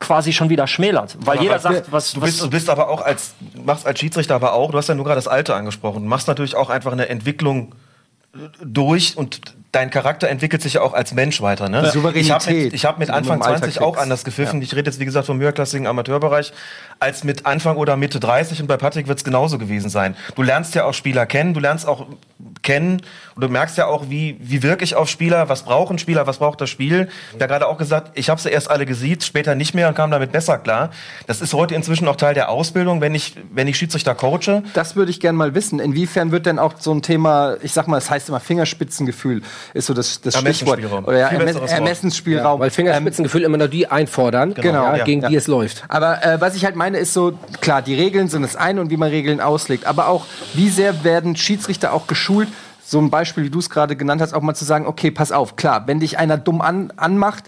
quasi 0.00 0.32
schon 0.34 0.50
wieder 0.50 0.66
schmälert. 0.66 1.16
Weil 1.20 1.40
jeder 1.40 1.58
sagt, 1.58 1.90
was, 1.90 2.12
Du 2.12 2.20
was 2.20 2.26
bist, 2.30 2.42
du 2.42 2.50
bist 2.50 2.68
aber 2.68 2.88
auch 2.90 3.00
als, 3.00 3.34
machst 3.64 3.86
als 3.86 3.98
Schiedsrichter 3.98 4.34
aber 4.34 4.52
auch, 4.52 4.70
du 4.70 4.76
hast 4.78 4.88
ja 4.88 4.94
nur 4.94 5.04
gerade 5.04 5.16
das 5.16 5.28
Alter 5.28 5.56
angesprochen, 5.56 6.02
du 6.02 6.08
machst 6.08 6.28
natürlich 6.28 6.56
auch 6.56 6.68
einfach 6.68 6.92
eine 6.92 7.08
Entwicklung 7.08 7.72
äh, 7.72 7.76
durch 8.62 9.16
und 9.16 9.40
dein 9.72 9.90
Charakter 9.90 10.28
entwickelt 10.28 10.62
sich 10.62 10.74
ja 10.74 10.82
auch 10.82 10.92
als 10.92 11.12
Mensch 11.14 11.40
weiter. 11.40 11.68
Ne? 11.68 11.90
Souveränität, 11.90 12.22
Ich 12.24 12.30
habe 12.30 12.52
mit, 12.52 12.72
ich 12.74 12.84
hab 12.84 12.98
mit 12.98 13.10
Anfang 13.10 13.38
im 13.38 13.42
Alter 13.42 13.60
20 13.62 13.80
auch 13.82 13.96
anders 13.96 14.24
gepfiffen. 14.24 14.62
Ich 14.62 14.74
rede 14.74 14.90
jetzt, 14.90 15.00
wie 15.00 15.04
gesagt, 15.04 15.26
vom 15.26 15.40
höherklassigen 15.40 15.86
Amateurbereich, 15.86 16.52
als 17.00 17.24
mit 17.24 17.46
Anfang 17.46 17.76
oder 17.76 17.96
Mitte 17.96 18.20
30 18.20 18.60
und 18.60 18.66
bei 18.66 18.76
Patrick 18.76 19.08
wird 19.08 19.18
es 19.18 19.24
genauso 19.24 19.58
gewesen 19.58 19.90
sein. 19.90 20.16
Du 20.36 20.42
lernst 20.42 20.74
ja 20.74 20.84
auch 20.84 20.94
Spieler 20.94 21.26
kennen, 21.26 21.54
du 21.54 21.60
lernst 21.60 21.86
auch 21.86 22.06
kennen. 22.64 23.02
Und 23.36 23.42
du 23.42 23.48
merkst 23.48 23.76
ja 23.78 23.86
auch, 23.86 24.10
wie, 24.10 24.36
wie 24.40 24.62
wirklich 24.62 24.96
auf 24.96 25.08
Spieler, 25.08 25.48
was 25.48 25.62
brauchen 25.62 25.98
Spieler, 25.98 26.26
was 26.26 26.38
braucht 26.38 26.60
das 26.60 26.70
Spiel. 26.70 27.08
Da 27.38 27.46
gerade 27.46 27.66
auch 27.66 27.78
gesagt, 27.78 28.12
ich 28.14 28.30
habe 28.30 28.40
sie 28.40 28.48
erst 28.50 28.70
alle 28.70 28.86
gesiezt, 28.86 29.26
später 29.26 29.54
nicht 29.54 29.74
mehr 29.74 29.88
und 29.88 29.94
kam 29.94 30.10
damit 30.10 30.32
besser 30.32 30.58
klar. 30.58 30.90
Das 31.26 31.40
ist 31.40 31.52
heute 31.52 31.74
inzwischen 31.74 32.08
auch 32.08 32.16
Teil 32.16 32.34
der 32.34 32.48
Ausbildung, 32.48 33.00
wenn 33.00 33.14
ich, 33.14 33.34
wenn 33.52 33.68
ich 33.68 33.76
Schiedsrichter 33.76 34.14
coache. 34.14 34.62
Das 34.72 34.96
würde 34.96 35.10
ich 35.10 35.20
gerne 35.20 35.38
mal 35.38 35.54
wissen. 35.54 35.78
Inwiefern 35.78 36.32
wird 36.32 36.46
denn 36.46 36.58
auch 36.58 36.74
so 36.78 36.92
ein 36.92 37.02
Thema, 37.02 37.56
ich 37.62 37.72
sag 37.72 37.86
mal, 37.86 37.98
es 37.98 38.10
heißt 38.10 38.28
immer 38.28 38.40
Fingerspitzengefühl, 38.40 39.42
ist 39.74 39.86
so 39.86 39.94
das, 39.94 40.20
das 40.20 40.38
Stichwort. 40.38 40.80
Oder 41.06 41.18
ja, 41.18 41.28
Ermess 41.28 41.56
Ermessensspielraum. 41.56 42.58
Ja, 42.58 42.64
weil 42.64 42.70
Fingerspitzengefühl 42.70 43.42
ähm, 43.42 43.46
immer 43.46 43.58
nur 43.58 43.68
die 43.68 43.88
einfordern, 43.88 44.54
genau, 44.54 44.96
ja, 44.96 45.04
gegen 45.04 45.26
die 45.26 45.36
es 45.36 45.46
läuft. 45.46 45.84
Aber 45.88 46.24
äh, 46.24 46.40
was 46.40 46.54
ich 46.54 46.64
halt 46.64 46.76
meine, 46.76 46.98
ist 46.98 47.12
so, 47.12 47.38
klar, 47.60 47.82
die 47.82 47.94
Regeln 47.94 48.28
sind 48.28 48.42
das 48.42 48.56
eine 48.56 48.80
und 48.80 48.90
wie 48.90 48.96
man 48.96 49.10
Regeln 49.10 49.40
auslegt. 49.40 49.86
Aber 49.86 50.08
auch, 50.08 50.26
wie 50.54 50.68
sehr 50.68 51.04
werden 51.04 51.36
Schiedsrichter 51.36 51.92
auch 51.92 52.06
geschult, 52.06 52.48
so 52.84 52.98
ein 52.98 53.10
Beispiel, 53.10 53.44
wie 53.44 53.50
du 53.50 53.58
es 53.58 53.70
gerade 53.70 53.96
genannt 53.96 54.20
hast, 54.20 54.34
auch 54.34 54.42
mal 54.42 54.54
zu 54.54 54.64
sagen, 54.64 54.86
okay, 54.86 55.10
pass 55.10 55.32
auf, 55.32 55.56
klar, 55.56 55.86
wenn 55.86 56.00
dich 56.00 56.18
einer 56.18 56.36
dumm 56.36 56.60
an, 56.60 56.92
anmacht, 56.96 57.44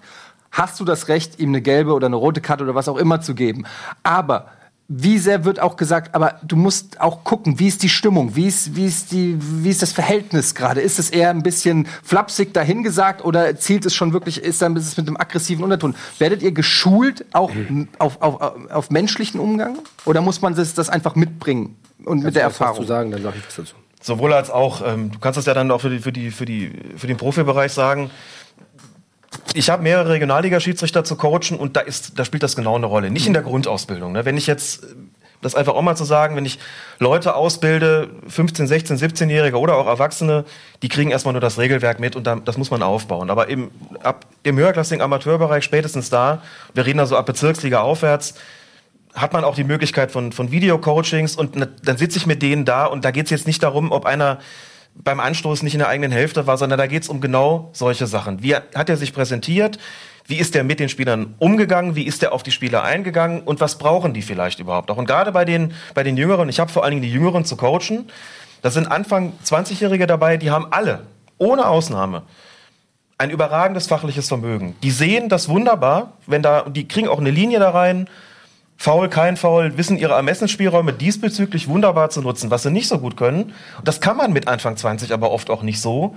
hast 0.51 0.81
du 0.81 0.85
das 0.85 1.09
Recht, 1.09 1.39
ihm 1.39 1.51
eine 1.51 1.61
gelbe 1.61 1.93
oder 1.93 2.07
eine 2.07 2.17
rote 2.17 2.41
Karte 2.41 2.65
oder 2.65 2.75
was 2.75 2.89
auch 2.89 2.97
immer 2.97 3.21
zu 3.21 3.35
geben. 3.35 3.67
Aber 4.03 4.47
wie 4.89 5.19
sehr 5.19 5.45
wird 5.45 5.59
auch 5.59 5.77
gesagt, 5.77 6.15
aber 6.15 6.39
du 6.45 6.55
musst 6.55 7.01
auch 7.01 7.25
gucken, 7.25 7.59
wie 7.59 7.67
ist 7.67 7.83
die 7.83 7.89
Stimmung, 7.89 8.37
wie 8.37 8.47
ist, 8.47 8.77
wie 8.77 8.87
ist, 8.87 9.11
die, 9.11 9.37
wie 9.41 9.69
ist 9.69 9.83
das 9.83 9.93
Verhältnis 9.93 10.55
gerade? 10.55 10.81
Ist 10.81 11.01
es 11.01 11.11
eher 11.11 11.31
ein 11.31 11.43
bisschen 11.43 11.89
flapsig 12.05 12.55
dahingesagt 12.55 13.25
oder 13.25 13.57
zielt 13.57 13.85
es 13.85 13.95
schon 13.95 14.13
wirklich, 14.13 14.43
ist 14.43 14.63
da 14.63 14.67
ein 14.67 14.75
bisschen 14.75 15.03
mit 15.03 15.09
einem 15.09 15.17
aggressiven 15.17 15.65
Unterton? 15.65 15.97
Werdet 16.19 16.43
ihr 16.43 16.53
geschult 16.53 17.25
auch 17.33 17.53
mhm. 17.53 17.89
auf, 17.99 18.23
auf, 18.23 18.71
auf 18.71 18.91
menschlichen 18.91 19.41
Umgang 19.41 19.79
oder 20.05 20.21
muss 20.21 20.41
man 20.41 20.55
das, 20.55 20.75
das 20.75 20.89
einfach 20.89 21.17
mitbringen 21.17 21.77
und 21.99 22.07
Kannst 22.07 22.25
mit 22.25 22.37
der 22.37 22.43
Erfahrung? 22.45 22.79
Was 22.79 22.83
zu 22.83 22.89
sagen, 22.89 23.11
dann 23.11 23.23
sage 23.23 23.39
ich 23.39 23.47
was 23.47 23.57
dazu. 23.57 23.75
Sowohl 24.07 24.33
als 24.33 24.51
auch, 24.51 24.83
ähm, 24.87 25.11
du 25.11 25.19
kannst 25.19 25.37
das 25.37 25.47
ja 25.47 25.55
dann 25.55 25.69
auch 25.73 25.81
für, 25.81 25.91
die, 25.91 25.99
für, 25.99 26.13
die, 26.13 26.31
für, 26.31 26.45
die, 26.45 26.71
für 26.97 27.09
den 27.09 27.17
Profibereich 27.17 27.73
sagen. 27.73 28.13
Ich 29.53 29.69
habe 29.69 29.83
mehrere 29.83 30.11
Regionalliga-Schiedsrichter 30.11 31.03
zu 31.03 31.17
coachen 31.17 31.59
und 31.59 31.75
da, 31.75 31.81
ist, 31.81 32.17
da 32.17 32.25
spielt 32.25 32.45
das 32.45 32.55
genau 32.55 32.77
eine 32.77 32.87
Rolle. 32.87 33.11
Nicht 33.11 33.27
in 33.27 33.33
der 33.33 33.43
Grundausbildung. 33.43 34.13
Ne? 34.13 34.25
Wenn 34.25 34.37
ich 34.37 34.47
jetzt, 34.47 34.87
das 35.43 35.57
einfach 35.57 35.75
auch 35.75 35.83
mal 35.83 35.97
zu 35.97 36.05
sagen, 36.05 36.37
wenn 36.37 36.45
ich 36.45 36.61
Leute 37.01 37.35
ausbilde, 37.35 38.09
15, 38.29 38.69
16, 38.69 38.97
17-Jährige 38.97 39.59
oder 39.59 39.77
auch 39.77 39.89
Erwachsene, 39.89 40.45
die 40.83 40.89
kriegen 40.89 41.11
erstmal 41.11 41.33
nur 41.33 41.41
das 41.41 41.59
Regelwerk 41.59 41.99
mit 41.99 42.15
und 42.15 42.29
das 42.29 42.57
muss 42.57 42.71
man 42.71 42.85
aufbauen. 42.85 43.29
Aber 43.29 43.49
im, 43.49 43.73
ab, 44.05 44.25
im 44.45 44.57
höherklassigen 44.57 45.03
Amateurbereich 45.03 45.65
spätestens 45.65 46.11
da, 46.11 46.43
wir 46.75 46.87
reden 46.87 47.01
also 47.01 47.17
ab 47.17 47.27
Bezirksliga 47.27 47.81
aufwärts, 47.81 48.35
hat 49.17 49.33
man 49.33 49.45
auch 49.45 49.55
die 49.55 49.65
Möglichkeit 49.65 50.11
von, 50.13 50.31
von 50.31 50.51
Video-Coachings 50.51 51.37
und 51.37 51.57
ne, 51.57 51.69
dann 51.83 51.97
sitze 51.97 52.19
ich 52.19 52.27
mit 52.27 52.43
denen 52.43 52.65
da 52.65 52.85
und 52.85 53.05
da 53.05 53.11
geht 53.11 53.25
es 53.25 53.31
jetzt 53.31 53.47
nicht 53.47 53.63
darum, 53.63 53.91
ob 53.91 54.05
einer 54.05 54.39
beim 54.95 55.21
Anstoß 55.21 55.63
nicht 55.63 55.75
in 55.75 55.81
der 55.81 55.89
eigenen 55.89 56.13
Hälfte 56.13 56.47
war, 56.47 56.57
sondern 56.57 56.79
da 56.79 56.87
geht 56.87 57.03
es 57.03 57.09
um 57.09 57.21
genau 57.21 57.71
solche 57.73 58.07
Sachen. 58.07 58.43
Wie 58.43 58.55
hat 58.55 58.89
er 58.89 58.97
sich 58.97 59.13
präsentiert? 59.13 59.79
Wie 60.27 60.37
ist 60.37 60.57
er 60.57 60.65
mit 60.65 60.81
den 60.81 60.89
Spielern 60.89 61.35
umgegangen? 61.39 61.97
Wie 61.97 62.05
ist 62.05 62.23
er 62.23 62.33
auf 62.33 62.43
die 62.43 62.51
Spieler 62.51 62.83
eingegangen? 62.83 63.43
Und 63.43 63.61
was 63.61 63.79
brauchen 63.79 64.13
die 64.13 64.23
vielleicht 64.23 64.59
überhaupt 64.59 64.91
auch? 64.91 64.97
Und 64.97 65.07
gerade 65.07 65.33
bei 65.33 65.45
den, 65.45 65.73
bei 65.95 66.03
den 66.03 66.17
Jüngeren, 66.17 66.49
ich 66.49 66.59
habe 66.59 66.71
vor 66.71 66.83
allen 66.83 66.93
Dingen 66.93 67.03
die 67.03 67.13
Jüngeren 67.13 67.45
zu 67.45 67.57
coachen, 67.57 68.11
da 68.63 68.71
sind 68.71 68.91
Anfang 68.91 69.33
20-Jährige 69.45 70.07
dabei, 70.07 70.37
die 70.37 70.51
haben 70.51 70.67
alle, 70.71 71.07
ohne 71.39 71.67
Ausnahme, 71.67 72.23
ein 73.19 73.31
überragendes 73.31 73.87
fachliches 73.87 74.29
Vermögen. 74.29 74.77
Die 74.83 74.91
sehen 74.91 75.29
das 75.29 75.49
wunderbar, 75.49 76.15
wenn 76.27 76.43
da, 76.43 76.63
die 76.63 76.89
kriegen 76.89 77.09
auch 77.09 77.21
eine 77.21 77.31
Linie 77.31 77.61
da 77.61 77.71
rein, 77.71 78.09
Foul, 78.77 79.09
kein 79.09 79.37
Foul, 79.37 79.79
wissen 79.79 79.97
ihre 79.97 80.15
Ermessensspielräume 80.15 80.93
diesbezüglich 80.93 81.69
wunderbar 81.69 82.11
zu 82.11 82.21
nutzen. 82.21 82.51
Was 82.51 82.63
sie 82.63 82.71
nicht 82.71 82.89
so 82.89 82.99
gut 82.99 83.17
können, 83.17 83.55
und 83.79 83.89
das 83.89 84.01
kann 84.01 84.17
man 84.17 84.33
mit 84.33 84.49
Anfang 84.49 84.77
20 84.77 85.13
aber 85.13 85.31
oft 85.31 85.51
auch 85.51 85.63
nicht 85.63 85.81
so, 85.81 86.15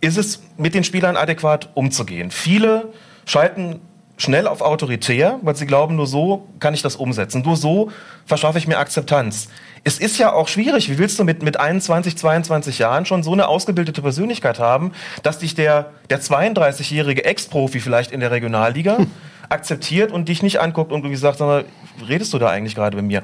ist 0.00 0.16
es 0.16 0.42
mit 0.56 0.74
den 0.74 0.84
Spielern 0.84 1.16
adäquat 1.16 1.70
umzugehen. 1.74 2.30
Viele 2.30 2.92
schalten 3.26 3.80
schnell 4.16 4.48
auf 4.48 4.60
autoritär, 4.62 5.38
weil 5.42 5.54
sie 5.54 5.66
glauben, 5.66 5.96
nur 5.96 6.06
so 6.06 6.48
kann 6.60 6.74
ich 6.74 6.82
das 6.82 6.96
umsetzen. 6.96 7.42
Nur 7.42 7.56
so 7.56 7.90
verschaffe 8.26 8.58
ich 8.58 8.66
mir 8.66 8.78
Akzeptanz. 8.78 9.48
Es 9.84 9.98
ist 9.98 10.18
ja 10.18 10.32
auch 10.32 10.48
schwierig. 10.48 10.90
Wie 10.90 10.98
willst 10.98 11.18
du 11.18 11.24
mit, 11.24 11.42
mit 11.42 11.58
21, 11.58 12.16
22 12.16 12.78
Jahren 12.78 13.06
schon 13.06 13.22
so 13.22 13.32
eine 13.32 13.46
ausgebildete 13.46 14.02
Persönlichkeit 14.02 14.58
haben, 14.58 14.92
dass 15.22 15.38
dich 15.38 15.54
der, 15.54 15.92
der 16.10 16.20
32-jährige 16.20 17.24
Ex-Profi 17.24 17.80
vielleicht 17.80 18.10
in 18.10 18.20
der 18.20 18.32
Regionalliga 18.32 18.98
akzeptiert 19.48 20.12
und 20.12 20.28
dich 20.28 20.42
nicht 20.42 20.60
anguckt 20.60 20.92
und 20.92 21.02
gesagt, 21.02 21.38
sag 21.38 21.46
mal, 21.46 21.64
redest 22.08 22.32
du 22.32 22.38
da 22.38 22.48
eigentlich 22.48 22.74
gerade 22.74 22.96
mit 22.96 23.06
mir? 23.06 23.22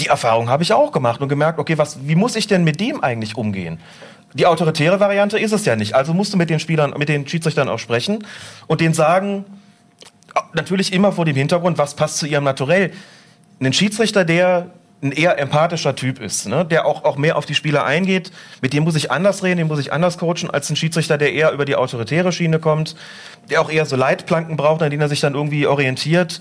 Die 0.00 0.06
Erfahrung 0.06 0.48
habe 0.48 0.62
ich 0.62 0.72
auch 0.72 0.92
gemacht 0.92 1.20
und 1.20 1.28
gemerkt, 1.28 1.58
okay, 1.58 1.78
was, 1.78 2.06
wie 2.06 2.16
muss 2.16 2.36
ich 2.36 2.46
denn 2.46 2.64
mit 2.64 2.80
dem 2.80 3.02
eigentlich 3.02 3.36
umgehen? 3.36 3.78
Die 4.34 4.46
autoritäre 4.46 4.98
Variante 4.98 5.38
ist 5.38 5.52
es 5.52 5.64
ja 5.64 5.76
nicht. 5.76 5.94
Also 5.94 6.12
musst 6.12 6.32
du 6.34 6.36
mit 6.36 6.50
den 6.50 6.58
Spielern, 6.58 6.94
mit 6.98 7.08
den 7.08 7.26
Schiedsrichtern 7.28 7.68
auch 7.68 7.78
sprechen 7.78 8.26
und 8.66 8.80
denen 8.80 8.94
sagen, 8.94 9.44
natürlich 10.52 10.92
immer 10.92 11.12
vor 11.12 11.24
dem 11.24 11.36
Hintergrund, 11.36 11.78
was 11.78 11.94
passt 11.94 12.18
zu 12.18 12.26
ihrem 12.26 12.44
Naturell. 12.44 12.92
Ein 13.60 13.72
Schiedsrichter, 13.72 14.24
der 14.24 14.70
ein 15.04 15.12
eher 15.12 15.38
empathischer 15.38 15.94
Typ 15.94 16.18
ist, 16.18 16.48
ne? 16.48 16.64
der 16.64 16.86
auch, 16.86 17.04
auch 17.04 17.16
mehr 17.16 17.36
auf 17.36 17.44
die 17.44 17.54
Spieler 17.54 17.84
eingeht. 17.84 18.32
Mit 18.62 18.72
dem 18.72 18.84
muss 18.84 18.96
ich 18.96 19.10
anders 19.10 19.42
reden, 19.42 19.58
den 19.58 19.66
muss 19.68 19.78
ich 19.78 19.92
anders 19.92 20.16
coachen 20.16 20.50
als 20.50 20.70
ein 20.70 20.76
Schiedsrichter, 20.76 21.18
der 21.18 21.34
eher 21.34 21.52
über 21.52 21.66
die 21.66 21.76
autoritäre 21.76 22.32
Schiene 22.32 22.58
kommt, 22.58 22.96
der 23.50 23.60
auch 23.60 23.70
eher 23.70 23.84
so 23.84 23.96
Leitplanken 23.96 24.56
braucht, 24.56 24.82
an 24.82 24.90
denen 24.90 25.02
er 25.02 25.10
sich 25.10 25.20
dann 25.20 25.34
irgendwie 25.34 25.66
orientiert. 25.66 26.40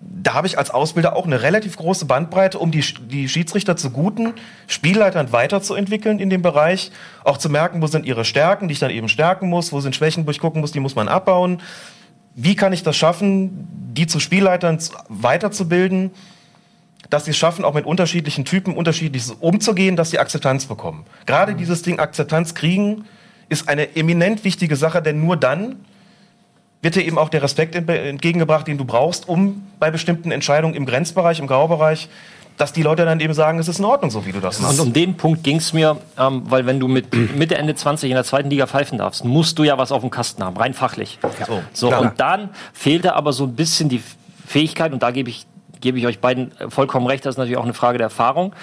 Da 0.00 0.34
habe 0.34 0.46
ich 0.46 0.58
als 0.58 0.70
Ausbilder 0.70 1.16
auch 1.16 1.24
eine 1.24 1.40
relativ 1.40 1.78
große 1.78 2.04
Bandbreite, 2.04 2.58
um 2.58 2.70
die, 2.70 2.84
die 3.08 3.26
Schiedsrichter 3.26 3.74
zu 3.74 3.88
guten 3.88 4.34
Spielleitern 4.66 5.32
weiterzuentwickeln 5.32 6.18
in 6.18 6.28
dem 6.28 6.42
Bereich, 6.42 6.90
auch 7.24 7.38
zu 7.38 7.48
merken, 7.48 7.80
wo 7.80 7.86
sind 7.86 8.04
ihre 8.04 8.26
Stärken, 8.26 8.68
die 8.68 8.72
ich 8.72 8.80
dann 8.80 8.90
eben 8.90 9.08
stärken 9.08 9.48
muss, 9.48 9.72
wo 9.72 9.80
sind 9.80 9.96
Schwächen, 9.96 10.26
wo 10.26 10.30
ich 10.30 10.40
gucken 10.40 10.60
muss, 10.60 10.72
die 10.72 10.80
muss 10.80 10.94
man 10.94 11.08
abbauen. 11.08 11.62
Wie 12.34 12.54
kann 12.54 12.74
ich 12.74 12.82
das 12.82 12.96
schaffen, 12.96 13.66
die 13.94 14.06
zu 14.06 14.20
Spielleitern 14.20 14.78
weiterzubilden? 15.08 16.10
Dass 17.14 17.26
sie 17.26 17.30
es 17.30 17.36
schaffen, 17.36 17.64
auch 17.64 17.74
mit 17.74 17.86
unterschiedlichen 17.86 18.44
Typen 18.44 18.74
unterschiedlich 18.74 19.22
umzugehen, 19.38 19.94
dass 19.94 20.10
sie 20.10 20.18
Akzeptanz 20.18 20.66
bekommen. 20.66 21.06
Gerade 21.26 21.52
mhm. 21.52 21.58
dieses 21.58 21.82
Ding 21.82 22.00
Akzeptanz 22.00 22.54
kriegen 22.54 23.04
ist 23.48 23.68
eine 23.68 23.94
eminent 23.94 24.42
wichtige 24.42 24.74
Sache, 24.74 25.00
denn 25.00 25.20
nur 25.20 25.36
dann 25.36 25.76
wird 26.82 26.96
dir 26.96 27.04
eben 27.04 27.16
auch 27.16 27.28
der 27.28 27.40
Respekt 27.40 27.76
entgegengebracht, 27.76 28.66
den 28.66 28.78
du 28.78 28.84
brauchst, 28.84 29.28
um 29.28 29.64
bei 29.78 29.92
bestimmten 29.92 30.32
Entscheidungen 30.32 30.74
im 30.74 30.86
Grenzbereich, 30.86 31.38
im 31.38 31.46
Graubereich, 31.46 32.08
dass 32.56 32.72
die 32.72 32.82
Leute 32.82 33.04
dann 33.04 33.20
eben 33.20 33.32
sagen, 33.32 33.60
es 33.60 33.68
ist 33.68 33.78
in 33.78 33.84
Ordnung, 33.84 34.10
so 34.10 34.26
wie 34.26 34.32
du 34.32 34.40
das 34.40 34.58
machst. 34.58 34.80
Und 34.80 34.88
um 34.88 34.92
den 34.92 35.16
Punkt 35.16 35.44
ging 35.44 35.58
es 35.58 35.72
mir, 35.72 35.96
ähm, 36.18 36.42
weil 36.46 36.66
wenn 36.66 36.80
du 36.80 36.88
mit 36.88 37.14
Mitte, 37.36 37.56
Ende 37.56 37.76
20 37.76 38.10
in 38.10 38.16
der 38.16 38.24
zweiten 38.24 38.50
Liga 38.50 38.66
pfeifen 38.66 38.98
darfst, 38.98 39.24
musst 39.24 39.56
du 39.60 39.62
ja 39.62 39.78
was 39.78 39.92
auf 39.92 40.00
dem 40.00 40.10
Kasten 40.10 40.42
haben, 40.42 40.56
rein 40.56 40.74
fachlich. 40.74 41.20
Ja. 41.22 41.46
So, 41.46 41.62
so 41.72 41.96
und 41.96 42.18
dann 42.18 42.50
fehlte 42.72 43.14
aber 43.14 43.32
so 43.32 43.44
ein 43.44 43.54
bisschen 43.54 43.88
die 43.88 44.02
Fähigkeit, 44.44 44.92
und 44.92 45.04
da 45.04 45.12
gebe 45.12 45.30
ich 45.30 45.46
gebe 45.84 45.98
ich 45.98 46.06
euch 46.06 46.18
beiden 46.18 46.50
vollkommen 46.70 47.06
recht, 47.06 47.26
das 47.26 47.34
ist 47.34 47.38
natürlich 47.38 47.58
auch 47.58 47.64
eine 47.64 47.74
Frage 47.74 47.98
der 47.98 48.06
Erfahrung, 48.06 48.54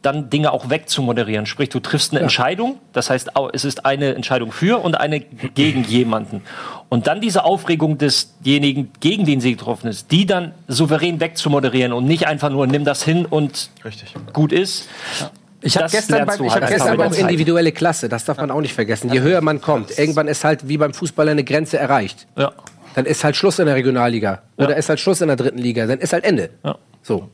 dann 0.00 0.30
Dinge 0.30 0.50
auch 0.50 0.70
wegzumoderieren. 0.70 1.44
Sprich, 1.44 1.68
du 1.68 1.78
triffst 1.78 2.12
eine 2.12 2.20
ja. 2.20 2.24
Entscheidung, 2.24 2.78
das 2.94 3.10
heißt, 3.10 3.32
es 3.52 3.64
ist 3.66 3.84
eine 3.84 4.14
Entscheidung 4.14 4.50
für 4.50 4.82
und 4.82 4.98
eine 4.98 5.20
gegen 5.20 5.84
jemanden. 5.84 6.40
Und 6.88 7.06
dann 7.06 7.20
diese 7.20 7.44
Aufregung 7.44 7.98
desjenigen, 7.98 8.90
gegen 9.00 9.26
den 9.26 9.42
sie 9.42 9.52
getroffen 9.52 9.88
ist, 9.88 10.10
die 10.10 10.24
dann 10.24 10.52
souverän 10.68 11.20
wegzumoderieren 11.20 11.92
und 11.92 12.06
nicht 12.06 12.26
einfach 12.26 12.48
nur, 12.48 12.66
nimm 12.66 12.86
das 12.86 13.02
hin 13.04 13.26
und 13.26 13.68
Richtig. 13.84 14.14
gut 14.32 14.50
ist. 14.50 14.88
Ja. 15.20 15.30
Ich 15.62 15.76
habe 15.76 15.90
gestern, 15.90 16.26
beim, 16.26 16.42
ich 16.42 16.54
hab 16.54 16.62
halt 16.62 16.72
gestern 16.72 16.98
auch 16.98 17.12
individuelle 17.12 17.72
Klasse, 17.72 18.08
das 18.08 18.24
darf 18.24 18.38
man 18.38 18.50
auch 18.50 18.62
nicht 18.62 18.72
vergessen. 18.72 19.12
Je 19.12 19.20
höher 19.20 19.42
man 19.42 19.60
kommt, 19.60 19.98
irgendwann 19.98 20.28
ist 20.28 20.42
halt 20.44 20.66
wie 20.66 20.78
beim 20.78 20.94
Fußballer 20.94 21.32
eine 21.32 21.44
Grenze 21.44 21.78
erreicht. 21.78 22.26
Ja 22.38 22.52
dann 22.94 23.06
ist 23.06 23.24
halt 23.24 23.36
Schluss 23.36 23.58
in 23.58 23.66
der 23.66 23.74
Regionalliga. 23.74 24.42
Oder 24.56 24.76
ist 24.76 24.88
halt 24.88 25.00
Schluss 25.00 25.20
in 25.20 25.28
der 25.28 25.36
dritten 25.36 25.58
Liga. 25.58 25.86
Dann 25.86 25.98
ist 25.98 26.12
halt 26.12 26.24
Ende. 26.24 26.50
Ja. 26.64 26.76
So. 27.02 27.30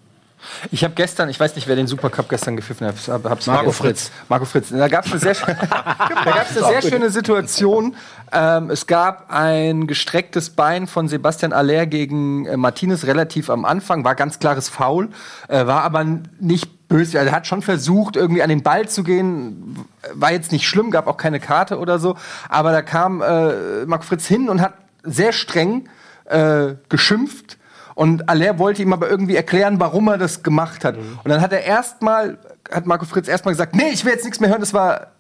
Ich 0.71 0.85
habe 0.85 0.95
gestern, 0.95 1.29
ich 1.29 1.39
weiß 1.41 1.55
nicht, 1.57 1.67
wer 1.67 1.77
den 1.77 1.87
Supercup 1.87 2.29
gestern 2.29 2.57
gepfiffen 2.57 2.87
hat, 2.87 2.95
hab's 3.09 3.47
Marco 3.47 3.73
Fritz. 3.73 4.11
Marco 4.29 4.45
Fritz. 4.45 4.69
Da 4.71 4.89
gab 4.89 5.07
es 5.07 5.13
eine 5.13 5.21
sehr, 5.21 5.49
eine 5.49 6.81
sehr 6.81 6.83
schöne 6.83 7.11
Situation. 7.11 7.97
Ähm, 8.33 8.71
es 8.71 8.87
gab 8.87 9.31
ein 9.31 9.87
gestrecktes 9.87 10.51
Bein 10.51 10.87
von 10.87 11.09
Sebastian 11.09 11.53
Aller 11.53 11.87
gegen 11.87 12.47
äh, 12.47 12.57
Martinez 12.57 13.05
relativ 13.05 13.51
am 13.51 13.65
Anfang, 13.65 14.05
war 14.05 14.15
ganz 14.15 14.39
klares 14.39 14.69
Foul, 14.69 15.09
äh, 15.49 15.67
war 15.67 15.83
aber 15.83 16.05
nicht 16.39 16.89
böse. 16.89 17.19
Er 17.19 17.33
hat 17.33 17.47
schon 17.47 17.63
versucht, 17.63 18.17
irgendwie 18.17 18.43
an 18.43 18.49
den 18.49 18.63
Ball 18.63 18.89
zu 18.89 19.03
gehen, 19.03 19.85
war 20.13 20.33
jetzt 20.33 20.53
nicht 20.53 20.69
schlimm, 20.69 20.91
gab 20.91 21.07
auch 21.07 21.17
keine 21.17 21.41
Karte 21.41 21.79
oder 21.79 21.99
so. 21.99 22.17
Aber 22.49 22.73
da 22.73 22.83
kam 22.83 23.23
äh, 23.23 23.87
Marco 23.87 24.05
Fritz 24.05 24.27
hin 24.27 24.49
und 24.49 24.61
hat 24.61 24.75
sehr 25.07 25.33
streng 25.33 25.89
äh, 26.27 26.75
geschimpft. 26.89 27.59
Und 27.95 28.29
Aller 28.29 28.59
wollte 28.59 28.83
ihm 28.83 28.93
aber 28.93 29.09
irgendwie 29.09 29.37
erklären, 29.37 29.81
warum 29.81 30.09
er 30.09 30.19
das 30.19 30.43
gemacht 30.43 30.85
hat. 30.85 30.97
Mhm. 30.97 31.19
Und 31.25 31.31
dann 31.31 31.41
hat 31.41 31.53
er 31.53 31.65
erstmal, 31.65 32.39
hat 32.71 32.85
Marco 32.85 33.07
Fritz 33.07 33.27
erstmal 33.27 33.55
gesagt, 33.55 33.75
nee, 33.75 33.89
ich 33.91 34.05
will 34.05 34.13
jetzt 34.13 34.25
nichts 34.25 34.39
mehr 34.39 34.51
hören, 34.51 34.61
das 34.61 34.75
war 34.75 35.13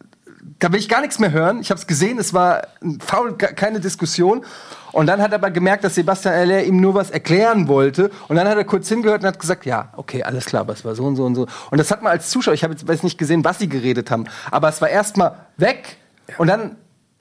da 0.59 0.73
will 0.73 0.79
ich 0.79 0.89
gar 0.89 1.01
nichts 1.01 1.19
mehr 1.19 1.33
hören. 1.33 1.61
Ich 1.61 1.71
habe 1.71 1.79
es 1.79 1.87
gesehen, 1.87 2.19
es 2.19 2.33
war 2.33 2.69
faul, 3.01 3.37
keine 3.37 3.81
Diskussion. 3.81 4.45
Und 4.93 5.07
dann 5.07 5.21
hat 5.21 5.33
er 5.33 5.37
aber 5.37 5.51
gemerkt, 5.51 5.85
dass 5.85 5.95
Sebastian 5.95 6.35
Aller 6.35 6.65
ihm 6.65 6.81
nur 6.81 6.95
was 6.95 7.11
erklären 7.11 7.69
wollte. 7.69 8.11
Und 8.29 8.37
dann 8.37 8.49
hat 8.49 8.57
er 8.57 8.65
kurz 8.65 8.89
hingehört 8.89 9.23
und 9.23 9.29
hat 9.29 9.39
gesagt, 9.39 9.67
ja, 9.67 9.93
okay, 9.97 10.23
alles 10.23 10.47
klar, 10.47 10.63
aber 10.63 10.73
es 10.73 10.85
war 10.85 10.95
so 10.95 11.05
und 11.05 11.17
so 11.17 11.25
und 11.25 11.35
so. 11.35 11.47
Und 11.71 11.79
das 11.79 11.91
hat 11.91 12.03
man 12.03 12.13
als 12.13 12.31
Zuschauer, 12.31 12.55
ich 12.55 12.65
habe 12.65 12.73
jetzt 12.73 12.89
weiß 12.89 13.03
nicht 13.03 13.19
gesehen, 13.19 13.45
was 13.45 13.59
sie 13.59 13.69
geredet 13.69 14.11
haben, 14.11 14.25
aber 14.51 14.69
es 14.69 14.81
war 14.81 14.89
erstmal 14.89 15.35
weg 15.59 15.99
und 16.39 16.47
dann 16.47 16.77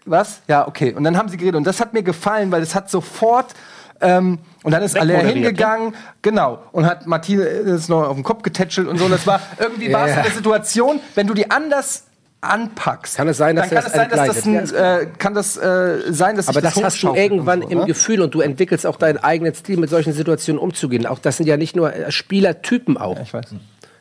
was? 0.05 0.41
Ja, 0.47 0.67
okay. 0.67 0.93
Und 0.93 1.03
dann 1.03 1.17
haben 1.17 1.29
sie 1.29 1.37
geredet 1.37 1.55
und 1.55 1.65
das 1.65 1.79
hat 1.79 1.93
mir 1.93 2.03
gefallen, 2.03 2.51
weil 2.51 2.61
es 2.61 2.75
hat 2.75 2.89
sofort 2.89 3.53
ähm, 4.01 4.39
und 4.63 4.71
dann 4.71 4.83
ist 4.83 4.97
Aller 4.97 5.19
hingegangen, 5.19 5.93
ja? 5.93 5.99
genau, 6.21 6.59
und 6.71 6.85
hat 6.85 7.07
Martinez 7.07 7.87
noch 7.87 8.09
auf 8.09 8.15
den 8.15 8.23
Kopf 8.23 8.43
getätschelt 8.43 8.87
und 8.87 8.97
so. 8.97 9.05
Und 9.05 9.11
das 9.11 9.25
war 9.25 9.39
irgendwie 9.57 9.91
war 9.93 10.07
es 10.07 10.17
eine 10.17 10.29
Situation, 10.29 10.99
wenn 11.15 11.27
du 11.27 11.33
die 11.33 11.49
anders 11.49 12.03
anpackst, 12.41 13.17
kann 13.17 13.27
es 13.27 13.37
sein, 13.37 13.55
dass 13.55 13.69
dann 13.69 13.79
kann 13.79 13.87
es 13.87 13.93
sein, 13.93 14.09
dass 14.09 14.27
das 14.27 14.45
ein, 14.45 15.01
äh, 15.01 15.07
kann 15.17 15.33
das 15.33 15.57
äh, 15.57 16.13
sein, 16.13 16.35
dass 16.35 16.47
aber 16.47 16.61
das, 16.61 16.75
das 16.75 16.83
hast 16.83 17.03
du 17.03 17.15
irgendwann 17.15 17.61
so, 17.61 17.69
im 17.69 17.79
ne? 17.79 17.85
Gefühl 17.85 18.21
und 18.21 18.35
du 18.35 18.41
entwickelst 18.41 18.85
auch 18.85 18.97
dein 18.97 19.17
eigenes 19.17 19.59
Stil, 19.59 19.77
mit 19.77 19.89
solchen 19.89 20.13
Situationen 20.13 20.59
umzugehen. 20.61 21.07
Auch 21.07 21.19
das 21.19 21.37
sind 21.37 21.47
ja 21.47 21.57
nicht 21.57 21.75
nur 21.75 21.93
äh, 21.93 22.11
Spielertypen 22.11 22.97
auch. 22.97 23.15
Ja, 23.15 23.23
ich 23.23 23.33
weiß. 23.33 23.45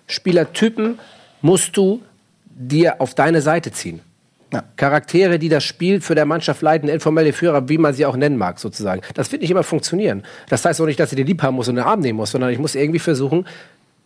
Spielertypen 0.06 0.98
musst 1.40 1.76
du 1.76 2.02
dir 2.44 3.00
auf 3.00 3.14
deine 3.14 3.40
Seite 3.40 3.72
ziehen. 3.72 4.00
Ja. 4.54 4.64
Charaktere, 4.76 5.38
die 5.38 5.48
das 5.48 5.64
Spiel 5.64 6.00
für 6.00 6.14
der 6.14 6.26
Mannschaft 6.26 6.62
leiten, 6.62 6.88
informelle 6.88 7.32
Führer, 7.32 7.68
wie 7.68 7.78
man 7.78 7.92
sie 7.92 8.06
auch 8.06 8.16
nennen 8.16 8.36
mag, 8.36 8.58
sozusagen. 8.58 9.02
Das 9.14 9.32
wird 9.32 9.42
nicht 9.42 9.50
immer 9.50 9.64
funktionieren. 9.64 10.22
Das 10.48 10.64
heißt 10.64 10.80
auch 10.80 10.86
nicht, 10.86 11.00
dass 11.00 11.12
ich 11.12 11.16
den 11.16 11.26
lieb 11.26 11.42
haben 11.42 11.56
muss 11.56 11.68
und 11.68 11.76
den 11.76 11.84
Arm 11.84 12.00
nehmen 12.00 12.18
muss, 12.18 12.30
sondern 12.30 12.50
ich 12.50 12.58
muss 12.58 12.74
irgendwie 12.74 13.00
versuchen, 13.00 13.46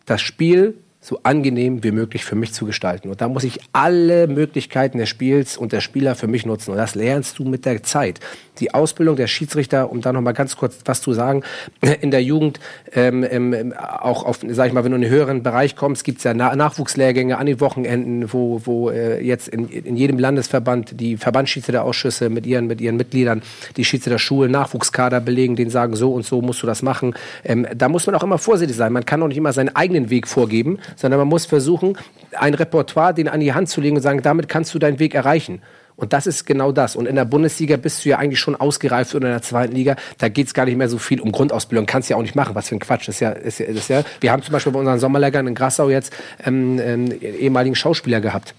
das 0.06 0.22
Spiel 0.22 0.74
so 1.00 1.20
angenehm 1.22 1.84
wie 1.84 1.92
möglich 1.92 2.24
für 2.24 2.34
mich 2.34 2.52
zu 2.52 2.66
gestalten. 2.66 3.08
Und 3.08 3.20
da 3.20 3.28
muss 3.28 3.44
ich 3.44 3.60
alle 3.72 4.26
Möglichkeiten 4.26 4.98
des 4.98 5.08
Spiels 5.08 5.56
und 5.56 5.72
der 5.72 5.80
Spieler 5.80 6.14
für 6.16 6.26
mich 6.26 6.44
nutzen. 6.44 6.72
Und 6.72 6.76
das 6.76 6.94
lernst 6.94 7.38
du 7.38 7.44
mit 7.44 7.64
der 7.66 7.82
Zeit. 7.82 8.18
Die 8.60 8.74
Ausbildung 8.74 9.16
der 9.16 9.26
Schiedsrichter, 9.26 9.90
um 9.90 10.00
da 10.00 10.12
noch 10.12 10.20
mal 10.20 10.32
ganz 10.32 10.56
kurz 10.56 10.78
was 10.84 11.00
zu 11.00 11.12
sagen, 11.12 11.42
in 12.00 12.10
der 12.10 12.22
Jugend, 12.22 12.60
ähm, 12.92 13.24
ähm, 13.28 13.74
auch 13.76 14.24
auf, 14.24 14.40
sag 14.48 14.68
ich 14.68 14.72
mal, 14.72 14.84
wenn 14.84 14.92
du 14.92 14.98
in 14.98 15.04
einen 15.04 15.12
höheren 15.12 15.42
Bereich 15.42 15.76
kommst, 15.76 16.04
gibt's 16.04 16.24
ja 16.24 16.34
Na 16.34 16.54
Nachwuchslehrgänge 16.54 17.38
an 17.38 17.46
den 17.46 17.60
Wochenenden, 17.60 18.32
wo, 18.32 18.60
wo 18.64 18.90
äh, 18.90 19.22
jetzt 19.22 19.48
in, 19.48 19.68
in 19.68 19.96
jedem 19.96 20.18
Landesverband 20.18 21.00
die 21.00 21.16
Verbandsschiedsrichterausschüsse 21.16 22.30
mit 22.30 22.46
ihren, 22.46 22.66
mit 22.66 22.80
ihren 22.80 22.96
Mitgliedern 22.96 23.42
die 23.76 23.84
Schiedsrichter-Schulen, 23.84 24.50
Nachwuchskader 24.50 25.20
belegen, 25.20 25.56
denen 25.56 25.70
sagen, 25.70 25.96
so 25.96 26.12
und 26.12 26.24
so 26.24 26.42
musst 26.42 26.62
du 26.62 26.66
das 26.66 26.82
machen. 26.82 27.14
Ähm, 27.44 27.66
da 27.74 27.88
muss 27.88 28.06
man 28.06 28.14
auch 28.14 28.22
immer 28.22 28.38
vorsichtig 28.38 28.76
sein. 28.76 28.92
Man 28.92 29.04
kann 29.04 29.22
auch 29.22 29.28
nicht 29.28 29.38
immer 29.38 29.52
seinen 29.52 29.74
eigenen 29.74 30.10
Weg 30.10 30.26
vorgeben, 30.26 30.78
sondern 30.96 31.18
man 31.18 31.28
muss 31.28 31.46
versuchen, 31.46 31.96
ein 32.36 32.54
Repertoire 32.54 33.14
den 33.14 33.28
an 33.28 33.40
die 33.40 33.52
Hand 33.52 33.68
zu 33.68 33.80
legen 33.80 33.96
und 33.96 34.02
sagen, 34.02 34.22
damit 34.22 34.48
kannst 34.48 34.74
du 34.74 34.78
deinen 34.78 34.98
Weg 34.98 35.14
erreichen. 35.14 35.60
Und 35.98 36.12
das 36.12 36.28
ist 36.28 36.46
genau 36.46 36.70
das. 36.70 36.94
Und 36.94 37.06
in 37.06 37.16
der 37.16 37.24
Bundesliga 37.24 37.76
bist 37.76 38.04
du 38.04 38.10
ja 38.10 38.18
eigentlich 38.18 38.38
schon 38.38 38.54
ausgereift 38.54 39.16
oder 39.16 39.26
in 39.26 39.32
der 39.32 39.42
zweiten 39.42 39.74
Liga. 39.74 39.96
Da 40.18 40.28
geht's 40.28 40.54
gar 40.54 40.64
nicht 40.64 40.78
mehr 40.78 40.88
so 40.88 40.96
viel 40.96 41.20
um 41.20 41.32
Grundausbildung. 41.32 41.86
Kannst 41.86 42.08
ja 42.08 42.16
auch 42.16 42.22
nicht 42.22 42.36
machen. 42.36 42.54
Was 42.54 42.68
für 42.68 42.76
ein 42.76 42.78
Quatsch. 42.78 43.08
Das 43.08 43.16
ist 43.16 43.20
ja, 43.20 43.30
ist 43.30 43.58
ja, 43.58 43.66
ist 43.66 43.88
ja. 43.88 44.04
Wir 44.20 44.30
haben 44.30 44.42
zum 44.42 44.52
Beispiel 44.52 44.72
bei 44.72 44.78
unseren 44.78 45.00
Sommerlehrgern 45.00 45.48
in 45.48 45.56
Grassau 45.56 45.90
jetzt 45.90 46.12
ähm, 46.44 46.78
ähm, 46.80 47.10
ehemaligen 47.20 47.74
Schauspieler 47.74 48.20
gehabt 48.20 48.54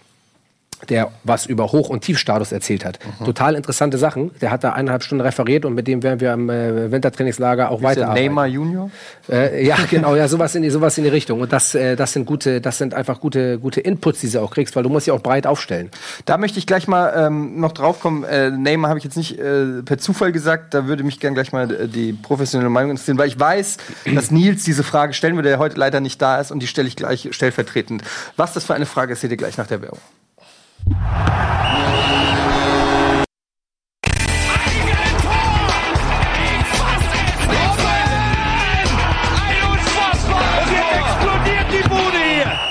der 0.87 1.11
was 1.23 1.45
über 1.45 1.71
Hoch- 1.71 1.89
und 1.89 2.01
Tiefstatus 2.01 2.51
erzählt 2.51 2.85
hat. 2.85 2.99
Mhm. 3.19 3.25
Total 3.25 3.55
interessante 3.55 3.97
Sachen. 3.97 4.31
Der 4.41 4.51
hat 4.51 4.63
da 4.63 4.71
eineinhalb 4.71 5.03
Stunden 5.03 5.21
referiert 5.21 5.65
und 5.65 5.73
mit 5.73 5.87
dem 5.87 6.03
werden 6.03 6.19
wir 6.19 6.31
am 6.31 6.49
äh, 6.49 6.91
Wintertrainingslager 6.91 7.69
auch 7.69 7.83
weiter. 7.83 8.13
Neymar 8.13 8.47
Junior? 8.47 8.89
Äh, 9.29 9.65
ja, 9.65 9.77
genau, 9.89 10.15
ja, 10.15 10.27
sowas 10.27 10.55
in 10.55 10.63
die, 10.63 10.69
sowas 10.69 10.97
in 10.97 11.03
die 11.03 11.09
Richtung. 11.09 11.41
Und 11.41 11.51
das, 11.51 11.75
äh, 11.75 11.95
das 11.95 12.13
sind 12.13 12.25
gute, 12.25 12.61
das 12.61 12.77
sind 12.77 12.93
einfach 12.93 13.19
gute, 13.19 13.59
gute 13.59 13.81
Inputs, 13.81 14.21
die 14.21 14.29
du 14.29 14.41
auch 14.41 14.51
kriegst, 14.51 14.75
weil 14.75 14.83
du 14.83 14.89
musst 14.89 15.07
ja 15.07 15.13
auch 15.13 15.21
breit 15.21 15.45
aufstellen. 15.45 15.89
Da 16.25 16.37
möchte 16.37 16.59
ich 16.59 16.67
gleich 16.67 16.87
mal 16.87 17.13
ähm, 17.15 17.59
noch 17.59 17.73
drauf 17.73 17.99
kommen. 17.99 18.23
Äh, 18.23 18.51
Neymar 18.51 18.89
habe 18.89 18.99
ich 18.99 19.03
jetzt 19.03 19.17
nicht 19.17 19.37
äh, 19.37 19.81
per 19.83 19.97
Zufall 19.97 20.31
gesagt. 20.31 20.73
Da 20.73 20.87
würde 20.87 21.03
mich 21.03 21.19
gern 21.19 21.33
gleich 21.33 21.51
mal 21.51 21.71
äh, 21.71 21.87
die 21.87 22.13
professionelle 22.13 22.69
Meinung 22.69 22.91
interessieren, 22.91 23.17
weil 23.17 23.27
ich 23.27 23.39
weiß, 23.39 23.77
dass 24.15 24.31
Nils 24.31 24.63
diese 24.63 24.83
Frage 24.83 25.13
stellen 25.13 25.35
würde, 25.35 25.49
der 25.49 25.59
heute 25.59 25.77
leider 25.77 25.99
nicht 25.99 26.21
da 26.21 26.39
ist 26.39 26.51
und 26.51 26.59
die 26.59 26.67
stelle 26.67 26.87
ich 26.87 26.95
gleich 26.95 27.27
stellvertretend. 27.31 28.03
Was 28.37 28.53
das 28.53 28.63
für 28.63 28.73
eine 28.73 28.85
Frage 28.85 29.13
ist, 29.13 29.21
seht 29.21 29.31
ihr 29.31 29.37
gleich 29.37 29.57
nach 29.57 29.67
der 29.67 29.81
Werbung. 29.81 29.99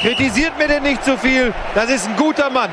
Kritisiert 0.00 0.56
mir 0.56 0.68
denn 0.68 0.84
nicht 0.84 1.04
zu 1.04 1.12
so 1.12 1.16
viel, 1.16 1.52
das 1.74 1.90
ist 1.90 2.08
ein 2.08 2.16
guter 2.16 2.48
Mann. 2.50 2.70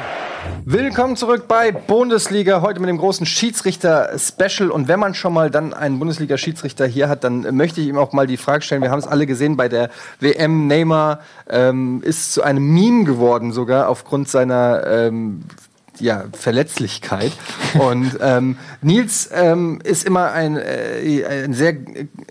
Willkommen 0.68 1.16
zurück 1.16 1.47
bei 1.47 1.72
Bundesliga, 1.72 2.63
heute 2.63 2.80
mit 2.80 2.89
dem 2.89 2.97
großen 2.97 3.28
Schiedsrichter-Special. 3.28 4.72
Und 4.72 4.88
wenn 4.88 4.99
man 4.99 5.13
schon 5.13 5.32
mal 5.32 5.51
dann 5.51 5.76
einen 5.76 5.99
Bundesliga-Schiedsrichter 5.99 6.88
hier 6.88 7.07
hat, 7.07 7.24
dann 7.24 7.55
möchte 7.55 7.82
ich 7.82 7.88
ihm 7.88 7.99
auch 7.99 8.13
mal 8.13 8.26
die 8.26 8.38
Frage 8.38 8.63
stellen, 8.63 8.82
wir 8.82 8.89
haben 8.89 8.97
es 8.97 9.05
alle 9.05 9.28
gesehen 9.28 9.57
bei 9.57 9.70
der 9.70 9.91
WM, 10.20 10.66
Neymar 10.66 11.20
ähm, 11.47 12.01
ist 12.03 12.34
zu 12.34 12.41
einem 12.41 12.74
Meme 12.74 13.03
geworden 13.03 13.51
sogar 13.51 13.89
aufgrund 13.89 14.28
seiner 14.28 14.88
ähm, 14.88 15.43
ja, 15.99 16.24
Verletzlichkeit. 16.34 17.34
Und 17.78 18.18
ähm, 18.20 18.57
Nils 18.82 19.30
ähm, 19.34 19.80
ist 19.84 20.03
immer 20.03 20.32
ein, 20.32 20.57
äh, 20.57 21.43
ein 21.43 21.53
sehr 21.53 21.76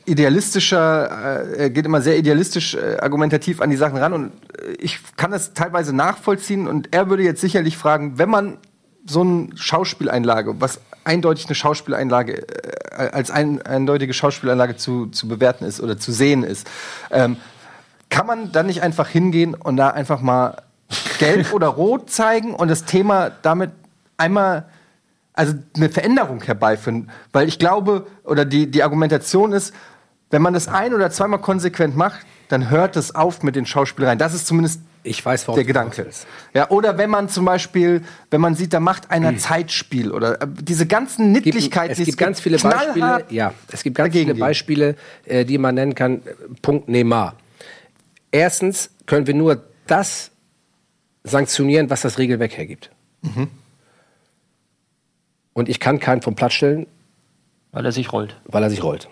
idealistischer, 0.07 1.57
äh, 1.57 1.70
geht 1.70 1.87
immer 1.87 2.01
sehr 2.01 2.18
idealistisch 2.18 2.74
äh, 2.74 2.97
argumentativ 3.01 3.61
an 3.61 3.70
die 3.70 3.76
Sachen 3.76 3.97
ran. 3.97 4.12
Und 4.12 4.32
ich 4.78 5.00
kann 5.16 5.30
das 5.30 5.54
teilweise 5.54 5.94
nachvollziehen. 5.94 6.66
Und 6.66 6.94
er 6.94 7.08
würde 7.08 7.22
jetzt 7.22 7.40
sicherlich 7.40 7.76
fragen, 7.76 8.18
wenn 8.18 8.30
man 8.30 8.58
so 9.06 9.20
eine 9.20 9.48
Schauspieleinlage, 9.54 10.60
was 10.60 10.80
eindeutig 11.04 11.46
eine 11.46 11.54
Schauspieleinlage, 11.54 12.46
äh, 12.92 13.10
als 13.10 13.30
ein, 13.30 13.60
eindeutige 13.62 14.14
Schauspieleinlage 14.14 14.76
zu, 14.76 15.06
zu 15.06 15.28
bewerten 15.28 15.64
ist 15.64 15.80
oder 15.80 15.98
zu 15.98 16.12
sehen 16.12 16.42
ist, 16.42 16.66
ähm, 17.10 17.36
kann 18.08 18.26
man 18.26 18.52
dann 18.52 18.66
nicht 18.66 18.82
einfach 18.82 19.08
hingehen 19.08 19.54
und 19.54 19.76
da 19.76 19.90
einfach 19.90 20.20
mal 20.20 20.62
gelb 21.18 21.52
oder 21.52 21.68
rot 21.68 22.10
zeigen 22.10 22.54
und 22.54 22.68
das 22.68 22.84
Thema 22.84 23.30
damit 23.42 23.70
einmal 24.16 24.66
also 25.32 25.54
eine 25.76 25.90
Veränderung 25.90 26.42
herbeiführen. 26.42 27.10
Weil 27.32 27.48
ich 27.48 27.58
glaube, 27.58 28.06
oder 28.22 28.44
die, 28.44 28.70
die 28.70 28.82
Argumentation 28.82 29.52
ist, 29.52 29.74
wenn 30.30 30.42
man 30.42 30.54
das 30.54 30.68
ein- 30.68 30.94
oder 30.94 31.10
zweimal 31.10 31.40
konsequent 31.40 31.96
macht, 31.96 32.20
dann 32.55 32.70
hört 32.70 32.96
es 32.96 33.14
auf 33.14 33.42
mit 33.42 33.57
den 33.57 33.66
Schauspielereien. 33.66 34.18
Das 34.18 34.32
ist 34.32 34.46
zumindest 34.46 34.80
ich 35.02 35.24
weiß, 35.24 35.46
der 35.46 35.64
Gedanke. 35.64 36.09
Ja, 36.55 36.70
oder 36.70 36.96
wenn 36.96 37.11
man 37.11 37.28
zum 37.28 37.44
Beispiel, 37.44 38.02
wenn 38.30 38.40
man 38.40 38.55
sieht, 38.55 38.72
da 38.72 38.80
macht 38.80 39.11
einer 39.11 39.30
hm. 39.30 39.38
Zeitspiel 39.38 40.11
oder 40.12 40.40
äh, 40.40 40.46
diese 40.48 40.86
ganzen 40.86 41.32
Nittlichkeiten. 41.32 41.90
Es 41.90 41.98
gibt, 41.98 42.09
es 42.09 42.16
gibt 42.16 42.18
ganz 42.18 42.40
viele 42.40 42.59
Beispiele. 42.59 43.24
Ja, 43.28 43.52
es 43.70 43.82
gibt 43.82 43.96
ganz 43.96 44.14
viele 44.14 44.34
Beispiele, 44.34 44.96
äh, 45.26 45.44
die 45.44 45.59
man 45.59 45.74
nennen 45.74 45.94
kann. 45.94 46.22
Punkt 46.62 46.88
Neymar. 46.88 47.34
Erstens 48.30 48.90
können 49.05 49.26
wir 49.26 49.34
nur 49.34 49.62
das 49.86 50.30
sanktionieren, 51.24 51.90
was 51.90 52.02
das 52.02 52.18
Regelwerk 52.18 52.57
hergibt. 52.57 52.90
Mhm. 53.22 53.48
Und 55.52 55.68
ich 55.68 55.80
kann 55.80 55.98
keinen 55.98 56.22
vom 56.22 56.34
Platz 56.34 56.55
stellen. 56.55 56.86
Weil 57.72 57.84
er 57.84 57.92
sich 57.92 58.12
rollt. 58.12 58.40
Weil 58.46 58.62
er 58.62 58.70
sich 58.70 58.82
rollt. 58.82 59.09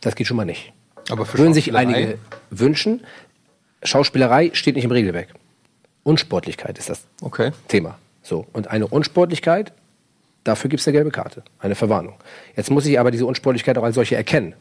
Das 0.00 0.14
geht 0.14 0.26
schon 0.26 0.36
mal 0.36 0.44
nicht. 0.44 0.73
Aber 1.10 1.26
für 1.26 1.38
Würden 1.38 1.54
sich 1.54 1.74
einige 1.74 2.18
wünschen. 2.50 3.04
Schauspielerei 3.82 4.50
steht 4.54 4.76
nicht 4.76 4.84
im 4.84 4.90
Regelwerk. 4.90 5.28
Unsportlichkeit 6.02 6.78
ist 6.78 6.88
das 6.88 7.04
okay. 7.20 7.52
Thema. 7.68 7.98
So. 8.22 8.46
Und 8.52 8.68
eine 8.68 8.86
Unsportlichkeit, 8.86 9.72
dafür 10.44 10.70
gibt 10.70 10.80
es 10.80 10.88
eine 10.88 10.92
gelbe 10.92 11.10
Karte, 11.10 11.42
eine 11.58 11.74
Verwarnung. 11.74 12.14
Jetzt 12.56 12.70
muss 12.70 12.86
ich 12.86 12.98
aber 12.98 13.10
diese 13.10 13.26
Unsportlichkeit 13.26 13.76
auch 13.78 13.82
als 13.82 13.94
solche 13.94 14.16
erkennen. 14.16 14.54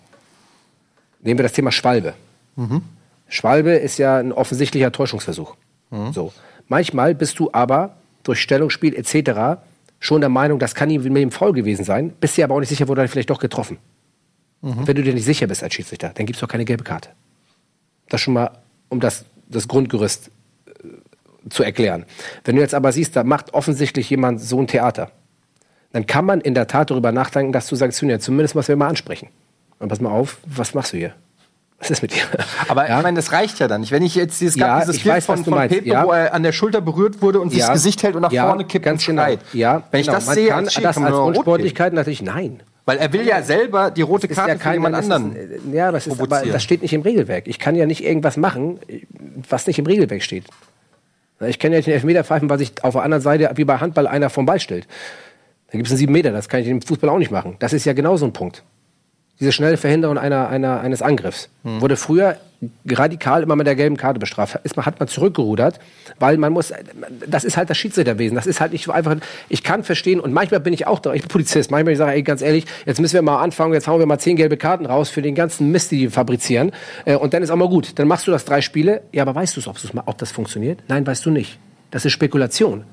Nehmen 1.21 1.39
wir 1.39 1.43
das 1.43 1.53
Thema 1.53 1.71
Schwalbe. 1.71 2.13
Mhm. 2.55 2.81
Schwalbe 3.27 3.71
ist 3.71 3.97
ja 3.97 4.17
ein 4.17 4.31
offensichtlicher 4.31 4.91
Täuschungsversuch. 4.91 5.55
Mhm. 5.89 6.11
So. 6.13 6.33
Manchmal 6.67 7.15
bist 7.15 7.39
du 7.39 7.49
aber 7.53 7.95
durch 8.23 8.41
Stellungsspiel 8.41 8.95
etc. 8.95 9.61
schon 9.99 10.21
der 10.21 10.29
Meinung, 10.29 10.59
das 10.59 10.75
kann 10.75 10.89
ihm 10.89 11.03
mit 11.03 11.15
dem 11.15 11.31
Foul 11.31 11.53
gewesen 11.53 11.85
sein, 11.85 12.13
bist 12.19 12.37
dir 12.37 12.45
aber 12.45 12.55
auch 12.55 12.59
nicht 12.59 12.69
sicher, 12.69 12.87
wurde 12.87 13.01
er 13.01 13.07
vielleicht 13.07 13.29
doch 13.29 13.39
getroffen. 13.39 13.77
Mhm. 14.63 14.87
Wenn 14.87 14.95
du 14.95 15.03
dir 15.03 15.13
nicht 15.13 15.25
sicher 15.25 15.45
bist 15.45 15.61
als 15.61 15.73
Schiedsrichter, 15.73 16.11
dann 16.15 16.25
gibt 16.25 16.37
es 16.37 16.41
doch 16.41 16.47
keine 16.47 16.63
gelbe 16.63 16.85
Karte. 16.85 17.09
Das 18.09 18.21
schon 18.21 18.33
mal, 18.33 18.49
um 18.89 18.99
das, 19.01 19.25
das 19.49 19.67
Grundgerüst 19.67 20.31
äh, 20.67 21.49
zu 21.49 21.63
erklären. 21.63 22.05
Wenn 22.45 22.55
du 22.55 22.61
jetzt 22.61 22.73
aber 22.73 22.91
siehst, 22.93 23.15
da 23.15 23.25
macht 23.25 23.53
offensichtlich 23.53 24.09
jemand 24.09 24.39
so 24.41 24.59
ein 24.59 24.67
Theater, 24.67 25.11
dann 25.91 26.07
kann 26.07 26.25
man 26.25 26.39
in 26.39 26.55
der 26.55 26.67
Tat 26.67 26.91
darüber 26.91 27.11
nachdenken, 27.11 27.51
das 27.51 27.67
zu 27.67 27.75
sanktionieren. 27.75 28.21
Zumindest 28.21 28.55
was 28.55 28.69
wir 28.69 28.77
mal 28.77 28.87
ansprechen. 28.87 29.27
Und 29.79 29.89
pass 29.89 29.99
mal 29.99 30.11
auf, 30.11 30.37
was 30.45 30.73
machst 30.73 30.93
du 30.93 30.97
hier? 30.97 31.13
Was 31.79 31.91
ist 31.91 32.01
mit 32.01 32.15
dir? 32.15 32.23
Aber 32.69 32.87
ja? 32.87 32.97
ich 32.97 33.03
meine, 33.03 33.17
das 33.17 33.33
reicht 33.33 33.59
ja 33.59 33.67
dann 33.67 33.81
nicht. 33.81 33.91
Wenn 33.91 34.03
ich 34.03 34.15
jetzt 34.15 34.39
dieses, 34.39 34.55
ja, 34.55 34.79
dieses 34.79 35.03
Bild 35.03 35.15
weiß, 35.15 35.25
von, 35.25 35.43
von 35.43 35.67
Pepe, 35.67 35.85
ja. 35.85 36.05
wo 36.05 36.11
er 36.11 36.33
an 36.33 36.41
der 36.41 36.53
Schulter 36.53 36.79
berührt 36.79 37.21
wurde 37.21 37.41
und 37.41 37.49
sich 37.49 37.59
das 37.59 37.73
Gesicht 37.73 38.01
hält 38.01 38.15
und 38.15 38.21
nach 38.21 38.31
vorne 38.31 38.63
kippt 38.63 38.85
ganz 38.85 39.05
und 39.09 39.15
schreit. 39.15 39.39
Genau. 39.51 39.61
Ja, 39.61 39.83
Wenn 39.91 39.99
ich 39.99 40.07
genau. 40.07 40.17
das 40.17 40.27
Man 40.27 40.35
sehe, 40.35 40.47
kann 40.47 40.63
als, 40.63 40.73
das 40.75 40.97
als 40.97 41.15
Unsportlichkeit 41.15 41.91
natürlich 41.91 42.21
nein. 42.21 42.63
Weil 42.85 42.97
er 42.97 43.13
will 43.13 43.25
ja 43.25 43.41
selber 43.41 43.91
die 43.91 44.01
rote 44.01 44.27
Karte 44.27 44.53
ja 44.53 44.57
für 44.57 44.73
jemand 44.73 44.95
anderen. 44.95 45.35
Ist, 45.35 45.61
ja, 45.71 45.91
das, 45.91 46.07
ist, 46.07 46.19
aber, 46.19 46.41
das 46.41 46.61
steht 46.61 46.81
nicht 46.81 46.93
im 46.93 47.01
Regelwerk. 47.01 47.47
Ich 47.47 47.57
kann 47.57 47.75
ja 47.75 47.85
nicht 47.85 48.03
irgendwas 48.03 48.35
machen, 48.35 48.79
was 49.49 49.67
nicht 49.67 49.79
im 49.79 49.85
Regelwerk 49.85 50.21
steht. 50.21 50.45
Ich 51.39 51.59
kenne 51.59 51.75
ja 51.75 51.79
nicht 51.79 51.87
den 51.87 51.93
Elfmeter 51.93 52.23
pfeifen, 52.23 52.49
weil 52.49 52.59
sich 52.59 52.73
auf 52.83 52.93
der 52.93 53.03
anderen 53.03 53.21
Seite 53.21 53.49
wie 53.55 53.63
bei 53.63 53.77
Handball 53.77 54.07
einer 54.07 54.29
vom 54.29 54.45
Ball 54.45 54.59
stellt. 54.59 54.87
Da 55.67 55.77
gibt 55.77 55.87
es 55.87 55.91
einen 55.91 55.97
sieben 55.97 56.13
Meter, 56.13 56.31
das 56.31 56.49
kann 56.49 56.61
ich 56.61 56.67
im 56.67 56.81
Fußball 56.81 57.09
auch 57.09 57.17
nicht 57.17 57.31
machen. 57.31 57.55
Das 57.59 57.73
ist 57.73 57.85
ja 57.85 57.93
genau 57.93 58.17
so 58.17 58.25
ein 58.25 58.33
Punkt. 58.33 58.63
Diese 59.39 59.51
schnelle 59.51 59.77
Verhinderung 59.77 60.17
einer, 60.17 60.47
einer, 60.47 60.79
eines 60.81 61.01
Angriffs 61.01 61.49
hm. 61.63 61.81
wurde 61.81 61.97
früher 61.97 62.37
radikal 62.87 63.43
immer 63.43 63.55
mit 63.55 63.67
der 63.67 63.75
gelben 63.75 63.97
Karte 63.97 64.19
bestraft. 64.19 64.59
Ist 64.63 64.77
man, 64.77 64.85
hat 64.85 64.99
man 64.99 65.07
zurückgerudert, 65.07 65.79
weil 66.19 66.37
man 66.37 66.53
muss, 66.53 66.73
das 67.27 67.43
ist 67.43 67.57
halt 67.57 67.69
das 67.69 67.77
Schiedsrichterwesen. 67.77 68.35
Das 68.35 68.47
ist 68.47 68.61
halt 68.61 68.71
nicht 68.71 68.85
so 68.85 68.91
einfach. 68.91 69.15
Ich 69.49 69.63
kann 69.63 69.83
verstehen 69.83 70.19
und 70.19 70.33
manchmal 70.33 70.59
bin 70.59 70.73
ich 70.73 70.87
auch 70.87 70.99
da, 70.99 71.13
ich 71.13 71.21
bin 71.21 71.29
Polizist. 71.29 71.71
Manchmal 71.71 71.93
ich 71.93 71.97
sage, 71.97 72.13
ey, 72.13 72.23
ganz 72.23 72.41
ehrlich, 72.41 72.65
jetzt 72.85 72.99
müssen 73.01 73.15
wir 73.15 73.21
mal 73.21 73.41
anfangen, 73.41 73.73
jetzt 73.73 73.87
hauen 73.87 73.99
wir 73.99 74.05
mal 74.05 74.19
zehn 74.19 74.35
gelbe 74.35 74.57
Karten 74.57 74.85
raus 74.85 75.09
für 75.09 75.21
den 75.21 75.35
ganzen 75.35 75.71
Mist, 75.71 75.91
die 75.91 75.97
die 75.97 76.09
fabrizieren. 76.09 76.71
Äh, 77.05 77.15
und 77.15 77.33
dann 77.33 77.43
ist 77.43 77.49
auch 77.49 77.55
mal 77.55 77.69
gut. 77.69 77.99
Dann 77.99 78.07
machst 78.07 78.27
du 78.27 78.31
das 78.31 78.45
drei 78.45 78.61
Spiele. 78.61 79.01
Ja, 79.11 79.23
aber 79.23 79.35
weißt 79.35 79.55
du 79.55 79.59
es, 79.59 79.67
ob 79.67 80.17
das 80.17 80.31
funktioniert? 80.31 80.79
Nein, 80.87 81.05
weißt 81.05 81.25
du 81.25 81.31
nicht. 81.31 81.59
Das 81.91 82.05
ist 82.05 82.13
Spekulation 82.13 82.85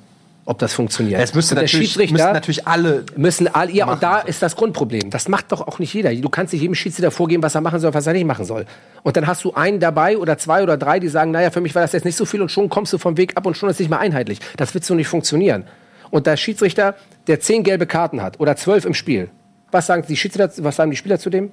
ob 0.45 0.59
das 0.59 0.73
funktioniert. 0.73 1.21
Es 1.21 1.35
müsste 1.35 1.55
natürlich, 1.55 1.97
müssen 1.97 2.17
natürlich 2.17 2.67
alle 2.67 3.05
müssen 3.17 3.47
alle 3.47 3.73
ja 3.73 3.91
und 3.91 4.03
da 4.03 4.19
ist 4.19 4.43
das 4.43 4.57
Grundproblem. 4.57 5.11
Das 5.11 5.29
macht 5.29 5.53
doch 5.53 5.67
auch 5.67 5.79
nicht 5.79 5.93
jeder. 5.95 6.15
Du 6.15 6.29
kannst 6.29 6.53
nicht 6.53 6.63
jedem 6.63 6.75
Schiedsrichter 6.75 7.11
vorgeben, 7.11 7.43
was 7.43 7.55
er 7.55 7.61
machen 7.61 7.79
soll, 7.79 7.95
was 7.95 8.07
er 8.07 8.15
nicht 8.15 8.27
machen 8.27 8.45
soll. 8.45 8.65
Und 9.03 9.17
dann 9.17 9.27
hast 9.27 9.45
du 9.45 9.53
einen 9.55 9.81
dabei 9.81 10.19
oder 10.19 10.39
zwei 10.39 10.63
oder 10.63 10.77
drei, 10.77 10.99
die 10.99 11.09
sagen, 11.09 11.31
naja, 11.31 11.51
für 11.51 11.61
mich 11.61 11.75
war 11.75 11.83
das 11.83 11.93
jetzt 11.93 12.05
nicht 12.05 12.17
so 12.17 12.25
viel 12.25 12.43
und 12.43 12.51
schon 12.51 12.69
kommst 12.69 12.93
du 12.93 12.99
vom 12.99 13.17
Weg 13.17 13.37
ab 13.37 13.47
und 13.47 13.57
schon 13.57 13.69
ist 13.69 13.77
es 13.77 13.81
nicht 13.81 13.91
mehr 13.91 14.01
einheitlich. 14.01 14.41
Das 14.57 14.75
wird 14.75 14.85
so 14.85 14.95
nicht 14.95 15.09
funktionieren. 15.09 15.65
Und 16.11 16.27
der 16.27 16.37
Schiedsrichter, 16.37 16.97
der 17.27 17.41
zehn 17.41 17.63
gelbe 17.63 17.87
Karten 17.87 18.23
hat 18.23 18.41
oder 18.41 18.57
zwölf 18.57 18.85
im 18.85 18.95
Spiel, 18.95 19.31
was 19.71 19.87
sagen 19.87 20.05
die 20.09 20.17
Schiedsrichter, 20.17 20.65
was 20.65 20.77
sagen 20.77 20.91
die 20.91 20.97
Spieler 20.97 21.19
zu 21.19 21.31
dem? 21.31 21.53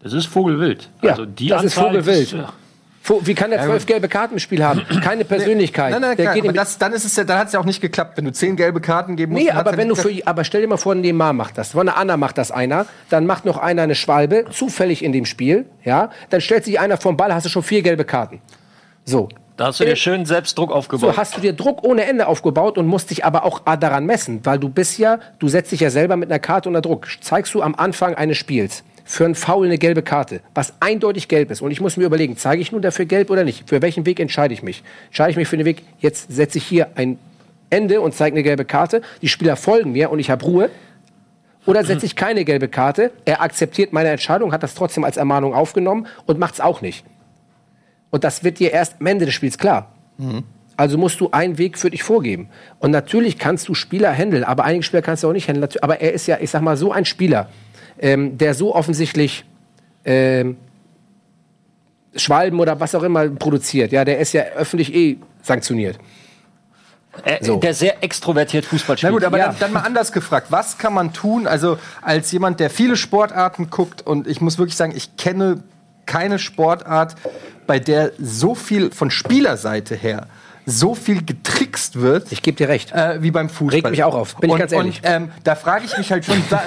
Das 0.00 0.12
ist 0.12 0.26
Vogelwild. 0.26 0.88
Ja, 1.02 1.12
also 1.12 1.26
die 1.26 1.48
das 1.48 1.62
Anzahl 1.62 1.96
ist 1.96 2.04
Vogelwild. 2.04 2.32
Ist, 2.32 2.44
wie 3.22 3.34
kann 3.34 3.50
der 3.50 3.62
zwölf 3.64 3.86
gelbe 3.86 4.08
Karten 4.08 4.34
im 4.34 4.38
Spiel 4.38 4.64
haben? 4.64 4.82
Keine 5.02 5.24
Persönlichkeit. 5.24 5.92
Nein, 5.92 6.00
nein, 6.00 6.16
nein, 6.16 6.40
klar, 6.40 6.52
das, 6.52 6.78
dann 6.78 6.92
ist 6.92 7.04
es 7.04 7.16
ja, 7.16 7.24
dann 7.24 7.38
hat 7.38 7.48
es 7.48 7.52
ja 7.52 7.60
auch 7.60 7.64
nicht 7.64 7.80
geklappt, 7.80 8.16
wenn 8.16 8.24
du 8.24 8.32
zehn 8.32 8.56
gelbe 8.56 8.80
Karten 8.80 9.16
geben 9.16 9.32
musst. 9.32 9.44
Nee, 9.44 9.50
aber 9.50 9.76
wenn 9.76 9.88
du 9.88 9.94
für, 9.94 10.10
aber 10.24 10.44
stell 10.44 10.60
dir 10.60 10.68
mal 10.68 10.76
vor, 10.76 10.94
Neymar 10.94 11.32
macht 11.32 11.58
das, 11.58 11.70
von 11.70 11.88
Anna 11.88 12.16
macht 12.16 12.38
das 12.38 12.50
einer, 12.50 12.86
dann 13.10 13.26
macht 13.26 13.44
noch 13.44 13.58
einer 13.58 13.82
eine 13.82 13.94
Schwalbe, 13.94 14.46
zufällig 14.50 15.04
in 15.04 15.12
dem 15.12 15.24
Spiel, 15.24 15.66
ja, 15.84 16.10
dann 16.30 16.40
stellt 16.40 16.64
sich 16.64 16.80
einer 16.80 16.96
vom 16.96 17.16
Ball, 17.16 17.32
hast 17.34 17.46
du 17.46 17.50
schon 17.50 17.62
vier 17.62 17.82
gelbe 17.82 18.04
Karten. 18.04 18.40
So. 19.04 19.28
Da 19.56 19.68
hast 19.68 19.80
du 19.80 19.84
dir 19.84 19.92
äh, 19.92 19.96
schön 19.96 20.26
selbst 20.26 20.58
Druck 20.58 20.70
aufgebaut. 20.70 21.14
So 21.14 21.16
hast 21.16 21.36
du 21.36 21.40
dir 21.40 21.54
Druck 21.54 21.82
ohne 21.82 22.04
Ende 22.04 22.26
aufgebaut 22.26 22.76
und 22.76 22.86
musst 22.86 23.10
dich 23.10 23.24
aber 23.24 23.44
auch 23.44 23.60
daran 23.60 24.04
messen, 24.04 24.40
weil 24.44 24.58
du 24.58 24.68
bist 24.68 24.98
ja, 24.98 25.18
du 25.38 25.48
setzt 25.48 25.72
dich 25.72 25.80
ja 25.80 25.88
selber 25.88 26.16
mit 26.16 26.30
einer 26.30 26.38
Karte 26.38 26.68
unter 26.68 26.82
Druck. 26.82 27.06
Zeigst 27.22 27.54
du 27.54 27.62
am 27.62 27.74
Anfang 27.74 28.14
eines 28.14 28.36
Spiels 28.36 28.84
für 29.06 29.24
einen 29.24 29.36
Foul 29.36 29.66
eine 29.66 29.78
gelbe 29.78 30.02
Karte, 30.02 30.40
was 30.52 30.74
eindeutig 30.80 31.28
gelb 31.28 31.50
ist. 31.50 31.62
Und 31.62 31.70
ich 31.70 31.80
muss 31.80 31.96
mir 31.96 32.04
überlegen, 32.04 32.36
zeige 32.36 32.60
ich 32.60 32.72
nun 32.72 32.82
dafür 32.82 33.06
gelb 33.06 33.30
oder 33.30 33.44
nicht? 33.44 33.68
Für 33.68 33.80
welchen 33.80 34.04
Weg 34.04 34.18
entscheide 34.18 34.52
ich 34.52 34.62
mich? 34.62 34.82
Entscheide 35.06 35.30
ich 35.30 35.36
mich 35.36 35.48
für 35.48 35.56
den 35.56 35.64
Weg, 35.64 35.82
jetzt 36.00 36.30
setze 36.30 36.58
ich 36.58 36.64
hier 36.64 36.88
ein 36.96 37.16
Ende 37.70 38.00
und 38.00 38.14
zeige 38.14 38.34
eine 38.34 38.42
gelbe 38.42 38.64
Karte, 38.64 39.02
die 39.22 39.28
Spieler 39.28 39.56
folgen 39.56 39.92
mir 39.92 40.10
und 40.10 40.18
ich 40.18 40.28
habe 40.28 40.44
Ruhe. 40.44 40.70
Oder 41.66 41.84
setze 41.84 42.06
ich 42.06 42.14
keine 42.14 42.44
gelbe 42.44 42.68
Karte, 42.68 43.10
er 43.24 43.42
akzeptiert 43.42 43.92
meine 43.92 44.08
Entscheidung, 44.10 44.52
hat 44.52 44.62
das 44.62 44.74
trotzdem 44.74 45.02
als 45.02 45.16
Ermahnung 45.16 45.54
aufgenommen 45.54 46.06
und 46.26 46.38
macht 46.38 46.54
es 46.54 46.60
auch 46.60 46.80
nicht. 46.80 47.04
Und 48.10 48.24
das 48.24 48.44
wird 48.44 48.58
dir 48.58 48.72
erst 48.72 48.96
am 49.00 49.06
Ende 49.06 49.24
des 49.24 49.34
Spiels 49.34 49.58
klar. 49.58 49.92
Mhm. 50.18 50.44
Also 50.76 50.98
musst 50.98 51.20
du 51.20 51.30
einen 51.30 51.58
Weg 51.58 51.78
für 51.78 51.90
dich 51.90 52.02
vorgeben. 52.02 52.50
Und 52.80 52.90
natürlich 52.90 53.38
kannst 53.38 53.68
du 53.68 53.74
Spieler 53.74 54.12
handeln, 54.12 54.44
aber 54.44 54.64
einige 54.64 54.82
Spieler 54.82 55.02
kannst 55.02 55.22
du 55.22 55.28
auch 55.28 55.32
nicht 55.32 55.48
handeln. 55.48 55.68
Aber 55.80 56.00
er 56.00 56.12
ist 56.12 56.26
ja, 56.26 56.38
ich 56.40 56.50
sag 56.50 56.62
mal, 56.62 56.76
so 56.76 56.92
ein 56.92 57.04
Spieler, 57.04 57.48
ähm, 57.98 58.38
der 58.38 58.54
so 58.54 58.74
offensichtlich 58.74 59.44
ähm, 60.04 60.56
Schwalben 62.14 62.60
oder 62.60 62.80
was 62.80 62.94
auch 62.94 63.02
immer 63.02 63.28
produziert, 63.28 63.92
ja, 63.92 64.04
der 64.04 64.18
ist 64.18 64.32
ja 64.32 64.42
öffentlich 64.56 64.94
eh 64.94 65.18
sanktioniert. 65.42 65.98
Äh, 67.24 67.42
so. 67.42 67.56
Der 67.56 67.74
sehr 67.74 68.02
extrovertiert 68.02 68.64
Fußball 68.66 68.98
spielt. 68.98 69.12
Na 69.12 69.16
gut, 69.18 69.24
aber 69.24 69.38
ja. 69.38 69.46
dann, 69.48 69.56
dann, 69.58 69.72
mal 69.72 69.80
anders 69.80 70.12
gefragt. 70.12 70.48
Was 70.50 70.78
kann 70.78 70.92
man 70.92 71.12
tun, 71.12 71.46
also 71.46 71.78
als 72.02 72.30
jemand, 72.32 72.60
der 72.60 72.70
viele 72.70 72.96
Sportarten 72.96 73.70
guckt 73.70 74.02
und 74.02 74.26
ich 74.26 74.40
muss 74.40 74.58
wirklich 74.58 74.76
sagen, 74.76 74.92
ich 74.94 75.16
kenne 75.16 75.62
keine 76.04 76.38
Sportart, 76.38 77.16
bei 77.66 77.78
der 77.78 78.12
so 78.18 78.54
viel 78.54 78.90
von 78.90 79.10
Spielerseite 79.10 79.96
her 79.96 80.28
so 80.68 80.96
viel 80.96 81.24
getrickst 81.24 82.00
wird. 82.00 82.32
Ich 82.32 82.42
gebe 82.42 82.56
dir 82.56 82.68
recht. 82.68 82.90
Äh, 82.90 83.22
wie 83.22 83.30
beim 83.30 83.48
Fußball. 83.48 83.76
Regt 83.76 83.90
mich 83.90 84.02
auch 84.02 84.14
auf, 84.14 84.34
bin 84.36 84.50
und, 84.50 84.56
ich 84.56 84.60
ganz 84.60 84.72
ehrlich. 84.72 84.98
Und 84.98 85.08
ähm, 85.08 85.30
da 85.44 85.54
frage 85.54 85.84
ich 85.84 85.96
mich 85.96 86.10
halt 86.10 86.24
schon, 86.24 86.42
da, 86.50 86.62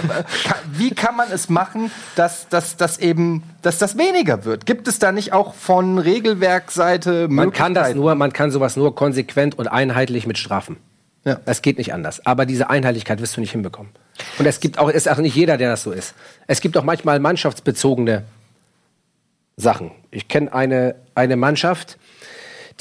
wie 0.71 0.91
kann 0.91 1.17
man 1.17 1.29
es 1.31 1.49
machen, 1.49 1.91
dass, 2.15 2.47
dass, 2.47 2.77
dass 2.77 2.97
eben, 2.97 3.43
dass 3.61 3.77
das 3.77 3.97
weniger 3.97 4.45
wird? 4.45 4.65
Gibt 4.65 4.87
es 4.87 4.99
da 4.99 5.11
nicht 5.11 5.33
auch 5.33 5.53
von 5.53 5.97
Regelwerkseite 5.97 7.27
Man 7.27 7.51
kann 7.51 7.73
das 7.73 7.93
nur, 7.93 8.15
man 8.15 8.31
kann 8.31 8.51
sowas 8.51 8.77
nur 8.77 8.95
konsequent 8.95 9.59
und 9.59 9.67
einheitlich 9.67 10.25
mit 10.25 10.37
Strafen. 10.37 10.77
Ja. 11.25 11.41
Das 11.43 11.61
geht 11.61 11.77
nicht 11.77 11.93
anders. 11.93 12.25
Aber 12.25 12.45
diese 12.45 12.69
Einheitlichkeit 12.69 13.19
wirst 13.21 13.35
du 13.35 13.41
nicht 13.41 13.51
hinbekommen. 13.51 13.91
Und 14.37 14.45
es 14.45 14.61
gibt 14.61 14.79
auch, 14.79 14.89
ist 14.89 15.09
auch 15.09 15.17
nicht 15.17 15.35
jeder, 15.35 15.57
der 15.57 15.69
das 15.69 15.83
so 15.83 15.91
ist. 15.91 16.13
Es 16.47 16.61
gibt 16.61 16.77
auch 16.77 16.83
manchmal 16.83 17.19
mannschaftsbezogene 17.19 18.23
Sachen. 19.57 19.91
Ich 20.09 20.29
kenne 20.29 20.53
eine, 20.53 20.95
eine 21.15 21.35
Mannschaft, 21.35 21.97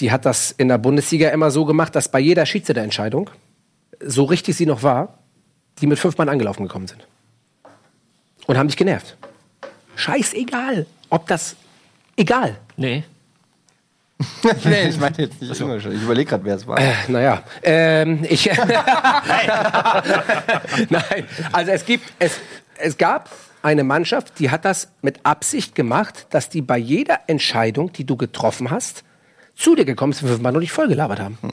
die 0.01 0.13
hat 0.13 0.25
das 0.25 0.53
in 0.53 0.69
der 0.69 0.79
Bundesliga 0.79 1.31
immer 1.31 1.51
so 1.51 1.65
gemacht, 1.65 1.95
dass 1.95 2.09
bei 2.09 2.21
jeder 2.21 2.47
Schiedsrichterentscheidung, 2.47 3.31
so 4.01 4.25
richtig 4.25 4.57
sie 4.57 4.67
noch 4.67 4.83
war, 4.83 5.19
die 5.81 5.87
mit 5.87 5.99
fünf 5.99 6.17
Mann 6.19 6.29
angelaufen 6.29 6.63
gekommen 6.65 6.87
sind. 6.87 7.07
Und 8.47 8.57
haben 8.57 8.69
dich 8.69 8.77
genervt. 8.77 9.17
Scheißegal, 9.97 10.87
ob 11.11 11.27
das 11.27 11.57
egal. 12.17 12.57
Nee. 12.77 13.05
nee, 14.65 14.89
ich 14.89 14.99
meine 14.99 15.17
jetzt 15.19 15.41
nicht 15.41 15.51
also. 15.51 15.91
Ich 15.91 16.03
überlege 16.03 16.31
gerade, 16.31 16.45
wer 16.45 16.57
es 16.57 16.67
war. 16.67 16.79
Äh, 16.79 16.93
naja, 17.09 17.43
ähm, 17.63 18.25
ich. 18.29 18.47
Nein, 20.89 21.25
also 21.53 21.71
es 21.71 21.85
gibt, 21.85 22.13
es, 22.19 22.41
es 22.79 22.99
gab 22.99 23.31
eine 23.63 23.85
Mannschaft, 23.85 24.41
die 24.41 24.51
hat 24.51 24.65
das 24.65 24.89
mit 25.03 25.21
Absicht 25.25 25.77
gemacht, 25.77 26.27
dass 26.31 26.49
die 26.49 26.63
bei 26.63 26.79
jeder 26.79 27.21
Entscheidung, 27.29 27.93
die 27.93 28.05
du 28.05 28.17
getroffen 28.17 28.71
hast, 28.71 29.05
zu 29.59 29.75
dir 29.75 29.85
gekommen 29.85 30.13
sind, 30.13 30.29
fünfmal 30.29 30.53
noch 30.53 30.61
nicht 30.61 30.73
voll 30.73 30.89
gelabert 30.89 31.21
haben. 31.21 31.39
Hm. 31.41 31.53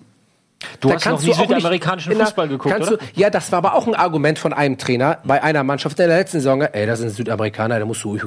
Du 0.79 0.87
da 0.87 0.95
hast 0.95 1.05
noch 1.05 1.21
nie 1.21 1.33
südamerikanischen 1.33 2.13
Fußball 2.13 2.47
geguckt, 2.47 2.75
oder? 2.75 2.85
Du, 2.85 2.97
ja, 3.13 3.29
das 3.29 3.51
war 3.51 3.57
aber 3.57 3.75
auch 3.75 3.87
ein 3.87 3.95
Argument 3.95 4.39
von 4.39 4.53
einem 4.53 4.77
Trainer 4.77 5.19
bei 5.23 5.43
einer 5.43 5.63
Mannschaft 5.63 5.99
in 5.99 6.07
der 6.07 6.17
letzten 6.17 6.39
Saison. 6.39 6.61
Ey, 6.61 6.85
das 6.85 6.99
sind 6.99 7.09
Südamerikaner, 7.09 7.79
da 7.79 7.85
musst 7.85 8.03
du... 8.03 8.17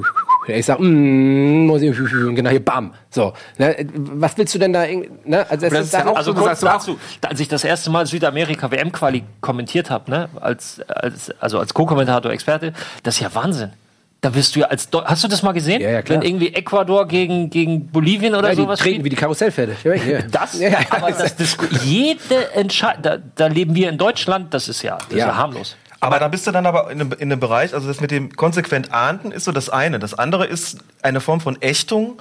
Ich 0.47 0.67
sag, 0.67 0.79
mm, 0.79 1.67
muss 1.67 1.83
ich, 1.83 1.97
genau 1.97 2.51
hier, 2.51 2.65
bam. 2.65 2.95
So, 3.11 3.35
ne, 3.59 3.77
was 3.95 4.37
willst 4.39 4.55
du 4.55 4.59
denn 4.59 4.73
da? 4.73 4.87
Ne? 5.25 5.47
Also, 5.49 5.67
es 5.67 5.73
ist 5.73 5.93
ja 5.93 6.11
also 6.15 6.33
so 6.33 6.41
kurz 6.41 6.61
dazu, 6.61 6.99
als 7.27 7.41
ich 7.41 7.49
das 7.49 7.65
erste 7.65 7.91
Mal 7.91 8.07
Südamerika 8.07 8.71
WM-Quali 8.71 9.25
kommentiert 9.41 9.91
habe, 9.91 10.11
ne, 10.11 10.29
als, 10.41 10.81
als, 10.89 11.31
also 11.41 11.59
als 11.59 11.75
Co-Kommentator, 11.75 12.31
Experte, 12.31 12.73
das 13.03 13.17
ist 13.17 13.21
ja 13.21 13.35
Wahnsinn. 13.35 13.73
Da 14.21 14.35
wirst 14.35 14.57
du 14.57 14.61
ja 14.61 14.67
als 14.67 14.91
Deu 14.91 15.05
Hast 15.05 15.23
du 15.23 15.29
das 15.29 15.43
mal 15.43 15.53
gesehen? 15.53 15.81
Ja, 15.81 15.91
ja, 15.91 16.03
klar. 16.03 16.19
Wenn 16.19 16.27
irgendwie 16.27 16.53
Ecuador 16.53 17.07
gegen, 17.07 17.51
gegen 17.51 17.87
Bolivien 17.87 18.35
oder 18.35 18.49
ja, 18.49 18.57
sowas. 18.57 18.81
Die 18.81 18.85
treten 18.91 19.05
wie 19.05 19.11
die 19.11 19.17
Karussellpferde. 19.17 19.77
Ja, 19.85 20.23
das, 20.31 20.59
ja, 20.59 20.79
aber 20.91 21.13
das, 21.13 21.37
das, 21.37 21.57
jede 21.85 22.53
Entscheidung, 22.53 23.03
da, 23.03 23.19
da, 23.37 23.47
leben 23.47 23.77
wir 23.77 23.89
in 23.89 23.97
Deutschland, 23.97 24.53
das 24.53 24.69
ist 24.69 24.83
ja, 24.83 24.97
das 24.97 25.11
ja. 25.11 25.17
Ist 25.17 25.25
ja 25.27 25.37
harmlos. 25.37 25.77
Aber 26.01 26.19
da 26.19 26.29
bist 26.29 26.47
du 26.47 26.51
dann 26.51 26.67
aber 26.67 26.91
in 26.91 27.01
einem, 27.01 27.13
in 27.13 27.33
einem 27.33 27.41
Bereich, 27.41 27.75
also 27.75 27.87
das 27.87 28.01
mit 28.01 28.11
dem 28.11 28.35
konsequent 28.35 28.93
Ahnden 28.93 29.33
ist 29.33 29.45
so 29.45 29.53
das 29.53 29.69
eine. 29.69 29.99
Das 29.99 30.15
andere 30.15 30.47
ist 30.47 30.79
eine 31.03 31.21
Form 31.21 31.41
von 31.41 31.61
Ächtung, 31.61 32.21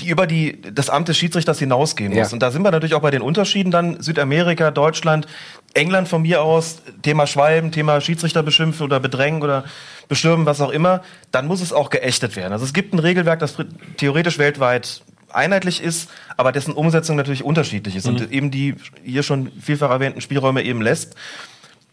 die 0.00 0.08
über 0.08 0.26
die, 0.26 0.60
das 0.62 0.90
Amt 0.90 1.08
des 1.08 1.18
Schiedsrichters 1.18 1.58
hinausgehen 1.58 2.12
muss. 2.12 2.30
Ja. 2.30 2.32
Und 2.32 2.40
da 2.40 2.50
sind 2.50 2.62
wir 2.62 2.70
natürlich 2.70 2.94
auch 2.94 3.02
bei 3.02 3.10
den 3.10 3.22
Unterschieden 3.22 3.70
dann 3.70 4.00
Südamerika, 4.00 4.70
Deutschland, 4.70 5.26
England 5.74 6.08
von 6.08 6.22
mir 6.22 6.42
aus, 6.42 6.82
Thema 7.02 7.26
Schwalben, 7.26 7.70
Thema 7.72 8.00
Schiedsrichter 8.00 8.42
beschimpfen 8.42 8.84
oder 8.84 9.00
bedrängen 9.00 9.42
oder 9.42 9.64
bestürmen, 10.08 10.46
was 10.46 10.60
auch 10.60 10.70
immer, 10.70 11.02
dann 11.30 11.46
muss 11.46 11.60
es 11.60 11.72
auch 11.72 11.90
geächtet 11.90 12.36
werden. 12.36 12.52
Also 12.52 12.64
es 12.64 12.72
gibt 12.72 12.92
ein 12.92 12.98
Regelwerk, 12.98 13.38
das 13.38 13.56
theoretisch 13.96 14.38
weltweit 14.38 15.02
einheitlich 15.32 15.82
ist, 15.82 16.10
aber 16.36 16.50
dessen 16.52 16.74
Umsetzung 16.74 17.16
natürlich 17.16 17.44
unterschiedlich 17.44 17.96
ist 17.96 18.06
mhm. 18.06 18.16
und 18.16 18.32
eben 18.32 18.50
die 18.50 18.74
hier 19.04 19.22
schon 19.22 19.52
vielfach 19.60 19.90
erwähnten 19.90 20.20
Spielräume 20.20 20.62
eben 20.62 20.82
lässt. 20.82 21.14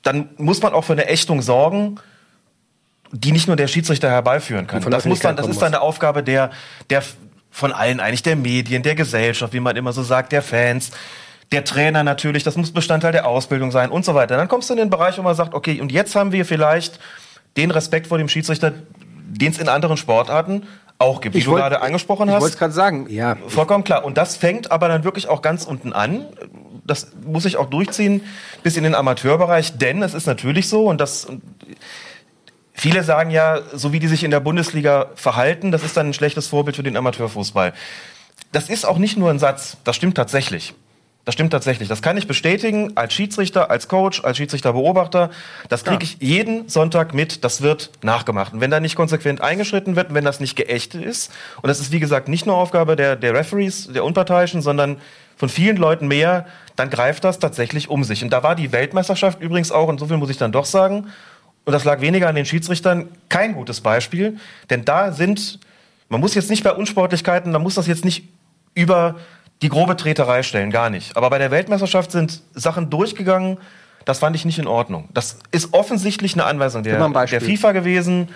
Dann 0.01 0.29
muss 0.37 0.61
man 0.61 0.73
auch 0.73 0.83
für 0.83 0.93
eine 0.93 1.07
Ächtung 1.07 1.41
sorgen, 1.41 1.99
die 3.11 3.31
nicht 3.31 3.47
nur 3.47 3.55
der 3.55 3.67
Schiedsrichter 3.67 4.09
herbeiführen 4.09 4.67
kann. 4.67 4.81
Das, 4.89 5.05
muss 5.05 5.19
dann, 5.19 5.35
das 5.35 5.47
ist 5.47 5.61
dann 5.61 5.73
eine 5.73 5.81
Aufgabe 5.81 6.23
der, 6.23 6.51
der, 6.89 7.03
von 7.57 7.73
allen 7.73 7.99
eigentlich, 7.99 8.21
der 8.21 8.35
Medien, 8.35 8.83
der 8.83 8.93
Gesellschaft, 8.93 9.51
wie 9.51 9.59
man 9.59 9.75
immer 9.75 9.91
so 9.91 10.03
sagt, 10.03 10.31
der 10.31 10.43
Fans, 10.43 10.91
der 11.51 11.63
Trainer 11.63 12.03
natürlich, 12.03 12.43
das 12.43 12.55
muss 12.55 12.71
Bestandteil 12.71 13.11
der 13.11 13.25
Ausbildung 13.25 13.71
sein 13.71 13.89
und 13.89 14.05
so 14.05 14.13
weiter. 14.13 14.37
Dann 14.37 14.47
kommst 14.47 14.69
du 14.69 14.75
in 14.75 14.77
den 14.77 14.91
Bereich, 14.91 15.17
wo 15.17 15.23
man 15.23 15.33
sagt, 15.33 15.55
okay, 15.55 15.81
und 15.81 15.91
jetzt 15.91 16.15
haben 16.15 16.31
wir 16.31 16.45
vielleicht 16.45 16.99
den 17.57 17.71
Respekt 17.71 18.05
vor 18.05 18.19
dem 18.19 18.29
Schiedsrichter, 18.29 18.73
den 19.25 19.51
es 19.51 19.57
in 19.57 19.69
anderen 19.69 19.97
Sportarten 19.97 20.67
auch 20.99 21.19
gibt, 21.19 21.33
wie 21.33 21.39
ich 21.39 21.45
du 21.45 21.55
gerade 21.55 21.81
angesprochen 21.81 22.29
hast. 22.29 22.35
Ich 22.35 22.41
wollte 22.41 22.53
es 22.53 22.59
gerade 22.59 22.73
sagen, 22.73 23.07
ja. 23.09 23.37
Vollkommen 23.47 23.83
klar. 23.83 24.05
Und 24.05 24.19
das 24.19 24.37
fängt 24.37 24.71
aber 24.71 24.87
dann 24.87 25.03
wirklich 25.03 25.27
auch 25.27 25.41
ganz 25.41 25.65
unten 25.65 25.93
an. 25.93 26.27
Das 26.85 27.07
muss 27.25 27.45
ich 27.45 27.57
auch 27.57 27.71
durchziehen 27.71 28.21
bis 28.61 28.77
in 28.77 28.83
den 28.83 28.93
Amateurbereich, 28.93 29.79
denn 29.79 30.03
es 30.03 30.13
ist 30.13 30.27
natürlich 30.27 30.69
so 30.69 30.85
und 30.85 31.01
das 31.01 31.25
Viele 32.79 33.03
sagen 33.03 33.31
ja, 33.31 33.59
so 33.73 33.91
wie 33.91 33.99
die 33.99 34.07
sich 34.07 34.23
in 34.23 34.29
der 34.29 34.39
Bundesliga 34.39 35.07
verhalten, 35.15 35.71
das 35.71 35.83
ist 35.83 35.97
dann 35.97 36.09
ein 36.09 36.13
schlechtes 36.13 36.45
Vorbild 36.47 36.75
für 36.75 36.83
den 36.83 36.95
Amateurfußball. 36.95 37.73
Das 38.51 38.69
ist 38.69 38.85
auch 38.85 38.99
nicht 38.99 39.17
nur 39.17 39.31
ein 39.31 39.39
Satz, 39.39 39.77
das 39.83 39.95
stimmt 39.95 40.15
tatsächlich. 40.15 40.75
Das 41.25 41.33
stimmt 41.33 41.51
tatsächlich. 41.51 41.89
Das 41.89 42.01
kann 42.01 42.15
ich 42.15 42.27
bestätigen 42.27 42.95
als 42.95 43.13
Schiedsrichter, 43.13 43.69
als 43.69 43.89
Coach, 43.89 44.23
als 44.23 44.37
Schiedsrichterbeobachter. 44.37 45.29
Das 45.67 45.83
kriege 45.83 46.03
ich 46.03 46.17
jeden 46.21 46.69
Sonntag 46.69 47.13
mit. 47.13 47.43
Das 47.43 47.61
wird 47.61 47.89
nachgemacht. 48.01 48.53
Und 48.53 48.61
wenn 48.61 48.71
da 48.71 48.79
nicht 48.79 48.95
konsequent 48.95 49.41
eingeschritten 49.41 49.97
wird, 49.97 50.13
wenn 50.13 50.23
das 50.23 50.39
nicht 50.39 50.55
geächtet 50.55 51.03
ist, 51.03 51.33
und 51.61 51.67
das 51.67 51.81
ist 51.81 51.91
wie 51.91 51.99
gesagt 51.99 52.29
nicht 52.29 52.45
nur 52.45 52.55
Aufgabe 52.55 52.95
der, 52.95 53.17
der 53.17 53.33
Referees, 53.33 53.91
der 53.91 54.05
Unparteiischen, 54.05 54.61
sondern 54.61 55.01
von 55.35 55.49
vielen 55.49 55.75
Leuten 55.75 56.07
mehr, 56.07 56.45
dann 56.77 56.89
greift 56.89 57.25
das 57.25 57.39
tatsächlich 57.39 57.89
um 57.89 58.05
sich. 58.05 58.23
Und 58.23 58.29
da 58.29 58.43
war 58.43 58.55
die 58.55 58.71
Weltmeisterschaft 58.71 59.41
übrigens 59.41 59.73
auch, 59.73 59.89
und 59.89 59.99
so 59.99 60.05
viel 60.05 60.15
muss 60.15 60.29
ich 60.29 60.37
dann 60.37 60.53
doch 60.53 60.65
sagen, 60.65 61.07
und 61.67 61.73
das 61.73 61.83
lag 61.83 61.99
weniger 61.99 62.29
an 62.29 62.35
den 62.35 62.45
Schiedsrichtern, 62.45 63.09
kein 63.27 63.53
gutes 63.53 63.81
Beispiel. 63.81 64.37
Denn 64.69 64.85
da 64.85 65.11
sind, 65.11 65.59
man 66.07 66.21
muss 66.21 66.33
jetzt 66.33 66.49
nicht 66.49 66.63
bei 66.63 66.71
Unsportlichkeiten, 66.71 67.51
man 67.51 67.61
muss 67.61 67.75
das 67.75 67.87
jetzt 67.87 68.05
nicht 68.05 68.23
über 68.73 69.15
die 69.61 69.67
grobe 69.67 69.97
Treterei 69.97 70.43
stellen, 70.43 70.71
gar 70.71 70.89
nicht. 70.89 71.17
Aber 71.17 71.29
bei 71.29 71.37
der 71.39 71.51
Weltmeisterschaft 71.51 72.13
sind 72.13 72.41
Sachen 72.53 72.89
durchgegangen, 72.89 73.57
das 74.05 74.19
fand 74.19 74.33
ich 74.37 74.45
nicht 74.45 74.59
in 74.59 74.67
Ordnung. 74.67 75.09
Das 75.13 75.39
ist 75.51 75.73
offensichtlich 75.73 76.35
eine 76.35 76.45
Anweisung 76.45 76.83
der, 76.83 76.93
der. 77.41 77.41
FIFA 77.49 77.73
gewesen. 77.73 78.29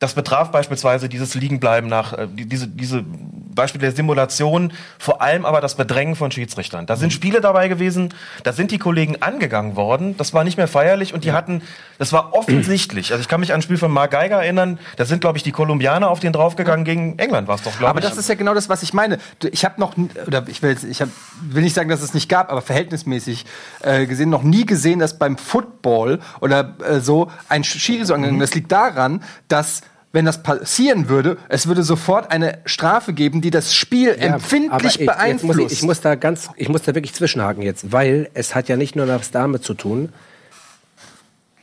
Das 0.00 0.14
betraf 0.14 0.52
beispielsweise 0.52 1.08
dieses 1.08 1.34
Liegenbleiben 1.34 1.90
nach, 1.90 2.12
äh, 2.12 2.28
die- 2.32 2.46
diese, 2.46 2.68
diese 2.68 3.02
Beispiele 3.04 3.82
der 3.82 3.90
Simulation, 3.92 4.72
vor 5.00 5.20
allem 5.20 5.44
aber 5.44 5.60
das 5.60 5.74
Bedrängen 5.74 6.14
von 6.14 6.30
Schiedsrichtern. 6.30 6.86
Da 6.86 6.94
sind 6.94 7.12
Spiele 7.12 7.40
dabei 7.40 7.66
gewesen, 7.66 8.14
da 8.44 8.52
sind 8.52 8.70
die 8.70 8.78
Kollegen 8.78 9.20
angegangen 9.20 9.74
worden, 9.74 10.16
das 10.16 10.32
war 10.32 10.44
nicht 10.44 10.56
mehr 10.56 10.68
feierlich 10.68 11.12
und 11.14 11.24
die 11.24 11.32
hatten, 11.32 11.62
das 11.98 12.12
war 12.12 12.34
offensichtlich. 12.34 13.10
Also 13.10 13.20
ich 13.22 13.26
kann 13.26 13.40
mich 13.40 13.50
an 13.52 13.58
ein 13.58 13.62
Spiel 13.62 13.76
von 13.76 13.90
Mark 13.90 14.12
Geiger 14.12 14.36
erinnern, 14.40 14.78
da 14.96 15.04
sind, 15.04 15.20
glaube 15.20 15.36
ich, 15.38 15.42
die 15.42 15.50
Kolumbianer 15.50 16.08
auf 16.08 16.20
den 16.20 16.32
draufgegangen, 16.32 16.84
gegen 16.84 17.18
England 17.18 17.48
war 17.48 17.56
es 17.56 17.62
doch, 17.62 17.76
glaube 17.76 17.88
Aber 17.90 17.98
ich. 17.98 18.04
das 18.08 18.16
ist 18.16 18.28
ja 18.28 18.36
genau 18.36 18.54
das, 18.54 18.68
was 18.68 18.84
ich 18.84 18.94
meine. 18.94 19.18
Ich 19.50 19.64
habe 19.64 19.80
noch, 19.80 19.94
oder 20.28 20.44
ich 20.46 20.62
will, 20.62 20.76
ich 20.88 21.02
hab, 21.02 21.08
will 21.42 21.64
nicht 21.64 21.74
sagen, 21.74 21.88
dass 21.88 22.02
es 22.02 22.14
nicht 22.14 22.28
gab, 22.28 22.52
aber 22.52 22.62
verhältnismäßig 22.62 23.46
äh, 23.82 24.06
gesehen, 24.06 24.30
noch 24.30 24.44
nie 24.44 24.64
gesehen, 24.64 25.00
dass 25.00 25.18
beim 25.18 25.36
Football 25.36 26.20
oder 26.40 26.76
äh, 26.88 27.00
so 27.00 27.32
ein 27.48 27.64
Schiri 27.64 28.04
so 28.04 28.14
angegangen 28.14 28.38
Das 28.38 28.54
liegt 28.54 28.70
daran, 28.70 29.24
dass 29.48 29.82
wenn 30.12 30.24
das 30.24 30.42
passieren 30.42 31.08
würde, 31.08 31.36
es 31.48 31.66
würde 31.66 31.82
sofort 31.82 32.30
eine 32.30 32.58
Strafe 32.64 33.12
geben, 33.12 33.40
die 33.40 33.50
das 33.50 33.74
Spiel 33.74 34.08
Ja, 34.08 34.14
aber 34.14 34.34
empfindlich 34.36 35.00
ich, 35.00 35.06
beeinflusst. 35.06 35.58
Muss 35.58 35.72
ich, 35.72 35.78
ich 35.78 35.82
muss 35.82 36.00
da 36.00 36.14
ganz, 36.14 36.48
ich 36.56 36.68
muss 36.68 36.82
da 36.82 36.94
wirklich 36.94 37.14
zwischenhaken 37.14 37.62
jetzt, 37.62 37.92
weil 37.92 38.30
es 38.34 38.54
hat 38.54 38.68
ja 38.68 38.76
nicht 38.76 38.96
nur 38.96 39.06
was 39.08 39.30
damit 39.30 39.64
zu 39.64 39.74
tun, 39.74 40.10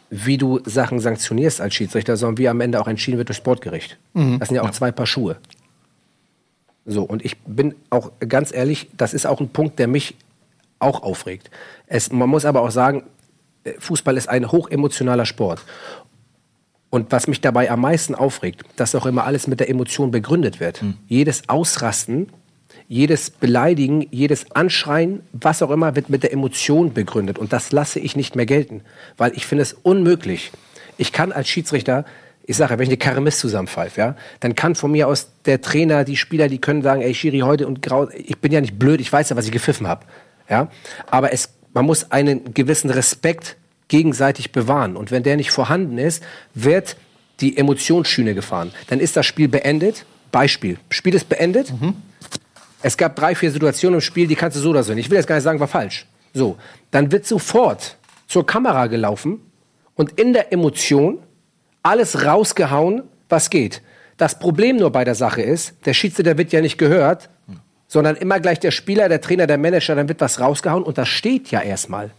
wie 0.10 0.38
du 0.38 0.60
Sachen 0.66 1.00
sanktionierst 1.00 1.60
als 1.60 1.74
Schiedsrichter, 1.74 2.16
sondern 2.18 2.38
wie 2.38 2.48
am 2.48 2.62
Ende 2.62 2.80
auch 2.80 2.88
entschieden 2.88 3.18
wird 3.18 3.30
durch 3.30 3.38
Sportgericht. 3.38 3.98
Das 4.14 4.50
sind 4.50 4.56
ja 4.56 4.62
auch 4.62 4.72
zwei 4.72 4.92
Paar 4.92 5.08
Schuhe. 5.08 5.38
So, 6.86 7.04
und 7.04 7.26
ich 7.26 7.40
bin 7.40 7.74
auch 7.90 8.12
ganz 8.28 8.54
ehrlich, 8.54 8.90
das 8.96 9.16
ist 9.16 9.26
auch 9.26 9.40
ein 9.40 9.50
Punkt, 9.50 9.80
der 9.80 9.88
mich 9.88 10.16
auch 10.78 11.02
aufregt. 11.02 11.50
Es, 11.88 12.12
man 12.12 12.30
muss 12.30 12.46
aber 12.46 12.62
auch 12.62 12.70
sagen, 12.70 13.04
äh, 13.64 13.74
Fußball 13.80 14.16
ist 14.18 14.30
ein 14.30 14.52
hochemotionaler 14.52 15.26
Sport. 15.26 15.64
Und 16.96 17.12
was 17.12 17.28
mich 17.28 17.42
dabei 17.42 17.70
am 17.70 17.82
meisten 17.82 18.16
aufregt, 18.16 18.64
dass 18.78 18.96
auch 18.96 19.06
immer 19.06 19.26
alles 19.26 19.48
mit 19.48 19.60
der 19.60 19.70
Emotion 19.70 20.12
begründet 20.12 20.62
wird. 20.62 20.82
Jedes 21.10 21.50
Ausrasten, 21.50 22.30
jedes 22.88 23.32
Beleidigen, 23.32 24.08
jedes 24.12 24.50
Anschreien, 24.52 25.20
was 25.34 25.62
auch 25.62 25.72
immer, 25.72 25.98
wird 25.98 26.10
mit 26.10 26.24
der 26.24 26.32
Emotion 26.32 26.94
begründet. 26.94 27.38
Und 27.38 27.52
das 27.52 27.74
lasse 27.74 28.00
ich 28.00 28.16
nicht 28.16 28.38
mehr 28.38 28.46
gelten, 28.46 28.80
weil 29.18 29.34
ich 29.36 29.46
finde 29.46 29.64
es 29.64 29.74
unmöglich. 29.74 30.54
Ich 30.96 31.12
kann 31.12 31.34
als 31.34 31.50
Schiedsrichter, 31.50 32.06
ich 32.46 32.56
sage, 32.56 32.78
wenn 32.78 32.84
ich 32.84 32.90
eine 32.92 32.98
Karre 32.98 33.20
Mist 33.20 33.40
zusammenpfeife, 33.40 34.00
ja, 34.00 34.16
dann 34.40 34.56
kann 34.56 34.76
von 34.76 34.90
mir 34.90 35.10
aus 35.10 35.32
der 35.44 35.60
Trainer, 35.60 36.06
die 36.06 36.16
Spieler, 36.16 36.48
die 36.48 36.60
können 36.60 36.82
sagen, 36.82 37.02
ey 37.02 37.14
Schiri, 37.14 37.40
heute 37.40 37.68
und 37.68 37.82
grau, 37.82 38.08
ich 38.08 38.38
bin 38.38 38.54
ja 38.54 38.62
nicht 38.62 38.80
blöd, 38.80 39.02
ich 39.02 39.12
weiß 39.12 39.32
ja, 39.32 39.36
was 39.36 39.44
ich 39.44 39.52
gepfiffen 39.52 39.90
habe. 39.90 40.06
Ja? 40.50 40.70
Aber 41.08 41.34
es, 41.34 41.50
man 41.74 41.84
muss 41.84 42.10
einen 42.10 42.54
gewissen 42.54 42.90
Respekt 42.90 43.58
gegenseitig 43.88 44.52
bewahren. 44.52 44.96
Und 44.96 45.12
wenn 45.12 45.24
der 45.24 45.38
nicht 45.38 45.52
vorhanden 45.52 45.98
ist, 45.98 46.24
wird 46.54 46.98
die 47.40 47.58
Emotionsschiene 47.58 48.34
gefahren. 48.34 48.72
Dann 48.88 49.00
ist 49.00 49.16
das 49.18 49.26
Spiel 49.26 49.48
beendet. 49.48 50.06
Beispiel. 50.32 50.78
Spiel 50.90 51.14
ist 51.14 51.30
beendet. 51.30 51.74
Es 52.82 52.98
gab 52.98 53.16
drei, 53.16 53.36
vier 53.36 53.52
Situationen 53.52 53.96
im 53.96 54.02
Spiel, 54.02 54.28
die 54.28 54.36
kannst 54.36 54.58
du 54.58 54.62
so 54.62 54.70
oder 54.70 54.84
so. 54.84 54.94
Ich 54.94 55.10
will 55.10 55.18
jetzt 55.18 55.28
gar 55.28 55.36
nicht 55.36 55.44
sagen, 55.44 55.60
war 55.60 55.68
falsch. 55.68 56.06
So. 56.34 56.58
Dann 56.92 57.12
wird 57.12 57.26
sofort 57.26 57.98
zur 58.28 58.46
Kamera 58.46 58.88
gelaufen 58.88 59.40
und 59.96 60.20
in 60.20 60.34
der 60.34 60.52
Emotion 60.52 61.20
alles 61.84 62.26
rausgehauen, 62.26 63.04
was 63.30 63.50
geht. 63.50 63.82
Das 64.18 64.40
Problem 64.40 64.78
nur 64.78 64.92
bei 64.92 65.04
der 65.04 65.16
Sache 65.16 65.42
ist, 65.42 65.74
der 65.86 65.94
Schiedsrichter 65.94 66.38
wird 66.38 66.52
ja 66.52 66.62
nicht 66.62 66.78
gehört, 66.78 67.30
sondern 67.88 68.16
immer 68.16 68.40
gleich 68.40 68.60
der 68.60 68.72
Spieler, 68.72 69.10
der 69.10 69.22
Trainer, 69.22 69.48
der 69.48 69.58
Manager, 69.58 69.96
dann 69.96 70.08
wird 70.08 70.22
was 70.22 70.40
rausgehauen 70.40 70.84
und 70.84 70.98
das 70.98 71.08
steht 71.08 71.52
ja 71.52 71.62
erstmal. 71.62 72.12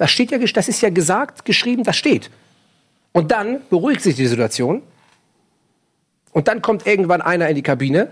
Das 0.00 0.10
steht 0.10 0.30
ja, 0.30 0.38
das 0.38 0.66
ist 0.66 0.80
ja 0.80 0.88
gesagt, 0.88 1.44
geschrieben, 1.44 1.84
das 1.84 1.94
steht. 1.94 2.30
Und 3.12 3.32
dann 3.32 3.60
beruhigt 3.68 4.00
sich 4.00 4.14
die 4.14 4.26
Situation. 4.26 4.80
Und 6.32 6.48
dann 6.48 6.62
kommt 6.62 6.86
irgendwann 6.86 7.20
einer 7.20 7.50
in 7.50 7.54
die 7.54 7.62
Kabine. 7.62 8.08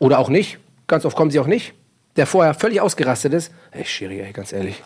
Oder 0.00 0.18
auch 0.18 0.28
nicht. 0.28 0.58
Ganz 0.88 1.04
oft 1.04 1.16
kommen 1.16 1.30
sie 1.30 1.38
auch 1.38 1.46
nicht. 1.46 1.72
Der 2.16 2.26
vorher 2.26 2.52
völlig 2.52 2.80
ausgerastet 2.80 3.32
ist. 3.32 3.52
Ey, 3.70 3.84
Schiri, 3.84 4.20
ey, 4.22 4.32
ganz 4.32 4.52
ehrlich. 4.52 4.82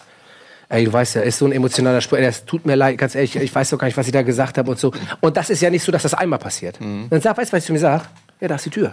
Ey, 0.68 0.84
du 0.84 0.92
weißt 0.92 1.14
ja, 1.14 1.22
ist 1.22 1.38
so 1.38 1.46
ein 1.46 1.52
emotionaler 1.52 2.02
Spruch. 2.02 2.18
Ey, 2.18 2.24
das 2.24 2.44
tut 2.44 2.66
mir 2.66 2.74
leid, 2.74 2.98
ganz 2.98 3.14
ehrlich. 3.14 3.36
Ich 3.36 3.54
weiß 3.54 3.70
doch 3.70 3.78
gar 3.78 3.86
nicht, 3.86 3.96
was 3.96 4.04
ich 4.04 4.12
da 4.12 4.20
gesagt 4.20 4.58
habe 4.58 4.70
und 4.70 4.78
so. 4.78 4.92
Und 5.22 5.38
das 5.38 5.48
ist 5.48 5.62
ja 5.62 5.70
nicht 5.70 5.82
so, 5.82 5.92
dass 5.92 6.02
das 6.02 6.12
einmal 6.12 6.38
passiert. 6.38 6.78
Dann 6.78 7.22
sag, 7.22 7.38
weißt 7.38 7.52
du, 7.52 7.56
was 7.56 7.62
ich 7.62 7.66
zu 7.68 7.72
mir 7.72 7.78
sag? 7.78 8.10
Ja, 8.38 8.48
da 8.48 8.56
ist 8.56 8.66
die 8.66 8.70
Tür. 8.70 8.92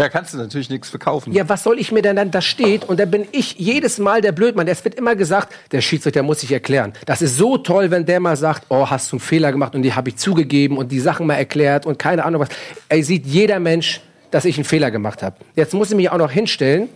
Da 0.00 0.08
kannst 0.08 0.32
du 0.32 0.38
natürlich 0.38 0.70
nichts 0.70 0.88
verkaufen. 0.88 1.34
Ja, 1.34 1.46
was 1.50 1.62
soll 1.62 1.78
ich 1.78 1.92
mir 1.92 2.00
denn 2.00 2.16
dann, 2.16 2.30
das 2.30 2.46
steht 2.46 2.88
und 2.88 2.98
da 2.98 3.04
bin 3.04 3.28
ich 3.32 3.56
jedes 3.58 3.98
Mal 3.98 4.22
der 4.22 4.32
Blödmann. 4.32 4.66
Es 4.66 4.82
wird 4.82 4.94
immer 4.94 5.14
gesagt, 5.14 5.52
der 5.72 5.82
Schiedsrichter 5.82 6.22
muss 6.22 6.40
sich 6.40 6.50
erklären. 6.50 6.94
Das 7.04 7.20
ist 7.20 7.36
so 7.36 7.58
toll, 7.58 7.90
wenn 7.90 8.06
der 8.06 8.18
mal 8.18 8.34
sagt, 8.36 8.64
oh, 8.70 8.88
hast 8.88 9.12
du 9.12 9.16
einen 9.16 9.20
Fehler 9.20 9.52
gemacht 9.52 9.74
und 9.74 9.82
die 9.82 9.92
habe 9.92 10.08
ich 10.08 10.16
zugegeben 10.16 10.78
und 10.78 10.90
die 10.90 11.00
Sachen 11.00 11.26
mal 11.26 11.34
erklärt 11.34 11.84
und 11.84 11.98
keine 11.98 12.24
Ahnung 12.24 12.40
was. 12.40 12.48
Ey, 12.88 13.02
sieht 13.02 13.26
jeder 13.26 13.60
Mensch, 13.60 14.00
dass 14.30 14.46
ich 14.46 14.56
einen 14.56 14.64
Fehler 14.64 14.90
gemacht 14.90 15.22
habe. 15.22 15.36
Jetzt 15.54 15.74
muss 15.74 15.90
ich 15.90 15.96
mich 15.96 16.10
auch 16.10 16.16
noch 16.16 16.30
hinstellen 16.30 16.88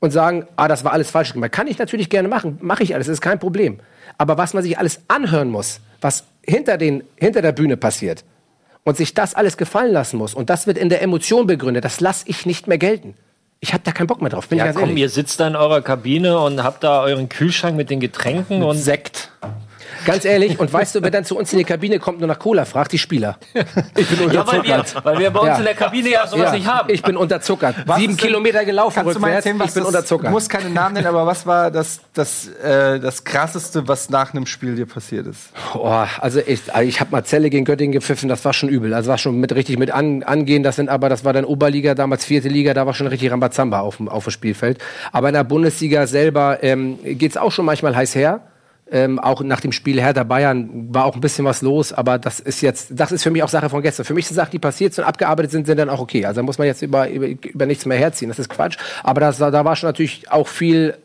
und 0.00 0.10
sagen, 0.10 0.46
ah, 0.56 0.66
das 0.66 0.82
war 0.82 0.92
alles 0.92 1.10
falsch 1.10 1.34
gemacht. 1.34 1.52
Kann 1.52 1.66
ich 1.66 1.76
natürlich 1.76 2.08
gerne 2.08 2.28
machen, 2.28 2.56
mache 2.62 2.84
ich 2.84 2.94
alles, 2.94 3.06
ist 3.06 3.20
kein 3.20 3.38
Problem. 3.38 3.80
Aber 4.16 4.38
was 4.38 4.54
man 4.54 4.62
sich 4.62 4.78
alles 4.78 5.00
anhören 5.08 5.50
muss, 5.50 5.80
was 6.00 6.24
hinter, 6.42 6.78
den, 6.78 7.04
hinter 7.16 7.42
der 7.42 7.52
Bühne 7.52 7.76
passiert 7.76 8.24
und 8.84 8.96
sich 8.96 9.14
das 9.14 9.34
alles 9.34 9.56
gefallen 9.56 9.92
lassen 9.92 10.16
muss 10.18 10.34
und 10.34 10.50
das 10.50 10.66
wird 10.66 10.78
in 10.78 10.88
der 10.88 11.02
Emotion 11.02 11.46
begründet, 11.46 11.84
das 11.84 12.00
lasse 12.00 12.24
ich 12.28 12.46
nicht 12.46 12.66
mehr 12.68 12.78
gelten. 12.78 13.14
Ich 13.60 13.72
habe 13.72 13.82
da 13.82 13.92
keinen 13.92 14.06
Bock 14.08 14.20
mehr 14.20 14.30
drauf, 14.30 14.48
bin 14.48 14.58
Ja, 14.58 14.64
ich 14.64 14.68
ganz 14.68 14.76
komm, 14.76 14.88
ehrlich. 14.90 15.02
ihr 15.02 15.08
sitzt 15.08 15.40
da 15.40 15.46
in 15.48 15.56
eurer 15.56 15.80
Kabine 15.80 16.38
und 16.38 16.62
habt 16.62 16.84
da 16.84 17.00
euren 17.02 17.30
Kühlschrank 17.30 17.76
mit 17.76 17.88
den 17.88 17.98
Getränken 17.98 18.62
und 18.62 18.76
Sekt. 18.76 19.30
Ganz 20.04 20.24
ehrlich, 20.24 20.58
und 20.58 20.72
weißt 20.72 20.94
du, 20.94 21.02
wer 21.02 21.10
dann 21.10 21.24
zu 21.24 21.36
uns 21.36 21.52
in 21.52 21.58
die 21.58 21.64
Kabine 21.64 21.98
kommt 21.98 22.20
und 22.22 22.28
nach 22.28 22.38
Cola 22.38 22.64
fragt, 22.64 22.92
die 22.92 22.98
Spieler. 22.98 23.38
Ich 23.96 24.08
bin 24.08 24.30
ja, 24.32 24.46
weil 24.46 24.62
wir, 24.62 24.74
unterzuckert. 24.74 25.04
weil 25.04 25.18
wir 25.18 25.30
bei 25.30 25.40
uns 25.40 25.48
Ja. 25.48 25.56
in 25.58 25.64
der 25.64 25.74
Kabine 25.74 26.08
ja 26.10 26.26
sowas 26.26 26.52
nicht 26.52 26.66
haben. 26.66 26.90
Ich 26.90 27.02
bin 27.02 27.16
unterzuckert. 27.16 27.76
Was 27.86 27.98
Sieben 27.98 28.16
Kilometer 28.16 28.64
gelaufen 28.64 28.94
Kannst 28.96 29.16
du 29.16 29.20
mal 29.20 29.26
rückwärts, 29.28 29.46
erzählen, 29.46 29.58
was 29.60 29.68
ich 29.68 29.74
bin 29.74 29.82
unterzuckert. 29.84 30.26
Du 30.28 30.32
musst 30.32 30.50
keinen 30.50 30.72
Namen 30.72 30.94
nennen, 30.94 31.06
aber 31.06 31.26
was 31.26 31.46
war 31.46 31.70
das, 31.70 32.00
das, 32.12 32.48
äh, 32.48 33.00
das 33.00 33.24
krasseste, 33.24 33.86
was 33.88 34.10
nach 34.10 34.32
einem 34.34 34.46
Spiel 34.46 34.74
dir 34.76 34.86
passiert 34.86 35.26
ist? 35.26 35.50
Oh, 35.74 36.04
also 36.20 36.40
ich, 36.44 36.60
ich 36.82 37.00
habe 37.00 37.10
Marcelle 37.10 37.50
gegen 37.50 37.64
Göttingen 37.64 37.92
gepfiffen, 37.92 38.28
das 38.28 38.44
war 38.44 38.52
schon 38.52 38.68
übel. 38.68 38.94
Also 38.94 39.10
war 39.10 39.18
schon 39.18 39.38
mit 39.40 39.54
richtig 39.54 39.78
mit 39.78 39.90
an, 39.90 40.22
angehen. 40.22 40.62
Das 40.62 40.76
sind 40.76 40.88
aber, 40.88 41.08
das 41.08 41.24
war 41.24 41.32
dann 41.32 41.44
Oberliga, 41.44 41.94
damals 41.94 42.24
vierte 42.24 42.48
Liga, 42.48 42.74
da 42.74 42.86
war 42.86 42.94
schon 42.94 43.06
richtig 43.06 43.30
Rambazamba 43.30 43.80
auf, 43.80 43.96
dem- 43.98 44.08
auf 44.08 44.24
dem 44.24 44.30
Spielfeld. 44.30 44.78
Aber 45.12 45.28
in 45.28 45.34
der 45.34 45.44
Bundesliga 45.44 46.06
selber 46.06 46.58
ähm, 46.62 46.98
geht's 47.04 47.36
auch 47.36 47.52
schon 47.52 47.64
manchmal 47.64 47.94
heiß 47.96 48.14
her. 48.14 48.40
Ähm, 48.90 49.18
auch 49.18 49.42
nach 49.42 49.60
dem 49.60 49.72
Spiel 49.72 50.00
Hertha 50.00 50.24
Bayern 50.24 50.88
war 50.94 51.06
auch 51.06 51.14
ein 51.14 51.20
bisschen 51.20 51.44
was 51.46 51.62
los, 51.62 51.92
aber 51.92 52.18
das 52.18 52.38
ist 52.38 52.60
jetzt, 52.60 52.88
das 52.92 53.12
ist 53.12 53.22
für 53.22 53.30
mich 53.30 53.42
auch 53.42 53.48
Sache 53.48 53.70
von 53.70 53.80
gestern. 53.82 54.04
Für 54.04 54.12
mich 54.12 54.26
sind 54.26 54.36
Sachen, 54.36 54.50
die 54.50 54.58
passiert 54.58 54.92
sind 54.92 55.04
und 55.04 55.08
abgearbeitet 55.08 55.52
sind, 55.52 55.66
sind 55.66 55.78
dann 55.78 55.88
auch 55.88 56.00
okay. 56.00 56.26
Also 56.26 56.40
da 56.40 56.42
muss 56.44 56.58
man 56.58 56.66
jetzt 56.66 56.82
über, 56.82 57.08
über, 57.08 57.26
über 57.26 57.66
nichts 57.66 57.86
mehr 57.86 57.96
herziehen. 57.98 58.28
Das 58.28 58.38
ist 58.38 58.50
Quatsch. 58.50 58.76
Aber 59.02 59.20
das, 59.22 59.38
da 59.38 59.64
war 59.64 59.74
schon 59.74 59.88
natürlich 59.88 60.30
auch 60.30 60.46
viel 60.48 60.98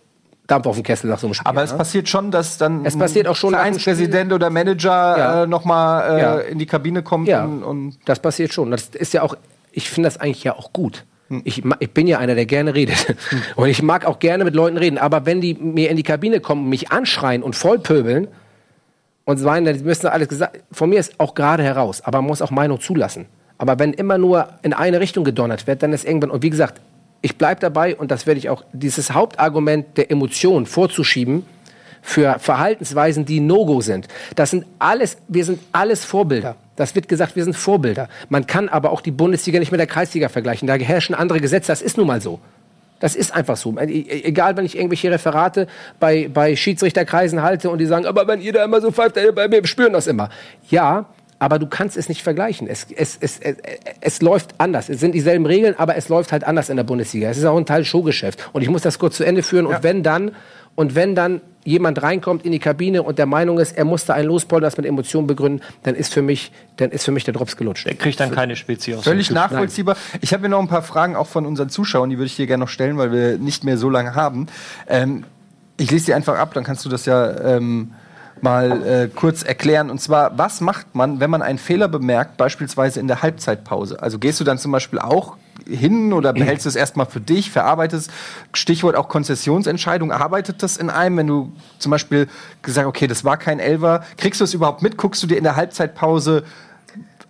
Dampf 0.45 0.65
auf 0.65 0.75
dem 0.75 0.83
Kessel 0.83 1.09
nach 1.09 1.19
so 1.19 1.27
einem 1.27 1.35
Spiel. 1.35 1.47
Aber 1.47 1.63
es 1.63 1.71
ne? 1.71 1.77
passiert 1.77 2.09
schon, 2.09 2.31
dass 2.31 2.57
dann 2.57 2.85
Es 2.85 2.97
passiert 2.97 3.27
auch 3.27 3.35
schon 3.35 3.51
Vereinspräsident 3.53 4.33
oder 4.33 4.49
Manager 4.49 4.89
Ja. 5.17 5.43
äh, 5.43 5.47
nochmal 5.47 6.17
äh, 6.17 6.21
Ja. 6.21 6.37
in 6.39 6.59
die 6.59 6.65
Kabine 6.65 7.01
kommt 7.01 7.27
Ja, 7.29 7.45
und, 7.45 7.63
und 7.63 7.97
das 8.05 8.19
passiert 8.19 8.53
schon. 8.53 8.71
Das 8.71 8.89
ist 8.89 9.13
ja 9.13 9.21
auch, 9.21 9.35
ich 9.71 9.89
finde 9.89 10.07
das 10.07 10.17
eigentlich 10.17 10.43
ja 10.43 10.55
auch 10.55 10.73
gut. 10.73 11.05
Ich, 11.43 11.63
ich 11.79 11.91
bin 11.91 12.07
ja 12.07 12.17
einer, 12.17 12.35
der 12.35 12.45
gerne 12.45 12.73
redet. 12.73 13.15
Und 13.55 13.69
ich 13.69 13.81
mag 13.81 14.05
auch 14.05 14.19
gerne 14.19 14.43
mit 14.43 14.55
Leuten 14.55 14.77
reden. 14.77 14.97
Aber 14.97 15.25
wenn 15.25 15.41
die 15.41 15.53
mir 15.53 15.89
in 15.89 15.97
die 15.97 16.03
Kabine 16.03 16.39
kommen, 16.39 16.69
mich 16.69 16.91
anschreien 16.91 17.43
und 17.43 17.55
vollpöbeln 17.55 18.27
und 19.25 19.37
sagen, 19.37 19.65
die 19.65 19.83
müssen 19.83 20.07
alles 20.07 20.27
gesagt, 20.27 20.59
von 20.71 20.89
mir 20.89 20.99
ist 20.99 21.19
auch 21.19 21.35
gerade 21.35 21.63
heraus. 21.63 22.01
Aber 22.01 22.21
man 22.21 22.27
muss 22.29 22.41
auch 22.41 22.51
Meinung 22.51 22.79
zulassen. 22.79 23.27
Aber 23.59 23.77
wenn 23.77 23.93
immer 23.93 24.17
nur 24.17 24.47
in 24.63 24.73
eine 24.73 24.99
Richtung 24.99 25.23
gedonnert 25.23 25.67
wird, 25.67 25.83
dann 25.83 25.93
ist 25.93 26.05
irgendwann, 26.05 26.31
und 26.31 26.41
wie 26.41 26.49
gesagt, 26.49 26.81
ich 27.21 27.37
bleibe 27.37 27.59
dabei 27.59 27.95
und 27.95 28.09
das 28.09 28.25
werde 28.25 28.39
ich 28.39 28.49
auch, 28.49 28.63
dieses 28.73 29.13
Hauptargument 29.13 29.97
der 29.97 30.09
Emotion 30.09 30.65
vorzuschieben, 30.65 31.45
für 32.01 32.39
Verhaltensweisen, 32.39 33.25
die 33.25 33.39
No-Go 33.39 33.81
sind. 33.81 34.07
Das 34.35 34.51
sind 34.51 34.65
alles, 34.79 35.17
wir 35.27 35.43
sind 35.45 35.59
alles 35.71 36.05
Vorbilder. 36.05 36.55
Das 36.79 36.95
wird 36.95 37.09
gesagt, 37.09 37.35
wir 37.35 37.43
sind 37.43 37.57
Vorbilder. 37.57 38.07
Man 38.29 38.47
kann 38.47 38.69
aber 38.69 38.91
auch 38.91 39.01
die 39.01 39.11
Bundesliga 39.11 39.59
nicht 39.59 39.71
mit 39.71 39.81
der 39.81 39.87
Kreisliga 39.87 40.29
vergleichen. 40.29 40.65
Da 40.65 40.75
herrschen 40.75 41.13
andere 41.13 41.41
Gesetze. 41.41 41.67
Das 41.67 41.81
ist 41.81 41.97
nun 41.97 42.07
mal 42.07 42.21
so. 42.21 42.39
Das 43.01 43.15
ist 43.15 43.35
einfach 43.35 43.57
so. 43.57 43.77
E, 43.77 43.83
e, 43.83 44.23
egal, 44.23 44.55
wenn 44.55 44.63
ich 44.63 44.77
irgendwelche 44.77 45.11
Referate 45.11 45.67
bei, 45.99 46.29
bei 46.33 46.55
Schiedsrichterkreisen 46.55 47.41
halte 47.41 47.69
und 47.69 47.79
die 47.79 47.85
sagen, 47.85 48.05
aber 48.05 48.27
wenn 48.29 48.39
ihr 48.39 48.53
da 48.53 48.63
immer 48.63 48.79
so 48.79 48.91
pfeift, 48.91 49.15
bei 49.35 49.51
wir 49.51 49.67
spüren 49.67 49.91
das 49.91 50.07
immer. 50.07 50.29
Ja, 50.69 51.07
aber 51.37 51.59
du 51.59 51.67
kannst 51.67 51.97
es 51.97 52.07
nicht 52.07 52.21
vergleichen. 52.21 52.67
Es, 52.67 52.87
es, 52.95 53.17
es, 53.19 53.39
es, 53.39 53.55
es 53.99 54.21
läuft 54.21 54.55
anders. 54.57 54.87
Es 54.87 55.01
sind 55.01 55.13
dieselben 55.13 55.45
Regeln, 55.45 55.75
aber 55.77 55.97
es 55.97 56.07
läuft 56.07 56.31
halt 56.31 56.45
anders 56.45 56.69
in 56.69 56.77
der 56.77 56.83
Bundesliga. 56.85 57.29
Es 57.29 57.37
ist 57.37 57.45
auch 57.45 57.57
ein 57.57 57.65
Teil 57.65 57.83
Showgeschäft. 57.83 58.49
Und 58.53 58.61
ich 58.61 58.69
muss 58.69 58.83
das 58.83 58.99
kurz 58.99 59.17
zu 59.17 59.25
Ende 59.25 59.43
führen. 59.43 59.67
Ja. 59.69 59.77
Und 59.77 59.83
wenn 59.83 60.01
dann, 60.01 60.31
und 60.75 60.95
wenn 60.95 61.15
dann 61.15 61.41
jemand 61.65 62.01
reinkommt 62.01 62.45
in 62.45 62.51
die 62.51 62.59
Kabine 62.59 63.03
und 63.03 63.19
der 63.19 63.25
Meinung 63.25 63.59
ist, 63.59 63.77
er 63.77 63.85
muss 63.85 64.05
da 64.05 64.13
einen 64.13 64.27
lospollen, 64.27 64.63
das 64.63 64.77
mit 64.77 64.85
Emotionen 64.85 65.27
begründen, 65.27 65.61
dann 65.83 65.95
ist 65.95 66.13
für 66.13 66.21
mich, 66.21 66.51
dann 66.77 66.89
ist 66.89 67.03
für 67.05 67.11
mich 67.11 67.25
der 67.25 67.33
Drops 67.33 67.57
gelutscht. 67.57 67.85
Der 67.85 67.95
kriegt 67.95 68.19
dann 68.19 68.31
keine 68.31 68.55
Spezies. 68.55 69.01
Völlig 69.01 69.29
nachvollziehbar. 69.29 69.95
Nein. 70.11 70.19
Ich 70.23 70.33
habe 70.33 70.43
mir 70.43 70.49
noch 70.49 70.59
ein 70.59 70.67
paar 70.67 70.81
Fragen 70.81 71.15
auch 71.15 71.27
von 71.27 71.45
unseren 71.45 71.69
Zuschauern, 71.69 72.09
die 72.09 72.17
würde 72.17 72.27
ich 72.27 72.35
dir 72.35 72.47
gerne 72.47 72.61
noch 72.61 72.69
stellen, 72.69 72.97
weil 72.97 73.11
wir 73.11 73.37
nicht 73.37 73.63
mehr 73.63 73.77
so 73.77 73.89
lange 73.89 74.15
haben. 74.15 74.47
Ähm, 74.87 75.25
ich 75.77 75.91
lese 75.91 76.05
sie 76.05 76.13
einfach 76.13 76.37
ab, 76.37 76.53
dann 76.53 76.63
kannst 76.63 76.85
du 76.85 76.89
das 76.89 77.05
ja 77.05 77.39
ähm, 77.39 77.91
mal 78.41 78.85
äh, 78.85 79.07
kurz 79.13 79.43
erklären. 79.43 79.89
Und 79.89 79.99
zwar, 79.99 80.37
was 80.37 80.61
macht 80.61 80.95
man, 80.95 81.19
wenn 81.19 81.29
man 81.29 81.41
einen 81.41 81.59
Fehler 81.59 81.87
bemerkt, 81.87 82.37
beispielsweise 82.37 82.99
in 82.99 83.07
der 83.07 83.21
Halbzeitpause? 83.21 84.01
Also 84.01 84.19
gehst 84.19 84.39
du 84.39 84.43
dann 84.43 84.57
zum 84.57 84.71
Beispiel 84.71 84.99
auch 84.99 85.37
hin 85.67 86.13
oder 86.13 86.33
behältst 86.33 86.65
du 86.65 86.69
es 86.69 86.75
erstmal 86.75 87.05
für 87.05 87.19
dich, 87.19 87.51
verarbeitest, 87.51 88.11
Stichwort 88.53 88.95
auch 88.95 89.09
Konzessionsentscheidung, 89.09 90.11
arbeitet 90.11 90.63
das 90.63 90.77
in 90.77 90.89
einem, 90.89 91.17
wenn 91.17 91.27
du 91.27 91.51
zum 91.79 91.91
Beispiel 91.91 92.27
gesagt 92.61 92.87
okay, 92.87 93.07
das 93.07 93.23
war 93.23 93.37
kein 93.37 93.59
Elver, 93.59 94.03
kriegst 94.17 94.39
du 94.41 94.45
es 94.45 94.53
überhaupt 94.53 94.81
mit, 94.81 94.97
guckst 94.97 95.21
du 95.23 95.27
dir 95.27 95.37
in 95.37 95.43
der 95.43 95.55
Halbzeitpause 95.55 96.43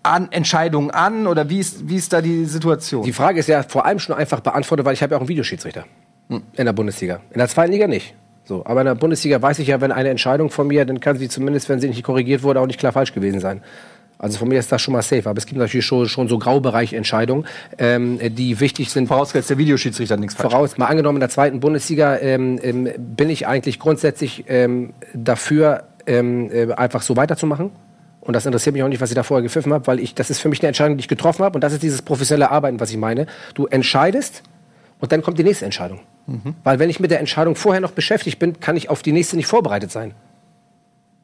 an, 0.04 0.32
Entscheidungen 0.32 0.92
an 0.92 1.28
oder 1.28 1.50
wie 1.50 1.60
ist, 1.60 1.88
wie 1.90 1.96
ist 1.96 2.14
da 2.14 2.22
die 2.22 2.46
Situation? 2.46 3.04
Die 3.04 3.14
Frage 3.14 3.40
ist 3.40 3.48
ja 3.48 3.64
vor 3.64 3.86
allem 3.86 4.00
schon 4.00 4.16
einfach 4.16 4.40
beantwortet, 4.40 4.86
weil 4.86 4.94
ich 4.94 5.04
habe 5.04 5.12
ja 5.12 5.18
auch 5.18 5.22
einen 5.22 5.30
Videoschiedsrichter 5.30 5.86
hm. 6.30 6.42
in 6.54 6.66
der 6.66 6.74
Bundesliga. 6.74 7.20
In 7.32 7.40
der 7.40 7.48
zweiten 7.48 7.72
Liga 7.72 7.88
nicht. 7.88 8.16
So, 8.46 8.66
aber 8.66 8.82
in 8.82 8.86
der 8.86 8.96
Bundesliga 8.96 9.42
weiß 9.42 9.60
ich 9.60 9.68
ja, 9.68 9.80
wenn 9.80 9.92
eine 9.92 10.10
Entscheidung 10.10 10.50
von 10.50 10.68
mir, 10.68 10.84
dann 10.86 11.00
kann 11.00 11.18
sie 11.18 11.30
zumindest, 11.30 11.70
wenn 11.70 11.80
sie 11.80 11.88
nicht 11.88 12.02
korrigiert 12.04 12.42
wurde, 12.42 12.60
auch 12.60 12.66
nicht 12.66 12.80
klar 12.80 12.92
falsch 12.92 13.14
gewesen 13.14 13.40
sein. 13.40 13.62
Also 14.20 14.38
von 14.38 14.50
mir 14.50 14.60
ist 14.60 14.70
das 14.72 14.82
schon 14.82 14.92
mal 14.92 15.02
safe. 15.02 15.28
Aber 15.30 15.38
es 15.38 15.46
gibt 15.46 15.58
natürlich 15.58 15.86
schon, 15.86 16.08
schon 16.08 16.28
so 16.28 16.38
Graubereichentscheidungen, 16.38 17.46
ähm, 17.78 18.20
die 18.22 18.60
wichtig 18.60 18.92
sind. 18.92 19.08
Vorausgesetzt, 19.08 19.50
der 19.50 19.58
Videoschiedsrichter 19.58 20.18
nichts 20.18 20.36
falsch. 20.36 20.52
Voraus, 20.52 20.78
mal 20.78 20.88
angenommen, 20.88 21.16
in 21.16 21.22
der 21.22 21.30
zweiten 21.30 21.62
Bundesliga 21.62 22.18
ähm, 22.18 22.60
ähm, 22.62 22.90
bin 22.98 23.30
ich 23.30 23.48
eigentlich 23.48 23.80
grundsätzlich 23.80 24.44
ähm, 24.48 24.94
dafür, 25.14 25.86
ähm, 26.06 26.52
äh, 26.52 26.74
einfach 26.74 27.02
so 27.02 27.16
weiterzumachen. 27.16 27.72
Und 28.20 28.34
das 28.34 28.46
interessiert 28.46 28.74
mich 28.74 28.84
auch 28.84 28.90
nicht, 28.90 29.00
was 29.00 29.10
ich 29.10 29.16
da 29.16 29.24
vorher 29.24 29.42
gepfiffen 29.42 29.72
habe, 29.74 29.88
weil 29.88 30.00
ich, 30.02 30.14
das 30.14 30.30
ist 30.30 30.40
für 30.40 30.50
mich 30.50 30.60
eine 30.60 30.68
Entscheidung, 30.68 30.98
die 30.98 31.02
ich 31.02 31.08
getroffen 31.08 31.46
habe. 31.46 31.56
Und 31.56 31.64
das 31.64 31.72
ist 31.72 31.82
dieses 31.82 32.02
professionelle 32.02 32.52
Arbeiten, 32.52 32.80
was 32.82 32.92
ich 32.92 32.98
meine. 32.98 33.26
Du 33.54 33.68
entscheidest 33.68 34.44
und 35.00 35.14
dann 35.14 35.22
kommt 35.22 35.40
die 35.40 35.46
nächste 35.46 35.64
Entscheidung. 35.64 36.02
Mhm. 36.28 36.56
Weil 36.66 36.78
wenn 36.80 36.90
ich 36.90 37.00
mit 37.00 37.10
der 37.10 37.22
Entscheidung 37.22 37.56
vorher 37.56 37.80
noch 37.80 37.92
beschäftigt 37.92 38.38
bin, 38.38 38.60
kann 38.60 38.76
ich 38.76 38.90
auf 38.90 39.02
die 39.02 39.14
nächste 39.14 39.38
nicht 39.38 39.48
vorbereitet 39.48 39.92
sein. 39.92 40.14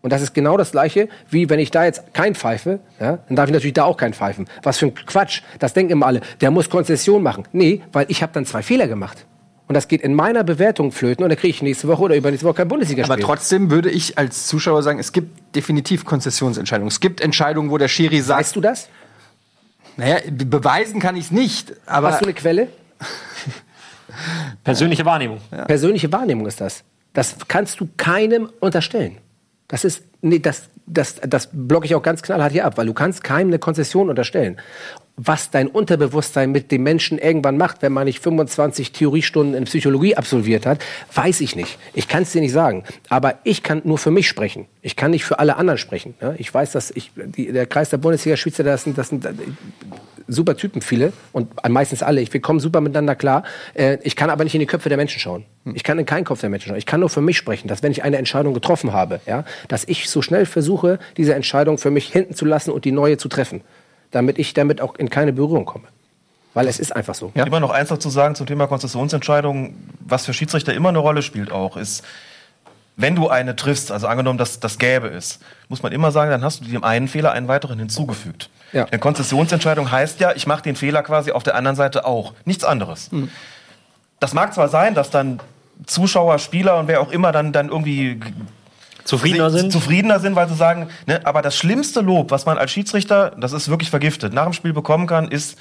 Und 0.06 0.12
das 0.12 0.22
ist 0.22 0.36
genau 0.36 0.56
das 0.56 0.72
Gleiche, 0.72 1.10
wie 1.32 1.50
wenn 1.50 1.60
ich 1.60 1.72
da 1.72 1.84
jetzt 1.84 2.14
kein 2.14 2.36
pfeife, 2.36 2.80
ja, 3.00 3.18
dann 3.28 3.36
darf 3.36 3.48
ich 3.48 3.54
natürlich 3.54 3.74
da 3.74 3.86
auch 3.86 3.98
kein 3.98 4.14
pfeifen. 4.14 4.46
Was 4.62 4.78
für 4.78 4.86
ein 4.86 4.94
Quatsch. 4.94 5.42
Das 5.58 5.74
denken 5.74 5.94
immer 5.94 6.06
alle. 6.06 6.22
Der 6.42 6.52
muss 6.52 6.70
Konzession 6.70 7.24
machen. 7.24 7.46
Nee, 7.54 7.82
weil 7.92 8.06
ich 8.10 8.22
habe 8.22 8.32
dann 8.32 8.46
zwei 8.46 8.62
Fehler 8.62 8.88
gemacht. 8.88 9.26
Und 9.68 9.74
das 9.74 9.88
geht 9.88 10.04
in 10.04 10.14
meiner 10.14 10.44
Bewertung 10.44 10.92
flöten 10.92 11.24
und 11.24 11.32
dann 11.32 11.40
kriege 11.40 11.50
ich 11.50 11.64
nächste 11.64 11.88
Woche 11.88 12.04
oder 12.04 12.16
übernächste 12.16 12.46
Woche 12.46 12.58
kein 12.58 12.68
Bundesliga-Spiel. 12.68 13.14
Aber 13.14 13.20
trotzdem 13.20 13.72
würde 13.72 13.90
ich 13.90 14.20
als 14.20 14.46
Zuschauer 14.46 14.84
sagen, 14.84 15.00
es 15.00 15.12
gibt 15.12 15.56
definitiv 15.56 16.06
Konzessionsentscheidungen. 16.06 16.90
Es 16.90 17.00
gibt 17.00 17.20
Entscheidungen, 17.20 17.72
wo 17.72 17.80
der 17.80 17.88
Schiri 17.88 18.22
sagt... 18.22 18.42
Weißt 18.42 18.56
du 18.56 18.62
das? 18.62 18.90
Naja, 19.98 20.18
beweisen 20.30 21.00
kann 21.00 21.16
ich 21.16 21.26
es 21.26 21.32
nicht. 21.32 21.74
Aber 21.88 22.10
Hast 22.10 22.22
du 22.22 22.26
eine 22.26 22.36
Quelle? 22.36 22.68
Persönliche 24.64 25.04
Wahrnehmung. 25.04 25.42
Ja. 25.52 25.66
Persönliche 25.66 26.12
Wahrnehmung 26.12 26.46
ist 26.46 26.62
das. 26.62 26.84
Das 27.14 27.36
kannst 27.48 27.80
du 27.80 27.90
keinem 27.98 28.52
unterstellen. 28.60 29.18
Das 29.68 29.84
ist, 29.84 30.04
nee, 30.22 30.40
das, 30.40 30.70
das, 30.86 31.16
das 31.28 31.50
blocke 31.52 31.86
ich 31.86 31.96
auch 31.96 32.04
ganz 32.04 32.22
knallhart 32.22 32.52
hier 32.52 32.66
ab, 32.66 32.78
weil 32.78 32.86
du 32.86 32.94
kannst 32.94 33.24
keinem 33.24 33.48
eine 33.48 33.60
Konzession 33.60 34.10
unterstellen. 34.10 34.58
Was 35.18 35.50
dein 35.50 35.70
Unterbewusstsein 35.70 36.52
mit 36.52 36.72
dem 36.72 36.84
Menschen 36.84 37.18
irgendwann 37.18 37.58
macht, 37.58 37.82
wenn 37.82 37.94
man 37.94 38.04
nicht 38.04 38.20
25 38.20 38.92
Theoriestunden 38.92 39.56
in 39.56 39.64
Psychologie 39.64 40.18
absolviert 40.18 40.66
hat, 40.66 40.80
weiß 41.14 41.40
ich 41.40 41.56
nicht. 41.56 41.80
Ich 41.94 42.10
kann 42.10 42.24
es 42.24 42.34
dir 42.34 42.42
nicht 42.42 42.52
sagen. 42.52 42.84
Aber 43.08 43.40
ich 43.44 43.64
kann 43.64 43.82
nur 43.86 43.98
für 43.98 44.12
mich 44.12 44.28
sprechen. 44.28 44.68
Ich 44.82 44.98
kann 44.98 45.12
nicht 45.12 45.24
für 45.24 45.40
alle 45.40 45.56
anderen 45.56 45.78
sprechen. 45.78 46.16
Ich 46.38 46.54
weiß, 46.54 46.74
dass 46.74 46.92
ich, 46.92 47.12
der 47.16 47.66
Kreis 47.66 47.90
der 47.90 47.98
Bundesliga-Schweizer, 47.98 48.64
das 48.64 48.84
sind, 48.84 48.98
das 48.98 49.08
sind 49.08 49.26
super 50.28 50.58
Typen, 50.58 50.82
viele 50.82 51.14
und 51.32 51.50
meistens 51.68 52.04
alle. 52.04 52.22
Ich, 52.22 52.34
wir 52.34 52.42
kommen 52.42 52.60
super 52.60 52.82
miteinander 52.82 53.16
klar. 53.16 53.44
Äh, 53.74 53.98
ich 54.04 54.16
kann 54.16 54.30
aber 54.30 54.44
nicht 54.44 54.54
in 54.54 54.60
die 54.60 54.66
Köpfe 54.66 54.90
der 54.90 54.98
Menschen 54.98 55.20
schauen. 55.20 55.46
Ich 55.74 55.84
kann 55.84 56.00
in 56.00 56.06
keinen 56.06 56.26
Kopf 56.26 56.42
der 56.42 56.50
Menschen 56.50 56.70
schauen. 56.70 56.78
Ich 56.78 56.86
kann 56.86 57.00
nur 57.00 57.10
für 57.10 57.22
mich 57.22 57.38
sprechen, 57.38 57.68
dass 57.68 57.84
wenn 57.84 57.92
ich 57.92 58.04
eine 58.04 58.18
Entscheidung 58.18 58.54
getroffen 58.54 58.94
habe, 58.94 59.20
ja, 59.26 59.44
dass 59.68 59.86
ich 59.86 60.10
so 60.10 60.22
schnell 60.22 60.46
versuche, 60.46 61.00
diese 61.18 61.36
Entscheidung 61.36 61.78
für 61.78 61.92
mich 61.92 62.12
hinten 62.12 62.34
zu 62.34 62.46
lassen 62.46 62.72
und 62.72 62.86
die 62.86 62.92
neue 62.92 63.18
zu 63.18 63.28
treffen, 63.28 63.62
damit 64.12 64.40
ich 64.40 64.54
damit 64.54 64.82
auch 64.82 64.96
in 64.96 65.10
keine 65.10 65.34
Berührung 65.34 65.66
komme. 65.66 65.86
Weil 66.54 66.68
es 66.68 66.80
ist 66.80 66.96
einfach 66.96 67.16
so. 67.16 67.32
Ja. 67.36 67.46
Immer 67.46 67.60
noch 67.60 67.72
eins 67.72 67.90
dazu 67.90 68.10
sagen 68.10 68.36
zum 68.36 68.48
Thema 68.48 68.68
Konzessionsentscheidungen, 68.68 69.90
was 70.00 70.26
für 70.26 70.34
Schiedsrichter 70.34 70.74
immer 70.74 70.90
eine 70.90 71.00
Rolle 71.00 71.22
spielt 71.22 71.52
auch, 71.52 71.76
ist, 71.76 72.04
wenn 72.98 73.16
du 73.16 73.28
eine 73.28 73.58
triffst, 73.58 73.92
also 73.92 74.08
angenommen, 74.08 74.38
dass 74.38 74.62
das 74.62 74.78
gäbe 74.78 75.08
ist, 75.08 75.42
muss 75.68 75.84
man 75.84 75.92
immer 75.92 76.12
sagen, 76.12 76.32
dann 76.32 76.44
hast 76.44 76.62
du 76.62 76.66
dem 76.66 76.84
einen 76.84 77.10
Fehler 77.10 77.34
einen 77.34 77.50
weiteren 77.50 77.78
hinzugefügt. 77.78 78.50
Ja. 78.76 78.84
Eine 78.84 79.00
Konzessionsentscheidung 79.00 79.90
heißt 79.90 80.20
ja, 80.20 80.34
ich 80.36 80.48
mache 80.48 80.62
den 80.62 80.76
Fehler 80.76 81.02
quasi 81.02 81.32
auf 81.32 81.44
der 81.44 81.56
anderen 81.56 81.78
Seite 81.78 82.06
auch. 82.06 82.34
Nichts 82.44 82.66
anderes. 82.66 83.10
Mhm. 83.10 83.30
Das 84.20 84.34
mag 84.34 84.54
zwar 84.54 84.68
sein, 84.68 84.96
dass 84.96 85.10
dann 85.10 85.40
Zuschauer, 85.86 86.40
Spieler 86.40 86.78
und 86.78 86.90
wer 86.90 87.00
auch 87.00 87.10
immer 87.10 87.32
dann, 87.32 87.54
dann 87.54 87.70
irgendwie 87.70 88.20
zufriedener 89.06 89.50
sind. 89.50 89.72
Zufriedener 89.72 90.20
sind, 90.20 90.36
weil 90.36 90.50
sie 90.50 90.56
sagen, 90.56 90.90
ne, 91.06 91.22
aber 91.24 91.42
das 91.42 91.56
schlimmste 91.56 92.02
Lob, 92.02 92.32
was 92.32 92.46
man 92.46 92.58
als 92.58 92.72
Schiedsrichter, 92.72 93.32
das 93.40 93.54
ist 93.54 93.70
wirklich 93.70 93.90
vergiftet, 93.90 94.34
nach 94.34 94.44
dem 94.44 94.52
Spiel 94.52 94.74
bekommen 94.74 95.08
kann, 95.08 95.30
ist, 95.30 95.58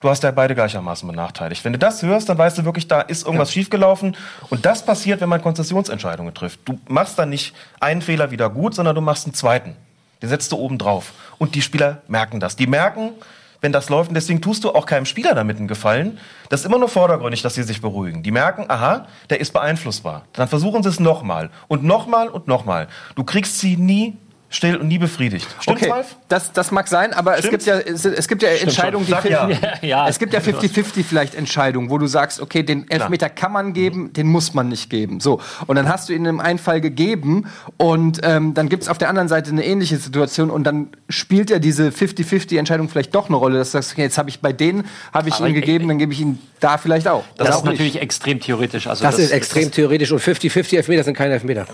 du 0.00 0.08
hast 0.08 0.24
ja 0.24 0.32
beide 0.32 0.56
gleichermaßen 0.56 1.08
benachteiligt. 1.08 1.64
Wenn 1.64 1.72
du 1.72 1.78
das 1.78 2.02
hörst, 2.02 2.28
dann 2.28 2.36
weißt 2.36 2.58
du 2.58 2.64
wirklich, 2.64 2.88
da 2.88 3.00
ist 3.00 3.24
irgendwas 3.24 3.50
ja. 3.50 3.60
schiefgelaufen. 3.60 4.16
Und 4.50 4.66
das 4.66 4.84
passiert, 4.84 5.20
wenn 5.20 5.28
man 5.28 5.40
Konzessionsentscheidungen 5.40 6.34
trifft. 6.34 6.60
Du 6.64 6.80
machst 6.88 7.16
dann 7.16 7.28
nicht 7.28 7.54
einen 7.78 8.02
Fehler 8.02 8.32
wieder 8.32 8.50
gut, 8.50 8.74
sondern 8.74 8.96
du 8.96 9.02
machst 9.02 9.26
einen 9.26 9.34
zweiten. 9.34 9.76
Den 10.22 10.28
setzt 10.28 10.52
du 10.52 10.56
oben 10.56 10.78
drauf. 10.78 11.12
Und 11.38 11.54
die 11.54 11.62
Spieler 11.62 12.02
merken 12.08 12.40
das. 12.40 12.56
Die 12.56 12.66
merken, 12.66 13.12
wenn 13.60 13.72
das 13.72 13.88
läuft. 13.88 14.08
Und 14.08 14.14
deswegen 14.14 14.40
tust 14.40 14.64
du 14.64 14.70
auch 14.72 14.86
keinem 14.86 15.06
Spieler 15.06 15.34
damit 15.34 15.58
einen 15.58 15.68
Gefallen. 15.68 16.18
Das 16.48 16.60
ist 16.60 16.66
immer 16.66 16.78
nur 16.78 16.88
vordergründig, 16.88 17.42
dass 17.42 17.54
sie 17.54 17.62
sich 17.62 17.80
beruhigen. 17.80 18.22
Die 18.22 18.30
merken, 18.30 18.66
aha, 18.68 19.06
der 19.30 19.40
ist 19.40 19.52
beeinflussbar. 19.52 20.24
Dann 20.32 20.48
versuchen 20.48 20.82
sie 20.82 20.88
es 20.88 21.00
nochmal. 21.00 21.50
Und 21.68 21.84
nochmal 21.84 22.28
und 22.28 22.48
nochmal. 22.48 22.88
Du 23.14 23.24
kriegst 23.24 23.58
sie 23.58 23.76
nie 23.76 24.16
still 24.48 24.76
und 24.76 24.88
nie 24.88 24.98
befriedigt. 24.98 25.46
Stimmt's, 25.60 25.82
okay, 25.82 25.90
Ralf? 25.90 26.16
Das, 26.28 26.52
das 26.52 26.70
mag 26.70 26.88
sein, 26.88 27.12
aber 27.12 27.38
es 27.38 27.48
gibt 27.48 27.64
ja, 27.66 27.78
es, 27.78 28.04
es 28.04 28.28
gibt 28.28 28.42
ja 28.42 28.48
Entscheidungen, 28.48 29.06
die 29.06 29.28
ja. 29.28 29.50
ja. 29.82 30.08
es 30.08 30.18
gibt 30.18 30.32
ja 30.32 30.40
50-50 30.40 31.04
vielleicht 31.04 31.34
Entscheidungen, 31.34 31.90
wo 31.90 31.98
du 31.98 32.06
sagst, 32.06 32.40
okay, 32.40 32.62
den 32.62 32.88
Elfmeter 32.90 33.28
kann 33.28 33.52
man 33.52 33.72
geben, 33.72 34.12
den 34.12 34.26
muss 34.26 34.54
man 34.54 34.68
nicht 34.68 34.88
geben. 34.88 35.20
So. 35.20 35.40
Und 35.66 35.76
dann 35.76 35.88
hast 35.88 36.08
du 36.08 36.12
ihn 36.12 36.24
in 36.24 36.40
einem 36.40 36.58
Fall 36.58 36.80
gegeben 36.80 37.46
und 37.76 38.20
ähm, 38.22 38.54
dann 38.54 38.68
gibt 38.68 38.84
es 38.84 38.88
auf 38.88 38.98
der 38.98 39.08
anderen 39.08 39.28
Seite 39.28 39.50
eine 39.50 39.64
ähnliche 39.64 39.96
Situation 39.96 40.50
und 40.50 40.64
dann 40.64 40.88
spielt 41.08 41.50
ja 41.50 41.58
diese 41.58 41.88
50-50 41.88 42.58
Entscheidung 42.58 42.88
vielleicht 42.88 43.14
doch 43.14 43.28
eine 43.28 43.36
Rolle, 43.36 43.58
dass 43.58 43.68
du 43.68 43.78
sagst, 43.78 43.92
okay, 43.92 44.02
jetzt 44.02 44.18
habe 44.18 44.30
ich 44.30 44.40
bei 44.40 44.52
denen, 44.52 44.84
habe 45.12 45.28
ich 45.28 45.40
ihn 45.40 45.54
gegeben, 45.54 45.88
dann 45.88 45.98
gebe 45.98 46.12
ich 46.12 46.20
ihn 46.20 46.38
da 46.60 46.78
vielleicht 46.78 47.08
auch. 47.08 47.24
Das, 47.36 47.48
das 47.48 47.56
ist 47.58 47.64
natürlich 47.64 47.94
nicht. 47.94 48.02
extrem 48.02 48.40
theoretisch. 48.40 48.86
Also 48.86 49.04
das, 49.04 49.16
das 49.16 49.24
ist 49.24 49.30
extrem 49.32 49.64
das 49.64 49.72
theoretisch 49.72 50.12
und 50.12 50.20
50-50 50.20 50.76
Elfmeter 50.76 51.04
sind 51.04 51.16
keine 51.16 51.34
Elfmeter. 51.34 51.66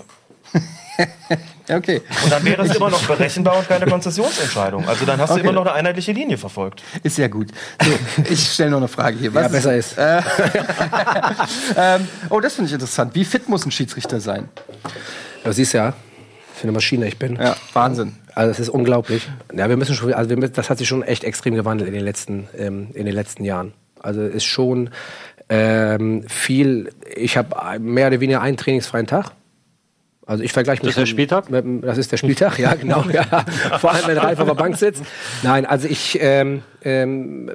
okay. 1.69 2.03
Und 2.25 2.33
dann 2.33 2.45
wäre 2.45 2.63
es 2.63 2.77
immer 2.77 2.91
noch 2.91 3.03
berechenbar 3.07 3.59
und 3.59 3.69
keine 3.69 3.87
Konzessionsentscheidung. 3.87 4.87
Also 4.89 5.05
dann 5.05 5.21
hast 5.21 5.31
okay. 5.31 5.41
du 5.41 5.49
immer 5.49 5.53
noch 5.53 5.63
eine 5.63 5.73
einheitliche 5.73 6.13
Linie 6.13 6.39
verfolgt. 6.39 6.83
Ist 7.03 7.19
ja 7.19 7.29
gut. 7.29 7.49
So, 7.83 7.91
ich 8.31 8.53
stelle 8.53 8.71
noch 8.71 8.79
eine 8.79 8.89
Frage 8.89 9.19
hier. 9.19 9.35
Was 9.35 9.45
ja, 9.45 9.49
besser 9.49 9.77
ist. 9.77 9.99
Äh, 9.99 10.19
ähm, 11.77 12.09
oh, 12.31 12.41
das 12.41 12.55
finde 12.55 12.69
ich 12.69 12.75
interessant. 12.75 13.15
Wie 13.15 13.25
fit 13.25 13.49
muss 13.49 13.65
ein 13.65 13.71
Schiedsrichter 13.71 14.21
sein? 14.21 14.49
Du 15.45 15.53
siehst 15.53 15.73
ja, 15.73 15.95
für 16.55 16.65
eine 16.65 16.73
Maschine 16.73 17.07
ich 17.07 17.19
bin. 17.19 17.37
Ja, 17.37 17.57
Wahnsinn. 17.73 18.17
Also 18.35 18.51
es 18.51 18.61
ist 18.61 18.69
unglaublich. 18.69 19.29
Ja, 19.53 19.69
wir 19.69 19.77
müssen 19.77 19.95
schon, 19.95 20.13
also 20.13 20.31
wir 20.31 20.49
das 20.49 20.71
hat 20.71 20.79
sich 20.79 20.89
schon 20.89 21.03
echt 21.03 21.25
extrem 21.25 21.55
gewandelt 21.55 21.89
in 21.89 21.95
den 21.95 22.05
letzten, 22.05 22.49
ähm, 22.57 22.89
in 22.95 23.07
den 23.07 23.15
letzten 23.15 23.45
Jahren. 23.45 23.73
Also 24.01 24.23
ist 24.23 24.45
schon 24.45 24.91
ähm, 25.49 26.25
viel. 26.29 26.91
Ich 27.15 27.37
habe 27.37 27.79
mehr 27.79 28.09
oder 28.09 28.21
weniger 28.21 28.41
einen 28.41 28.57
trainingsfreien 28.57 29.07
Tag. 29.07 29.33
Also 30.27 30.45
ich 30.45 30.53
vergleiche 30.53 30.85
mich. 30.85 30.95
Das 30.95 31.03
ist 31.03 31.09
der 31.09 31.13
Spieltag? 31.13 31.51
Mit, 31.51 31.85
das 31.85 31.99
ist 31.99 32.13
der 32.13 32.17
Spieltag, 32.17 32.59
ja, 32.59 32.75
genau. 32.75 33.05
Ja. 33.13 33.45
Vor 33.79 33.93
allem, 33.93 34.07
wenn 34.07 34.19
Ralf 34.19 34.39
auf 34.39 34.47
der 34.47 34.55
Bank 34.55 34.77
sitzt. 34.77 35.03
Nein, 35.43 35.67
also 35.67 35.89
ich 35.89 36.19
ähm, 36.21 36.63
ähm, 36.85 37.51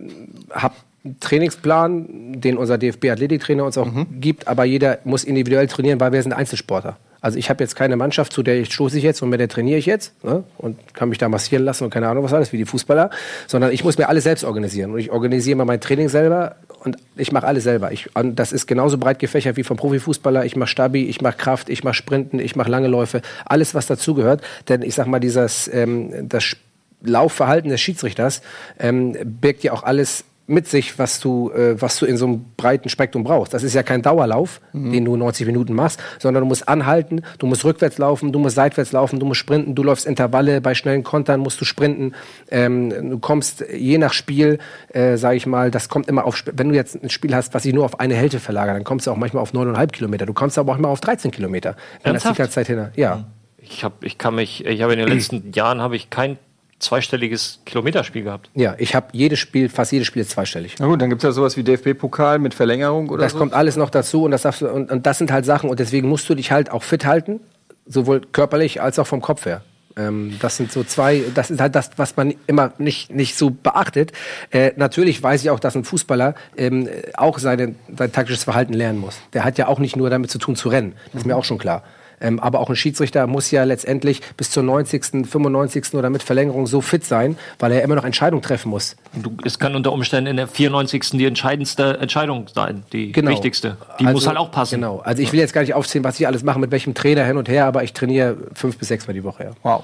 habe 0.51 0.75
einen 1.05 1.19
Trainingsplan, 1.19 2.41
den 2.41 2.57
unser 2.57 2.77
DFB-Athletiktrainer 2.77 3.63
uns 3.63 3.77
auch 3.77 3.91
mhm. 3.91 4.19
gibt, 4.19 4.47
aber 4.47 4.65
jeder 4.65 4.99
muss 5.05 5.23
individuell 5.23 5.67
trainieren, 5.67 5.99
weil 5.99 6.11
wir 6.11 6.21
sind 6.21 6.33
Einzelsportler. 6.33 6.97
Also 7.21 7.37
ich 7.37 7.49
habe 7.49 7.63
jetzt 7.63 7.75
keine 7.75 7.95
Mannschaft, 7.95 8.31
zu 8.33 8.43
der 8.43 8.59
ich 8.59 8.73
stoße 8.73 8.97
ich 8.97 9.03
jetzt 9.03 9.21
und 9.21 9.29
mit 9.29 9.39
der 9.39 9.49
trainiere 9.49 9.79
ich 9.79 9.85
jetzt 9.85 10.23
ne? 10.23 10.43
und 10.57 10.93
kann 10.93 11.09
mich 11.09 11.17
da 11.17 11.29
massieren 11.29 11.65
lassen 11.65 11.83
und 11.83 11.89
keine 11.89 12.07
Ahnung 12.07 12.23
was 12.23 12.33
alles, 12.33 12.53
wie 12.53 12.57
die 12.57 12.65
Fußballer, 12.65 13.09
sondern 13.47 13.71
ich 13.71 13.83
muss 13.83 13.97
mir 13.97 14.09
alles 14.09 14.23
selbst 14.23 14.43
organisieren. 14.43 14.91
Und 14.91 14.99
ich 14.99 15.11
organisiere 15.11 15.57
mir 15.57 15.65
mein 15.65 15.81
Training 15.81 16.09
selber 16.09 16.57
und 16.83 16.97
ich 17.15 17.31
mache 17.31 17.47
alles 17.47 17.63
selber. 17.63 17.91
Ich, 17.91 18.09
das 18.33 18.51
ist 18.51 18.67
genauso 18.67 18.97
breit 18.97 19.19
gefächert 19.19 19.57
wie 19.57 19.63
vom 19.63 19.77
Profifußballer. 19.77 20.45
Ich 20.45 20.55
mache 20.55 20.69
Stabi, 20.69 21.05
ich 21.05 21.21
mache 21.21 21.37
Kraft, 21.37 21.69
ich 21.69 21.83
mache 21.83 21.95
Sprinten, 21.95 22.39
ich 22.39 22.55
mache 22.55 22.69
lange 22.69 22.87
Läufe, 22.87 23.21
alles 23.45 23.73
was 23.73 23.87
dazugehört. 23.87 24.41
Denn 24.69 24.81
ich 24.81 24.95
sag 24.95 25.07
mal, 25.07 25.19
dieses 25.19 25.69
ähm, 25.73 26.29
das 26.29 26.55
Laufverhalten 27.01 27.69
des 27.69 27.81
Schiedsrichters 27.81 28.41
ähm, 28.79 29.15
birgt 29.23 29.63
ja 29.63 29.73
auch 29.73 29.83
alles 29.83 30.23
mit 30.47 30.67
sich, 30.67 30.97
was 30.97 31.19
du, 31.19 31.51
äh, 31.51 31.79
was 31.79 31.99
du 31.99 32.05
in 32.05 32.15
so 32.15 32.25
einem 32.25 32.45
breiten 32.55 32.87
Spektrum 32.87 33.23
brauchst. 33.23 33.53
Das 33.53 33.63
ist 33.63 33.73
ja 33.73 33.83
kein 33.83 34.01
Dauerlauf, 34.01 34.61
mhm. 34.71 34.93
den 34.93 35.05
du 35.05 35.17
90 35.17 35.45
Minuten 35.45 35.73
machst, 35.73 36.01
sondern 36.19 36.41
du 36.41 36.47
musst 36.47 36.67
anhalten, 36.69 37.21
du 37.37 37.47
musst 37.47 37.65
rückwärts 37.65 37.97
laufen, 37.97 38.31
du 38.31 38.39
musst 38.39 38.55
seitwärts 38.55 38.93
laufen, 38.93 39.19
du 39.19 39.25
musst 39.25 39.41
sprinten, 39.41 39.75
du 39.75 39.83
läufst 39.83 40.05
Intervalle, 40.05 40.61
bei 40.61 40.73
schnellen 40.73 41.03
Kontern 41.03 41.41
musst 41.41 41.59
du 41.59 41.65
sprinten. 41.65 42.13
Ähm, 42.49 43.09
du 43.09 43.19
kommst 43.19 43.65
je 43.73 43.97
nach 43.97 44.13
Spiel, 44.13 44.59
äh, 44.93 45.17
sage 45.17 45.35
ich 45.35 45.45
mal, 45.45 45.69
das 45.69 45.89
kommt 45.89 46.07
immer 46.07 46.25
auf, 46.25 46.43
wenn 46.53 46.69
du 46.69 46.75
jetzt 46.75 47.03
ein 47.03 47.09
Spiel 47.09 47.35
hast, 47.35 47.53
was 47.53 47.63
sich 47.63 47.73
nur 47.73 47.83
auf 47.83 47.99
eine 47.99 48.15
Hälfte 48.15 48.39
verlagert, 48.39 48.77
dann 48.77 48.85
kommst 48.85 49.05
du 49.05 49.11
auch 49.11 49.17
manchmal 49.17 49.43
auf 49.43 49.53
9,5 49.53 49.87
Kilometer. 49.91 50.25
Du 50.25 50.33
kommst 50.33 50.57
aber 50.57 50.71
auch 50.71 50.77
mal 50.77 50.89
auf 50.89 51.01
13 51.01 51.31
Kilometer. 51.31 51.75
Wenn 52.03 52.13
das 52.13 52.23
die 52.23 52.33
ganze 52.33 52.53
Zeit 52.53 52.67
hin. 52.67 52.87
Ja. 52.95 53.25
Ich 53.57 53.83
habe 53.83 53.95
ich 54.05 54.17
kann 54.17 54.35
mich, 54.35 54.65
ich 54.65 54.81
habe 54.81 54.93
in 54.93 54.99
den 54.99 55.09
letzten 55.09 55.51
Jahren 55.51 55.81
habe 55.81 55.97
ich 55.97 56.09
kein 56.09 56.37
zweistelliges 56.79 57.59
Kilometerspiel 57.65 58.23
gehabt. 58.23 58.49
Ja, 58.53 58.75
ich 58.77 58.95
habe 58.95 59.07
jedes 59.11 59.39
Spiel, 59.39 59.69
fast 59.69 59.91
jedes 59.91 60.07
Spiel 60.07 60.21
ist 60.21 60.31
zweistellig. 60.31 60.75
Na 60.79 60.85
gut, 60.87 61.01
dann 61.01 61.09
gibt 61.09 61.23
es 61.23 61.23
ja 61.27 61.31
sowas 61.31 61.57
wie 61.57 61.63
DFB-Pokal 61.63 62.39
mit 62.39 62.53
Verlängerung 62.53 63.09
oder 63.09 63.23
Das 63.23 63.33
so. 63.33 63.39
kommt 63.39 63.53
alles 63.53 63.75
noch 63.75 63.89
dazu 63.89 64.23
und 64.23 64.31
das, 64.31 64.43
darfst 64.43 64.61
du, 64.61 64.69
und, 64.69 64.91
und 64.91 65.05
das 65.05 65.17
sind 65.17 65.31
halt 65.31 65.45
Sachen 65.45 65.69
und 65.69 65.79
deswegen 65.79 66.07
musst 66.07 66.29
du 66.29 66.35
dich 66.35 66.51
halt 66.51 66.69
auch 66.71 66.83
fit 66.83 67.05
halten, 67.05 67.39
sowohl 67.85 68.21
körperlich 68.21 68.81
als 68.81 68.99
auch 68.99 69.07
vom 69.07 69.21
Kopf 69.21 69.45
her. 69.45 69.61
Ähm, 69.97 70.35
das 70.39 70.57
sind 70.57 70.71
so 70.71 70.83
zwei, 70.83 71.23
das 71.33 71.49
ist 71.49 71.59
halt 71.59 71.73
das, 71.73 71.89
was 71.97 72.15
man 72.15 72.35
immer 72.45 72.73
nicht, 72.77 73.11
nicht 73.11 73.35
so 73.35 73.49
beachtet. 73.49 74.11
Äh, 74.51 74.71
natürlich 74.75 75.23
weiß 75.23 75.41
ich 75.43 75.49
auch, 75.49 75.59
dass 75.59 75.75
ein 75.75 75.83
Fußballer 75.83 76.35
ähm, 76.55 76.87
auch 77.15 77.39
seine, 77.39 77.73
sein 77.97 78.11
taktisches 78.11 78.43
Verhalten 78.43 78.73
lernen 78.73 78.99
muss. 78.99 79.17
Der 79.33 79.43
hat 79.43 79.57
ja 79.57 79.67
auch 79.67 79.79
nicht 79.79 79.95
nur 79.95 80.11
damit 80.11 80.29
zu 80.29 80.37
tun 80.37 80.55
zu 80.55 80.69
rennen. 80.69 80.93
Das 81.13 81.21
ist 81.23 81.25
mir 81.25 81.35
auch 81.35 81.45
schon 81.45 81.57
klar. 81.57 81.83
Ähm, 82.19 82.39
aber 82.39 82.59
auch 82.59 82.69
ein 82.69 82.75
Schiedsrichter 82.75 83.27
muss 83.27 83.51
ja 83.51 83.63
letztendlich 83.63 84.21
bis 84.35 84.49
zur 84.49 84.63
90., 84.63 85.27
95. 85.27 85.93
oder 85.93 86.09
mit 86.09 86.23
Verlängerung 86.23 86.65
so 86.65 86.81
fit 86.81 87.05
sein, 87.05 87.37
weil 87.59 87.71
er 87.71 87.83
immer 87.83 87.95
noch 87.95 88.05
Entscheidungen 88.05 88.41
treffen 88.41 88.69
muss. 88.69 88.95
Du, 89.13 89.37
es 89.45 89.59
kann 89.59 89.75
unter 89.75 89.91
Umständen 89.91 90.31
in 90.31 90.37
der 90.37 90.47
94. 90.47 91.11
die 91.11 91.25
entscheidendste 91.25 91.97
Entscheidung 91.99 92.47
sein, 92.53 92.83
die 92.91 93.11
genau. 93.11 93.31
wichtigste. 93.31 93.77
Die 93.99 94.05
also, 94.05 94.15
muss 94.15 94.27
halt 94.27 94.37
auch 94.37 94.51
passen. 94.51 94.75
Genau. 94.75 94.99
Also 94.99 95.21
ich 95.21 95.31
will 95.31 95.39
jetzt 95.39 95.53
gar 95.53 95.61
nicht 95.61 95.73
aufzählen, 95.73 96.03
was 96.03 96.19
ich 96.19 96.25
alles 96.25 96.43
mache, 96.43 96.59
mit 96.59 96.71
welchem 96.71 96.93
Trainer 96.93 97.23
hin 97.23 97.37
und 97.37 97.49
her, 97.49 97.65
aber 97.65 97.83
ich 97.83 97.93
trainiere 97.93 98.37
fünf 98.53 98.77
bis 98.77 98.87
sechs 98.87 99.07
Mal 99.07 99.13
die 99.13 99.23
Woche. 99.23 99.43
Ja. 99.43 99.51
Wow. 99.61 99.83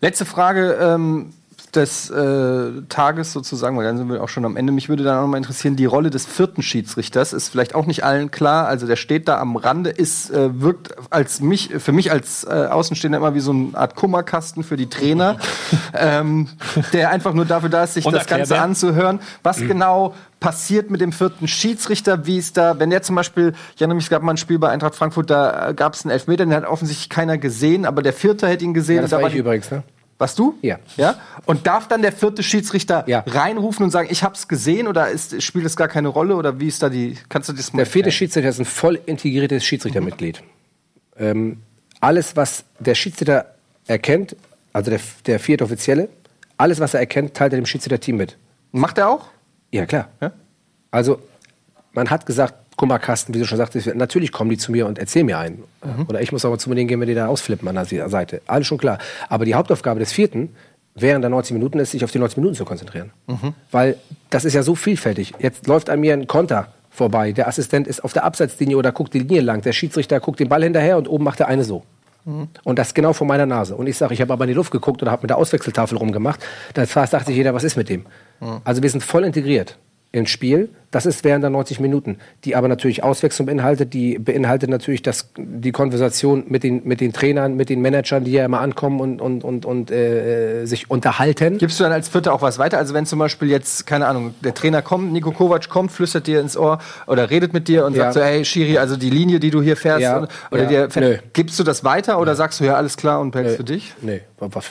Letzte 0.00 0.26
Frage. 0.26 0.76
Ähm 0.80 1.32
des 1.74 2.10
äh, 2.10 2.82
Tages 2.88 3.32
sozusagen, 3.32 3.76
weil 3.76 3.84
dann 3.84 3.98
sind 3.98 4.08
wir 4.08 4.22
auch 4.22 4.28
schon 4.28 4.44
am 4.44 4.56
Ende. 4.56 4.72
Mich 4.72 4.88
würde 4.88 5.04
dann 5.04 5.18
auch 5.18 5.22
noch 5.22 5.28
mal 5.28 5.36
interessieren, 5.36 5.76
die 5.76 5.84
Rolle 5.84 6.10
des 6.10 6.26
vierten 6.26 6.62
Schiedsrichters 6.62 7.32
ist 7.32 7.48
vielleicht 7.48 7.74
auch 7.74 7.86
nicht 7.86 8.04
allen 8.04 8.30
klar. 8.30 8.66
Also 8.66 8.86
der 8.86 8.96
steht 8.96 9.28
da 9.28 9.38
am 9.38 9.56
Rande, 9.56 9.90
ist 9.90 10.30
äh, 10.30 10.60
wirkt 10.60 10.94
als 11.10 11.40
mich 11.40 11.70
für 11.78 11.92
mich 11.92 12.12
als 12.12 12.44
äh, 12.44 12.68
Außenstehender 12.70 13.18
immer 13.18 13.34
wie 13.34 13.40
so 13.40 13.52
eine 13.52 13.70
Art 13.74 13.96
Kummerkasten 13.96 14.62
für 14.62 14.76
die 14.76 14.88
Trainer, 14.88 15.38
ähm, 15.94 16.48
der 16.92 17.10
einfach 17.10 17.32
nur 17.32 17.44
dafür 17.44 17.68
da 17.68 17.84
ist, 17.84 17.94
sich 17.94 18.04
das 18.04 18.26
Ganze 18.26 18.58
anzuhören. 18.60 19.20
Was 19.42 19.60
mhm. 19.60 19.68
genau 19.68 20.14
passiert 20.40 20.90
mit 20.90 21.00
dem 21.00 21.12
vierten 21.12 21.48
Schiedsrichter? 21.48 22.26
Wie 22.26 22.38
ist 22.38 22.56
da, 22.56 22.78
wenn 22.78 22.90
der 22.90 23.02
zum 23.02 23.16
Beispiel, 23.16 23.54
ich 23.74 23.80
erinnere 23.80 23.96
mich, 23.96 24.04
es 24.04 24.10
gab 24.10 24.22
mal 24.22 24.32
ein 24.32 24.36
Spiel 24.36 24.58
bei 24.58 24.68
Eintracht 24.68 24.94
Frankfurt, 24.94 25.30
da 25.30 25.72
gab 25.72 25.94
es 25.94 26.04
einen 26.04 26.12
Elfmeter, 26.12 26.44
den 26.44 26.54
hat 26.54 26.64
offensichtlich 26.64 27.08
keiner 27.08 27.38
gesehen, 27.38 27.84
aber 27.84 28.02
der 28.02 28.12
Vierte 28.12 28.46
hätte 28.46 28.64
ihn 28.64 28.74
gesehen. 28.74 28.96
Ja, 28.96 29.02
das 29.02 29.12
war 29.12 29.28
ich 29.28 29.34
übrigens, 29.34 29.70
ne? 29.70 29.82
Was 30.18 30.34
du? 30.34 30.58
Ja. 30.62 30.78
ja. 30.96 31.16
Und 31.44 31.66
darf 31.66 31.88
dann 31.88 32.00
der 32.00 32.12
vierte 32.12 32.42
Schiedsrichter 32.42 33.04
ja. 33.06 33.22
reinrufen 33.26 33.84
und 33.84 33.90
sagen, 33.90 34.08
ich 34.10 34.22
habe 34.22 34.34
es 34.34 34.48
gesehen 34.48 34.88
oder 34.88 35.08
ist, 35.08 35.42
spielt 35.42 35.66
es 35.66 35.76
gar 35.76 35.88
keine 35.88 36.08
Rolle 36.08 36.36
oder 36.36 36.58
wie 36.58 36.68
ist 36.68 36.82
da 36.82 36.88
die? 36.88 37.18
Kannst 37.28 37.48
du 37.50 37.52
das 37.52 37.72
mal? 37.72 37.78
Der 37.78 37.86
vierte 37.86 38.10
Schiedsrichter 38.10 38.48
ist 38.48 38.58
ein 38.58 38.64
voll 38.64 38.98
integriertes 39.04 39.64
Schiedsrichtermitglied. 39.64 40.42
Mhm. 41.18 41.24
Ähm, 41.24 41.62
alles, 42.00 42.34
was 42.36 42.64
der 42.78 42.94
Schiedsrichter 42.94 43.54
erkennt, 43.86 44.36
also 44.72 44.90
der, 44.90 45.00
der 45.26 45.38
vierte 45.38 45.64
Offizielle, 45.64 46.08
alles, 46.56 46.80
was 46.80 46.94
er 46.94 47.00
erkennt, 47.00 47.34
teilt 47.34 47.52
er 47.52 47.60
dem 47.60 47.66
Schiedsrichterteam 47.66 48.16
mit. 48.16 48.38
Macht 48.72 48.96
er 48.98 49.10
auch? 49.10 49.26
Ja, 49.70 49.84
klar. 49.84 50.08
Ja? 50.20 50.32
Also, 50.90 51.20
man 51.92 52.08
hat 52.08 52.24
gesagt, 52.24 52.54
Kummerkasten, 52.76 53.34
wie 53.34 53.38
du 53.38 53.46
schon 53.46 53.58
sagtest, 53.58 53.94
natürlich 53.94 54.32
kommen 54.32 54.50
die 54.50 54.58
zu 54.58 54.70
mir 54.70 54.86
und 54.86 54.98
erzählen 54.98 55.26
mir 55.26 55.38
einen. 55.38 55.64
Mhm. 55.82 56.06
Oder 56.08 56.20
ich 56.20 56.30
muss 56.30 56.44
aber 56.44 56.58
zu 56.58 56.72
denen 56.74 56.88
gehen, 56.88 57.00
wenn 57.00 57.08
die 57.08 57.14
da 57.14 57.26
ausflippen 57.26 57.66
an 57.68 57.86
der 57.90 58.08
Seite. 58.08 58.42
Alles 58.46 58.66
schon 58.66 58.78
klar. 58.78 58.98
Aber 59.28 59.44
die 59.44 59.54
Hauptaufgabe 59.54 59.98
des 59.98 60.12
vierten 60.12 60.50
während 60.94 61.22
der 61.22 61.30
90 61.30 61.52
Minuten 61.52 61.78
ist, 61.78 61.90
sich 61.92 62.04
auf 62.04 62.10
die 62.10 62.18
90 62.18 62.38
Minuten 62.38 62.54
zu 62.54 62.64
konzentrieren. 62.64 63.12
Mhm. 63.26 63.54
Weil 63.70 63.96
das 64.30 64.44
ist 64.44 64.54
ja 64.54 64.62
so 64.62 64.74
vielfältig. 64.74 65.34
Jetzt 65.38 65.66
läuft 65.66 65.90
an 65.90 66.00
mir 66.00 66.12
ein 66.12 66.26
Konter 66.26 66.68
vorbei. 66.90 67.32
Der 67.32 67.48
Assistent 67.48 67.86
ist 67.86 68.02
auf 68.02 68.12
der 68.12 68.24
Abseitslinie 68.24 68.76
oder 68.76 68.92
guckt 68.92 69.12
die 69.14 69.20
Linie 69.20 69.42
lang. 69.42 69.62
Der 69.62 69.72
Schiedsrichter 69.72 70.20
guckt 70.20 70.40
den 70.40 70.48
Ball 70.48 70.62
hinterher 70.62 70.96
und 70.96 71.08
oben 71.08 71.24
macht 71.24 71.40
er 71.40 71.48
eine 71.48 71.64
so. 71.64 71.82
Mhm. 72.24 72.48
Und 72.64 72.78
das 72.78 72.94
genau 72.94 73.12
vor 73.12 73.26
meiner 73.26 73.46
Nase. 73.46 73.76
Und 73.76 73.86
ich 73.86 73.96
sage, 73.96 74.14
ich 74.14 74.20
habe 74.20 74.32
aber 74.32 74.44
in 74.44 74.48
die 74.48 74.54
Luft 74.54 74.72
geguckt 74.72 75.02
oder 75.02 75.12
habe 75.12 75.22
mit 75.22 75.30
der 75.30 75.38
Auswechseltafel 75.38 75.96
rumgemacht. 75.98 76.40
Da 76.74 76.84
dachte 76.84 77.24
sich 77.26 77.36
jeder, 77.36 77.54
was 77.54 77.64
ist 77.64 77.76
mit 77.76 77.88
dem? 77.88 78.06
Mhm. 78.40 78.60
Also 78.64 78.82
wir 78.82 78.90
sind 78.90 79.02
voll 79.02 79.24
integriert 79.24 79.78
ins 80.12 80.30
Spiel. 80.30 80.70
Das 80.90 81.04
ist 81.04 81.24
während 81.24 81.42
der 81.42 81.50
90 81.50 81.80
Minuten, 81.80 82.18
die 82.44 82.56
aber 82.56 82.68
natürlich 82.68 83.02
Auswechslung 83.02 83.46
beinhaltet, 83.46 83.92
die 83.92 84.18
beinhaltet 84.18 84.70
natürlich 84.70 85.02
das, 85.02 85.30
die 85.36 85.72
Konversation 85.72 86.44
mit 86.48 86.62
den, 86.62 86.82
mit 86.84 87.00
den 87.00 87.12
Trainern, 87.12 87.56
mit 87.56 87.68
den 87.68 87.80
Managern, 87.80 88.24
die 88.24 88.32
ja 88.32 88.44
immer 88.44 88.60
ankommen 88.60 89.00
und, 89.00 89.20
und, 89.20 89.44
und, 89.44 89.66
und 89.66 89.90
äh, 89.90 90.64
sich 90.64 90.90
unterhalten. 90.90 91.58
Gibst 91.58 91.80
du 91.80 91.84
dann 91.84 91.92
als 91.92 92.08
Vierter 92.08 92.32
auch 92.32 92.42
was 92.42 92.58
weiter? 92.58 92.78
Also 92.78 92.94
wenn 92.94 93.06
zum 93.06 93.18
Beispiel 93.18 93.50
jetzt, 93.50 93.86
keine 93.86 94.06
Ahnung, 94.06 94.34
der 94.42 94.54
Trainer 94.54 94.82
kommt, 94.82 95.12
Nico 95.12 95.32
Kovac 95.32 95.68
kommt, 95.68 95.90
flüstert 95.90 96.26
dir 96.26 96.40
ins 96.40 96.56
Ohr 96.56 96.78
oder 97.06 97.30
redet 97.30 97.52
mit 97.52 97.68
dir 97.68 97.84
und 97.84 97.96
ja. 97.96 98.04
sagt 98.04 98.14
so, 98.14 98.22
hey 98.22 98.44
Schiri, 98.44 98.78
also 98.78 98.96
die 98.96 99.10
Linie, 99.10 99.40
die 99.40 99.50
du 99.50 99.60
hier 99.60 99.76
fährst, 99.76 100.02
ja. 100.02 100.26
oder 100.50 100.70
ja. 100.70 100.86
dir, 100.86 101.20
gibst 101.32 101.58
du 101.58 101.64
das 101.64 101.84
weiter 101.84 102.20
oder 102.20 102.34
sagst 102.36 102.60
du 102.60 102.64
ja 102.64 102.74
alles 102.74 102.96
klar 102.96 103.20
und 103.20 103.32
behältst 103.32 103.56
für 103.56 103.64
dich? 103.64 103.92
Nee. 104.02 104.20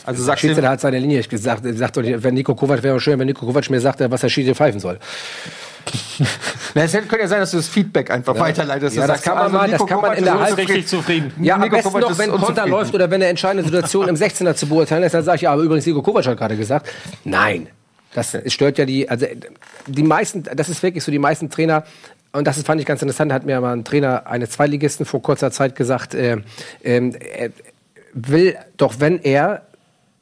Also 0.06 0.32
du, 0.32 0.54
der 0.54 0.70
hat 0.70 0.82
seine 0.82 1.00
Linie 1.00 1.22
gesagt, 1.24 1.64
sagt, 1.66 1.98
wenn 1.98 2.34
Nico 2.34 2.56
Kovac 2.56 2.84
wäre 2.84 3.00
schön, 3.00 3.20
wenn 3.20 3.28
Nico 3.28 3.46
Kovac 3.46 3.70
mir 3.70 3.82
sagt, 3.82 4.00
was 4.12 4.22
der 4.22 4.30
Schiri 4.30 4.54
pfeifen 4.54 4.80
soll. 4.80 5.00
Na, 6.74 6.84
es 6.84 6.92
könnte 6.92 7.20
ja 7.20 7.28
sein, 7.28 7.40
dass 7.40 7.52
du 7.52 7.58
das 7.58 7.68
Feedback 7.68 8.12
einfach 8.12 8.36
ja. 8.36 8.42
weiterleitest. 8.42 8.96
Ja, 8.96 9.08
das 9.08 9.22
kann 9.22 9.36
man 9.36 9.44
also 9.44 9.58
mal, 9.58 9.70
das 9.70 9.86
kann 9.86 10.02
man 10.02 10.18
in 10.18 10.24
der 10.24 10.40
Halbzeit 10.40 10.70
richtig 10.70 10.88
zufrieden. 10.88 11.32
Ja, 11.42 11.58
Nico 11.58 11.76
am 11.76 11.84
besten 11.84 12.00
noch, 12.00 12.18
wenn 12.18 12.32
Konter 12.32 12.68
läuft 12.68 12.94
oder 12.94 13.10
wenn 13.10 13.22
eine 13.22 13.28
entscheidende 13.28 13.64
Situation 13.64 14.08
im 14.08 14.16
16er 14.16 14.56
zu 14.56 14.68
beurteilen 14.68 15.04
ist, 15.04 15.14
dann 15.14 15.24
sage 15.24 15.38
ich, 15.38 15.42
ja, 15.44 15.52
aber 15.52 15.62
übrigens, 15.62 15.86
Nico 15.86 16.02
Kovac 16.02 16.26
hat 16.26 16.38
gerade 16.38 16.58
gesagt, 16.58 16.90
nein. 17.24 17.68
Das 18.14 18.38
stört 18.48 18.78
ja 18.78 18.86
die, 18.86 19.10
also 19.10 19.26
die 19.88 20.04
meisten, 20.04 20.44
das 20.44 20.70
ist 20.70 20.82
wirklich 20.82 21.04
so, 21.04 21.12
die 21.12 21.20
meisten 21.20 21.50
Trainer, 21.50 21.84
und 22.32 22.48
das 22.48 22.62
fand 22.64 22.80
ich 22.80 22.88
ganz 22.88 23.02
interessant, 23.02 23.32
hat 23.32 23.46
mir 23.46 23.60
mal 23.60 23.74
ein 23.74 23.84
Trainer 23.84 24.28
eines 24.28 24.52
Zweitligisten 24.52 25.06
vor 25.06 25.22
kurzer 25.22 25.52
Zeit 25.52 25.76
gesagt, 25.76 26.14
äh, 26.14 26.38
äh, 26.82 27.12
er 27.12 27.50
will 28.14 28.56
doch, 28.78 28.96
wenn 29.00 29.20
er 29.22 29.64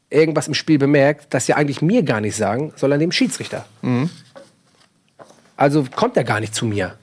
irgendwas 0.09 0.47
im 0.47 0.53
Spiel 0.53 0.77
bemerkt, 0.77 1.33
das 1.33 1.47
ja 1.47 1.55
eigentlich 1.55 1.81
mir 1.81 2.03
gar 2.03 2.21
nicht 2.21 2.35
sagen, 2.35 2.73
sondern 2.75 2.99
dem 2.99 3.11
Schiedsrichter. 3.11 3.65
Mhm. 3.81 4.09
Also 5.63 5.85
kommt 5.95 6.17
er 6.17 6.25
gar 6.25 6.41
nicht 6.41 6.53
zu 6.53 6.65
mir. 6.65 6.95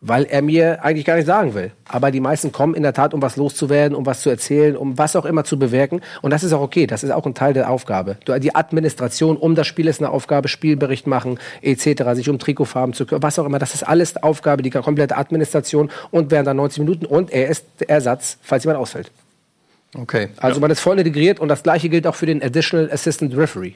Weil 0.00 0.24
er 0.24 0.42
mir 0.42 0.82
eigentlich 0.84 1.04
gar 1.04 1.14
nicht 1.14 1.26
sagen 1.26 1.54
will. 1.54 1.70
Aber 1.84 2.10
die 2.10 2.18
meisten 2.18 2.50
kommen 2.50 2.74
in 2.74 2.82
der 2.82 2.92
Tat, 2.92 3.14
um 3.14 3.22
was 3.22 3.36
loszuwerden, 3.36 3.96
um 3.96 4.04
was 4.04 4.22
zu 4.22 4.30
erzählen, 4.30 4.76
um 4.76 4.98
was 4.98 5.14
auch 5.14 5.24
immer 5.24 5.44
zu 5.44 5.60
bewirken. 5.60 6.00
Und 6.22 6.32
das 6.32 6.42
ist 6.42 6.52
auch 6.52 6.60
okay. 6.60 6.88
Das 6.88 7.04
ist 7.04 7.12
auch 7.12 7.24
ein 7.24 7.34
Teil 7.34 7.52
der 7.52 7.70
Aufgabe. 7.70 8.16
Die 8.40 8.52
Administration 8.52 9.36
um 9.36 9.54
das 9.54 9.68
Spiel 9.68 9.86
ist 9.86 10.00
eine 10.00 10.10
Aufgabe, 10.10 10.48
Spielbericht 10.48 11.06
machen, 11.06 11.38
etc., 11.60 12.02
sich 12.14 12.28
um 12.28 12.40
Trikotfarben 12.40 12.94
zu 12.94 13.06
kümmern, 13.06 13.22
was 13.22 13.38
auch 13.38 13.46
immer. 13.46 13.60
Das 13.60 13.76
ist 13.76 13.84
alles 13.84 14.20
Aufgabe, 14.20 14.64
die 14.64 14.70
komplette 14.70 15.16
Administration 15.16 15.88
und 16.10 16.32
während 16.32 16.48
der 16.48 16.54
90 16.54 16.80
Minuten. 16.80 17.06
Und 17.06 17.32
er 17.32 17.46
ist 17.46 17.64
der 17.78 17.90
Ersatz, 17.90 18.38
falls 18.42 18.64
jemand 18.64 18.80
ausfällt. 18.80 19.12
Okay. 19.96 20.30
Also 20.38 20.56
ja. 20.56 20.62
man 20.62 20.72
ist 20.72 20.80
voll 20.80 20.98
integriert 20.98 21.38
und 21.38 21.46
das 21.46 21.62
gleiche 21.62 21.88
gilt 21.88 22.08
auch 22.08 22.16
für 22.16 22.26
den 22.26 22.42
Additional 22.42 22.90
Assistant 22.90 23.36
Referee 23.36 23.74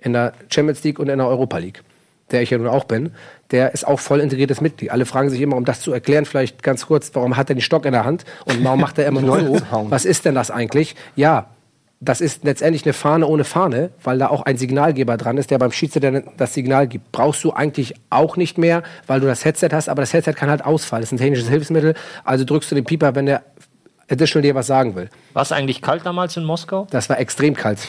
in 0.00 0.14
der 0.14 0.32
Champions 0.48 0.82
League 0.82 0.98
und 0.98 1.08
in 1.08 1.18
der 1.18 1.28
Europa 1.28 1.58
League 1.58 1.84
der 2.32 2.42
ich 2.42 2.50
ja 2.50 2.58
nun 2.58 2.68
auch 2.68 2.84
bin, 2.84 3.12
der 3.50 3.72
ist 3.72 3.86
auch 3.86 4.00
voll 4.00 4.20
integriertes 4.20 4.60
Mitglied. 4.60 4.90
Alle 4.90 5.06
fragen 5.06 5.30
sich 5.30 5.40
immer, 5.40 5.56
um 5.56 5.64
das 5.64 5.80
zu 5.80 5.92
erklären, 5.92 6.24
vielleicht 6.24 6.62
ganz 6.62 6.86
kurz, 6.86 7.10
warum 7.14 7.36
hat 7.36 7.48
er 7.50 7.54
den 7.54 7.62
Stock 7.62 7.84
in 7.84 7.92
der 7.92 8.04
Hand 8.04 8.24
und 8.44 8.62
warum 8.64 8.80
macht 8.80 8.98
er 8.98 9.06
immer 9.06 9.20
nur 9.20 9.40
so? 9.40 9.60
Was 9.88 10.04
ist 10.04 10.24
denn 10.24 10.34
das 10.34 10.50
eigentlich? 10.50 10.94
Ja, 11.16 11.48
das 12.02 12.22
ist 12.22 12.44
letztendlich 12.44 12.84
eine 12.86 12.94
Fahne 12.94 13.26
ohne 13.26 13.44
Fahne, 13.44 13.90
weil 14.02 14.18
da 14.18 14.28
auch 14.28 14.42
ein 14.42 14.56
Signalgeber 14.56 15.18
dran 15.18 15.36
ist, 15.36 15.50
der 15.50 15.58
beim 15.58 15.70
Schiedsrichter 15.70 16.22
das 16.36 16.54
Signal 16.54 16.88
gibt. 16.88 17.12
Brauchst 17.12 17.44
du 17.44 17.52
eigentlich 17.52 17.94
auch 18.08 18.38
nicht 18.38 18.56
mehr, 18.56 18.82
weil 19.06 19.20
du 19.20 19.26
das 19.26 19.44
Headset 19.44 19.68
hast, 19.72 19.90
aber 19.90 20.00
das 20.00 20.14
Headset 20.14 20.32
kann 20.32 20.48
halt 20.48 20.64
ausfallen. 20.64 21.02
Das 21.02 21.08
ist 21.08 21.12
ein 21.12 21.22
technisches 21.22 21.50
Hilfsmittel, 21.50 21.94
also 22.24 22.44
drückst 22.44 22.70
du 22.70 22.74
den 22.74 22.84
Pieper, 22.84 23.14
wenn 23.14 23.26
der 23.26 23.42
Additional 24.10 24.42
dir 24.42 24.54
was 24.54 24.66
sagen 24.66 24.96
will. 24.96 25.10
War 25.34 25.42
es 25.42 25.52
eigentlich 25.52 25.82
kalt 25.82 26.06
damals 26.06 26.36
in 26.36 26.44
Moskau? 26.44 26.86
Das 26.90 27.08
war 27.10 27.18
extrem 27.20 27.54
kalt. 27.54 27.80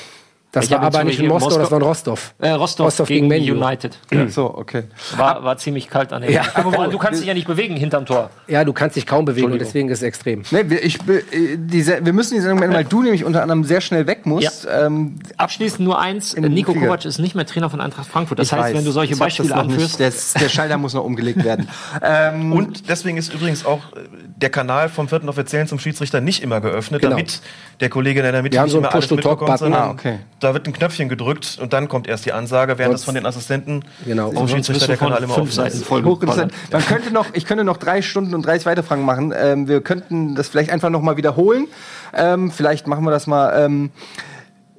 Das 0.51 0.65
Ich 0.65 0.71
war 0.71 0.81
aber 0.81 1.05
nicht 1.05 1.15
in 1.17 1.21
hier 1.21 1.29
Moskau, 1.29 1.57
das 1.57 1.71
war 1.71 1.79
in 1.79 1.85
Rostov. 1.85 2.33
Äh, 2.39 2.49
Rostov, 2.49 2.87
Rostov 2.87 3.07
gegen, 3.07 3.29
gegen. 3.29 3.51
United. 3.55 3.97
So, 4.27 4.53
okay. 4.53 4.83
War, 5.15 5.43
war 5.45 5.57
ziemlich 5.57 5.89
kalt 5.89 6.11
an 6.11 6.23
dem. 6.23 6.31
Ja. 6.31 6.43
Aber 6.55 6.89
du 6.89 6.97
kannst 6.97 7.21
dich 7.21 7.27
ja 7.27 7.33
nicht 7.33 7.47
bewegen 7.47 7.77
hinterm 7.77 8.05
Tor. 8.05 8.29
Ja, 8.47 8.65
du 8.65 8.73
kannst 8.73 8.97
dich 8.97 9.05
kaum 9.05 9.23
bewegen 9.23 9.51
und 9.53 9.59
deswegen 9.59 9.87
ist 9.87 9.99
es 9.99 10.03
extrem. 10.03 10.43
Nee, 10.51 10.63
wir, 10.67 10.83
ich, 10.83 10.95
äh, 11.07 11.55
die, 11.57 11.87
wir 11.87 12.11
müssen 12.13 12.33
die 12.33 12.41
Sendung 12.41 12.59
beenden, 12.59 12.75
weil 12.75 12.83
du 12.83 13.01
nämlich 13.01 13.23
unter 13.23 13.41
anderem 13.41 13.63
sehr 13.63 13.79
schnell 13.79 14.07
weg 14.07 14.25
musst. 14.25 14.67
Ähm, 14.69 15.19
Abschließend 15.37 15.79
nur 15.81 15.99
eins: 16.01 16.35
Nico 16.35 16.73
Flieger. 16.73 16.87
Kovac 16.87 17.05
ist 17.05 17.19
nicht 17.19 17.33
mehr 17.35 17.45
Trainer 17.45 17.69
von 17.69 17.79
Eintracht 17.79 18.07
Frankfurt. 18.09 18.39
Das 18.39 18.47
ich 18.47 18.53
heißt, 18.53 18.63
weiß, 18.65 18.75
wenn 18.75 18.83
du 18.85 18.91
solche 18.91 19.15
Beispiele 19.15 19.55
anführst, 19.55 19.99
Der, 20.01 20.11
der 20.39 20.49
Schalter 20.49 20.77
muss 20.77 20.93
noch 20.93 21.05
umgelegt 21.05 21.45
werden. 21.45 21.69
ähm, 22.03 22.51
Und 22.51 22.89
deswegen 22.89 23.15
ist 23.17 23.33
übrigens 23.33 23.65
auch 23.65 23.79
äh, 23.95 23.99
der 24.35 24.49
Kanal 24.49 24.89
vom 24.89 25.07
vierten 25.07 25.29
Offiziellen 25.29 25.67
zum 25.67 25.79
Schiedsrichter 25.79 26.19
nicht 26.19 26.43
immer 26.43 26.59
geöffnet, 26.59 26.99
Genau. 27.01 27.15
damit 27.15 27.39
der 27.79 27.89
Kollege 27.89 28.19
in 28.21 28.31
der 28.31 28.41
Mitte 28.41 28.53
Wir 28.55 28.59
haben 28.59 28.65
nicht 28.65 28.71
so 28.73 28.77
einen 28.79 28.85
immer 28.85 28.93
alles 28.93 29.07
Push-to-Talk-Button. 29.07 29.49
mitbekommt, 29.51 29.59
sondern 29.59 29.81
Ah, 29.81 29.91
okay. 29.91 30.19
Da 30.41 30.53
wird 30.53 30.67
ein 30.67 30.73
Knöpfchen 30.73 31.07
gedrückt 31.07 31.57
und 31.61 31.71
dann 31.73 31.87
kommt 31.87 32.07
erst 32.07 32.25
die 32.25 32.33
Ansage, 32.33 32.77
während 32.77 32.93
das 32.93 33.03
von 33.05 33.15
den 33.15 33.25
Assistenten 33.25 33.83
Genau. 34.05 34.31
vom 34.31 34.47
Schiedsrichter 34.47 34.87
der 34.87 34.97
Kanal 34.97 35.23
immer 35.23 35.33
fünf 35.35 35.47
offen 35.47 35.55
Seiten 35.55 35.77
ist. 35.77 35.85
voll 35.85 36.03
Hochinteressant. 36.03 36.53
Man 36.71 36.81
könnte 36.85 37.11
noch, 37.11 37.27
ich 37.33 37.45
könnte 37.45 37.63
noch 37.63 37.77
drei 37.77 38.01
Stunden 38.01 38.35
und 38.35 38.45
30 38.45 38.65
weitere 38.65 38.83
Fragen 38.83 39.03
machen. 39.05 39.33
Ähm, 39.35 39.67
wir 39.67 39.81
könnten 39.81 40.35
das 40.35 40.49
vielleicht 40.49 40.69
einfach 40.71 40.89
noch 40.89 41.01
mal 41.01 41.15
wiederholen. 41.17 41.67
Ähm, 42.13 42.51
vielleicht 42.51 42.87
machen 42.87 43.03
wir 43.05 43.11
das 43.11 43.27
mal. 43.27 43.53
Ähm, 43.65 43.91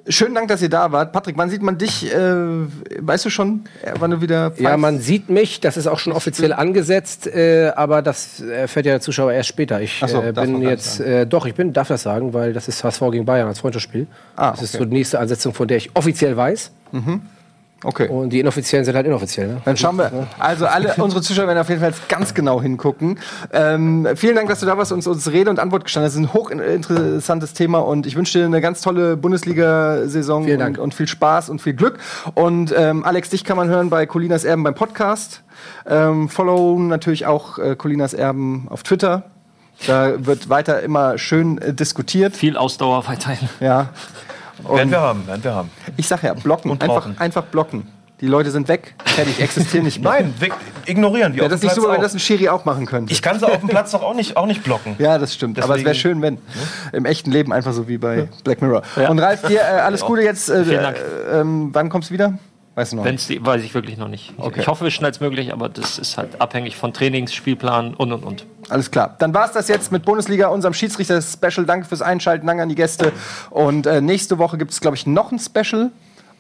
schönen 0.08 0.34
Dank, 0.34 0.48
dass 0.48 0.62
ihr 0.62 0.68
da 0.68 0.92
wart. 0.92 1.12
Patrick, 1.12 1.36
wann 1.38 1.50
sieht 1.50 1.62
man 1.62 1.78
dich? 1.78 2.12
Äh, 2.12 2.34
weißt 3.00 3.24
du 3.24 3.30
schon, 3.30 3.64
äh, 3.82 3.92
wann 3.98 4.10
du 4.10 4.20
wieder 4.20 4.52
Ja, 4.56 4.70
pfeifst? 4.70 4.78
man 4.78 5.00
sieht 5.00 5.30
mich, 5.30 5.60
das 5.60 5.76
ist 5.76 5.86
auch 5.86 5.98
schon 5.98 6.12
offiziell 6.12 6.52
angesetzt, 6.52 7.26
äh, 7.26 7.72
aber 7.74 8.02
das 8.02 8.40
erfährt 8.40 8.86
ja 8.86 8.92
der 8.92 9.00
Zuschauer 9.00 9.32
erst 9.32 9.48
später. 9.48 9.80
Ich 9.80 10.02
so, 10.06 10.20
äh, 10.22 10.32
bin 10.32 10.62
jetzt, 10.62 11.00
äh, 11.00 11.26
doch, 11.26 11.46
ich 11.46 11.54
bin, 11.54 11.72
darf 11.72 11.88
das 11.88 12.02
sagen, 12.02 12.32
weil 12.32 12.52
das 12.52 12.68
ist 12.68 12.82
HSV 12.82 13.00
gegen 13.10 13.24
Bayern 13.24 13.48
als 13.48 13.60
Freundschaftsspiel. 13.60 14.06
Ah, 14.36 14.50
das 14.52 14.62
ist 14.62 14.74
okay. 14.74 14.84
so 14.84 14.88
die 14.88 14.94
nächste 14.94 15.18
Ansetzung, 15.18 15.54
von 15.54 15.68
der 15.68 15.76
ich 15.76 15.90
offiziell 15.94 16.36
weiß. 16.36 16.70
Okay. 17.84 18.08
Und 18.08 18.30
die 18.30 18.40
inoffiziellen 18.40 18.84
sind 18.84 18.94
halt 18.94 19.06
inoffiziell. 19.06 19.48
Ne? 19.48 19.62
Dann 19.64 19.76
schauen 19.76 19.96
wir. 19.96 20.28
Also 20.38 20.66
alle 20.66 20.94
unsere 20.98 21.20
Zuschauer 21.22 21.48
werden 21.48 21.58
auf 21.58 21.68
jeden 21.68 21.80
Fall 21.80 21.92
ganz 22.08 22.34
genau 22.34 22.62
hingucken. 22.62 23.18
Ähm, 23.52 24.06
vielen 24.14 24.36
Dank, 24.36 24.48
dass 24.48 24.60
du 24.60 24.66
da 24.66 24.78
warst 24.78 24.92
und 24.92 24.98
uns, 24.98 25.06
uns 25.06 25.32
Rede 25.32 25.50
und 25.50 25.58
Antwort 25.58 25.84
gestanden 25.84 26.06
hast. 26.06 26.16
Das 26.16 26.22
ist 26.22 26.28
ein 26.28 26.34
hochinteressantes 26.34 27.54
Thema 27.54 27.78
und 27.80 28.06
ich 28.06 28.16
wünsche 28.16 28.38
dir 28.38 28.44
eine 28.44 28.60
ganz 28.60 28.80
tolle 28.82 29.16
Bundesliga-Saison 29.16 30.44
Vielen 30.44 30.60
Dank. 30.60 30.78
Und, 30.78 30.84
und 30.84 30.94
viel 30.94 31.08
Spaß 31.08 31.50
und 31.50 31.60
viel 31.60 31.74
Glück. 31.74 31.98
Und 32.34 32.72
ähm, 32.76 33.04
Alex, 33.04 33.30
dich 33.30 33.44
kann 33.44 33.56
man 33.56 33.68
hören 33.68 33.90
bei 33.90 34.06
Colinas 34.06 34.44
Erben 34.44 34.62
beim 34.62 34.74
Podcast. 34.74 35.42
Ähm, 35.86 36.28
follow 36.28 36.78
natürlich 36.78 37.26
auch 37.26 37.58
äh, 37.58 37.76
Colinas 37.76 38.14
Erben 38.14 38.66
auf 38.70 38.82
Twitter. 38.82 39.24
Da 39.86 40.24
wird 40.24 40.48
weiter 40.48 40.80
immer 40.82 41.18
schön 41.18 41.58
äh, 41.58 41.74
diskutiert. 41.74 42.36
viel 42.36 42.56
Ausdauer 42.56 43.06
weiterhin. 43.08 43.48
Ja. 43.60 43.90
Werden 44.68 44.90
wir 44.90 45.00
haben, 45.00 45.26
werden 45.26 45.44
wir 45.44 45.54
haben. 45.54 45.70
Ich 45.96 46.06
sag 46.08 46.22
ja, 46.22 46.34
blocken. 46.34 46.70
Und 46.70 46.82
einfach, 46.82 46.96
rauchen. 47.06 47.16
einfach 47.18 47.44
blocken. 47.44 47.86
Die 48.20 48.28
Leute 48.28 48.52
sind 48.52 48.68
weg. 48.68 48.94
Fertig, 49.04 49.40
existieren 49.40 49.84
nicht 49.84 50.00
mehr. 50.00 50.12
Nein, 50.12 50.34
wir 50.38 50.50
ignorieren 50.86 51.32
die 51.32 51.40
Ja, 51.40 51.44
das 51.48 51.54
ist 51.56 51.62
nicht 51.64 51.72
Platz 51.72 51.82
so, 51.84 51.90
wenn 51.90 51.96
auch. 51.98 52.02
das 52.02 52.14
ein 52.14 52.20
Schiri 52.20 52.48
auch 52.48 52.64
machen 52.64 52.86
könnte. 52.86 53.12
Ich 53.12 53.20
kann 53.20 53.38
sie 53.40 53.46
auf 53.46 53.58
dem 53.58 53.68
Platz 53.68 53.90
doch 53.90 54.02
auch 54.02 54.14
nicht, 54.14 54.36
auch 54.36 54.46
nicht 54.46 54.62
blocken. 54.62 54.94
Ja, 55.00 55.18
das 55.18 55.34
stimmt. 55.34 55.58
Aber 55.58 55.74
es 55.74 55.80
wäre 55.84 55.94
Deswegen- 55.94 56.00
schön, 56.00 56.22
wenn. 56.22 56.38
Im 56.92 57.04
echten 57.04 57.32
Leben 57.32 57.52
einfach 57.52 57.72
so 57.72 57.88
wie 57.88 57.98
bei 57.98 58.28
Black 58.44 58.62
Mirror. 58.62 58.82
Und 59.08 59.18
Ralf, 59.18 59.42
dir 59.48 59.60
äh, 59.60 59.80
alles 59.80 60.02
Gute 60.02 60.22
jetzt. 60.22 60.48
Äh, 60.48 60.64
Vielen 60.64 60.82
Dank. 60.82 60.96
Äh, 60.98 61.40
ähm, 61.40 61.70
wann 61.72 61.88
kommst 61.88 62.10
du 62.10 62.14
wieder? 62.14 62.34
Weißt 62.74 62.92
du 62.92 62.96
noch? 62.96 63.04
Wenn's 63.04 63.26
die, 63.26 63.44
weiß 63.44 63.62
ich 63.62 63.74
wirklich 63.74 63.98
noch 63.98 64.08
nicht. 64.08 64.32
Ich, 64.38 64.42
Okay. 64.42 64.60
ich 64.60 64.66
hoffe 64.66 64.90
schnellstmöglich, 64.90 65.52
aber 65.52 65.68
das 65.68 65.98
ist 65.98 66.16
halt 66.16 66.40
abhängig 66.40 66.76
von 66.76 66.94
Trainings, 66.94 67.34
Spielplan 67.34 67.92
und 67.94 68.12
und 68.12 68.24
und. 68.24 68.46
Alles 68.70 68.90
klar. 68.90 69.14
Dann 69.18 69.34
war 69.34 69.44
es 69.46 69.52
das 69.52 69.68
jetzt 69.68 69.92
mit 69.92 70.04
Bundesliga, 70.04 70.48
unserem 70.48 70.72
Schiedsrichter-Special. 70.72 71.66
Danke 71.66 71.86
fürs 71.86 72.00
Einschalten, 72.00 72.46
danke 72.46 72.62
an 72.62 72.68
die 72.70 72.74
Gäste. 72.74 73.12
Und 73.50 73.86
äh, 73.86 74.00
nächste 74.00 74.38
Woche 74.38 74.56
gibt 74.56 74.70
es, 74.70 74.80
glaube 74.80 74.96
ich, 74.96 75.06
noch 75.06 75.32
ein 75.32 75.38
Special. 75.38 75.90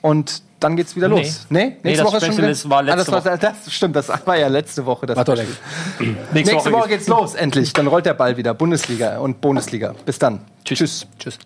Und 0.00 0.42
dann 0.58 0.74
geht's 0.76 0.96
wieder 0.96 1.08
Nee. 1.08 1.22
los. 1.22 1.46
Nee, 1.50 1.76
Nee, 1.82 1.94
das 1.96 2.06
ist 2.14 2.22
schon 2.24 2.32
Special 2.32 2.50
ist- 2.50 2.68
war 2.70 2.82
letzte 2.82 3.12
ah, 3.12 3.20
das, 3.20 3.24
war, 3.26 3.36
das 3.38 3.72
stimmt, 3.72 3.94
das 3.94 4.08
war 4.08 4.36
ja 4.38 4.48
letzte 4.48 4.84
Woche. 4.86 5.06
Das 5.06 5.16
War. 5.16 5.24
Nächste, 5.36 6.54
Nächste 6.54 6.72
Woche 6.72 6.88
geht's 6.88 7.06
los, 7.08 7.34
endlich. 7.34 7.72
Dann 7.72 7.86
rollt 7.88 8.06
der 8.06 8.14
Ball 8.14 8.36
wieder. 8.36 8.54
Bundesliga 8.54 9.18
und 9.18 9.40
Bundesliga. 9.40 9.94
Bis 10.06 10.18
dann. 10.18 10.40
Tschüss. 10.64 10.78
Tschüss. 10.78 11.06
Tschüss. 11.18 11.38